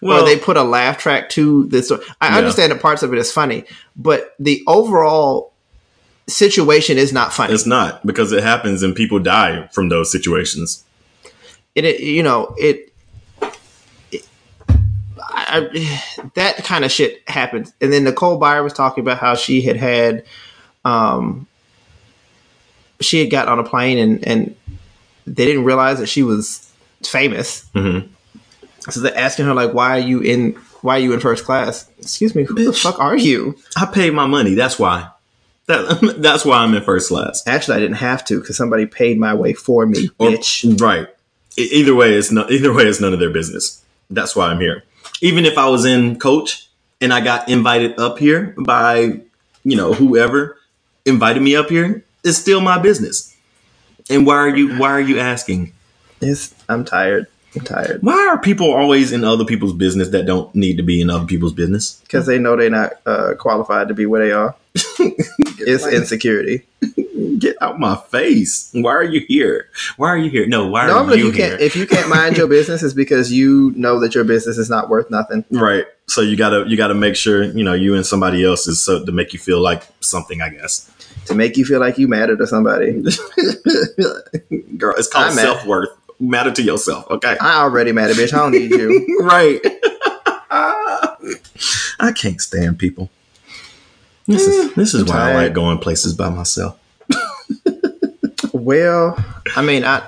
well, 0.00 0.22
or 0.22 0.24
they 0.26 0.36
put 0.38 0.56
a 0.56 0.62
laugh 0.62 0.98
track 0.98 1.28
to 1.30 1.64
this. 1.66 1.90
I 1.90 1.96
Yeah. 2.28 2.36
understand 2.38 2.70
that 2.72 2.80
parts 2.80 3.02
of 3.02 3.12
it 3.12 3.18
is 3.18 3.32
funny, 3.32 3.64
but 3.96 4.34
the 4.38 4.62
overall 4.66 5.52
situation 6.28 6.98
is 6.98 7.12
not 7.12 7.32
funny. 7.32 7.52
it's 7.52 7.66
not 7.66 8.04
because 8.06 8.30
it 8.32 8.42
happens 8.44 8.82
and 8.84 8.94
people 8.94 9.18
die 9.18 9.68
from 9.72 9.88
those 9.88 10.10
situations. 10.12 10.84
It, 11.74 11.84
it 11.84 12.00
you 12.00 12.22
know 12.22 12.54
it. 12.58 12.92
it- 14.12 14.24
I- 15.18 16.30
that 16.34 16.58
kind 16.64 16.84
of 16.84 16.90
shit 16.92 17.22
happens, 17.28 17.72
and 17.80 17.92
then 17.92 18.04
Nicole 18.04 18.38
Byer 18.40 18.62
was 18.62 18.72
talking 18.72 19.02
about 19.02 19.18
how 19.18 19.34
she 19.34 19.62
had 19.62 19.76
had, 19.76 20.24
um, 20.84 21.46
she 23.04 23.20
had 23.20 23.30
got 23.30 23.48
on 23.48 23.58
a 23.58 23.64
plane 23.64 23.98
and 23.98 24.26
and 24.26 24.56
they 25.26 25.44
didn't 25.46 25.64
realize 25.64 25.98
that 25.98 26.06
she 26.08 26.22
was 26.22 26.70
famous. 27.04 27.64
Mhm. 27.74 28.08
So 28.90 29.00
they're 29.00 29.16
asking 29.16 29.46
her 29.46 29.54
like, 29.54 29.72
"Why 29.72 29.96
are 29.96 30.00
you 30.00 30.20
in? 30.20 30.52
Why 30.80 30.96
are 30.96 31.00
you 31.00 31.12
in 31.12 31.20
first 31.20 31.44
class?" 31.44 31.86
Excuse 32.00 32.34
me, 32.34 32.42
who 32.44 32.54
the 32.64 32.72
fuck 32.72 32.98
are 32.98 33.16
you? 33.16 33.56
I 33.76 33.86
paid 33.86 34.12
my 34.12 34.26
money. 34.26 34.54
That's 34.54 34.78
why. 34.78 35.08
That, 35.66 36.16
that's 36.18 36.44
why 36.44 36.58
I'm 36.58 36.74
in 36.74 36.82
first 36.82 37.08
class. 37.08 37.42
Actually, 37.46 37.76
I 37.76 37.80
didn't 37.80 37.96
have 37.98 38.24
to 38.26 38.40
because 38.40 38.56
somebody 38.56 38.86
paid 38.86 39.18
my 39.18 39.32
way 39.34 39.52
for 39.54 39.86
me, 39.86 40.10
Or- 40.18 40.30
bitch. 40.30 40.80
Right. 40.80 41.06
Either 41.56 41.94
way, 41.94 42.14
it's 42.14 42.32
no, 42.32 42.48
either 42.50 42.72
way, 42.72 42.84
it's 42.84 43.00
none 43.00 43.12
of 43.12 43.20
their 43.20 43.30
business. 43.30 43.80
That's 44.10 44.34
why 44.34 44.48
I'm 44.48 44.58
here. 44.58 44.82
Even 45.20 45.44
if 45.44 45.56
I 45.58 45.68
was 45.68 45.84
in 45.84 46.18
coach 46.18 46.66
and 47.00 47.12
I 47.12 47.20
got 47.20 47.48
invited 47.48 47.98
up 48.00 48.18
here 48.18 48.54
by, 48.58 49.20
you 49.62 49.76
know, 49.76 49.92
whoever 49.92 50.56
invited 51.04 51.42
me 51.42 51.54
up 51.54 51.68
here, 51.68 52.04
it's 52.24 52.38
still 52.38 52.60
my 52.60 52.78
business. 52.78 53.34
And 54.10 54.26
why 54.26 54.36
are 54.36 54.54
you 54.54 54.76
why 54.78 54.90
are 54.90 55.00
you 55.00 55.18
asking? 55.18 55.72
It's, 56.20 56.54
I'm 56.68 56.84
tired. 56.84 57.26
I'm 57.54 57.62
tired 57.62 58.02
Why 58.02 58.28
are 58.28 58.38
people 58.38 58.72
always 58.72 59.12
in 59.12 59.24
other 59.24 59.44
people's 59.44 59.74
business 59.74 60.08
that 60.10 60.24
don't 60.24 60.54
need 60.54 60.76
to 60.76 60.82
be 60.82 61.00
in 61.02 61.10
other 61.10 61.26
people's 61.26 61.52
business? 61.52 62.00
because 62.02 62.26
they 62.26 62.38
know 62.38 62.56
they're 62.56 62.70
not 62.70 62.92
uh, 63.06 63.34
qualified 63.38 63.88
to 63.88 63.94
be 63.94 64.06
where 64.06 64.24
they 64.24 64.32
are. 64.32 64.54
it's 64.74 65.86
insecurity. 65.86 66.62
Get 67.38 67.56
out 67.60 67.80
my 67.80 67.96
face. 67.96 68.70
Why 68.72 68.92
are 68.92 69.02
you 69.02 69.20
here? 69.20 69.68
Why 69.96 70.08
are 70.08 70.16
you 70.18 70.30
here? 70.30 70.46
No, 70.46 70.68
why 70.68 70.88
are 70.88 71.16
you, 71.16 71.26
you 71.26 71.30
here? 71.30 71.50
can't. 71.50 71.60
If 71.60 71.74
you 71.74 71.86
can't 71.86 72.08
mind 72.08 72.36
your 72.36 72.46
business, 72.48 72.82
it's 72.82 72.94
because 72.94 73.32
you 73.32 73.72
know 73.76 73.98
that 74.00 74.14
your 74.14 74.24
business 74.24 74.58
is 74.58 74.70
not 74.70 74.88
worth 74.88 75.10
nothing. 75.10 75.44
Right. 75.50 75.86
So 76.06 76.20
you 76.20 76.36
gotta 76.36 76.64
you 76.68 76.76
gotta 76.76 76.94
make 76.94 77.16
sure 77.16 77.42
you 77.42 77.64
know 77.64 77.74
you 77.74 77.94
and 77.94 78.06
somebody 78.06 78.44
else 78.44 78.66
is 78.66 78.80
so 78.84 79.04
to 79.04 79.12
make 79.12 79.32
you 79.32 79.38
feel 79.38 79.60
like 79.60 79.84
something. 80.00 80.40
I 80.40 80.50
guess. 80.50 80.90
To 81.26 81.34
make 81.34 81.56
you 81.56 81.64
feel 81.64 81.80
like 81.80 81.98
you 81.98 82.08
matter 82.08 82.36
to 82.36 82.46
somebody. 82.46 82.92
Girl, 84.76 84.94
it's 84.96 85.08
called 85.08 85.32
self 85.32 85.64
worth. 85.66 85.90
Matter 86.20 86.52
to 86.52 86.62
yourself. 86.62 87.08
Okay. 87.10 87.36
I 87.40 87.62
already 87.62 87.92
matter, 87.92 88.12
bitch. 88.14 88.32
I 88.32 88.38
don't 88.38 88.52
need 88.52 88.70
you. 88.70 89.18
right. 89.22 89.60
I 92.00 92.12
can't 92.14 92.40
stand 92.40 92.78
people. 92.78 93.08
This 94.26 94.46
is 94.46 94.70
mm, 94.70 94.74
this 94.74 94.94
is 94.94 95.02
I'm 95.02 95.08
why 95.08 95.30
I 95.30 95.34
like 95.34 95.52
going 95.52 95.78
places 95.78 96.14
by 96.14 96.28
myself. 96.30 96.78
Well, 98.52 99.16
I 99.56 99.62
mean, 99.62 99.84
I 99.84 100.06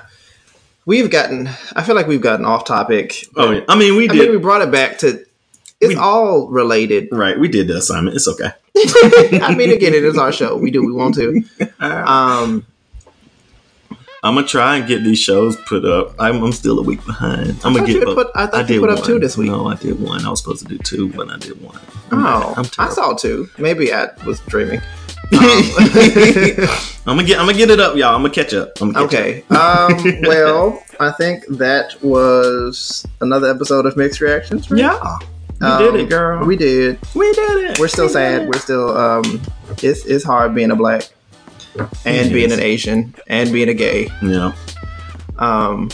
we've 0.85 1.09
gotten. 1.09 1.47
I 1.75 1.83
feel 1.83 1.95
like 1.95 2.07
we've 2.07 2.21
gotten 2.21 2.45
off 2.45 2.63
topic. 2.65 3.25
Oh, 3.35 3.51
yeah. 3.51 3.61
I 3.67 3.75
mean, 3.77 3.95
we 3.97 4.07
I 4.09 4.13
did. 4.13 4.21
mean, 4.21 4.31
we 4.31 4.37
brought 4.37 4.61
it 4.61 4.71
back 4.71 4.99
to. 4.99 5.25
It's 5.81 5.89
We- 5.89 5.95
all 5.95 6.47
related. 6.47 7.09
right. 7.11 7.37
We 7.37 7.47
did 7.49 7.67
the 7.67 7.77
assignment. 7.77 8.15
It's 8.15 8.27
okay. 8.27 8.51
I 9.41 9.55
mean, 9.57 9.71
again, 9.71 9.93
it 9.93 10.03
is 10.03 10.17
our 10.17 10.31
show. 10.31 10.57
We 10.57 10.71
do. 10.71 10.85
We 10.85 10.91
want 10.91 11.15
to. 11.15 11.43
Um, 11.79 12.65
I'm 14.25 14.33
gonna 14.33 14.47
try 14.47 14.77
and 14.77 14.87
get 14.87 15.03
these 15.03 15.19
shows 15.19 15.55
put 15.55 15.85
up. 15.85 16.15
I'm, 16.17 16.43
I'm 16.43 16.51
still 16.51 16.79
a 16.79 16.81
week 16.81 17.05
behind. 17.05 17.59
I'm 17.63 17.73
gonna 17.75 17.85
get. 17.85 17.97
had 17.97 18.15
put- 18.15 18.31
I 18.33 18.61
you 18.61 18.67
did 18.67 18.79
put 18.81 18.89
up 18.89 18.97
one. 18.99 19.07
two 19.07 19.19
this 19.19 19.37
week. 19.37 19.51
No, 19.51 19.67
I 19.67 19.75
did 19.75 20.01
one. 20.01 20.25
I 20.25 20.29
was 20.29 20.41
supposed 20.41 20.63
to 20.63 20.67
do 20.67 20.79
two, 20.79 21.13
but 21.13 21.29
I 21.29 21.37
did 21.37 21.61
one. 21.61 21.79
I'm 22.09 22.25
oh. 22.25 22.53
I'm 22.57 22.65
I 22.79 22.89
saw 22.89 23.13
two. 23.13 23.47
Maybe 23.59 23.93
I 23.93 24.07
was 24.25 24.39
dreaming. 24.41 24.79
Um, 24.79 24.81
I'm 25.37 27.17
gonna 27.17 27.23
get. 27.23 27.39
I'm 27.39 27.45
gonna 27.45 27.53
get 27.53 27.69
it 27.69 27.79
up, 27.79 27.95
y'all. 27.95 28.15
I'm 28.15 28.23
gonna 28.23 28.33
catch 28.33 28.53
up. 28.55 28.81
I'm 28.81 28.93
gonna 28.93 29.07
catch 29.07 29.15
okay. 29.15 29.43
Um, 29.51 30.21
well, 30.23 30.83
I 30.99 31.11
think 31.11 31.45
that 31.47 31.95
was 32.01 33.05
another 33.21 33.49
episode 33.51 33.85
of 33.85 33.95
Mixed 33.95 34.21
Reactions. 34.21 34.71
right? 34.71 34.79
Yeah, 34.79 35.17
we 35.61 35.67
Um, 35.67 35.81
did 35.83 35.95
it, 35.95 36.09
girl. 36.09 36.45
We 36.45 36.55
did. 36.55 36.99
we 37.15 37.31
did 37.33 37.71
it. 37.71 37.79
We're 37.79 37.87
still 37.87 38.05
We 38.07 38.11
sad. 38.13 38.47
We're 38.47 38.59
still. 38.59 38.95
Um, 38.97 39.41
it's 39.81 40.05
it's 40.05 40.23
hard 40.23 40.53
being 40.55 40.71
a 40.71 40.75
black, 40.75 41.07
and 42.05 42.27
It 42.27 42.33
being 42.33 42.51
an 42.51 42.59
Asian, 42.59 43.13
and 43.27 43.51
being 43.51 43.69
a 43.69 43.73
gay. 43.73 44.09
Yeah. 44.21 44.53
Um, 45.37 45.89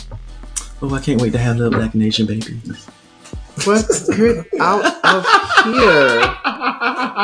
Oh, 0.84 0.96
I 0.96 1.00
can't 1.00 1.22
wait 1.22 1.32
to 1.34 1.38
have 1.38 1.58
the 1.60 1.70
Blasian 1.70 2.26
baby. 2.26 2.60
what? 3.66 3.86
Get 4.18 4.48
out 4.60 4.84
of 5.06 5.26
here! 5.76 6.22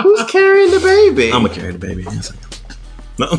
Who's 0.03 0.23
carrying 0.30 0.69
the 0.69 0.80
baby? 0.80 1.31
I'm 1.34 1.41
gonna 1.41 1.53
carry 1.55 1.72
the 1.72 1.80
baby. 1.80 2.03
Yes, 2.03 2.31
I 2.31 2.35
am. 2.35 2.46
No. 3.19 3.27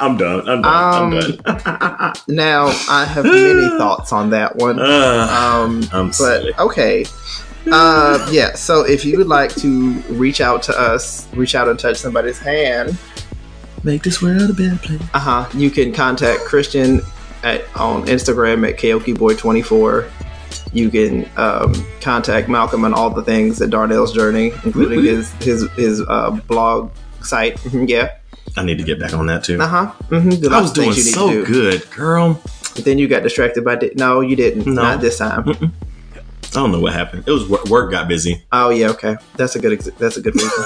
I'm 0.00 0.16
done. 0.16 0.48
I'm 0.48 0.62
done. 0.62 0.64
Um, 0.64 1.14
I'm 1.14 1.20
done. 1.20 2.12
now 2.28 2.66
I 2.88 3.04
have 3.04 3.24
many 3.24 3.68
thoughts 3.78 4.12
on 4.12 4.30
that 4.30 4.56
one. 4.56 4.78
Uh, 4.80 5.26
Um, 5.30 5.82
I'm 5.92 6.06
but 6.08 6.14
silly. 6.14 6.52
okay. 6.58 7.04
Uh, 7.70 8.26
yeah. 8.30 8.54
So 8.54 8.82
if 8.86 9.04
you 9.04 9.18
would 9.18 9.26
like 9.28 9.54
to 9.56 9.92
reach 10.08 10.40
out 10.40 10.62
to 10.64 10.78
us, 10.78 11.28
reach 11.34 11.54
out 11.54 11.68
and 11.68 11.78
touch 11.78 11.96
somebody's 11.98 12.38
hand, 12.38 12.96
Make 13.82 14.02
this 14.02 14.20
world 14.20 14.50
a 14.50 14.52
better 14.52 14.76
place. 14.76 15.00
uh 15.14 15.18
huh. 15.18 15.48
You 15.54 15.70
can 15.70 15.90
contact 15.92 16.40
Christian 16.40 17.00
at 17.42 17.62
on 17.76 18.04
Instagram 18.06 18.68
at 18.68 18.76
KaokiBoy24. 18.78 20.10
You 20.72 20.90
can 20.90 21.28
um, 21.38 21.72
contact 22.02 22.48
Malcolm 22.48 22.84
on 22.84 22.92
all 22.92 23.08
the 23.10 23.22
things 23.22 23.60
at 23.62 23.70
Darnell's 23.70 24.12
Journey, 24.12 24.52
including 24.64 25.02
his 25.02 25.32
his 25.34 25.70
his 25.72 26.02
uh, 26.08 26.30
blog 26.46 26.90
site. 27.22 27.58
Mhm, 27.60 27.88
yeah. 27.88 28.12
I 28.56 28.64
need 28.64 28.78
to 28.78 28.84
get 28.84 28.98
back 28.98 29.14
on 29.14 29.26
that 29.26 29.44
too. 29.44 29.60
Uh 29.60 29.66
huh. 29.66 29.92
Mm-hmm. 30.08 30.52
I 30.52 30.60
was 30.60 30.72
doing 30.72 30.92
so 30.92 31.44
good, 31.44 31.88
girl. 31.90 32.40
Then 32.76 32.98
you 32.98 33.08
got 33.08 33.22
distracted 33.22 33.64
by. 33.64 33.76
Di- 33.76 33.92
no, 33.96 34.20
you 34.20 34.36
didn't. 34.36 34.66
No. 34.66 34.82
Not 34.82 35.00
this 35.00 35.18
time. 35.18 35.48
I 35.48 36.52
don't 36.52 36.72
know 36.72 36.80
what 36.80 36.92
happened. 36.92 37.24
It 37.26 37.30
was 37.30 37.48
work, 37.48 37.64
work 37.66 37.90
got 37.92 38.08
busy. 38.08 38.42
Oh 38.50 38.70
yeah, 38.70 38.88
okay. 38.90 39.16
That's 39.36 39.54
a 39.54 39.60
good. 39.60 39.72
Ex- 39.72 39.90
that's 39.98 40.16
a 40.16 40.20
good 40.20 40.34
reason. 40.34 40.50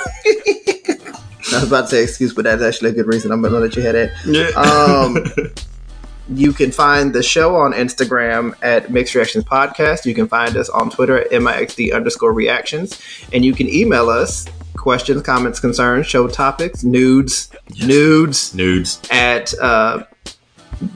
I 1.52 1.58
was 1.60 1.64
about 1.68 1.82
to 1.82 1.86
say 1.88 2.02
excuse, 2.02 2.32
but 2.32 2.44
that's 2.44 2.62
actually 2.62 2.90
a 2.90 2.94
good 2.94 3.06
reason. 3.06 3.30
I'm 3.30 3.42
gonna 3.42 3.58
let 3.58 3.76
you 3.76 3.82
have 3.82 3.92
that. 3.94 4.12
Yeah. 4.26 4.48
Um, 5.46 5.52
You 6.26 6.54
can 6.54 6.72
find 6.72 7.12
the 7.14 7.22
show 7.22 7.54
on 7.56 7.74
Instagram 7.74 8.54
at 8.62 8.90
Mixed 8.90 9.14
Reactions 9.14 9.44
Podcast. 9.44 10.06
You 10.06 10.14
can 10.14 10.26
find 10.26 10.56
us 10.56 10.70
on 10.70 10.88
Twitter 10.88 11.18
at 11.20 11.30
MIXD 11.30 11.92
underscore 11.94 12.32
reactions. 12.32 12.98
And 13.34 13.44
you 13.44 13.52
can 13.52 13.68
email 13.68 14.08
us 14.08 14.46
questions, 14.84 15.20
comments, 15.22 15.58
concerns, 15.58 16.06
show 16.06 16.28
topics, 16.28 16.84
nudes, 16.84 17.50
Yes. 17.72 17.86
nudes 17.88 18.54
Nudes. 18.54 19.00
at 19.10 19.52
uh, 19.58 20.04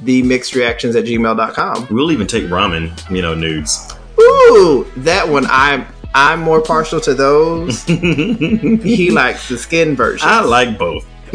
the 0.05 0.23
mixed 0.23 0.55
reactions 0.55 0.95
at 0.95 1.05
gmail.com. 1.05 1.89
We'll 1.91 2.13
even 2.13 2.27
take 2.29 2.45
ramen, 2.45 2.93
you 3.11 3.23
know, 3.23 3.35
nudes. 3.35 3.93
Ooh, 4.21 4.87
that 4.99 5.27
one 5.29 5.47
I'm 5.49 5.87
I'm 6.15 6.41
more 6.41 6.61
partial 6.61 7.01
to 7.01 7.15
those. 7.15 7.85
he 7.85 9.11
likes 9.11 9.49
the 9.49 9.57
skin 9.59 9.97
version. 9.97 10.29
I 10.29 10.43
like 10.43 10.79
both. 10.79 11.05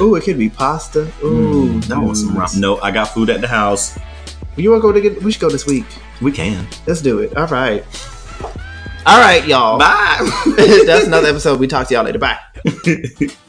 Ooh, 0.00 0.14
it 0.16 0.22
could 0.24 0.38
be 0.38 0.48
pasta. 0.50 1.10
Ooh, 1.24 1.80
That 1.82 1.98
was 2.00 2.20
some 2.24 2.34
ramen. 2.34 2.58
No, 2.60 2.78
I 2.80 2.90
got 2.90 3.06
food 3.14 3.30
at 3.30 3.40
the 3.40 3.48
house. 3.48 3.98
You 4.56 4.70
want 4.70 4.80
to 4.82 4.88
go 4.88 4.92
to 4.92 5.00
get? 5.00 5.22
We 5.22 5.30
should 5.32 5.40
go 5.40 5.48
this 5.50 5.66
week. 5.66 5.86
We 6.20 6.32
can. 6.32 6.66
Let's 6.86 7.00
do 7.00 7.18
it. 7.20 7.36
All 7.36 7.46
right. 7.46 7.84
All 9.08 9.18
right, 9.18 9.46
y'all. 9.46 9.78
Bye. 9.78 10.18
That's 10.84 11.06
another 11.06 11.28
episode. 11.30 11.58
We 11.58 11.66
talk 11.66 11.88
to 11.88 11.94
y'all 11.94 12.04
later. 12.04 12.18
Bye. 12.18 12.38